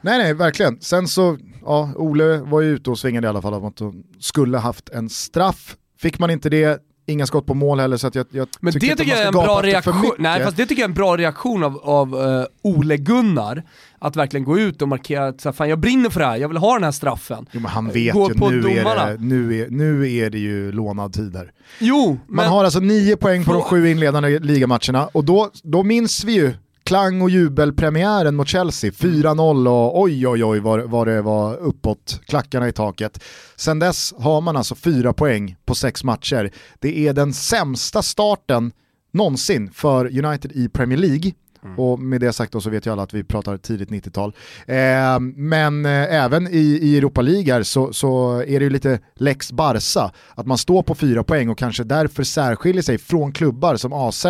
Nej 0.02 0.18
nej, 0.18 0.34
verkligen. 0.34 0.82
Sen 0.82 1.08
så, 1.08 1.38
ja, 1.66 1.92
Ole 1.96 2.38
var 2.38 2.62
ju 2.62 2.70
ute 2.70 2.90
och 2.90 3.00
svingade 3.00 3.28
i 3.28 3.30
alla 3.30 3.42
fall 3.42 3.54
om 3.54 3.66
att 3.66 3.76
de 3.76 4.04
skulle 4.20 4.58
haft 4.58 4.90
en 4.90 5.10
straff. 5.10 5.78
Fick 6.00 6.20
man 6.20 6.30
inte 6.30 6.50
det, 6.50 6.82
inga 7.06 7.26
skott 7.26 7.46
på 7.46 7.54
mål 7.54 7.80
heller 7.80 7.98
så 7.98 8.10
jag, 8.14 8.26
jag 8.30 8.48
Men 8.60 8.74
tycker 8.74 8.88
det 8.88 8.96
tycker 8.96 9.12
jag 9.12 9.22
är 9.22 9.28
en 9.28 9.34
bra 9.34 9.62
reaktion, 9.62 10.12
nej 10.18 10.44
fast 10.44 10.58
det 10.58 10.66
tycker 10.66 10.82
jag 10.82 10.88
är 10.88 10.90
en 10.90 10.96
bra 10.96 11.18
reaktion 11.18 11.64
av, 11.64 11.78
av 11.78 12.16
uh, 12.16 12.46
Ole 12.62 12.98
Gunnar, 12.98 13.64
att 14.00 14.16
verkligen 14.16 14.44
gå 14.44 14.60
ut 14.60 14.82
och 14.82 14.88
markera 14.88 15.28
att 15.28 15.42
så 15.42 15.50
här, 15.50 15.54
fan 15.54 15.70
jag 15.70 15.80
brinner 15.80 16.10
för 16.10 16.20
det 16.20 16.26
här, 16.26 16.38
jag 16.38 16.48
vill 16.48 16.58
ha 16.58 16.74
den 16.74 16.84
här 16.84 16.92
straffen. 16.92 17.46
Jo 17.52 17.60
men 17.60 17.72
han 17.72 17.90
vet 17.90 18.14
gå 18.14 18.32
ju, 18.32 18.62
nu 18.62 18.70
är, 18.70 18.96
det, 18.96 19.18
nu, 19.20 19.62
är, 19.62 19.70
nu 19.70 20.12
är 20.12 20.30
det 20.30 20.40
ju 20.40 20.72
lånad 20.72 21.14
tid 21.14 21.36
här. 21.36 21.52
Jo, 21.80 22.08
Man 22.08 22.20
men... 22.28 22.46
har 22.48 22.64
alltså 22.64 22.80
nio 22.80 23.18
poäng 23.18 23.44
på 23.44 23.54
de 23.54 23.62
sju 23.62 23.90
inledande 23.90 24.40
ligamatcherna 24.40 25.08
och 25.12 25.24
då, 25.24 25.50
då 25.64 25.84
minns 25.84 26.24
vi 26.24 26.34
ju 26.34 26.54
klang 26.86 27.22
och 27.22 27.30
jubelpremiären 27.30 28.36
mot 28.36 28.48
Chelsea, 28.48 28.92
4-0 28.92 29.68
och 29.68 30.02
oj 30.02 30.28
oj 30.28 30.44
oj 30.44 30.60
vad, 30.60 30.90
vad 30.90 31.08
det 31.08 31.22
var 31.22 31.58
uppåt, 31.58 32.22
klackarna 32.26 32.68
i 32.68 32.72
taket. 32.72 33.24
Sen 33.56 33.80
dess 33.80 34.14
har 34.18 34.42
man 34.42 34.58
alltså 34.58 34.76
fyra 34.76 35.14
poäng 35.14 35.56
på 35.66 35.76
sex 35.76 36.04
matcher. 36.04 36.52
Det 36.80 37.08
är 37.08 37.14
den 37.14 37.34
sämsta 37.34 38.02
starten 38.02 38.72
någonsin 39.12 39.72
för 39.72 40.26
United 40.26 40.52
i 40.52 40.70
Premier 40.70 41.00
League. 41.00 41.32
Mm. 41.66 41.80
Och 41.80 42.00
med 42.00 42.22
det 42.22 42.34
sagt 42.34 42.52
då 42.52 42.62
så 42.62 42.70
vet 42.70 42.86
ju 42.86 42.92
alla 42.92 43.04
att 43.04 43.14
vi 43.14 43.24
pratar 43.24 43.58
tidigt 43.58 43.90
90-tal. 43.90 44.34
Eh, 44.68 45.20
men 45.36 45.86
eh, 45.86 45.92
även 46.24 46.48
i, 46.48 46.80
i 46.82 46.98
Europa 46.98 47.22
League 47.22 47.64
så, 47.64 47.94
så 47.94 48.40
är 48.42 48.60
det 48.60 48.64
ju 48.64 48.70
lite 48.70 49.00
lex 49.16 49.52
Barca, 49.52 50.12
att 50.36 50.46
man 50.46 50.58
står 50.58 50.84
på 50.84 50.96
fyra 50.96 51.24
poäng 51.24 51.50
och 51.50 51.58
kanske 51.58 51.84
därför 51.84 52.24
särskiljer 52.24 52.82
sig 52.82 52.98
från 52.98 53.32
klubbar 53.32 53.76
som 53.76 53.94
AZ 53.94 54.26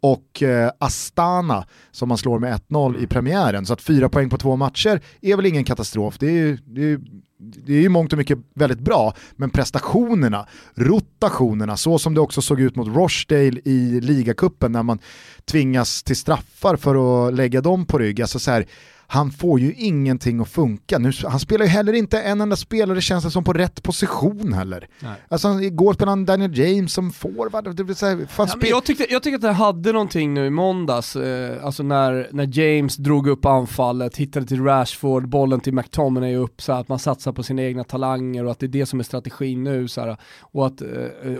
och 0.00 0.42
eh, 0.42 0.70
Astana 0.78 1.66
som 1.90 2.08
man 2.08 2.18
slår 2.18 2.38
med 2.38 2.60
1-0 2.68 3.02
i 3.02 3.06
premiären. 3.06 3.66
Så 3.66 3.72
att 3.72 3.82
fyra 3.82 4.08
poäng 4.08 4.30
på 4.30 4.38
två 4.38 4.56
matcher 4.56 5.00
är 5.20 5.36
väl 5.36 5.46
ingen 5.46 5.64
katastrof. 5.64 6.18
Det 6.18 6.26
är 6.26 6.30
ju, 6.30 6.56
det 6.56 6.82
är 6.82 7.00
det 7.42 7.72
är 7.72 7.80
ju 7.80 7.88
mångt 7.88 8.12
och 8.12 8.18
mycket 8.18 8.38
väldigt 8.54 8.78
bra, 8.78 9.14
men 9.36 9.50
prestationerna, 9.50 10.46
rotationerna, 10.74 11.76
så 11.76 11.98
som 11.98 12.14
det 12.14 12.20
också 12.20 12.42
såg 12.42 12.60
ut 12.60 12.76
mot 12.76 12.88
Rochdale 12.96 13.60
i 13.64 14.00
ligacupen 14.00 14.72
när 14.72 14.82
man 14.82 14.98
tvingas 15.44 16.02
till 16.02 16.16
straffar 16.16 16.76
för 16.76 17.28
att 17.28 17.34
lägga 17.34 17.60
dem 17.60 17.86
på 17.86 17.98
rygg. 17.98 18.22
Alltså 18.22 18.38
så 18.38 18.50
här, 18.50 18.66
han 19.12 19.30
får 19.30 19.60
ju 19.60 19.74
ingenting 19.74 20.40
att 20.40 20.48
funka. 20.48 20.98
Nu, 20.98 21.12
han 21.24 21.40
spelar 21.40 21.64
ju 21.64 21.70
heller 21.70 21.92
inte 21.92 22.20
en 22.20 22.40
enda 22.40 22.56
spelare 22.56 23.00
känns 23.00 23.24
det 23.24 23.30
som 23.30 23.44
på 23.44 23.52
rätt 23.52 23.82
position 23.82 24.52
heller. 24.52 24.88
Nej. 25.00 25.12
Alltså 25.28 25.60
igår 25.60 25.94
spelade 25.94 26.10
han 26.10 26.24
Daniel 26.24 26.58
James 26.58 26.92
som 26.92 27.12
forward. 27.12 27.76
Det 27.76 27.82
vill 27.82 27.96
säga, 27.96 28.18
ja, 28.38 28.46
spel... 28.46 28.70
jag, 28.70 28.84
tyckte, 28.84 29.06
jag 29.10 29.22
tyckte 29.22 29.36
att 29.36 29.42
det 29.42 29.52
hade 29.52 29.92
någonting 29.92 30.34
nu 30.34 30.46
i 30.46 30.50
måndags, 30.50 31.16
eh, 31.16 31.64
alltså 31.64 31.82
när, 31.82 32.28
när 32.32 32.58
James 32.58 32.96
drog 32.96 33.26
upp 33.26 33.44
anfallet, 33.44 34.16
hittade 34.16 34.46
till 34.46 34.64
Rashford, 34.64 35.28
bollen 35.28 35.60
till 35.60 35.74
McTominay 35.74 36.36
upp, 36.36 36.62
så 36.62 36.72
att 36.72 36.88
man 36.88 36.98
satsar 36.98 37.32
på 37.32 37.42
sina 37.42 37.62
egna 37.62 37.84
talanger 37.84 38.44
och 38.44 38.50
att 38.50 38.58
det 38.58 38.66
är 38.66 38.68
det 38.68 38.86
som 38.86 38.98
är 38.98 39.04
strategin 39.04 39.64
nu. 39.64 39.88
Så 39.88 40.00
här, 40.00 40.16
och 40.40 40.66
att 40.66 40.82
eh, 40.82 40.88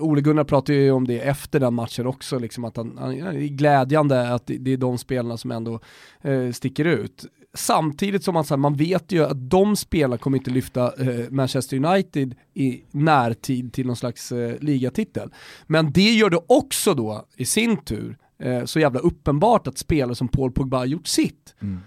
Ole 0.00 0.20
Gunnar 0.20 0.44
pratade 0.44 0.78
ju 0.78 0.90
om 0.90 1.06
det 1.06 1.18
efter 1.18 1.60
den 1.60 1.74
matchen 1.74 2.06
också, 2.06 2.38
liksom, 2.38 2.64
att 2.64 2.76
han, 2.76 2.98
han, 2.98 3.10
det 3.10 3.24
är 3.24 3.48
glädjande 3.48 4.34
att 4.34 4.46
det, 4.46 4.58
det 4.58 4.72
är 4.72 4.76
de 4.76 4.98
spelarna 4.98 5.36
som 5.36 5.50
ändå 5.50 5.80
eh, 6.22 6.50
sticker 6.50 6.84
ut 6.84 7.26
samtidigt 7.54 8.24
som 8.24 8.34
man, 8.34 8.44
så 8.44 8.54
här, 8.54 8.58
man 8.58 8.76
vet 8.76 9.12
ju 9.12 9.24
att 9.24 9.50
de 9.50 9.76
spelarna 9.76 10.18
kommer 10.18 10.38
inte 10.38 10.50
lyfta 10.50 10.92
eh, 11.02 11.30
Manchester 11.30 11.76
United 11.76 12.34
i 12.54 12.82
närtid 12.90 13.72
till 13.72 13.86
någon 13.86 13.96
slags 13.96 14.32
eh, 14.32 14.56
ligatitel. 14.60 15.30
Men 15.66 15.92
det 15.92 16.10
gör 16.10 16.30
det 16.30 16.40
också 16.46 16.94
då 16.94 17.26
i 17.36 17.44
sin 17.44 17.76
tur 17.76 18.16
eh, 18.38 18.64
så 18.64 18.80
jävla 18.80 19.00
uppenbart 19.00 19.66
att 19.66 19.78
spelare 19.78 20.14
som 20.14 20.28
Paul 20.28 20.52
Pogba 20.52 20.78
har 20.78 20.86
gjort 20.86 21.06
sitt. 21.06 21.54
Mm. 21.60 21.80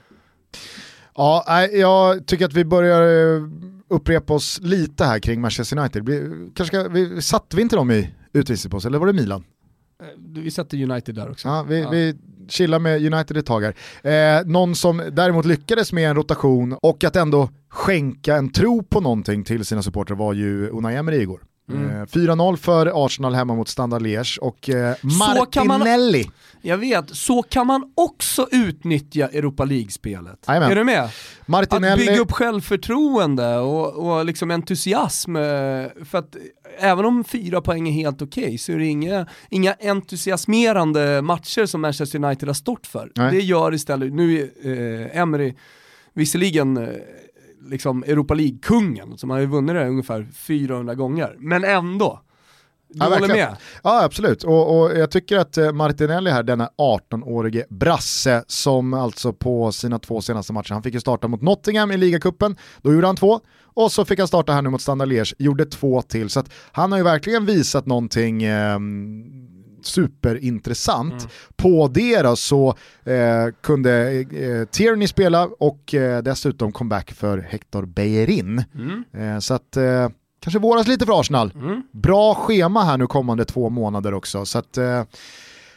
Ja, 1.16 1.68
jag 1.72 2.26
tycker 2.28 2.45
att 2.45 2.53
vi 2.53 2.66
börjar 2.66 3.36
eh, 3.38 3.43
upprepa 3.88 4.34
oss 4.34 4.59
lite 4.63 5.05
här 5.05 5.20
kring 5.20 5.41
Manchester 5.41 5.80
United. 5.80 6.05
Kanske 6.55 6.78
ska, 6.78 6.89
vi, 6.89 7.22
satte 7.22 7.55
vi 7.55 7.61
inte 7.61 7.76
dem 7.76 7.91
i 7.91 8.13
utvisningspåse, 8.34 8.88
eller 8.88 8.99
var 8.99 9.07
det 9.07 9.13
Milan? 9.13 9.43
Eh, 10.01 10.41
vi 10.41 10.51
sätter 10.51 10.84
United 10.91 11.16
där 11.16 11.32
också. 11.32 11.47
Ja, 11.47 11.66
vi, 11.70 11.82
ja. 11.82 11.89
vi 11.89 12.16
Chilla 12.49 12.79
med 12.79 13.13
United 13.13 13.37
ett 13.37 13.45
tag 13.45 13.61
här. 13.61 13.75
Eh, 14.39 14.45
någon 14.45 14.75
som 14.75 15.03
däremot 15.11 15.45
lyckades 15.45 15.93
med 15.93 16.09
en 16.09 16.15
rotation 16.15 16.77
och 16.81 17.03
att 17.03 17.15
ändå 17.15 17.49
skänka 17.69 18.35
en 18.35 18.51
tro 18.51 18.83
på 18.83 19.01
någonting 19.01 19.43
till 19.43 19.65
sina 19.65 19.81
supportrar 19.83 20.17
var 20.17 20.33
ju 20.33 20.69
Unai 20.69 20.95
Emery 20.95 21.21
igår. 21.21 21.41
Mm. 21.70 22.05
4-0 22.05 22.53
eh, 22.53 22.57
för 22.57 23.05
Arsenal 23.05 23.34
hemma 23.34 23.55
mot 23.55 23.68
Standard 23.68 24.01
Liège 24.01 24.39
och 24.39 24.70
eh, 24.70 24.95
Martinelli. 25.01 26.24
Man, 26.24 26.34
jag 26.61 26.78
vet, 26.78 27.16
så 27.16 27.43
kan 27.43 27.68
man 27.68 27.91
också 27.95 28.47
utnyttja 28.51 29.28
Europa 29.28 29.66
League-spelet. 29.66 30.39
Är 30.47 30.76
du 30.76 30.84
med? 30.84 31.09
Martinelli. 31.45 32.03
Att 32.03 32.07
bygga 32.07 32.22
upp 32.22 32.32
självförtroende 32.32 33.57
och, 33.57 33.93
och 33.93 34.26
liksom 34.26 34.51
entusiasm. 34.51 35.36
Eh, 35.36 35.41
för 36.05 36.18
att 36.18 36.36
även 36.80 37.05
om 37.05 37.24
fyra 37.24 37.61
poäng 37.61 37.88
är 37.88 37.91
helt 37.91 38.22
okej 38.22 38.43
okay, 38.43 38.57
så 38.57 38.72
är 38.72 38.78
det 38.78 38.86
inga, 38.86 39.28
inga 39.49 39.74
entusiasmerande 39.74 41.22
matcher 41.22 41.66
som 41.66 41.82
Manchester 41.82 42.26
United 42.26 42.49
har 42.49 42.53
stått 42.53 42.88
för. 42.88 43.11
Nej. 43.16 43.32
Det 43.32 43.39
gör 43.41 43.74
istället, 43.74 44.13
nu 44.13 44.51
är 44.63 45.03
eh, 45.11 45.22
Emery 45.22 45.53
visserligen 46.13 46.78
eh, 46.78 46.89
liksom 47.70 48.03
Europa 48.03 48.34
League-kungen, 48.34 49.18
som 49.18 49.30
har 49.30 49.39
ju 49.39 49.45
vunnit 49.45 49.76
det 49.76 49.88
ungefär 49.88 50.28
400 50.34 50.95
gånger, 50.95 51.36
men 51.39 51.63
ändå. 51.63 52.22
Du 52.88 52.99
ja, 52.99 53.05
håller 53.05 53.20
verkligen. 53.20 53.49
med? 53.49 53.57
Ja 53.84 54.03
absolut, 54.03 54.43
och, 54.43 54.80
och, 54.80 54.97
jag 54.97 55.11
tycker 55.11 55.38
att 55.38 55.57
eh, 55.57 55.72
Martinelli 55.72 56.32
här, 56.32 56.43
denna 56.43 56.70
18-årige 56.78 57.66
brasse 57.70 58.43
som 58.47 58.93
alltså 58.93 59.34
på 59.34 59.72
sina 59.72 59.99
två 59.99 60.22
senaste 60.22 60.53
matcher, 60.53 60.74
han 60.74 60.84
fick 60.84 60.93
ju 60.93 60.99
starta 60.99 61.28
mot 61.28 61.41
Nottingham 61.41 61.91
i 61.91 61.97
ligacupen, 61.97 62.55
då 62.82 62.93
gjorde 62.93 63.07
han 63.07 63.16
två, 63.16 63.39
och 63.74 63.91
så 63.91 64.05
fick 64.05 64.20
han 64.20 64.28
starta 64.28 64.53
här 64.53 64.61
nu 64.61 64.70
mot 64.70 64.82
Standard 64.82 65.07
Liège, 65.07 65.34
gjorde 65.39 65.66
två 65.66 66.01
till, 66.01 66.30
så 66.30 66.39
att 66.39 66.53
han 66.72 66.91
har 66.91 66.99
ju 66.99 67.03
verkligen 67.03 67.45
visat 67.45 67.86
någonting 67.86 68.43
eh, 68.43 68.80
superintressant. 69.88 71.13
Mm. 71.13 71.29
På 71.55 71.88
det 71.88 72.21
då 72.21 72.36
så 72.36 72.75
eh, 73.03 73.53
kunde 73.61 74.11
eh, 74.11 74.65
Tierney 74.65 75.07
spela 75.07 75.49
och 75.59 75.93
eh, 75.93 76.23
dessutom 76.23 76.71
comeback 76.71 77.11
för 77.11 77.38
Hector 77.38 77.86
Bellerin. 77.86 78.63
Mm. 78.75 79.03
Eh, 79.36 79.39
så 79.39 79.53
att 79.53 79.77
eh, 79.77 80.09
kanske 80.39 80.59
våras 80.59 80.88
lite 80.88 81.05
för 81.05 81.19
Arsenal. 81.19 81.51
Mm. 81.55 81.81
Bra 81.91 82.36
schema 82.36 82.83
här 82.83 82.97
nu 82.97 83.07
kommande 83.07 83.45
två 83.45 83.69
månader 83.69 84.13
också. 84.13 84.45
Så 84.45 84.59
att, 84.59 84.77
eh, 84.77 85.03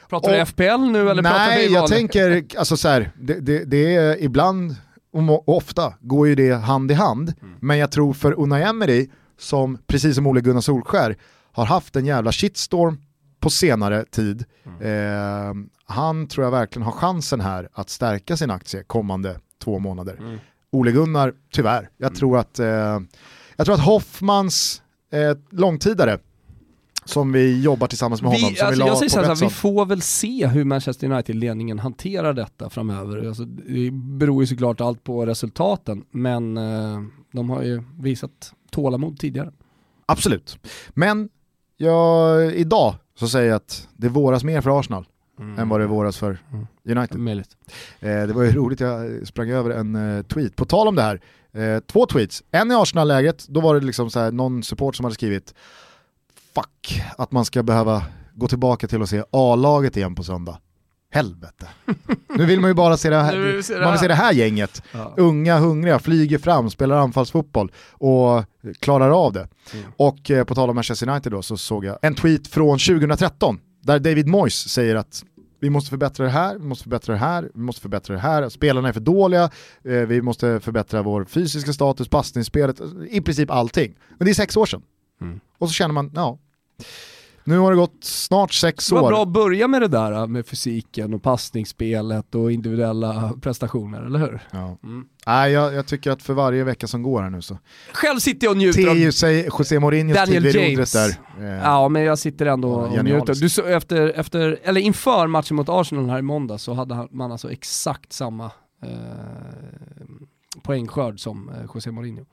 Pratar 0.08 0.32
du 0.32 0.46
FPL 0.46 0.90
nu 0.92 1.10
eller 1.10 1.22
nej, 1.22 1.32
pratar 1.32 1.56
vi 1.56 1.74
jag 1.74 1.86
tänker, 1.86 2.44
alltså 2.58 2.76
så 2.76 2.88
här, 2.88 3.10
det, 3.16 3.40
det, 3.40 3.64
det, 3.64 3.94
är 3.94 4.22
ibland 4.22 4.76
och 5.12 5.48
ofta 5.56 5.94
går 6.00 6.28
ju 6.28 6.34
det 6.34 6.52
hand 6.52 6.90
i 6.90 6.94
hand, 6.94 7.34
mm. 7.42 7.54
men 7.60 7.78
jag 7.78 7.90
tror 7.90 8.12
för 8.12 8.40
Unai 8.40 8.62
Emery, 8.62 9.08
som 9.38 9.78
precis 9.86 10.14
som 10.14 10.26
Ole 10.26 10.40
Gunnar 10.40 10.60
Solskär 10.60 11.16
har 11.52 11.64
haft 11.64 11.96
en 11.96 12.06
jävla 12.06 12.32
shitstorm 12.32 12.98
på 13.40 13.50
senare 13.50 14.04
tid. 14.04 14.44
Mm. 14.66 14.80
Eh, 14.82 15.54
han 15.84 16.26
tror 16.26 16.44
jag 16.44 16.50
verkligen 16.50 16.84
har 16.84 16.92
chansen 16.92 17.40
här 17.40 17.68
att 17.72 17.90
stärka 17.90 18.36
sin 18.36 18.50
aktie 18.50 18.82
kommande 18.82 19.40
två 19.64 19.78
månader. 19.78 20.16
Mm. 20.18 20.38
Ole 20.70 20.92
Gunnar, 20.92 21.34
tyvärr. 21.52 21.90
Jag, 21.96 22.06
mm. 22.06 22.18
tror, 22.18 22.38
att, 22.38 22.58
eh, 22.58 23.00
jag 23.56 23.64
tror 23.64 23.74
att 23.74 23.80
Hoffmans 23.80 24.82
eh, 25.12 25.38
långtidare 25.50 26.18
som 27.08 27.32
vi 27.32 27.62
jobbar 27.62 27.86
tillsammans 27.86 28.22
med 28.22 28.30
vi, 28.30 28.42
honom. 28.42 28.56
Som 28.56 28.66
alltså, 28.66 28.82
vi 28.82 28.88
jag 28.88 28.98
säger 28.98 29.10
så 29.10 29.22
här, 29.22 29.34
vi 29.34 29.50
får 29.50 29.86
väl 29.86 30.02
se 30.02 30.46
hur 30.46 30.64
Manchester 30.64 31.10
United-ledningen 31.10 31.78
hanterar 31.78 32.32
detta 32.32 32.70
framöver. 32.70 33.28
Alltså, 33.28 33.44
det 33.44 33.90
beror 33.90 34.42
ju 34.42 34.46
såklart 34.46 34.80
allt 34.80 35.04
på 35.04 35.26
resultaten, 35.26 36.04
men 36.10 36.56
eh, 36.56 37.02
de 37.32 37.50
har 37.50 37.62
ju 37.62 37.82
visat 37.98 38.52
tålamod 38.70 39.18
tidigare. 39.18 39.52
Absolut, 40.06 40.58
men 40.88 41.28
jag, 41.80 42.52
idag 42.54 42.94
så 43.14 43.28
säger 43.28 43.48
jag 43.48 43.56
att 43.56 43.88
det 43.96 44.08
våras 44.08 44.44
mer 44.44 44.60
för 44.60 44.80
Arsenal 44.80 45.06
mm. 45.38 45.58
än 45.58 45.68
vad 45.68 45.80
det 45.80 45.86
våras 45.86 46.16
för 46.18 46.38
mm. 46.52 46.66
United. 46.84 47.20
Eh, 48.00 48.26
det 48.26 48.32
var 48.32 48.42
ju 48.42 48.52
roligt, 48.52 48.80
jag 48.80 49.26
sprang 49.26 49.50
över 49.50 49.70
en 49.70 50.16
eh, 50.18 50.22
tweet. 50.22 50.56
På 50.56 50.64
tal 50.64 50.88
om 50.88 50.94
det 50.94 51.02
här, 51.02 51.20
eh, 51.52 51.80
två 51.80 52.06
tweets. 52.06 52.42
En 52.50 52.70
i 52.70 52.74
Arsenal-läget, 52.74 53.48
då 53.48 53.60
var 53.60 53.74
det 53.74 53.86
liksom 53.86 54.10
så 54.10 54.20
här, 54.20 54.32
någon 54.32 54.62
support 54.62 54.96
som 54.96 55.04
hade 55.04 55.14
skrivit 55.14 55.54
fuck 56.54 57.02
att 57.18 57.32
man 57.32 57.44
ska 57.44 57.62
behöva 57.62 58.02
gå 58.34 58.48
tillbaka 58.48 58.88
till 58.88 59.02
att 59.02 59.08
se 59.08 59.22
A-laget 59.30 59.96
igen 59.96 60.14
på 60.14 60.24
söndag. 60.24 60.58
Helvete. 61.10 61.68
Nu 62.28 62.46
vill 62.46 62.60
man 62.60 62.70
ju 62.70 62.74
bara 62.74 62.96
se 62.96 63.10
det 63.10 63.16
här, 63.16 63.36
vill 63.36 63.56
vi 63.56 63.62
se 63.62 63.74
det 63.74 63.80
man 63.80 63.88
vill 63.88 63.92
här. 63.92 64.02
se 64.02 64.08
det 64.08 64.14
här 64.14 64.32
gänget. 64.32 64.82
Ja. 64.92 65.14
Unga, 65.16 65.58
hungriga, 65.58 65.98
flyger 65.98 66.38
fram, 66.38 66.70
spelar 66.70 66.96
anfallsfotboll 66.96 67.72
och 67.92 68.44
klarar 68.80 69.24
av 69.24 69.32
det. 69.32 69.48
Mm. 69.72 69.84
Och 69.96 70.30
eh, 70.30 70.44
på 70.44 70.54
tal 70.54 70.70
om 70.70 70.74
Manchester 70.74 71.08
United 71.08 71.32
då 71.32 71.42
så 71.42 71.56
såg 71.56 71.84
jag 71.84 71.98
en 72.02 72.14
tweet 72.14 72.48
från 72.48 72.78
2013 72.78 73.60
där 73.82 73.98
David 73.98 74.26
Moyes 74.26 74.68
säger 74.68 74.96
att 74.96 75.24
vi 75.60 75.70
måste 75.70 75.90
förbättra 75.90 76.24
det 76.24 76.30
här, 76.30 76.58
vi 76.58 76.64
måste 76.64 76.82
förbättra 76.82 77.12
det 77.12 77.18
här, 77.20 77.50
vi 77.54 77.60
måste 77.60 77.82
förbättra 77.82 78.14
det 78.14 78.20
här, 78.20 78.48
spelarna 78.48 78.88
är 78.88 78.92
för 78.92 79.00
dåliga, 79.00 79.50
eh, 79.84 79.92
vi 79.92 80.22
måste 80.22 80.60
förbättra 80.60 81.02
vår 81.02 81.24
fysiska 81.24 81.72
status, 81.72 82.08
passningsspelet, 82.08 82.80
i 83.10 83.20
princip 83.20 83.50
allting. 83.50 83.94
Men 84.18 84.24
det 84.24 84.32
är 84.32 84.34
sex 84.34 84.56
år 84.56 84.66
sedan. 84.66 84.82
Mm. 85.20 85.40
Och 85.58 85.68
så 85.68 85.72
känner 85.72 85.94
man, 85.94 86.12
ja, 86.14 86.38
nu 87.48 87.58
har 87.58 87.70
det 87.70 87.76
gått 87.76 88.04
snart 88.04 88.52
sex 88.52 88.88
Det 88.88 88.94
var 88.94 89.02
år. 89.02 89.08
bra 89.08 89.22
att 89.22 89.28
börja 89.28 89.68
med 89.68 89.82
det 89.82 89.88
där 89.88 90.26
med 90.26 90.46
fysiken 90.46 91.14
och 91.14 91.22
passningsspelet 91.22 92.34
och 92.34 92.52
individuella 92.52 93.32
prestationer, 93.42 94.02
eller 94.02 94.18
hur? 94.18 94.40
Ja. 94.50 94.78
Mm. 94.84 95.04
Nej, 95.26 95.52
jag, 95.52 95.74
jag 95.74 95.86
tycker 95.86 96.10
att 96.10 96.22
för 96.22 96.34
varje 96.34 96.64
vecka 96.64 96.86
som 96.86 97.02
går 97.02 97.22
här 97.22 97.30
nu 97.30 97.42
så 97.42 97.58
Själv 97.92 98.18
sitter 98.18 98.46
jag 98.46 98.50
och 98.52 98.56
njuter 98.56 98.82
ter 98.94 99.06
av 99.06 99.10
sig 99.10 99.48
José 99.58 99.78
Mourinhos 99.80 100.16
Daniel 100.16 100.42
tid 100.42 100.52
vid 100.56 100.70
James. 100.72 100.92
där. 100.92 101.08
Eh, 101.40 101.46
Ja 101.62 101.88
men 101.88 102.02
jag 102.02 102.18
sitter 102.18 102.46
ändå 102.46 102.72
och 102.74 102.90
genialiskt. 102.92 103.28
njuter. 103.28 103.42
Du, 103.42 103.48
så, 103.48 103.62
efter, 103.64 104.06
efter, 104.08 104.58
eller 104.62 104.80
inför 104.80 105.26
matchen 105.26 105.56
mot 105.56 105.68
Arsenal 105.68 106.10
här 106.10 106.18
i 106.18 106.22
måndag 106.22 106.58
så 106.58 106.72
hade 106.74 107.08
man 107.10 107.32
alltså 107.32 107.52
exakt 107.52 108.12
samma 108.12 108.44
eh, 108.82 108.90
poängskörd 110.62 111.20
som 111.20 111.48
eh, 111.48 111.54
José 111.74 111.90
Mourinho. 111.90 112.24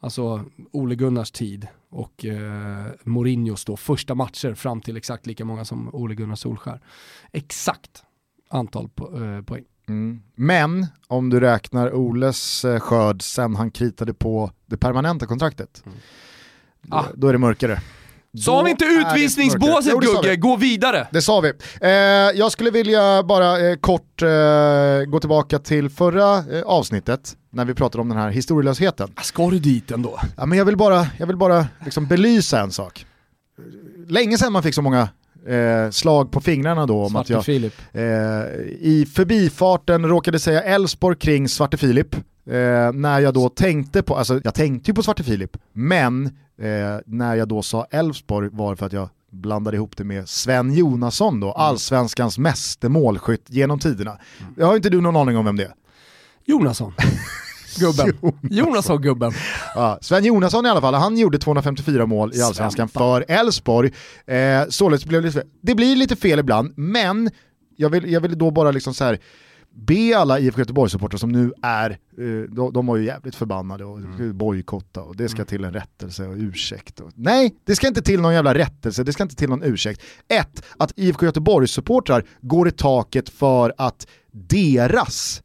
Alltså 0.00 0.44
Ole 0.72 0.94
Gunnars 0.94 1.30
tid 1.30 1.66
och 1.94 2.24
eh, 2.24 2.86
Mourinhos 3.04 3.64
då 3.64 3.76
första 3.76 4.14
matcher 4.14 4.54
fram 4.54 4.80
till 4.80 4.96
exakt 4.96 5.26
lika 5.26 5.44
många 5.44 5.64
som 5.64 5.94
Ole 5.94 6.14
Gunnar 6.14 6.34
Solskär. 6.34 6.80
Exakt 7.32 8.02
antal 8.50 8.88
po- 8.96 9.36
eh, 9.38 9.42
poäng. 9.44 9.64
Mm. 9.88 10.22
Men 10.34 10.86
om 11.06 11.30
du 11.30 11.40
räknar 11.40 11.92
Oles 11.94 12.64
eh, 12.64 12.80
skörd 12.80 13.22
sen 13.22 13.56
han 13.56 13.70
kritade 13.70 14.14
på 14.14 14.50
det 14.66 14.76
permanenta 14.76 15.26
kontraktet, 15.26 15.82
då, 16.82 16.96
Ah. 16.96 17.04
då 17.14 17.28
är 17.28 17.32
det 17.32 17.38
mörkare. 17.38 17.80
Sa 18.40 18.62
vi 18.62 18.70
inte 18.70 18.84
utvisningsbåset 18.84 19.92
Jo, 19.92 19.98
Gugge? 20.00 20.36
Gå 20.36 20.56
vidare! 20.56 21.06
Det 21.10 21.22
sa 21.22 21.40
vi. 21.40 21.52
Eh, 21.80 21.90
jag 22.38 22.52
skulle 22.52 22.70
vilja 22.70 23.22
bara 23.22 23.68
eh, 23.70 23.76
kort 23.76 24.22
eh, 24.22 24.28
gå 25.06 25.20
tillbaka 25.20 25.58
till 25.58 25.90
förra 25.90 26.38
eh, 26.38 26.62
avsnittet 26.66 27.36
när 27.52 27.64
vi 27.64 27.74
pratade 27.74 28.02
om 28.02 28.08
den 28.08 28.18
här 28.18 28.30
historielösheten. 28.30 29.08
Ska 29.22 29.50
du 29.50 29.58
dit 29.58 29.90
ändå? 29.90 30.18
Ja, 30.36 30.46
men 30.46 30.58
jag 30.58 30.64
vill 30.64 30.76
bara, 30.76 31.06
jag 31.18 31.26
vill 31.26 31.36
bara 31.36 31.66
liksom 31.84 32.06
belysa 32.06 32.60
en 32.60 32.70
sak. 32.70 33.06
Länge 34.08 34.38
sedan 34.38 34.52
man 34.52 34.62
fick 34.62 34.74
så 34.74 34.82
många 34.82 35.08
eh, 35.48 35.90
slag 35.90 36.32
på 36.32 36.40
fingrarna 36.40 36.86
då 36.86 37.02
om 37.02 37.10
Svarte 37.10 37.38
att 37.38 37.48
jag 37.48 37.64
eh, 37.64 38.02
i 38.80 39.08
förbifarten 39.14 40.06
råkade 40.08 40.38
säga 40.38 40.62
Elfsborg 40.62 41.16
kring 41.16 41.48
Svarte 41.48 41.76
Filip. 41.76 42.16
Eh, 42.46 42.92
när 42.92 43.20
jag 43.20 43.34
då 43.34 43.48
tänkte 43.48 44.02
på, 44.02 44.16
alltså 44.16 44.40
jag 44.44 44.54
tänkte 44.54 44.90
ju 44.90 44.94
på 44.94 45.02
Svarte 45.02 45.24
Filip, 45.24 45.56
men 45.72 46.26
eh, 46.58 47.00
när 47.06 47.34
jag 47.34 47.48
då 47.48 47.62
sa 47.62 47.86
Elfsborg 47.90 48.48
var 48.52 48.74
för 48.74 48.86
att 48.86 48.92
jag 48.92 49.08
blandade 49.30 49.76
ihop 49.76 49.96
det 49.96 50.04
med 50.04 50.28
Sven 50.28 50.72
Jonasson 50.72 51.40
då, 51.40 51.52
allsvenskans 51.52 52.38
meste 52.38 52.88
målskytt 52.88 53.44
genom 53.48 53.78
tiderna. 53.78 54.18
Jag 54.56 54.66
har 54.66 54.76
inte 54.76 54.90
du 54.90 55.00
någon 55.00 55.16
aning 55.16 55.36
om 55.36 55.44
vem 55.44 55.56
det 55.56 55.64
är? 55.64 55.74
Jonasson. 56.44 56.92
Gubben. 57.78 58.36
Jonasson 58.42 59.02
gubben. 59.02 59.32
Ja, 59.74 59.98
Sven 60.00 60.24
Jonasson 60.24 60.66
i 60.66 60.68
alla 60.68 60.80
fall, 60.80 60.94
han 60.94 61.18
gjorde 61.18 61.38
254 61.38 62.06
mål 62.06 62.34
i 62.34 62.42
Allsvenskan 62.42 62.88
för 62.88 63.24
Elfsborg. 63.28 63.92
Eh, 64.26 64.62
således 64.68 65.04
blev 65.04 65.22
det, 65.22 65.42
det 65.60 65.74
blir 65.74 65.96
lite 65.96 66.16
fel 66.16 66.38
ibland, 66.38 66.72
men 66.76 67.30
jag 67.76 67.90
vill, 67.90 68.12
jag 68.12 68.20
vill 68.20 68.38
då 68.38 68.50
bara 68.50 68.70
liksom 68.70 68.94
så 68.94 69.04
här 69.04 69.18
be 69.74 70.18
alla 70.18 70.38
IFK 70.38 70.58
Göteborg-supportrar 70.58 71.18
som 71.18 71.32
nu 71.32 71.52
är, 71.62 71.90
eh, 71.90 72.50
de, 72.50 72.72
de 72.72 72.86
var 72.86 72.96
ju 72.96 73.04
jävligt 73.04 73.34
förbannade 73.34 73.84
och 73.84 73.98
mm. 73.98 74.38
bojkotta 74.38 75.02
och 75.02 75.16
det 75.16 75.28
ska 75.28 75.44
till 75.44 75.64
en 75.64 75.72
rättelse 75.72 76.26
och 76.26 76.36
ursäkt. 76.36 77.00
Och, 77.00 77.10
nej, 77.14 77.56
det 77.64 77.76
ska 77.76 77.88
inte 77.88 78.02
till 78.02 78.20
någon 78.20 78.34
jävla 78.34 78.54
rättelse, 78.54 79.04
det 79.04 79.12
ska 79.12 79.22
inte 79.22 79.36
till 79.36 79.48
någon 79.48 79.62
ursäkt. 79.62 80.02
Ett, 80.28 80.64
att 80.76 80.92
IFK 80.96 81.26
Göteborg-supportrar 81.26 82.24
går 82.40 82.68
i 82.68 82.70
taket 82.70 83.28
för 83.28 83.74
att 83.78 84.06
deras 84.32 85.42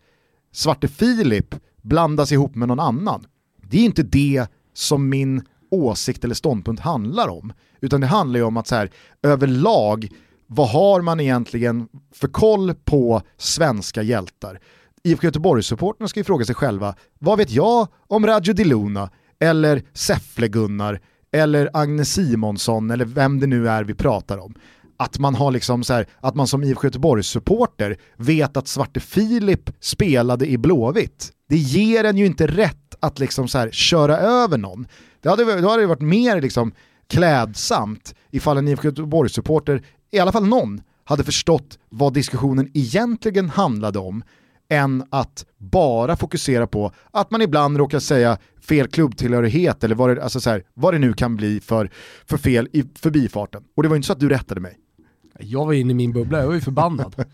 Svarte 0.51 0.87
Filip 0.87 1.55
blandas 1.81 2.31
ihop 2.31 2.55
med 2.55 2.67
någon 2.67 2.79
annan. 2.79 3.25
Det 3.61 3.77
är 3.77 3.85
inte 3.85 4.03
det 4.03 4.47
som 4.73 5.09
min 5.09 5.43
åsikt 5.71 6.23
eller 6.23 6.35
ståndpunkt 6.35 6.81
handlar 6.81 7.27
om. 7.27 7.53
Utan 7.81 8.01
det 8.01 8.07
handlar 8.07 8.39
ju 8.39 8.45
om 8.45 8.57
att 8.57 8.67
så 8.67 8.75
här, 8.75 8.91
överlag, 9.23 10.09
vad 10.51 10.69
har 10.69 11.01
man 11.01 11.19
egentligen 11.19 11.87
för 12.13 12.27
koll 12.27 12.73
på 12.73 13.21
svenska 13.37 14.01
hjältar? 14.01 14.59
IFK 15.03 15.25
Göteborg-supporterna 15.25 16.07
ska 16.07 16.19
ju 16.19 16.23
fråga 16.23 16.45
sig 16.45 16.55
själva, 16.55 16.95
vad 17.19 17.37
vet 17.37 17.51
jag 17.51 17.87
om 18.07 18.27
Radjo 18.27 18.53
Di 18.53 18.63
Luna 18.63 19.09
eller 19.39 19.83
Säffle-Gunnar 19.93 20.99
eller 21.31 21.69
Agnes 21.73 22.13
Simonsson 22.13 22.91
eller 22.91 23.05
vem 23.05 23.39
det 23.39 23.47
nu 23.47 23.69
är 23.69 23.83
vi 23.83 23.93
pratar 23.93 24.37
om? 24.37 24.55
Att 24.97 25.19
man 25.19 25.35
har 25.35 25.51
liksom 25.51 25.83
så 25.83 25.93
här, 25.93 26.07
att 26.19 26.35
man 26.35 26.47
som 26.47 26.63
IFK 26.63 26.87
Göteborg-supporter 26.87 27.97
vet 28.17 28.57
att 28.57 28.67
Svarte 28.67 28.99
Filip 28.99 29.69
spelade 29.79 30.47
i 30.47 30.57
Blåvitt. 30.57 31.31
Det 31.49 31.57
ger 31.57 32.03
en 32.03 32.17
ju 32.17 32.25
inte 32.25 32.47
rätt 32.47 32.95
att 32.99 33.19
liksom 33.19 33.47
så 33.47 33.57
här 33.57 33.71
köra 33.71 34.17
över 34.17 34.57
någon. 34.57 34.87
Det 35.21 35.29
hade, 35.29 35.61
då 35.61 35.69
hade 35.69 35.81
det 35.81 35.87
varit 35.87 36.01
mer 36.01 36.41
liksom 36.41 36.71
klädsamt 37.09 38.15
ifall 38.31 38.57
en 38.57 38.67
IFK 38.67 38.87
Göteborg-supporter, 38.87 39.83
i 40.11 40.19
alla 40.19 40.31
fall 40.31 40.47
någon, 40.47 40.81
hade 41.03 41.23
förstått 41.23 41.79
vad 41.89 42.13
diskussionen 42.13 42.71
egentligen 42.73 43.49
handlade 43.49 43.99
om 43.99 44.23
än 44.69 45.03
att 45.09 45.45
bara 45.57 46.15
fokusera 46.15 46.67
på 46.67 46.91
att 47.11 47.31
man 47.31 47.41
ibland 47.41 47.77
råkar 47.77 47.99
säga 47.99 48.37
fel 48.61 48.87
klubbtillhörighet 48.87 49.83
eller 49.83 49.95
vad 49.95 50.09
det, 50.09 50.23
alltså 50.23 50.39
så 50.39 50.49
här, 50.49 50.63
vad 50.73 50.93
det 50.93 50.99
nu 50.99 51.13
kan 51.13 51.35
bli 51.35 51.59
för, 51.59 51.89
för 52.25 52.37
fel 52.37 52.67
i 52.71 52.83
förbifarten. 52.95 53.63
Och 53.75 53.83
det 53.83 53.89
var 53.89 53.95
inte 53.95 54.05
så 54.05 54.13
att 54.13 54.19
du 54.19 54.29
rättade 54.29 54.61
mig. 54.61 54.77
Jag 55.39 55.65
var 55.65 55.73
inne 55.73 55.91
i 55.91 55.95
min 55.95 56.13
bubbla, 56.13 56.39
jag 56.39 56.47
var 56.47 56.53
ju 56.53 56.61
förbannad. 56.61 57.15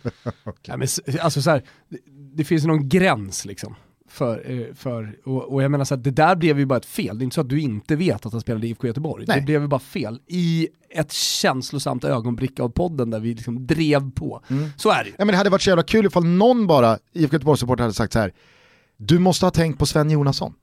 Nej, 0.68 0.78
men, 0.78 0.88
alltså 1.22 1.42
så 1.42 1.50
här, 1.50 1.64
det, 1.90 1.98
det 2.34 2.44
finns 2.44 2.66
någon 2.66 2.90
gräns 2.90 3.46
liksom. 3.46 3.76
För, 4.16 4.52
eh, 4.52 4.74
för, 4.74 5.18
och, 5.26 5.54
och 5.54 5.64
jag 5.64 5.72
menar 5.72 5.86
så 5.86 5.94
att 5.94 6.04
det 6.04 6.12
där 6.12 6.36
blev 6.36 6.60
ju 6.60 6.66
bara 6.66 6.78
ett 6.78 6.86
fel, 6.86 7.18
det 7.18 7.22
är 7.22 7.24
inte 7.24 7.34
så 7.34 7.42
att 7.42 7.50
du 7.50 7.62
inte 7.62 7.96
vet 7.96 8.26
att 8.26 8.32
han 8.32 8.42
spelade 8.42 8.68
i 8.68 8.70
IFK 8.70 8.88
Göteborg. 8.88 9.26
Nej. 9.28 9.40
Det 9.40 9.46
blev 9.46 9.62
ju 9.62 9.68
bara 9.68 9.80
fel 9.80 10.20
i 10.28 10.68
ett 10.90 11.12
känslosamt 11.12 12.04
ögonblick 12.04 12.60
av 12.60 12.70
podden 12.70 13.10
där 13.10 13.20
vi 13.20 13.34
liksom 13.34 13.68
drev 13.68 14.12
på. 14.12 14.42
Så 14.78 14.90
är 14.90 15.04
det 15.04 15.10
ju. 15.10 15.16
Ja, 15.18 15.26
men 15.26 15.28
det 15.28 15.38
hade 15.38 15.50
varit 15.50 15.62
så 15.62 15.70
jävla 15.70 15.84
kul 15.84 16.06
ifall 16.06 16.26
någon 16.26 16.68
bara, 16.68 17.00
IFK 17.14 17.36
Göteborg-supporter 17.36 17.84
hade 17.84 17.94
sagt 17.94 18.14
så 18.14 18.20
här. 18.20 18.34
du 18.98 19.20
måste 19.20 19.46
ha 19.46 19.52
tänkt 19.52 19.80
på 19.80 19.86
Sven 19.86 20.12
Jonasson. 20.12 20.54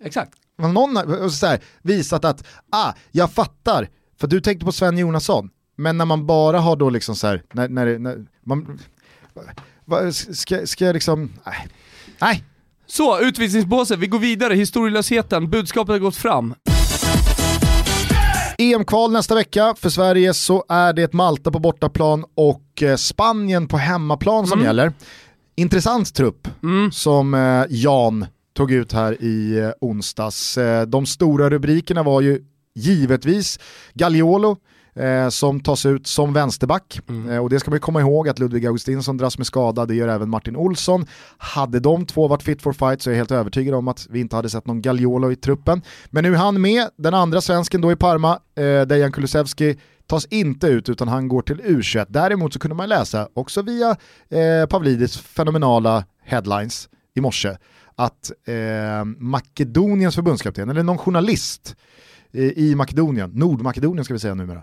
Exakt. 0.00 0.32
Ifall 0.58 0.72
Någon 0.72 0.96
har 0.96 1.28
så 1.28 1.46
här, 1.46 1.60
visat 1.82 2.24
att, 2.24 2.46
ah, 2.70 2.92
jag 3.10 3.32
fattar, 3.32 3.88
för 4.16 4.26
du 4.26 4.40
tänkte 4.40 4.66
på 4.66 4.72
Sven 4.72 4.98
Jonasson. 4.98 5.50
Men 5.76 5.98
när 5.98 6.04
man 6.04 6.26
bara 6.26 6.60
har 6.60 6.76
då 6.76 6.90
liksom 6.90 7.16
så 7.16 7.26
här, 7.26 7.42
när, 7.52 7.68
när, 7.68 7.98
när 7.98 8.26
man, 8.42 8.78
va, 9.84 10.12
ska, 10.12 10.66
ska 10.66 10.84
jag 10.84 10.94
liksom, 10.94 11.32
nej. 11.46 11.68
Nej. 12.24 12.44
Så, 12.86 13.20
utvisningsbåset, 13.20 13.98
vi 13.98 14.06
går 14.06 14.18
vidare, 14.18 14.54
historielösheten, 14.54 15.50
budskapet 15.50 15.92
har 15.92 15.98
gått 15.98 16.16
fram. 16.16 16.54
EM-kval 18.58 19.12
nästa 19.12 19.34
vecka. 19.34 19.74
För 19.78 19.88
Sverige 19.88 20.34
så 20.34 20.64
är 20.68 20.92
det 20.92 21.12
Malta 21.12 21.50
på 21.50 21.58
bortaplan 21.58 22.24
och 22.34 22.82
eh, 22.82 22.96
Spanien 22.96 23.68
på 23.68 23.76
hemmaplan 23.76 24.46
som 24.46 24.62
gäller. 24.62 24.92
Intressant 25.56 26.14
trupp 26.14 26.48
som 26.92 27.34
eh, 27.34 27.64
Jan 27.68 28.26
tog 28.56 28.72
ut 28.72 28.92
här 28.92 29.22
i 29.24 29.58
eh, 29.58 29.70
onsdags. 29.80 30.58
De 30.86 31.06
stora 31.06 31.50
rubrikerna 31.50 32.02
var 32.02 32.20
ju 32.20 32.40
givetvis 32.74 33.58
Gagliolo, 33.94 34.56
eh, 34.94 35.28
som 35.28 35.60
tas 35.60 35.86
ut 35.86 36.06
som 36.06 36.32
vänsterback. 36.32 37.00
Eh, 37.30 37.38
och 37.38 37.50
det 37.50 37.60
ska 37.60 37.70
man 37.70 37.76
ju 37.76 37.80
komma 37.80 38.00
ihåg 38.00 38.28
att 38.28 38.38
Ludvig 38.38 38.66
Augustinsson 38.66 39.16
dras 39.16 39.38
med 39.38 39.46
skada, 39.46 39.86
det 39.86 39.94
gör 39.94 40.08
även 40.08 40.30
Martin 40.30 40.56
Olsson. 40.56 41.06
Hade 41.38 41.80
de 41.80 42.06
två 42.06 42.28
varit 42.28 42.42
fit 42.42 42.62
for 42.62 42.72
fight 42.72 43.02
så 43.02 43.10
är 43.10 43.14
jag 43.14 43.18
helt 43.18 43.30
övertygad 43.30 43.74
om 43.74 43.88
att 43.88 44.06
vi 44.10 44.20
inte 44.20 44.36
hade 44.36 44.50
sett 44.50 44.66
någon 44.66 44.82
Gagliolo 44.82 45.32
i 45.32 45.36
truppen. 45.36 45.82
Men 46.06 46.24
nu 46.24 46.34
är 46.34 46.38
han 46.38 46.60
med, 46.60 46.88
den 46.96 47.14
andra 47.14 47.40
svensken 47.40 47.80
då 47.80 47.92
i 47.92 47.96
Parma, 47.96 48.38
eh, 48.56 48.82
Dejan 48.82 49.12
Kulusevski, 49.12 49.76
tas 50.06 50.26
inte 50.26 50.66
ut 50.66 50.88
utan 50.88 51.08
han 51.08 51.28
går 51.28 51.42
till 51.42 51.60
U21. 51.60 52.06
Däremot 52.08 52.52
så 52.52 52.58
kunde 52.58 52.74
man 52.74 52.88
läsa, 52.88 53.28
också 53.34 53.62
via 53.62 53.96
eh, 54.28 54.66
Pavlidis 54.68 55.18
fenomenala 55.18 56.04
headlines 56.24 56.88
i 57.14 57.20
morse, 57.20 57.56
att 57.96 58.32
eh, 58.46 59.04
Makedoniens 59.18 60.14
förbundskapten, 60.14 60.70
eller 60.70 60.82
någon 60.82 60.98
journalist 60.98 61.76
i 62.34 62.74
Makedonien, 62.74 63.30
Nordmakedonien 63.30 64.04
ska 64.04 64.14
vi 64.14 64.20
säga 64.20 64.34
numera, 64.34 64.62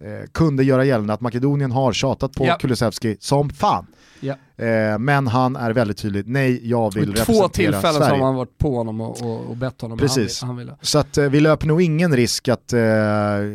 eh, 0.00 0.30
kunde 0.32 0.64
göra 0.64 0.84
gällande 0.84 1.12
att 1.12 1.20
Makedonien 1.20 1.72
har 1.72 1.92
tjatat 1.92 2.32
på 2.32 2.46
Ja. 2.46 2.56
Kulusevski 2.58 3.16
som 3.20 3.50
fan. 3.50 3.86
Ja. 4.20 4.34
Eh, 4.64 4.98
men 4.98 5.26
han 5.26 5.56
är 5.56 5.70
väldigt 5.72 5.96
tydlig, 5.98 6.28
nej 6.28 6.68
jag 6.70 6.94
vill 6.94 7.04
Vid 7.06 7.16
två 7.16 7.32
representera 7.32 7.48
tillfällen 7.48 7.94
så 7.94 8.00
har 8.00 8.08
Sverige. 8.08 8.22
man 8.22 8.34
varit 8.34 8.58
på 8.58 8.76
honom 8.76 9.00
och, 9.00 9.22
och, 9.22 9.40
och 9.50 9.56
bett 9.56 9.80
honom. 9.80 9.98
Precis. 9.98 10.42
Han, 10.42 10.56
vill- 10.56 10.68
han 10.68 10.76
ville. 10.76 10.86
Så 10.86 10.98
att 10.98 11.18
eh, 11.18 11.24
vi 11.24 11.40
löper 11.40 11.66
nog 11.66 11.82
ingen 11.82 12.16
risk 12.16 12.48
att 12.48 12.72
eh, 12.72 12.80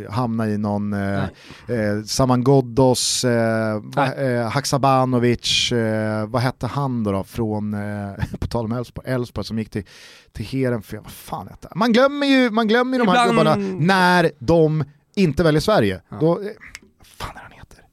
hamna 0.09 0.47
i 0.49 0.57
någon 0.57 0.93
eh, 0.93 1.23
eh, 1.23 2.03
Saman 2.05 2.43
Ghoddos, 2.43 3.23
eh, 3.25 4.49
Haksabanovic, 4.49 5.71
vad 6.27 6.41
hette 6.41 6.67
han 6.67 7.03
då, 7.03 7.11
då 7.11 7.23
från, 7.23 7.75
på 8.39 8.47
tal 8.47 8.65
om 8.65 8.83
Elfsborg, 9.05 9.45
som 9.45 9.59
gick 9.59 9.69
till, 9.69 9.83
till 10.33 10.45
Heerenveen, 10.45 11.03
vad 11.03 11.11
fan 11.11 11.47
hette 11.47 11.67
han? 11.71 11.79
Man 11.79 11.93
glömmer 11.93 12.27
ju, 12.27 12.49
man 12.49 12.67
glömmer 12.67 12.97
ju 12.97 13.05
de 13.05 13.11
här 13.11 13.29
Ibland- 13.29 13.55
gubbarna 13.59 13.77
när 13.79 14.31
de 14.39 14.83
inte 15.19 15.43
väljer 15.43 15.61
Sverige. 15.61 16.01
Då, 16.19 16.41
eh, 16.41 16.47
fan 17.03 17.35
är 17.37 17.41
han 17.41 17.51
heter? 17.51 17.83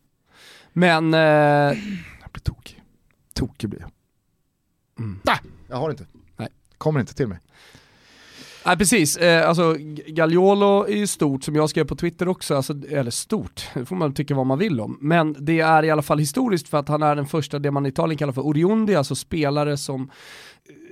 Men... 0.72 1.14
Eh, 1.14 1.20
Jag 1.20 2.30
blir 2.32 2.42
tokig. 2.42 2.82
Tokig 3.34 3.70
blir 3.70 3.80
jag. 3.80 3.90
Mm. 4.98 5.20
Nej, 5.24 5.38
jag 5.68 5.76
har 5.76 5.90
inte. 5.90 6.06
Nej. 6.36 6.48
Kommer 6.78 7.00
inte 7.00 7.14
till 7.14 7.26
mig. 7.28 7.38
Nej 8.66 8.76
precis, 8.76 9.16
eh, 9.16 9.48
alltså 9.48 9.76
Gagliolo 10.06 10.84
är 10.86 10.96
ju 10.96 11.06
stort 11.06 11.44
som 11.44 11.54
jag 11.54 11.70
skrev 11.70 11.84
på 11.84 11.96
Twitter 11.96 12.28
också, 12.28 12.54
alltså, 12.56 12.74
eller 12.90 13.10
stort, 13.10 13.68
det 13.74 13.84
får 13.84 13.96
man 13.96 14.14
tycka 14.14 14.34
vad 14.34 14.46
man 14.46 14.58
vill 14.58 14.80
om. 14.80 14.98
Men 15.00 15.36
det 15.38 15.60
är 15.60 15.82
i 15.82 15.90
alla 15.90 16.02
fall 16.02 16.18
historiskt 16.18 16.68
för 16.68 16.78
att 16.78 16.88
han 16.88 17.02
är 17.02 17.16
den 17.16 17.26
första, 17.26 17.58
det 17.58 17.70
man 17.70 17.86
i 17.86 17.88
Italien 17.88 18.18
kallar 18.18 18.32
för 18.32 18.42
oriondi, 18.42 18.94
alltså 18.94 19.14
spelare 19.14 19.76
som 19.76 20.10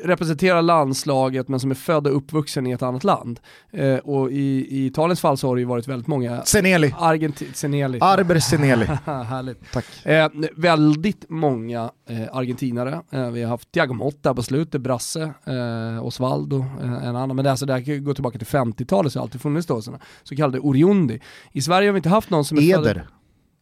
representerar 0.04 0.62
landslaget 0.62 1.48
men 1.48 1.60
som 1.60 1.70
är 1.70 1.74
född 1.74 2.06
och 2.06 2.16
uppvuxen 2.16 2.66
i 2.66 2.70
ett 2.70 2.82
annat 2.82 3.04
land. 3.04 3.40
Eh, 3.72 3.96
och 3.96 4.30
i, 4.32 4.66
i 4.70 4.86
Italiens 4.86 5.20
fall 5.20 5.36
så 5.36 5.48
har 5.48 5.54
det 5.56 5.60
ju 5.60 5.66
varit 5.66 5.88
väldigt 5.88 6.06
många 6.06 6.42
Seneli. 6.42 6.88
Argenti- 6.98 7.52
Seneli. 7.52 7.98
Arber 8.00 8.38
Seneli. 8.38 8.84
Härligt. 9.04 9.72
Tack. 9.72 9.84
Eh, 10.06 10.28
väldigt 10.56 11.24
många 11.28 11.90
eh, 12.08 12.22
argentinare. 12.36 13.00
Eh, 13.10 13.30
vi 13.30 13.42
har 13.42 13.48
haft 13.50 13.72
Thiago 13.72 13.92
Motta 13.94 14.34
på 14.34 14.42
slutet, 14.42 14.80
Brasse, 14.80 15.22
eh, 15.46 16.04
Osvaldo, 16.06 16.58
eh, 16.82 16.92
en 17.08 17.16
annan. 17.16 17.36
Men 17.36 17.44
det, 17.44 17.50
alltså, 17.50 17.66
det 17.66 17.72
här 17.72 17.98
går 17.98 18.14
tillbaka 18.14 18.38
till 18.38 18.46
50-talet 18.46 19.12
så 19.12 19.18
har 19.18 19.22
det 19.22 19.24
alltid 19.26 19.40
funnits 19.40 19.66
då 19.66 19.82
sådana 19.82 20.02
så 20.22 20.36
kallade 20.36 20.58
oriondi. 20.58 21.20
I 21.52 21.62
Sverige 21.62 21.88
har 21.88 21.92
vi 21.92 21.98
inte 21.98 22.08
haft 22.08 22.30
någon 22.30 22.44
som 22.44 22.58
är 22.58 22.62
född- 22.62 22.80
Eder. 22.80 23.08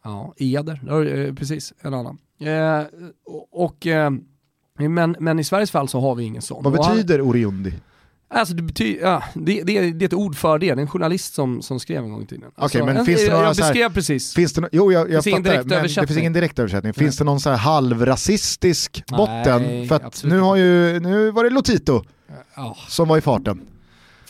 Ja, 0.05 0.35
Eder, 0.37 1.33
precis, 1.35 1.73
en 1.81 1.95
annan. 1.95 2.19
Och, 3.53 3.87
men, 4.79 5.17
men 5.21 5.39
i 5.39 5.45
Sveriges 5.45 5.71
fall 5.71 5.89
så 5.89 6.01
har 6.01 6.15
vi 6.15 6.25
ingen 6.25 6.43
sån. 6.43 6.63
Vad 6.65 6.79
Och 6.79 6.85
han- 6.85 6.97
betyder 6.97 7.21
Oriundi? 7.21 7.73
Alltså 8.35 8.55
det, 8.55 8.63
betyder, 8.63 9.03
ja, 9.03 9.23
det, 9.35 9.63
det, 9.63 9.79
är- 9.79 9.93
det 9.95 10.05
är 10.05 10.07
ett 10.07 10.15
ord 10.15 10.37
för 10.37 10.59
det, 10.59 10.67
det 10.67 10.73
är 10.73 10.77
en 10.83 10.89
journalist 10.89 11.35
som, 11.35 11.63
som 11.63 11.81
skrev 11.81 12.05
en 12.05 12.11
gång 12.13 12.23
i 12.23 12.27
tiden. 12.27 12.45
Okej, 12.49 12.63
Alltså, 12.63 12.85
men 12.85 12.97
en- 12.97 13.07
finns 13.07 13.21
det 13.27 13.33
några 13.33 13.45
jag 13.47 13.57
så 13.57 13.63
här- 13.63 13.73
beskrev 13.73 13.95
precis. 13.95 14.35
Finns 14.35 14.53
det, 14.53 14.61
no 14.61 14.69
jo, 14.73 14.93
jag, 14.93 15.11
jag 15.11 15.25
Finns 15.25 15.37
fattar, 15.37 15.65
men 15.65 15.83
det 15.83 15.89
finns 16.07 16.17
ingen 16.19 16.33
direkt 16.33 16.59
översättning. 16.59 16.93
Finns 16.95 17.17
det 17.17 17.25
någon 17.25 17.41
så 17.41 17.51
här 17.51 17.57
halvrasistisk 17.57 19.05
Nej, 19.11 19.17
botten? 19.19 19.89
För 19.89 19.95
att 19.97 20.25
nu, 20.25 20.39
har 20.41 20.57
ju, 20.57 21.01
nu 21.01 21.31
var 21.31 21.45
det 21.45 21.51
Lotito 21.51 22.03
Ja. 22.57 22.77
som 22.89 23.09
var 23.09 23.19
i 23.19 23.21
farten. 23.21 23.61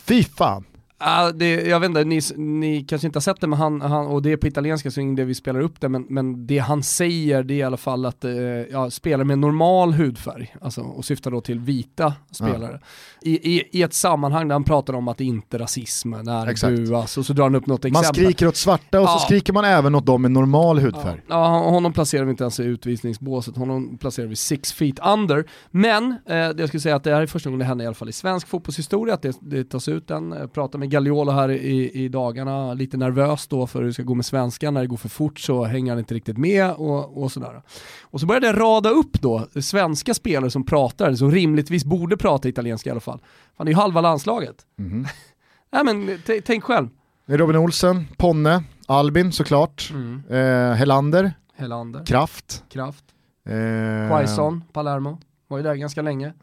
Fy 0.05 0.23
fan. 0.23 0.63
Ja, 1.05 1.31
det, 1.31 1.53
jag 1.67 1.79
vet 1.79 1.89
inte, 1.89 2.03
ni, 2.03 2.19
ni 2.35 2.81
kanske 2.83 3.07
inte 3.07 3.17
har 3.17 3.21
sett 3.21 3.41
det, 3.41 3.47
men 3.47 3.59
han, 3.59 3.81
han, 3.81 4.07
och 4.07 4.21
det 4.21 4.31
är 4.31 4.37
på 4.37 4.47
italienska 4.47 4.91
så 4.91 5.01
det 5.17 5.23
vi 5.23 5.35
spelar 5.35 5.59
upp 5.59 5.81
det, 5.81 5.89
men, 5.89 6.05
men 6.09 6.47
det 6.47 6.57
han 6.57 6.83
säger 6.83 7.43
det 7.43 7.53
är 7.53 7.57
i 7.57 7.63
alla 7.63 7.77
fall 7.77 8.05
att 8.05 8.23
eh, 8.25 8.31
ja, 8.71 8.89
spelare 8.89 9.25
med 9.25 9.39
normal 9.39 9.93
hudfärg, 9.93 10.55
alltså, 10.61 10.81
och 10.81 11.05
syftar 11.05 11.31
då 11.31 11.41
till 11.41 11.59
vita 11.59 12.13
spelare, 12.31 12.79
i, 13.21 13.55
i, 13.57 13.63
i 13.71 13.81
ett 13.81 13.93
sammanhang 13.93 14.47
där 14.47 14.55
han 14.55 14.63
pratar 14.63 14.93
om 14.93 15.07
att 15.07 15.21
inte 15.21 15.59
rasismen 15.59 16.27
är 16.27 16.47
Exakt. 16.47 16.75
buas, 16.75 17.17
och 17.17 17.25
så 17.25 17.33
drar 17.33 17.43
han 17.43 17.55
upp 17.55 17.65
något 17.67 17.83
Man 17.83 17.89
exempel. 18.01 18.23
skriker 18.23 18.47
åt 18.47 18.55
svarta 18.55 19.01
och 19.01 19.07
så 19.09 19.13
Ja. 19.15 19.19
skriker 19.19 19.53
man 19.53 19.65
även 19.65 19.95
åt 19.95 20.05
dem 20.05 20.21
med 20.21 20.31
normal 20.31 20.79
hudfärg. 20.79 21.21
Ja, 21.27 21.47
honom 21.69 21.93
placerar 21.93 22.25
vi 22.25 22.31
inte 22.31 22.43
ens 22.43 22.59
i 22.59 22.63
utvisningsbåset, 22.63 23.57
honom 23.57 23.97
placerar 23.97 24.27
vi 24.27 24.35
six 24.35 24.73
feet 24.73 24.99
under. 25.05 25.45
Men 25.71 26.11
eh, 26.11 26.15
det 26.25 26.55
jag 26.57 26.67
skulle 26.67 26.81
säga 26.81 26.95
att 26.95 27.03
det 27.03 27.13
här 27.13 27.21
är 27.21 27.25
första 27.27 27.49
gången 27.49 27.59
det 27.59 27.65
händer 27.65 27.83
i 27.83 27.87
alla 27.87 27.95
fall 27.95 28.09
i 28.09 28.13
svensk 28.13 28.47
fotbollshistoria, 28.47 29.13
att 29.13 29.21
det, 29.21 29.37
det 29.41 29.63
tas 29.63 29.87
ut 29.87 30.11
en, 30.11 30.31
jag 30.31 30.53
pratade 30.53 30.77
med 30.77 30.92
Gagliolo 30.93 31.31
här 31.31 31.49
i, 31.51 31.91
i 32.03 32.07
dagarna, 32.09 32.73
lite 32.73 32.97
nervös 32.97 33.47
då 33.47 33.67
för 33.67 33.79
hur 33.79 33.87
det 33.87 33.93
ska 33.93 34.03
gå 34.03 34.13
med 34.15 34.25
svenskan, 34.25 34.73
när 34.73 34.81
det 34.81 34.87
går 34.87 34.97
för 34.97 35.09
fort 35.09 35.39
så 35.39 35.63
hänger 35.63 35.91
han 35.91 35.99
inte 35.99 36.13
riktigt 36.13 36.37
med 36.37 36.71
och, 36.71 37.23
och 37.23 37.31
sådär. 37.31 37.61
Och 38.01 38.19
så 38.19 38.25
började 38.25 38.47
jag 38.47 38.59
rada 38.59 38.89
upp 38.89 39.21
då 39.21 39.47
svenska 39.61 40.13
spelare 40.13 40.51
som 40.51 40.65
pratar, 40.65 41.13
som 41.13 41.31
rimligtvis 41.31 41.85
borde 41.85 42.17
prata 42.17 42.49
italienska 42.49 42.89
i 42.89 42.91
alla 42.91 42.99
fall. 42.99 43.19
Det 43.57 43.63
är 43.63 43.67
ju 43.67 43.75
halva 43.75 44.01
landslaget. 44.01 44.55
Mhm. 44.77 45.07
Nej 45.71 45.83
men 45.85 46.19
tänk 46.45 46.63
själv. 46.63 46.87
Robin 47.25 47.55
Olsen, 47.55 48.05
Ponne, 48.17 48.63
Albin 48.87 49.31
såklart, 49.31 49.89
Mm. 49.93 50.23
eh, 50.29 50.75
Helander, 50.75 51.33
Helander, 51.55 52.05
Kraft. 52.05 52.63
Kraft, 52.69 53.03
Eh, 53.45 54.09
Quaison, 54.09 54.63
Palermo, 54.73 55.19
var 55.47 55.57
ju 55.57 55.63
där 55.63 55.75
ganska 55.75 56.01
länge. 56.01 56.33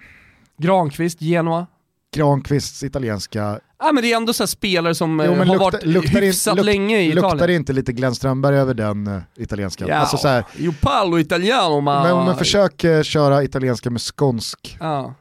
Granqvist, 0.57 1.21
Genoa. 1.21 1.67
Granqvists 2.17 2.83
italienska. 2.83 3.61
Ja 3.83 3.93
men 3.93 4.03
det 4.03 4.13
är 4.13 4.17
ändå 4.17 4.33
så 4.33 4.43
här 4.43 4.47
spelare 4.49 4.95
som 4.95 5.21
Jo, 5.27 5.33
eh, 5.33 5.39
har 5.39 5.45
luktar- 5.45 5.59
varit 5.59 5.87
luktar 5.87 6.19
in- 6.19 6.25
hyfsat 6.25 6.57
luk- 6.59 6.65
länge 6.65 6.99
i 7.01 7.13
Luktar 7.13 7.29
Italien. 7.29 7.47
det 7.47 7.55
inte 7.55 7.73
lite 7.73 7.93
Glenn 7.93 8.15
Strömberg 8.15 8.57
över 8.57 8.75
den 8.75 9.07
uh, 9.07 9.21
italienskan? 9.37 9.89
Ja, 9.89 9.95
Alltså 9.97 10.17
så 10.17 10.29
här, 10.29 10.45
io 10.57 11.19
italiano 11.21 11.81
ma... 11.81 12.03
men, 12.03 12.25
men 12.25 12.37
försök 12.37 12.85
eh, 12.85 13.03
köra 13.03 13.43
italienska 13.45 13.91
med 13.91 14.01
skånsk. 14.01 14.77
Ja. 14.81 15.15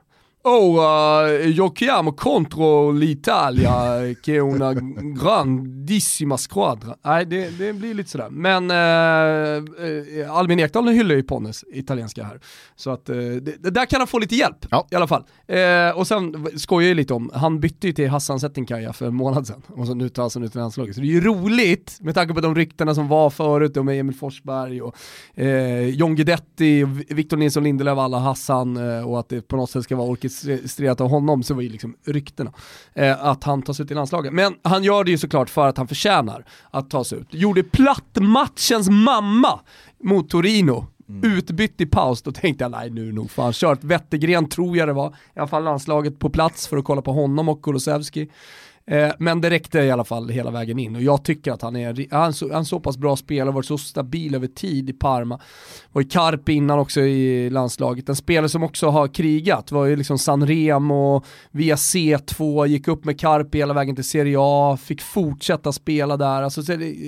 Oh, 0.44 0.78
uh, 0.80 1.48
io 1.48 1.72
chiamo 1.72 2.14
contro 2.14 2.92
l'Italia 2.92 4.14
che 4.22 4.36
è 4.36 4.40
una 4.40 4.74
grandissima 4.74 6.38
squadra. 6.38 6.98
Nej, 7.04 7.26
det, 7.26 7.58
det 7.58 7.74
blir 7.74 7.94
lite 7.94 8.10
sådär. 8.10 8.30
Men 8.30 8.64
uh, 8.72 9.64
uh, 10.28 10.38
Albin 10.38 10.60
Ekdal 10.60 10.88
hyllar 10.88 11.16
ju 11.16 11.24
Ponnes 11.24 11.66
italienska 11.74 12.24
här. 12.24 12.40
Så 12.76 12.90
att 12.92 13.10
uh, 13.10 13.16
det, 13.36 13.70
där 13.70 13.86
kan 13.86 14.00
han 14.02 14.08
få 14.08 14.20
lite 14.20 14.36
hjälp 14.36 14.66
Ja. 14.72 14.88
i 14.92 14.96
alla 14.96 15.08
fall. 15.08 15.24
Eh, 15.48 15.98
och 15.98 16.08
sen 16.08 16.48
skojar 16.56 16.82
jag 16.82 16.90
ju 16.90 16.94
lite 16.96 17.14
om, 17.14 17.32
han 17.34 17.60
bytte 17.60 17.88
ju 17.88 17.94
till 17.94 18.10
Hassan 18.10 18.40
Settinkaya 18.40 18.94
för 18.94 19.06
en 19.08 19.16
månad 19.16 19.48
sedan. 19.48 19.62
Och 19.68 19.88
så 19.88 19.94
nu 19.94 20.10
tar 20.10 20.32
han 20.34 20.44
ut 20.44 20.56
landslaget. 20.56 20.96
Så 20.96 21.02
det 21.02 21.08
är 21.08 21.12
ju 21.12 21.22
roligt 21.22 21.98
med 22.02 22.16
tanke 22.16 22.34
på 22.34 22.42
de 22.42 22.56
ryktena 22.56 22.96
som 22.96 23.08
var 23.08 23.30
förut 23.30 23.76
med 23.76 24.00
Emil 24.00 24.16
Forsberg 24.16 24.82
och 24.82 24.96
eh, 25.36 25.88
John 25.90 26.16
Guidetti, 26.16 26.84
Victor 27.10 27.38
Nilsson 27.38 27.64
Lindelöf, 27.64 27.98
alla 27.98 28.20
Hassan 28.20 28.78
eh, 28.78 29.10
och 29.10 29.20
att 29.20 29.30
det 29.30 29.48
på 29.48 29.56
något 29.56 29.70
sätt 29.70 29.84
ska 29.84 29.96
vara 29.96 30.08
orkestrerat 30.08 30.29
av 31.02 31.10
honom 31.10 31.44
så 31.44 31.54
var 31.54 31.62
ju 31.62 31.70
liksom 31.70 31.96
ryktena. 32.06 32.54
Eh, 32.94 33.26
att 33.26 33.44
han 33.44 33.62
tas 33.62 33.80
ut 33.80 33.92
i 33.92 33.94
landslaget. 33.94 34.34
Men 34.34 34.56
han 34.64 34.84
gör 34.84 35.04
det 35.04 35.12
ju 35.12 35.18
såklart 35.18 35.50
för 35.50 35.68
att 35.68 35.78
han 35.78 35.88
förtjänar 35.88 36.46
att 36.72 36.90
tas 36.90 37.14
ut. 37.14 37.28
Gjorde 37.30 37.64
platt 37.64 38.18
matchens 38.22 38.90
mamma 38.90 39.60
mot 40.04 40.30
Torino. 40.30 40.88
Utbytt 41.24 41.82
i 41.82 41.86
paus, 41.86 42.22
då 42.22 42.32
tänkte 42.32 42.64
jag 42.64 42.72
nej 42.72 42.90
nu 42.90 43.02
är 43.02 43.06
det 43.06 43.14
nog 43.14 43.32
fan 43.32 43.54
kört. 43.54 43.84
Wettergren 43.84 44.50
tror 44.50 44.78
jag 44.78 44.88
det 44.88 44.94
var, 44.94 45.10
i 45.36 45.40
alla 45.40 45.48
fall 45.48 45.64
landslaget 45.64 46.20
på 46.20 46.30
plats 46.30 46.68
för 46.68 46.78
att 46.78 46.86
kolla 46.86 47.02
på 47.02 47.12
honom 47.12 47.50
och 47.50 47.62
Kulusevski. 47.62 48.30
Eh, 48.90 49.12
men 49.20 49.42
det 49.42 49.50
räckte 49.50 49.80
i 49.80 49.92
alla 49.92 50.04
fall 50.04 50.30
hela 50.30 50.52
vägen 50.52 50.80
in 50.80 50.96
och 50.96 51.02
jag 51.02 51.24
tycker 51.24 51.52
att 51.52 51.62
han 51.62 51.76
är 51.76 52.08
han 52.12 52.34
så, 52.34 52.48
han 52.48 52.58
en 52.58 52.66
så 52.66 52.80
pass 52.80 52.98
bra 52.98 53.16
spelare, 53.16 53.52
varit 53.52 53.66
så 53.66 53.78
stabil 53.78 54.36
över 54.36 54.48
tid 54.48 54.90
i 54.90 54.94
Parma. 54.94 55.40
Var 55.92 56.02
i 56.02 56.06
Carpi 56.06 56.54
innan 56.54 56.80
också 56.80 57.02
i 57.02 57.50
landslaget. 57.50 58.10
En 58.10 58.16
spelare 58.16 58.50
som 58.50 58.64
också 58.64 58.90
har 58.90 59.08
krigat, 59.08 59.72
var 59.72 59.86
ju 59.86 59.96
liksom 59.96 60.18
Sanremo, 60.18 61.24
via 61.52 61.76
C2, 61.76 62.68
gick 62.68 62.88
upp 62.88 63.06
med 63.06 63.20
Carpi 63.20 63.58
hela 63.58 63.74
vägen 63.74 63.96
till 63.96 64.04
Serie 64.04 64.38
A, 64.40 64.78
fick 64.82 65.02
fortsätta 65.02 65.72
spela 65.72 66.18
där. 66.18 66.42
Alltså, 66.42 66.62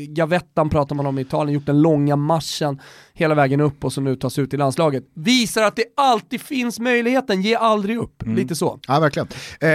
Gavettan 0.07 0.69
pratar 0.69 0.95
man 0.95 1.05
om 1.05 1.17
i 1.17 1.21
Italien, 1.21 1.53
gjort 1.53 1.65
den 1.65 1.81
långa 1.81 2.15
marschen 2.15 2.79
hela 3.21 3.35
vägen 3.35 3.61
upp 3.61 3.85
och 3.85 3.93
så 3.93 4.01
nu 4.01 4.15
tas 4.15 4.39
ut 4.39 4.53
i 4.53 4.57
landslaget. 4.57 5.03
Visar 5.13 5.63
att 5.63 5.75
det 5.75 5.83
alltid 5.97 6.41
finns 6.41 6.79
möjligheten, 6.79 7.41
ge 7.41 7.55
aldrig 7.55 7.97
upp. 7.97 8.23
Lite 8.25 8.55
så. 8.55 8.79
Ja, 8.87 8.99
verkligen. 8.99 9.27
Eh, 9.59 9.69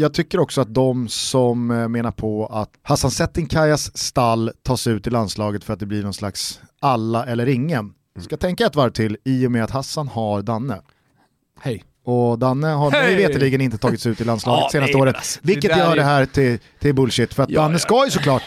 jag 0.00 0.14
tycker 0.14 0.40
också 0.40 0.60
att 0.60 0.74
de 0.74 1.08
som 1.08 1.70
eh, 1.70 1.88
menar 1.88 2.10
på 2.10 2.46
att 2.46 2.70
Hassan 2.82 3.10
Settinkajas 3.10 3.96
stall 3.98 4.50
tas 4.62 4.86
ut 4.86 5.06
i 5.06 5.10
landslaget 5.10 5.64
för 5.64 5.72
att 5.72 5.80
det 5.80 5.86
blir 5.86 6.02
någon 6.02 6.14
slags 6.14 6.60
alla 6.80 7.26
eller 7.26 7.46
ingen, 7.48 7.92
ska 8.20 8.36
tänka 8.36 8.66
ett 8.66 8.76
varv 8.76 8.90
till 8.90 9.16
i 9.24 9.46
och 9.46 9.52
med 9.52 9.64
att 9.64 9.70
Hassan 9.70 10.08
har 10.08 10.42
Danne. 10.42 10.80
Hej. 11.60 11.84
Och 12.04 12.38
Danne 12.38 12.66
har 12.66 12.90
mig 12.90 13.00
Hej! 13.00 13.16
veterligen 13.16 13.60
inte 13.60 13.78
tagits 13.78 14.06
ut 14.06 14.20
i 14.20 14.24
landslaget 14.24 14.62
Ja, 14.62 14.68
senaste 14.72 14.92
nej, 14.96 15.02
året. 15.02 15.16
alltså, 15.16 15.40
det 15.42 15.48
vilket 15.52 15.70
där 15.70 15.78
gör 15.78 15.92
är- 15.92 15.96
det 15.96 16.02
här 16.02 16.26
till, 16.26 16.58
till 16.80 16.94
bullshit. 16.94 17.34
För 17.34 17.42
att 17.42 17.50
Ja, 17.50 17.60
Danne 17.60 17.74
ja. 17.74 17.78
ska 17.78 18.04
ju 18.04 18.10
såklart 18.10 18.42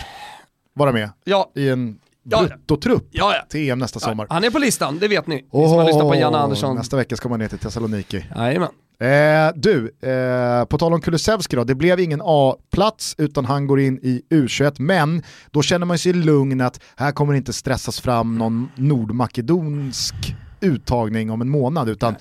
vara 0.74 0.92
med 0.92 1.10
Ja, 1.24 1.52
i 1.56 1.70
en. 1.70 2.00
Bruttotrupp 2.28 3.08
ja, 3.12 3.36
ja. 3.36 3.46
till 3.50 3.70
EM 3.70 3.80
nästa 3.80 4.00
sommar. 4.00 4.28
Han 4.30 4.44
är 4.44 4.50
på 4.50 4.60
listan, 4.60 5.00
det 5.00 5.08
vet 5.08 5.28
ni. 5.28 5.36
Ni 5.36 5.42
som 5.52 5.78
har 5.78 5.86
lyssnat 5.86 6.04
på 6.04 6.16
Janne 6.16 6.38
Andersson. 6.38 6.76
Nästa 6.76 6.98
vecka 6.98 7.16
ska 7.16 7.30
man 7.30 7.40
ner 7.40 7.48
till 7.48 7.60
Thessaloniki. 7.60 8.26
Jajamän. 8.36 8.70
Eh, 9.00 9.52
du, 9.56 9.92
eh, 10.02 10.66
på 10.66 10.78
tal 10.78 10.94
om 10.94 11.02
Kulusevski 11.02 11.56
då, 11.56 11.64
det 11.64 11.76
blev 11.76 12.00
ingen 12.00 12.22
A-plats 12.24 13.16
utan 13.18 13.46
han 13.46 13.68
går 13.68 13.80
in 13.80 14.00
i 14.02 14.22
U21, 14.30 14.76
men 14.78 15.24
då 15.52 15.62
känner 15.62 15.86
man 15.86 15.98
sig 15.98 16.14
lugn 16.14 16.62
att 16.62 16.80
här 16.96 17.12
kommer 17.12 17.34
det 17.34 17.38
inte 17.38 17.54
stressas 17.54 18.02
fram 18.02 18.38
någon 18.38 18.70
nordmakedonsk 18.76 20.16
uttagning 20.62 21.32
om 21.32 21.42
en 21.42 21.50
månad, 21.50 21.90
utan 21.90 22.16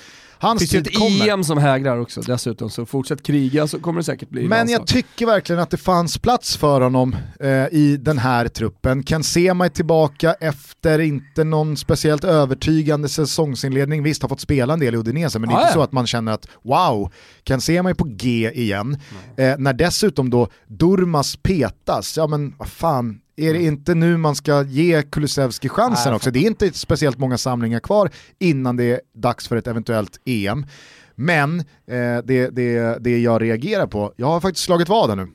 Hans 0.47 0.61
Det 0.61 0.67
finns 0.67 0.75
ju 0.75 0.83
tid 0.83 0.93
ett 0.93 0.99
kommer. 0.99 1.33
EM 1.33 1.45
som 1.45 1.59
hägrar 1.59 1.99
också 1.99 2.21
dessutom, 2.21 2.71
så 2.71 2.87
fortsätt 2.87 3.23
kriga 3.23 3.67
så 3.67 3.81
kommer 3.81 4.01
det 4.01 4.05
säkert 4.05 4.29
bli 4.29 4.49
Men 4.49 4.69
jag 4.69 4.87
tycker 4.87 5.27
verkligen 5.27 5.63
att 5.63 5.71
det 5.71 5.77
fanns 5.77 6.19
plats 6.19 6.57
för 6.57 6.81
honom 6.81 7.17
eh, 7.41 7.51
i 7.51 7.99
den 8.01 8.19
här 8.19 8.49
truppen. 8.49 9.03
Ken 9.03 9.23
Sema 9.23 9.65
är 9.65 9.69
tillbaka 9.69 10.35
efter 10.41 10.99
inte 10.99 11.45
någon 11.45 11.77
speciellt 11.77 12.25
övertygande 12.25 13.09
säsongsinledning. 13.09 14.03
Visst, 14.03 14.23
har 14.23 14.29
fått 14.29 14.41
spela 14.41 14.73
en 14.73 14.81
del 14.81 14.95
i 14.95 14.99
Udinese, 14.99 15.39
men 15.39 15.49
det 15.49 15.55
är 15.55 15.59
inte 15.59 15.69
ja. 15.69 15.75
så 15.75 15.83
att 15.83 15.93
man 15.93 16.07
känner 16.07 16.33
att 16.33 16.49
wow, 16.63 17.13
Ken 17.45 17.61
Sema 17.61 17.91
är 17.91 17.95
på 17.95 18.05
G 18.05 18.51
igen. 18.55 18.99
Eh, 19.37 19.55
när 19.59 19.73
dessutom 19.73 20.31
då 20.31 20.49
Durmas 20.67 21.37
petas, 21.37 22.17
ja 22.17 22.27
men 22.27 22.55
vad 22.59 22.69
fan, 22.69 23.21
är 23.37 23.53
det 23.53 23.63
inte 23.63 23.95
nu 23.95 24.17
man 24.17 24.35
ska 24.35 24.63
ge 24.63 25.03
Kulusevski 25.03 25.69
chansen 25.69 26.11
Nej, 26.11 26.17
också? 26.17 26.31
Det 26.31 26.39
är 26.39 26.47
inte 26.47 26.73
speciellt 26.73 27.19
många 27.19 27.39
samlingar 27.39 27.81
kvar 27.81 28.11
innan 28.39 28.77
det 28.77 28.85
är 28.85 29.01
dags 29.15 29.49
för 29.49 29.57
ett 29.57 29.67
eventuellt 29.67 30.21
EM. 30.25 30.67
Men 31.15 31.61
eh, 31.61 32.19
det, 32.25 32.51
det, 32.51 32.99
det 33.01 33.19
jag 33.19 33.43
reagerar 33.43 33.87
på, 33.87 34.13
jag 34.17 34.27
har 34.27 34.41
faktiskt 34.41 34.65
slagit 34.65 34.89
vad 34.89 35.09
här 35.09 35.17
nu. 35.17 35.29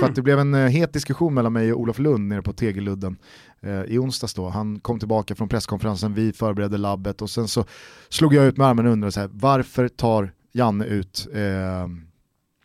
För 0.00 0.06
att 0.06 0.14
det 0.14 0.22
blev 0.22 0.38
en 0.38 0.54
eh, 0.54 0.66
het 0.66 0.92
diskussion 0.92 1.34
mellan 1.34 1.52
mig 1.52 1.72
och 1.72 1.80
Olof 1.80 1.98
Lund 1.98 2.28
nere 2.28 2.42
på 2.42 2.52
Tegelludden 2.52 3.16
eh, 3.60 3.82
i 3.82 3.98
onsdags 3.98 4.34
då. 4.34 4.48
Han 4.48 4.80
kom 4.80 4.98
tillbaka 4.98 5.34
från 5.34 5.48
presskonferensen, 5.48 6.14
vi 6.14 6.32
förberedde 6.32 6.78
labbet 6.78 7.22
och 7.22 7.30
sen 7.30 7.48
så 7.48 7.64
slog 8.08 8.34
jag 8.34 8.44
ut 8.44 8.56
med 8.56 8.66
armen 8.66 9.04
och 9.04 9.14
så 9.14 9.20
här, 9.20 9.30
varför 9.32 9.88
tar 9.88 10.32
Janne 10.52 10.84
ut 10.84 11.28
eh, 11.34 11.88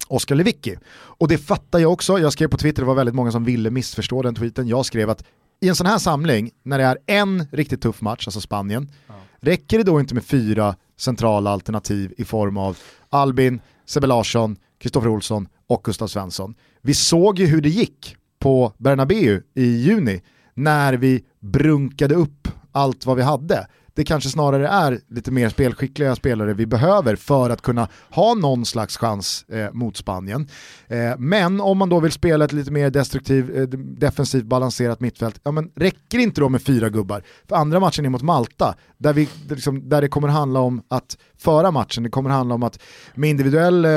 Oskar 0.07 0.35
Lewicki? 0.35 0.75
Och 0.93 1.27
det 1.27 1.38
fattar 1.38 1.80
jag 1.80 1.93
också, 1.93 2.19
jag 2.19 2.34
skrev 2.34 2.47
på 2.47 2.57
Twitter, 2.57 2.81
det 2.81 2.88
var 2.88 2.95
väldigt 2.95 3.15
många 3.15 3.31
som 3.31 3.43
ville 3.43 3.69
missförstå 3.71 4.21
den 4.21 4.35
tweeten, 4.35 4.67
jag 4.67 4.85
skrev 4.85 5.09
att 5.09 5.23
i 5.61 5.69
en 5.69 5.75
sån 5.75 5.88
här 5.88 5.97
samling, 5.97 6.51
när 6.63 6.77
det 6.77 6.84
är 6.84 6.97
en 7.07 7.47
riktigt 7.51 7.81
tuff 7.81 8.01
match, 8.01 8.27
alltså 8.27 8.41
Spanien, 8.41 8.91
räcker 9.39 9.77
det 9.77 9.84
då 9.84 9.99
inte 9.99 10.13
med 10.13 10.23
fyra 10.23 10.75
centrala 10.97 11.49
alternativ 11.49 12.13
i 12.17 12.25
form 12.25 12.57
av 12.57 12.77
Albin, 13.09 13.61
Sebbe 13.85 14.07
Larsson, 14.07 14.55
Kristoffer 14.80 15.07
Olsson 15.07 15.47
och 15.67 15.84
Gustav 15.84 16.07
Svensson? 16.07 16.55
Vi 16.81 16.93
såg 16.93 17.39
ju 17.39 17.45
hur 17.45 17.61
det 17.61 17.69
gick 17.69 18.15
på 18.39 18.73
Bernabéu 18.77 19.41
i 19.53 19.65
juni 19.65 20.21
när 20.53 20.93
vi 20.93 21.23
brunkade 21.39 22.15
upp 22.15 22.47
allt 22.71 23.05
vad 23.05 23.17
vi 23.17 23.23
hade. 23.23 23.67
Det 23.95 24.03
kanske 24.03 24.30
snarare 24.30 24.68
är 24.68 24.99
lite 25.10 25.32
mer 25.32 25.49
spelskickliga 25.49 26.15
spelare 26.15 26.53
vi 26.53 26.65
behöver 26.65 27.15
för 27.15 27.49
att 27.49 27.61
kunna 27.61 27.88
ha 28.10 28.34
någon 28.34 28.65
slags 28.65 28.98
chans 28.98 29.45
eh, 29.49 29.74
mot 29.74 29.98
Spanien. 29.98 30.48
Eh, 30.88 31.18
men 31.18 31.61
om 31.61 31.78
man 31.78 31.90
då 31.90 31.99
vill 31.99 32.11
spela 32.11 32.45
ett 32.45 32.52
lite 32.52 32.72
mer 32.72 32.90
destruktiv, 32.90 33.57
eh, 33.57 33.68
defensivt 33.78 34.45
balanserat 34.45 34.99
mittfält, 34.99 35.40
ja 35.44 35.52
men 35.52 35.72
räcker 35.76 36.18
inte 36.18 36.41
då 36.41 36.49
med 36.49 36.61
fyra 36.61 36.90
gubbar? 36.90 37.24
För 37.49 37.56
andra 37.56 37.80
matchen 37.80 38.06
är 38.06 38.10
mot 38.10 38.22
Malta, 38.22 38.76
där, 38.98 39.14
vi, 39.14 39.30
det 39.48 39.56
liksom, 39.56 39.90
där 39.90 40.02
det 40.02 40.07
kommer 40.07 40.28
handla 40.28 40.60
om 40.60 40.82
att 40.88 41.18
föra 41.38 41.72
matchen, 41.72 42.03
det 42.03 42.10
kommer 42.10 42.30
handla 42.30 42.56
om 42.56 42.64
att 42.64 42.80
med 43.15 43.30
individuell 43.30 43.86
eh, 43.86 43.91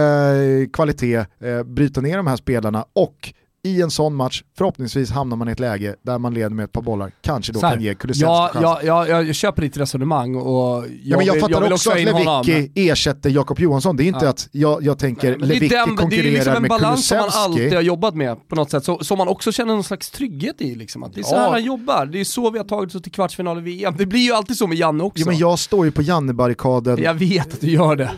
kvalitet 0.73 1.16
eh, 1.40 1.62
bryta 1.64 2.01
ner 2.01 2.16
de 2.16 2.27
här 2.27 2.36
spelarna 2.36 2.85
och 2.93 3.35
i 3.66 3.82
en 3.82 3.90
sån 3.90 4.14
match, 4.14 4.43
förhoppningsvis 4.59 5.10
hamnar 5.10 5.36
man 5.36 5.48
i 5.48 5.52
ett 5.52 5.60
läge 5.60 5.94
där 6.02 6.18
man 6.18 6.34
leder 6.34 6.51
med 6.51 6.64
ett 6.64 6.72
par 6.72 6.82
bollar, 6.82 7.12
kanske 7.22 7.52
då 7.52 7.60
kan 7.60 7.80
ge 7.82 7.94
Kulusevski 7.94 8.24
ja, 8.24 8.51
chans. 8.52 8.62
ja, 8.84 9.06
ja, 9.06 9.22
jag 9.22 9.34
köper 9.34 9.62
ditt 9.62 9.76
resonemang 9.76 10.34
och 10.36 10.84
jag, 10.84 10.88
Ja, 11.02 11.16
men 11.16 11.26
jag 11.26 11.32
vill, 11.32 11.40
fattar 11.43 11.55
jag 11.55 11.60
vill 11.60 11.72
också 11.72 11.97
in 11.98 12.09
att. 12.09 12.47
Lewicki 12.47 12.72
ersätter 12.90 13.30
Jakob 13.30 13.59
Johansson, 13.60 13.97
det 13.97 14.02
är 14.05 14.06
inte 14.06 14.24
Ja. 14.24 14.30
att 14.30 14.48
jag, 14.52 14.82
jag 14.82 14.98
tänker 14.98 15.30
Men 15.30 15.38
det, 15.40 15.44
är 15.44 15.48
Lewicki 15.60 15.74
den, 15.74 15.88
det 15.88 15.93
är 15.93 15.97
konkurrerar 15.97 16.32
liksom 16.32 16.55
en 16.55 16.62
med 16.62 16.68
balans 16.68 17.06
som 17.06 17.18
man 17.18 17.28
alltid 17.32 17.62
har 17.62 17.68
Kulusevski. 17.68 17.86
jobbat 17.86 18.14
med 18.14 18.48
på 18.48 18.55
något 18.56 18.70
sätt, 18.70 18.84
så, 18.84 18.98
som 19.05 19.18
man 19.18 19.28
också 19.28 19.52
känner 19.52 19.74
någon 19.74 19.84
slags 19.84 20.10
trygghet 20.10 20.60
i. 20.60 20.74
Liksom. 20.74 21.02
Att 21.02 21.14
det 21.14 21.20
är 21.20 21.22
så 21.22 21.34
Ja. 21.34 21.38
här 21.40 21.51
han 21.51 21.64
jobbar, 21.64 22.06
det 22.06 22.20
är 22.20 22.24
så 22.24 22.51
vi 22.51 22.59
har 22.59 22.64
tagit 22.64 22.94
oss 22.94 23.02
till 23.02 23.12
kvartsfinal 23.12 23.59
i 23.59 23.60
VM. 23.60 23.94
Det 23.98 24.06
blir 24.06 24.20
ju 24.20 24.32
alltid 24.32 24.56
så 24.56 24.66
med 24.66 24.78
Janne 24.78 25.05
också. 25.05 25.20
Jo, 25.20 25.26
men 25.26 25.38
jag 25.38 25.59
står 25.59 25.84
ju 25.84 25.93
på 25.93 26.02
Janne-barrikaden 26.02 27.02
Jag 27.02 27.14
vet 27.14 27.52
att 27.55 27.60
du 27.60 27.70
gör 27.70 27.97
det. 27.97 28.10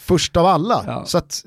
först 0.00 0.36
av 0.36 0.46
alla. 0.46 0.84
Ja. 0.86 1.02
Så 1.06 1.18
att, 1.18 1.44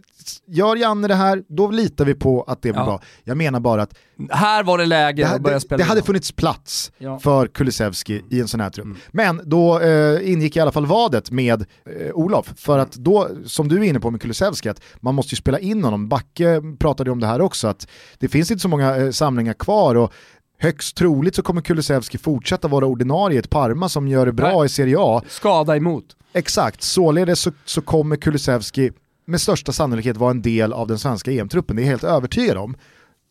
gör 0.47 0.75
Janne 0.75 1.07
det 1.07 1.15
här, 1.15 1.43
då 1.47 1.71
litar 1.71 2.05
vi 2.05 2.13
på 2.15 2.43
att 2.43 2.61
det 2.61 2.71
blir 2.71 2.81
Ja. 2.81 2.85
bra. 2.85 3.01
Jag 3.23 3.37
menar 3.37 3.59
bara 3.59 3.81
att 3.81 3.93
Här 4.29 4.63
var 4.63 4.77
det 4.77 4.85
läge 4.85 5.21
det, 5.21 5.23
att 5.25 5.31
hade- 5.31 5.41
börja 5.43 5.55
det, 5.55 5.61
spela 5.61 5.77
det 5.77 5.83
hade 5.83 5.99
in. 5.99 6.05
funnits 6.05 6.31
plats 6.31 6.91
Ja. 6.97 7.19
för 7.19 7.47
Kulusevski 7.47 8.21
i 8.29 8.39
en 8.39 8.47
sån 8.47 8.59
här 8.59 8.69
trupp. 8.69 8.85
Mm. 8.85 8.97
Men 9.11 9.41
då 9.45 9.79
eh, 9.79 10.31
ingick 10.31 10.55
i 10.55 10.59
alla 10.59 10.71
fall 10.71 10.85
vadet 10.85 11.31
med 11.31 11.61
eh, 11.85 12.11
Olof, 12.13 12.53
för 12.55 12.77
att 12.79 12.91
då, 12.91 13.27
som 13.45 13.67
du 13.67 13.75
är 13.77 13.83
inne 13.83 13.99
på 13.99 14.11
med 14.11 14.21
Kulusevski, 14.21 14.69
att 14.69 14.81
man 14.99 15.15
måste 15.15 15.33
ju 15.35 15.37
spela 15.37 15.59
in 15.59 15.83
honom. 15.83 16.09
Backe 16.09 16.61
pratade 16.79 17.11
om 17.11 17.19
det 17.19 17.27
här 17.27 17.41
också, 17.41 17.67
att 17.67 17.87
det 18.17 18.27
finns 18.27 18.51
inte 18.51 18.61
så 18.61 18.67
många 18.67 18.95
eh, 18.97 19.11
samlingar 19.11 19.53
kvar 19.53 19.95
och 19.95 20.13
högst 20.61 20.97
troligt 20.97 21.35
så 21.35 21.41
kommer 21.41 21.61
Kulusevski 21.61 22.17
fortsätta 22.17 22.67
vara 22.67 22.85
ordinarie 22.85 23.35
i 23.35 23.39
ett 23.39 23.49
Parma 23.49 23.89
som 23.89 24.07
gör 24.07 24.25
det 24.25 24.33
bra 24.33 24.57
Nej. 24.57 24.65
i 24.65 24.69
Serie 24.69 24.95
A. 24.99 25.21
Skada 25.27 25.75
emot. 25.77 26.05
Exakt, 26.33 26.81
således 26.81 27.39
så, 27.41 27.51
så 27.65 27.81
kommer 27.81 28.15
Kulusevski 28.15 28.91
med 29.29 29.41
största 29.41 29.71
sannolikhet 29.71 30.17
vara 30.17 30.31
en 30.31 30.41
del 30.41 30.73
av 30.73 30.87
den 30.87 30.99
svenska 30.99 31.31
EM-truppen, 31.31 31.75
det 31.75 31.81
är 31.81 31.83
jag 31.83 31.89
helt 31.89 32.03
övertygad 32.03 32.57
om. 32.57 32.75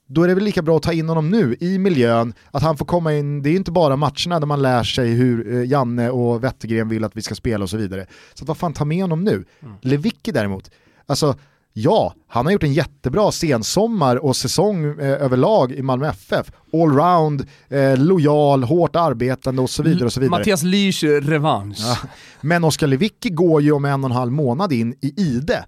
Då 0.06 0.22
är 0.22 0.28
det 0.28 0.34
väl 0.34 0.44
lika 0.44 0.62
bra 0.62 0.76
att 0.76 0.82
ta 0.82 0.92
in 0.92 1.08
honom 1.08 1.30
nu 1.30 1.56
i 1.60 1.78
miljön, 1.78 2.34
att 2.50 2.62
han 2.62 2.76
får 2.76 2.86
komma 2.86 3.14
in, 3.14 3.42
det 3.42 3.48
är 3.48 3.50
ju 3.50 3.56
inte 3.56 3.72
bara 3.72 3.96
matcherna 3.96 4.40
där 4.40 4.46
man 4.46 4.62
lär 4.62 4.82
sig 4.82 5.08
hur 5.10 5.54
eh, 5.54 5.70
Janne 5.70 6.10
och 6.10 6.44
Wettergren 6.44 6.88
vill 6.88 7.04
att 7.04 7.16
vi 7.16 7.22
ska 7.22 7.34
spela 7.34 7.62
och 7.64 7.70
så 7.70 7.76
vidare. 7.76 8.06
Så 8.34 8.44
att 8.44 8.48
vad 8.48 8.56
fan, 8.56 8.72
ta 8.72 8.84
med 8.84 9.02
honom 9.02 9.24
nu. 9.24 9.44
Lewicki 9.80 10.32
däremot, 10.32 10.70
alltså 11.06 11.36
ja, 11.72 12.14
han 12.26 12.46
har 12.46 12.52
gjort 12.52 12.62
en 12.62 12.72
jättebra 12.72 13.32
sensommar 13.32 14.16
och 14.16 14.36
säsong 14.36 14.84
eh, 14.84 15.22
överlag 15.22 15.72
i 15.72 15.82
Malmö 15.82 16.08
FF. 16.08 16.50
Allround, 16.72 17.46
eh, 17.68 17.96
lojal, 17.96 18.64
hårt 18.64 18.96
arbetande 18.96 19.62
och 19.62 19.70
så 19.70 19.82
vidare 19.82 20.04
och 20.04 20.12
så 20.12 20.20
vidare. 20.20 20.38
Mattias 20.38 20.62
Lich 20.62 21.04
revansch. 21.04 21.78
Ja. 21.80 21.96
Men 22.40 22.64
Oskar 22.64 22.86
Lewicki 22.86 23.30
går 23.30 23.62
ju 23.62 23.72
om 23.72 23.84
en 23.84 24.04
och 24.04 24.10
en 24.10 24.16
halv 24.16 24.32
månad 24.32 24.72
in 24.72 24.94
i 25.00 25.14
IDE. 25.16 25.64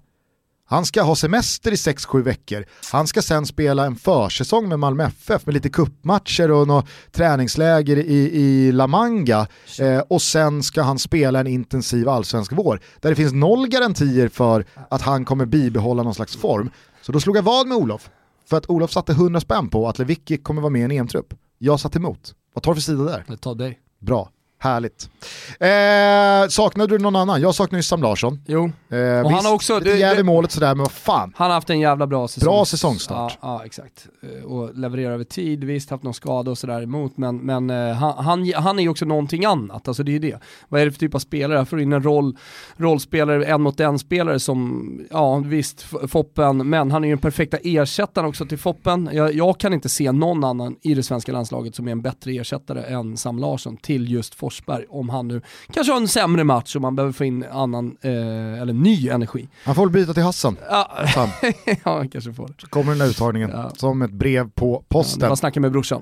Han 0.71 0.85
ska 0.85 1.01
ha 1.01 1.15
semester 1.15 1.71
i 1.71 1.75
6-7 1.75 2.21
veckor. 2.21 2.65
Han 2.91 3.07
ska 3.07 3.21
sen 3.21 3.45
spela 3.45 3.85
en 3.85 3.95
försäsong 3.95 4.69
med 4.69 4.79
Malmö 4.79 5.03
FF 5.03 5.45
med 5.45 5.53
lite 5.53 5.69
kuppmatcher 5.69 6.51
och 6.51 6.67
något 6.67 6.85
träningsläger 7.11 7.97
i, 7.97 8.41
i 8.41 8.71
La 8.71 8.87
Manga. 8.87 9.47
Eh, 9.79 9.99
och 9.99 10.21
sen 10.21 10.63
ska 10.63 10.81
han 10.81 10.99
spela 10.99 11.39
en 11.39 11.47
intensiv 11.47 12.09
allsvensk 12.09 12.51
vår. 12.53 12.79
Där 12.99 13.09
det 13.09 13.15
finns 13.15 13.33
noll 13.33 13.67
garantier 13.67 14.27
för 14.27 14.65
att 14.89 15.01
han 15.01 15.25
kommer 15.25 15.45
bibehålla 15.45 16.03
någon 16.03 16.15
slags 16.15 16.35
form. 16.35 16.69
Så 17.01 17.11
då 17.11 17.19
slog 17.19 17.37
jag 17.37 17.43
vad 17.43 17.67
med 17.67 17.77
Olof. 17.77 18.09
För 18.49 18.57
att 18.57 18.69
Olof 18.69 18.91
satte 18.91 19.11
100 19.11 19.39
spänn 19.39 19.69
på 19.69 19.87
att 19.87 19.99
Lewicki 19.99 20.37
kommer 20.37 20.61
vara 20.61 20.69
med 20.69 20.81
i 20.81 20.85
en 20.85 20.91
EM-trupp. 20.91 21.33
Jag 21.57 21.79
satt 21.79 21.95
emot. 21.95 22.33
Vad 22.53 22.63
tar 22.63 22.71
du 22.71 22.75
för 22.75 22.81
sida 22.81 23.03
där? 23.03 23.23
Det 23.27 23.37
tar 23.37 23.55
dig. 23.55 23.79
Bra, 23.99 24.29
härligt. 24.61 25.09
Eh, 25.59 26.49
saknade 26.49 26.97
du 26.97 27.03
någon 27.03 27.15
annan? 27.15 27.41
Jag 27.41 27.55
saknar 27.55 27.79
ju 27.79 27.83
Sam 27.83 28.01
Larsson. 28.01 28.39
Jo, 28.47 28.71
Eh, 28.89 29.25
Och 29.25 29.31
han 29.31 29.45
har 29.45 29.53
också- 29.53 29.79
lite 29.79 29.89
det- 29.91 29.97
jäv 29.97 30.13
i 30.13 30.17
det- 30.17 30.23
målet 30.23 30.51
sådär, 30.51 30.67
men 30.75 30.77
vad 30.77 30.91
fan. 30.91 31.33
han 31.35 31.47
har 31.47 31.55
haft 31.55 31.69
en 31.69 31.79
jävla 31.79 32.07
bra 32.07 32.27
säsong. 32.27 32.45
Bra 32.53 32.65
säsongstart. 32.65 33.37
Ja, 33.41 33.59
ja 33.59 33.65
exakt. 33.65 34.07
Eh, 34.23 34.43
Och 34.45 34.75
levererar 34.77 35.13
över 35.13 35.23
tid, 35.23 35.63
visst 35.63 35.89
haft 35.89 36.03
någon 36.03 36.13
skada 36.13 36.51
och 36.51 36.57
sådär 36.57 36.81
emot, 36.81 37.17
men, 37.17 37.37
men 37.37 37.69
eh, 37.69 37.93
han, 37.95 38.25
han, 38.25 38.53
han 38.55 38.79
är 38.79 38.83
ju 38.83 38.89
också 38.89 39.05
någonting 39.05 39.45
annat, 39.45 39.87
alltså 39.87 40.03
det 40.03 40.11
är 40.11 40.13
ju 40.13 40.19
det. 40.19 40.39
Vad 40.69 40.81
är 40.81 40.85
det 40.85 40.91
för 40.91 40.99
typ 40.99 41.15
av 41.15 41.19
spelare? 41.19 41.57
Jag 41.57 41.67
får 41.69 41.81
in 41.81 41.93
en 41.93 42.03
roll, 42.03 42.37
rollspelare, 42.77 43.45
en 43.45 43.61
mot 43.61 43.79
en 43.79 43.99
spelare 43.99 44.39
som, 44.39 44.81
ja 45.11 45.37
visst, 45.37 45.85
Foppen, 46.07 46.69
men 46.69 46.91
han 46.91 47.03
är 47.03 47.07
ju 47.07 47.11
den 47.15 47.21
perfekta 47.21 47.57
ersättaren 47.63 48.27
också 48.29 48.45
till 48.45 48.57
Foppen. 48.57 49.09
Jag, 49.13 49.33
jag 49.33 49.57
kan 49.59 49.73
inte 49.73 49.89
se 49.89 50.11
någon 50.11 50.43
annan 50.43 50.75
i 50.81 50.93
det 50.93 51.03
svenska 51.03 51.31
landslaget 51.31 51.75
som 51.75 51.87
är 51.87 51.91
en 51.91 52.01
bättre 52.01 52.31
ersättare 52.31 52.83
än 52.83 53.17
Sam 53.17 53.39
Larsson 53.39 53.77
till 53.77 54.11
just 54.11 54.35
Forsberg, 54.51 54.85
om 54.89 55.09
han 55.09 55.27
nu 55.27 55.41
kanske 55.73 55.93
har 55.93 55.97
en 56.01 56.07
sämre 56.07 56.43
match 56.43 56.75
och 56.75 56.81
man 56.81 56.95
behöver 56.95 57.13
få 57.13 57.23
in 57.25 57.45
annan, 57.51 57.97
eh, 58.01 58.61
eller 58.61 58.73
ny 58.73 59.09
energi. 59.09 59.47
Han 59.65 59.75
får 59.75 59.81
väl 59.85 59.91
byta 59.93 60.13
till 60.13 60.23
Hassan. 60.23 60.57
Ja, 60.69 60.91
Sam. 61.13 61.29
ja 61.65 61.75
han 61.97 62.09
kanske 62.09 62.33
får 62.33 62.47
det. 62.47 62.53
Så 62.61 62.67
kommer 62.67 62.91
den 62.91 62.99
där 62.99 63.05
uttagningen 63.07 63.49
Ja. 63.53 63.71
som 63.77 64.01
ett 64.01 64.11
brev 64.11 64.49
på 64.49 64.73
Ja, 64.73 64.85
posten. 64.89 65.19
det 65.19 65.29
var 65.29 65.35
snacket 65.35 65.61
med 65.61 65.71
brorsan. 65.71 66.01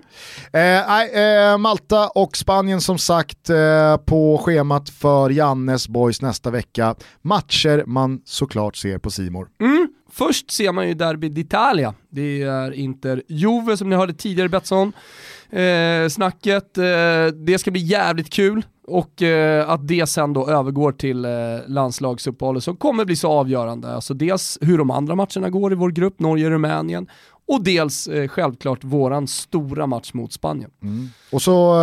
Eh, 0.54 1.02
eh, 1.02 1.58
Malta 1.58 2.08
och 2.08 2.38
Spanien 2.38 2.82
som 2.82 2.98
sagt 2.98 3.50
eh, 3.50 3.98
på 3.98 4.38
schemat 4.46 4.90
för 4.90 5.30
Jannes 5.30 5.88
boys 5.88 6.22
nästa 6.22 6.50
vecka. 6.52 6.96
Matcher 7.22 7.84
man 7.88 8.22
såklart 8.26 8.76
ser 8.76 8.98
på 8.98 9.12
Simor. 9.12 9.48
Mm. 9.62 9.88
Först 10.20 10.52
ser 10.52 10.72
man 10.72 10.88
ju 10.88 10.94
Derby 10.94 11.30
d'Italia. 11.30 11.94
Det 12.10 12.41
är 12.41 12.72
Inter 12.72 13.24
Juve 13.28 13.78
som 13.78 13.90
ni 13.90 13.96
hörde 13.96 14.14
tidigare 14.14 14.46
i 14.46 14.50
Betsson-snacket. 14.50 16.78
Eh, 16.78 16.86
eh, 16.86 17.28
det 17.28 17.58
ska 17.58 17.72
bli 17.72 17.82
jävligt 17.82 18.30
kul 18.30 18.66
och 18.88 19.22
eh, 19.22 19.70
att 19.70 19.88
det 19.88 20.08
sen 20.08 20.34
då 20.34 20.50
övergår 20.50 20.91
till 20.91 21.26
eh, 21.26 21.32
landslagsuppehållet 21.68 22.64
som 22.64 22.76
kommer 22.76 23.06
bli 23.06 23.16
så 23.16 23.30
avgörande. 23.30 23.96
Alltså 23.96 24.14
dels 24.14 24.58
hur 24.62 24.78
de 24.78 24.91
andra 24.91 25.16
matcherna 25.16 25.50
går 25.50 25.72
i 25.72 25.76
vår 25.76 25.91
grupp, 25.91 26.20
Norge-Rumänien, 26.20 27.08
och 27.48 27.64
dels 27.64 28.08
eh, 28.08 28.28
självklart 28.28 28.84
våran 28.84 29.28
stora 29.28 29.88
match 29.88 30.14
mot 30.14 30.34
Spanien. 30.34 30.72
Mm. 30.84 31.10
Och 31.32 31.41
så 31.41 31.76
eh, 31.76 31.80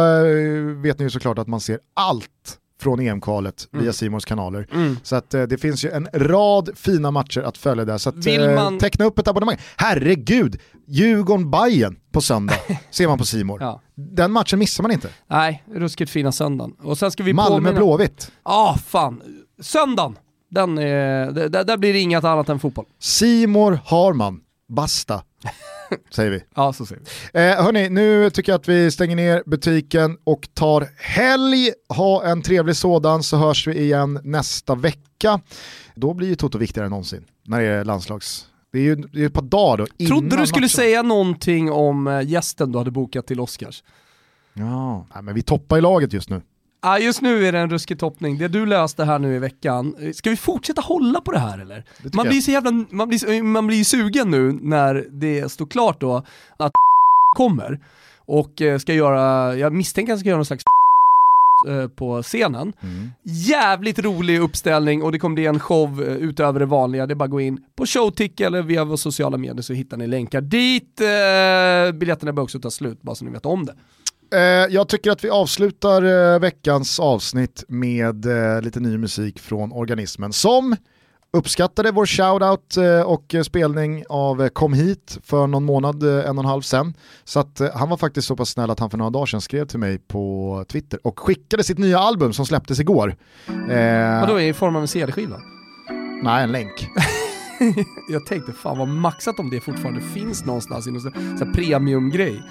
vet 0.82 0.98
ni 0.98 1.04
ju 1.04 1.10
såklart 1.10 1.38
att 1.38 1.48
man 1.48 1.60
ser 1.60 1.78
allt 1.94 2.58
från 2.80 3.00
EM-kvalet 3.00 3.68
Mm. 3.72 3.82
via 3.84 3.92
Simons 3.92 4.24
kanaler. 4.24 4.66
Så 5.02 5.16
att 5.16 5.34
eh, 5.34 5.42
det 5.42 5.58
finns 5.58 5.84
ju 5.84 5.90
en 5.90 6.08
rad 6.12 6.70
fina 6.74 7.10
matcher 7.10 7.40
att 7.40 7.58
följa 7.58 7.84
där. 7.84 7.98
Så 7.98 8.08
att, 8.08 8.26
eh, 8.26 8.54
man- 8.54 8.78
teckna 8.78 9.04
upp 9.04 9.18
ett 9.18 9.28
abonnemang. 9.28 9.56
Herregud, 9.76 10.60
djurgården 10.86 11.50
bayern 11.50 11.96
på 12.12 12.20
söndag 12.20 12.54
ser 12.90 13.08
man 13.08 13.18
på 13.18 13.24
Simor. 13.24 13.58
Ja. 13.62 13.80
Den 13.94 14.32
matchen 14.32 14.58
missar 14.58 14.82
man 14.82 14.92
inte. 14.92 15.08
Nej, 15.26 15.64
ruskigt 15.74 16.10
fina 16.10 16.32
söndagen. 16.32 16.72
Och 16.82 16.98
sen 16.98 17.10
ska 17.10 17.22
vi 17.22 17.32
Malmö 17.32 17.56
påminna... 17.56 17.76
Blåvitt. 17.76 18.32
Ja, 18.44 18.50
ah, 18.74 18.78
fan. 18.86 19.22
Söndagen! 19.62 20.18
Den 20.50 20.78
är, 20.78 21.30
det, 21.32 21.48
där, 21.48 21.64
där 21.64 21.76
blir 21.76 21.92
det 21.92 21.98
inget 21.98 22.24
annat 22.24 22.48
än 22.48 22.58
fotboll. 22.58 22.84
Simor 22.98 23.78
har 23.84 24.12
man, 24.12 24.40
basta. 24.68 25.22
säger 26.10 26.30
vi. 26.30 26.42
Ja, 26.54 26.72
så 26.72 26.86
säger 26.86 27.02
vi. 27.32 27.40
Eh, 27.40 27.64
hörni, 27.64 27.88
nu 27.88 28.30
tycker 28.30 28.52
jag 28.52 28.58
att 28.58 28.68
vi 28.68 28.90
stänger 28.90 29.16
ner 29.16 29.42
butiken 29.46 30.18
och 30.24 30.48
tar 30.54 30.88
helg. 30.96 31.70
Ha 31.88 32.24
en 32.24 32.42
trevlig 32.42 32.76
sådan 32.76 33.22
så 33.22 33.36
hörs 33.36 33.66
vi 33.66 33.78
igen 33.80 34.20
nästa 34.24 34.74
vecka. 34.74 35.40
Då 35.94 36.14
blir 36.14 36.28
ju 36.28 36.34
Toto 36.34 36.58
viktigare 36.58 36.86
än 36.86 36.90
någonsin 36.90 37.24
när 37.46 37.60
det 37.60 37.66
är 37.66 37.84
landslags... 37.84 38.46
Det 38.72 38.78
är 38.78 38.82
ju 38.82 38.94
det 38.96 39.22
är 39.22 39.26
ett 39.26 39.32
par 39.32 39.42
dagar 39.42 39.76
då 39.76 39.86
innan 39.98 40.08
Trodde 40.08 40.36
du 40.36 40.46
skulle 40.46 40.64
matchen. 40.64 40.68
säga 40.76 41.02
någonting 41.02 41.72
om 41.72 42.06
eh, 42.06 42.22
gästen 42.28 42.72
du 42.72 42.78
hade 42.78 42.90
bokat 42.90 43.26
till 43.26 43.40
Oscars? 43.40 43.82
Ja, 44.54 45.06
nej, 45.14 45.22
men 45.22 45.34
vi 45.34 45.42
toppar 45.42 45.78
i 45.78 45.80
laget 45.80 46.12
just 46.12 46.30
nu. 46.30 46.42
Ah, 46.88 46.98
just 46.98 47.22
nu 47.22 47.46
är 47.46 47.52
det 47.52 47.58
en 47.58 47.70
ruskig 47.70 47.98
toppning. 47.98 48.38
Det 48.38 48.48
du 48.48 48.66
löste 48.66 49.04
här 49.04 49.18
nu 49.18 49.36
i 49.36 49.38
veckan, 49.38 49.96
ska 50.14 50.30
vi 50.30 50.36
fortsätta 50.36 50.80
hålla 50.80 51.20
på 51.20 51.32
det 51.32 51.38
här 51.38 51.58
eller? 51.58 51.84
tycker 52.02 52.16
Man 52.16 52.28
blir 52.28 52.40
så 52.40 52.50
jävla, 52.50 52.70
man 52.90 53.08
blir, 53.08 53.42
man 53.42 53.66
blir 53.66 53.84
sugen 53.84 54.30
nu 54.30 54.58
när 54.62 55.06
det 55.10 55.52
står 55.52 55.66
klart 55.66 56.00
då 56.00 56.16
att 56.56 56.72
kommer 57.36 57.80
och 58.26 58.62
eh, 58.62 58.78
ska 58.78 58.94
göra, 58.94 59.54
jag 59.56 59.72
misstänker 59.72 60.12
att 60.12 60.16
han 60.16 60.20
ska 60.20 60.28
göra 60.28 60.36
någon 60.36 60.46
slags 60.46 60.64
eh, 61.68 61.88
på 61.88 62.22
scenen. 62.22 62.72
Mm. 62.80 63.10
Jävligt 63.22 63.98
rolig 63.98 64.40
uppställning 64.40 65.02
och 65.02 65.12
det 65.12 65.18
kommer 65.18 65.34
bli 65.34 65.46
en 65.46 65.60
show 65.60 66.02
eh, 66.02 66.14
utöver 66.16 66.60
det 66.60 66.66
vanliga. 66.66 67.06
Det 67.06 67.12
är 67.12 67.16
bara 67.16 67.24
att 67.24 67.30
gå 67.30 67.40
in 67.40 67.60
på 67.76 67.86
Showtick 67.86 68.40
eller 68.40 68.62
via 68.62 68.84
våra 68.84 68.96
sociala 68.96 69.36
medier 69.36 69.62
så 69.62 69.72
hittar 69.72 69.96
ni 69.96 70.06
länkar 70.06 70.40
dit. 70.40 70.96
Biljetterna 71.98 72.32
bör 72.32 72.42
också 72.42 72.60
ta 72.60 72.70
slut, 72.70 73.02
bara 73.02 73.16
så 73.16 73.24
ni 73.24 73.30
vet 73.30 73.46
om 73.46 73.66
det. 73.66 73.74
Eh, 74.32 74.40
jag 74.74 74.88
tycker 74.88 75.10
att 75.10 75.24
vi 75.24 75.30
avslutar 75.30 76.02
eh, 76.02 76.40
veckans 76.40 77.00
avsnitt 77.00 77.64
med 77.68 78.26
eh, 78.26 78.62
lite 78.62 78.80
ny 78.80 78.98
musik 78.98 79.38
från 79.38 79.72
Organismen 79.72 80.32
som 80.32 80.76
uppskattade 81.32 81.90
vår 81.90 82.06
shoutout 82.06 82.76
och 83.06 83.34
spelning 83.46 84.04
av 84.08 84.48
Kom 84.48 84.72
hit 84.72 85.18
för 85.24 85.46
någon 85.46 85.64
månad, 85.64 86.02
en 86.02 86.38
och 86.38 86.44
en 86.44 86.50
halv 86.50 86.62
sen. 86.62 86.94
Så 87.24 87.40
att 87.40 87.60
han 87.74 87.88
var 87.88 87.96
faktiskt 87.96 88.28
så 88.28 88.36
pass 88.36 88.48
snäll 88.48 88.70
att 88.70 88.80
han 88.80 88.90
för 88.90 88.98
några 88.98 89.10
dagar 89.10 89.26
sedan 89.26 89.40
skrev 89.40 89.66
till 89.66 89.78
mig 89.78 89.98
på 89.98 90.64
Twitter 90.68 91.00
och 91.06 91.18
skickade 91.18 91.64
sitt 91.64 91.78
nya 91.78 91.98
album 91.98 92.32
som 92.32 92.46
släpptes 92.46 92.80
igår. 92.80 93.16
Vadå, 94.20 94.40
i 94.40 94.52
form 94.52 94.76
av 94.76 94.82
en 94.82 94.88
CD-skiva? 94.88 95.36
nej, 96.22 96.44
en 96.44 96.52
länk. 96.52 96.88
Jag 98.08 98.26
tänkte 98.26 98.52
fan 98.52 98.78
vad 98.78 98.88
maxat 98.88 99.38
om 99.38 99.50
det 99.50 99.60
fortfarande 99.60 100.00
finns 100.00 100.44
någonstans 100.44 100.86
i 100.86 100.90
någon 100.90 101.00
sån 101.38 101.52
premiumgrej. 101.52 102.42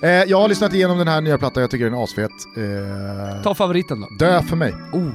Eh, 0.00 0.10
jag 0.10 0.40
har 0.40 0.48
lyssnat 0.48 0.72
igenom 0.74 0.98
den 0.98 1.08
här 1.08 1.20
nya 1.20 1.38
plattan, 1.38 1.60
jag 1.60 1.70
tycker 1.70 1.84
den 1.84 1.94
är 1.94 2.04
asfet. 2.04 2.30
Eh, 2.56 3.42
Ta 3.42 3.54
favoriten 3.54 4.00
då. 4.00 4.08
Dö 4.18 4.42
för 4.42 4.56
mig. 4.56 4.74
Oh, 4.92 5.10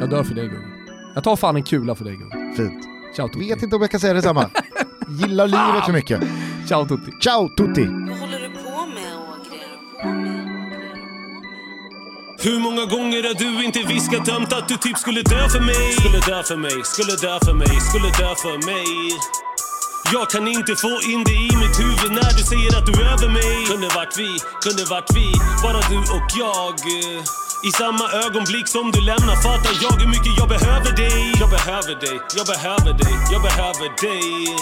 jag 0.00 0.10
dör 0.10 0.22
för 0.24 0.34
dig 0.34 0.44
Gugge. 0.48 0.66
Jag 1.14 1.24
tar 1.24 1.36
fan 1.36 1.56
en 1.56 1.62
kula 1.62 1.94
för 1.94 2.04
dig 2.04 2.16
Gugge. 2.16 2.54
Fint. 2.56 2.84
Ciao 3.16 3.28
Tutti. 3.28 3.48
Vet 3.48 3.62
inte 3.62 3.76
om 3.76 3.82
jag 3.82 3.90
kan 3.90 4.00
säga 4.00 4.14
detsamma. 4.14 4.50
Gillar 5.08 5.46
livet 5.46 5.84
för 5.86 5.92
mycket. 5.92 6.20
Ciao 6.68 6.86
Tutti. 6.86 7.10
Ciao 7.20 7.48
tutti! 7.48 7.84
Vad 7.84 8.18
håller 8.18 8.40
du 8.40 8.48
på 8.48 8.86
med, 8.86 9.12
Ågren? 9.16 10.38
Hur 12.42 12.60
många 12.60 12.84
gånger 12.94 13.22
har 13.28 13.34
du 13.38 13.64
inte 13.64 13.78
viskat 13.88 14.28
ömt 14.28 14.52
att 14.52 14.68
du 14.68 14.76
typ 14.76 14.98
skulle 14.98 15.22
dö 15.22 15.48
för 15.48 15.60
mig? 15.60 15.92
Skulle 16.00 16.18
dö 16.18 16.42
för 16.42 16.56
mig, 16.56 16.78
skulle 16.84 17.12
dö 17.26 17.38
för 17.46 17.54
mig, 17.54 17.80
skulle 17.80 18.08
dö 18.08 18.34
för 18.44 18.56
mig 18.66 18.86
jag 20.12 20.30
kan 20.30 20.48
inte 20.48 20.76
få 20.76 20.92
in 21.12 21.24
det 21.24 21.38
i 21.50 21.56
mitt 21.62 21.76
huvud 21.84 22.12
när 22.18 22.32
du 22.38 22.42
säger 22.52 22.70
att 22.78 22.86
du 22.86 22.92
är 23.02 23.08
över 23.14 23.28
mig. 23.28 23.66
Kunde 23.70 23.88
varit 23.98 24.14
vi, 24.18 24.30
kunde 24.64 24.84
varit 24.84 25.10
vi, 25.16 25.26
bara 25.64 25.80
du 25.92 25.98
och 26.16 26.28
jag. 26.42 26.74
I 27.68 27.70
samma 27.72 28.06
ögonblick 28.24 28.68
som 28.68 28.92
du 28.94 29.00
lämnar 29.00 29.36
fattar 29.46 29.74
jag 29.84 29.94
hur 30.00 30.10
mycket 30.14 30.32
jag 30.40 30.48
behöver 30.48 30.92
dig. 31.04 31.32
Jag 31.40 31.50
behöver 31.50 31.94
dig, 32.04 32.16
jag 32.38 32.46
behöver 32.46 32.92
dig, 33.02 33.14
jag 33.32 33.42
behöver 33.48 33.88
dig. 34.06 34.56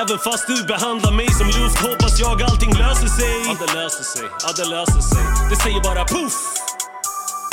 Även 0.00 0.18
fast 0.18 0.46
du 0.46 0.56
behandlar 0.72 1.12
mig 1.12 1.28
som 1.40 1.46
luft 1.46 1.78
hoppas 1.86 2.20
jag 2.20 2.42
allting 2.42 2.72
löser 2.82 3.10
sig. 3.20 3.36
Ja 3.48 3.54
det 3.62 3.70
löser 3.78 4.04
sig, 4.14 4.26
ja 4.44 4.50
det 4.58 4.68
löser 4.74 5.02
sig. 5.12 5.24
Det 5.50 5.56
säger 5.56 5.80
bara 5.80 6.04
poff! 6.04 6.66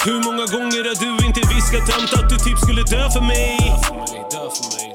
hur 0.05 0.19
många 0.23 0.45
gånger 0.45 0.83
har 0.89 0.95
du 1.03 1.25
inte 1.25 1.41
viskat 1.55 1.97
ömt 1.97 2.13
att 2.13 2.29
du 2.29 2.37
typ 2.37 2.59
skulle 2.59 2.83
dö 2.83 3.09
för 3.09 3.21
mig? 3.21 3.57
Dö 3.59 3.77
för 3.87 3.95
mig, 3.95 4.25
dö 4.31 4.43
för 4.55 4.65
mig, 4.75 4.92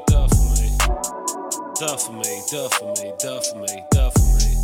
dö 1.80 1.96
för 1.98 2.12
mig 2.12 2.42
Dö 2.50 2.68
för 2.68 2.86
mig, 2.86 3.14
dö 3.22 3.40
för 3.40 3.58
mig, 3.58 3.86
dö 3.90 4.10
för 4.10 4.26
mig 4.34 4.56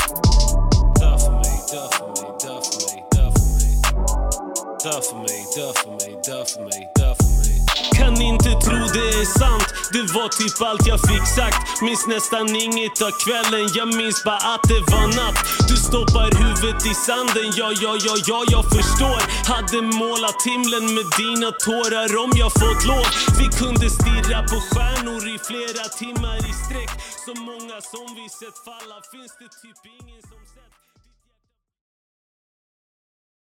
Dö 1.00 1.18
för 1.18 1.30
mig, 1.30 1.60
dö 1.72 1.88
för 1.92 2.06
mig, 2.06 2.32
dö 2.42 2.60
för 2.62 2.76
mig, 2.86 3.04
dö 3.10 3.30
för 3.30 3.46
mig 3.54 3.74
Dö 4.84 5.00
för 5.00 5.16
mig, 5.16 5.46
dö 5.56 5.72
för 5.72 5.90
mig, 5.90 6.20
dö 6.26 6.44
för 6.44 6.60
mig, 6.60 6.88
dö 6.94 6.94
för 6.94 6.96
mig 6.96 7.03
kan 8.04 8.22
inte 8.22 8.50
tro 8.66 8.80
det 8.96 9.08
är 9.22 9.28
sant. 9.40 9.68
Det 9.94 10.04
var 10.16 10.28
typ 10.40 10.56
allt 10.68 10.86
jag 10.86 11.00
fick 11.10 11.26
sagt. 11.38 11.82
Minns 11.82 12.06
nästan 12.06 12.46
inget 12.64 12.96
av 13.06 13.12
kvällen. 13.24 13.64
Jag 13.78 13.88
minns 14.00 14.24
bara 14.24 14.42
att 14.54 14.64
det 14.72 14.82
var 14.92 15.06
natt. 15.20 15.38
Du 15.68 15.76
stoppar 15.88 16.28
huvudet 16.42 16.80
i 16.92 16.94
sanden. 17.06 17.48
Ja, 17.60 17.68
ja, 17.84 17.92
ja, 18.06 18.14
ja, 18.30 18.40
jag 18.54 18.64
förstår. 18.76 19.20
Hade 19.52 19.78
målat 20.02 20.38
himlen 20.50 20.84
med 20.96 21.06
dina 21.20 21.50
tårar 21.66 22.10
om 22.24 22.32
jag 22.42 22.52
fått 22.62 22.82
lov. 22.90 23.06
Vi 23.40 23.46
kunde 23.60 23.86
stirra 23.98 24.38
på 24.50 24.58
stjärnor 24.68 25.22
i 25.34 25.36
flera 25.48 25.84
timmar 26.00 26.38
i 26.50 26.52
sträck. 26.62 26.92
Så 27.24 27.32
många 27.48 27.76
som 27.92 28.06
vi 28.18 28.26
sett 28.40 28.58
falla 28.68 28.96
finns 29.12 29.32
det 29.40 29.50
typ 29.62 29.80
ingen 29.98 30.22
som 30.30 30.40
sett 30.54 30.63